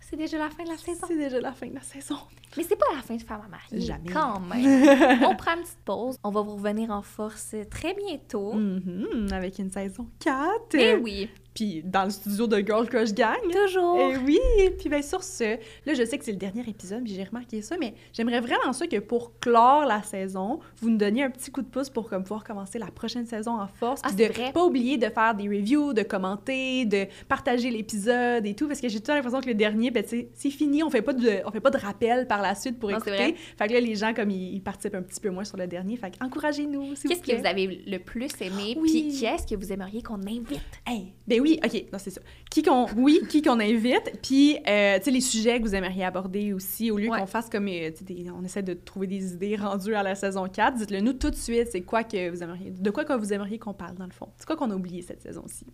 C'est 0.00 0.16
déjà 0.16 0.36
la 0.38 0.50
fin 0.50 0.64
de 0.64 0.68
la 0.68 0.76
saison. 0.76 1.06
C'est 1.08 1.16
déjà 1.16 1.40
la 1.40 1.52
fin 1.52 1.68
de 1.68 1.74
la 1.74 1.80
saison. 1.80 2.16
Mais 2.56 2.62
c'est 2.64 2.76
pas 2.76 2.86
la 2.94 3.02
fin 3.02 3.16
de 3.16 3.22
Femme 3.22 3.40
à 3.44 3.48
marier. 3.48 3.86
Jamais. 3.86 4.10
Quand 4.12 4.40
même. 4.40 5.22
On 5.26 5.34
prend 5.36 5.54
une 5.56 5.62
petite 5.62 5.78
pause. 5.84 6.16
On 6.24 6.30
va 6.30 6.42
vous 6.42 6.56
revenir 6.56 6.90
en 6.90 7.02
force 7.02 7.54
très 7.70 7.94
bientôt. 7.94 8.52
Mhm, 8.52 9.28
Avec 9.32 9.58
une 9.58 9.70
saison 9.70 10.06
4. 10.20 10.42
Eh 10.74 10.94
oui, 10.96 11.28
Puis 11.54 11.82
dans 11.84 12.04
le 12.04 12.10
studio 12.10 12.46
de 12.46 12.58
Girl 12.58 12.86
Crush 12.88 13.12
Gang. 13.12 13.36
toujours. 13.50 13.98
Eh 14.00 14.16
oui, 14.18 14.38
puis 14.78 14.88
bien 14.88 15.02
sur 15.02 15.22
ce, 15.22 15.56
là 15.86 15.94
je 15.94 16.04
sais 16.04 16.16
que 16.18 16.24
c'est 16.24 16.32
le 16.32 16.38
dernier 16.38 16.62
épisode, 16.68 17.04
puis 17.04 17.12
j'ai 17.14 17.24
remarqué 17.24 17.60
ça, 17.62 17.76
mais 17.78 17.94
j'aimerais 18.12 18.40
vraiment 18.40 18.72
ça 18.72 18.86
que 18.86 18.96
pour 18.98 19.38
clore 19.38 19.84
la 19.84 20.02
saison, 20.02 20.60
vous 20.80 20.90
nous 20.90 20.96
donniez 20.96 21.24
un 21.24 21.30
petit 21.30 21.50
coup 21.50 21.60
de 21.62 21.66
pouce 21.66 21.90
pour 21.90 22.08
comme 22.08 22.22
pouvoir 22.22 22.42
commencer 22.44 22.78
la 22.78 22.86
prochaine 22.90 23.26
saison 23.26 23.60
en 23.60 23.66
force, 23.66 24.00
Ah, 24.04 24.08
puis 24.08 24.26
de 24.26 24.32
vrai. 24.32 24.52
pas 24.52 24.64
oublier 24.64 24.96
de 24.98 25.06
faire 25.08 25.34
des 25.34 25.46
reviews, 25.48 25.92
de 25.92 26.02
commenter, 26.02 26.84
de 26.86 27.06
partager 27.28 27.70
l'épisode 27.70 28.46
et 28.46 28.54
tout, 28.54 28.66
parce 28.68 28.80
que 28.80 28.88
j'ai 28.88 29.00
toujours 29.00 29.16
l'impression 29.16 29.40
que 29.40 29.48
le 29.48 29.54
dernier, 29.54 29.90
ben 29.90 30.04
c'est 30.06 30.50
fini, 30.50 30.82
on 30.82 30.90
fait 30.90 31.02
pas 31.02 31.12
de, 31.12 31.40
on 31.46 31.50
fait 31.50 31.60
pas 31.60 31.70
de 31.70 31.78
rappel 31.78 32.26
par 32.26 32.40
la 32.42 32.54
suite 32.54 32.78
pour 32.78 32.90
Non, 32.90 32.98
écouter. 32.98 33.34
Fait 33.56 33.68
que 33.68 33.72
là 33.72 33.80
les 33.80 33.94
gens 33.94 34.12
comme 34.14 34.30
ils, 34.30 34.54
ils 34.54 34.60
participent 34.62 34.94
un 34.96 35.02
petit 35.02 35.20
peu 35.20 35.30
moins 35.30 35.44
sur 35.44 35.56
le 35.56 35.66
dernier, 35.66 35.96
fait 35.96 36.10
que 36.10 36.24
encouragez-nous 36.24 36.94
s'il 36.96 37.08
vous 37.10 37.20
Qu'est-ce 37.20 37.22
que 37.36 37.40
vous 37.40 37.46
avez 37.46 37.82
le 37.86 37.98
plus 37.98 38.28
aimé? 38.40 38.76
Oui. 38.78 38.90
Puis 38.90 39.08
qui 39.18 39.24
est-ce 39.24 39.46
que 39.46 39.54
vous 39.54 39.72
aimeriez 39.72 40.02
qu'on 40.02 40.20
invite? 40.26 40.60
Hey, 40.86 41.12
ben 41.26 41.40
oui, 41.40 41.58
ok, 41.64 41.84
non, 41.92 41.98
c'est 41.98 42.10
ça. 42.10 42.20
Qui 42.50 42.62
qu'on, 42.62 42.86
oui, 42.96 43.20
qui 43.28 43.40
qu'on 43.42 43.60
invite, 43.60 44.18
puis, 44.22 44.58
euh, 44.68 44.98
tu 44.98 45.04
sais, 45.04 45.10
les 45.10 45.20
sujets 45.20 45.58
que 45.60 45.64
vous 45.64 45.74
aimeriez 45.74 46.04
aborder 46.04 46.52
aussi, 46.52 46.90
au 46.90 46.98
lieu 46.98 47.08
Ouais. 47.08 47.18
qu'on 47.20 47.26
fasse 47.26 47.48
comme, 47.48 47.68
euh, 47.68 47.90
des- 48.02 48.26
on 48.30 48.44
essaie 48.44 48.62
de 48.62 48.74
trouver 48.74 49.06
des 49.06 49.32
idées 49.34 49.56
rendues 49.56 49.94
à 49.94 50.02
la 50.02 50.14
saison 50.14 50.48
4, 50.48 50.76
dites-le 50.76 51.00
nous 51.00 51.12
tout 51.14 51.30
de 51.30 51.36
suite, 51.36 51.68
c'est 51.70 51.82
quoi 51.82 52.02
que 52.04 52.28
vous 52.30 52.42
aimeriez, 52.42 52.70
de 52.70 52.90
quoi 52.90 53.04
que 53.04 53.12
vous 53.12 53.32
aimeriez 53.32 53.58
qu'on 53.58 53.74
parle, 53.74 53.94
dans 53.96 54.04
le 54.06 54.10
fond? 54.12 54.28
C'est 54.36 54.46
quoi 54.46 54.56
qu'on 54.56 54.70
a 54.70 54.74
oublié 54.74 55.02
cette 55.02 55.22
saison-ci? 55.22 55.66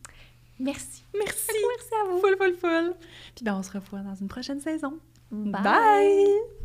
Merci. 0.61 1.05
Merci! 1.17 1.47
Merci 1.69 1.91
à 2.05 2.11
vous. 2.11 2.19
Full, 2.19 2.37
full, 2.37 2.55
full! 2.57 2.95
Puis 3.37 3.45
ben, 3.45 3.57
on 3.57 3.63
se 3.63 3.71
revoit 3.71 4.01
dans 4.01 4.15
une 4.17 4.27
prochaine 4.29 4.59
saison. 4.61 4.99
Bye. 5.31 5.63
Bye. 5.63 6.58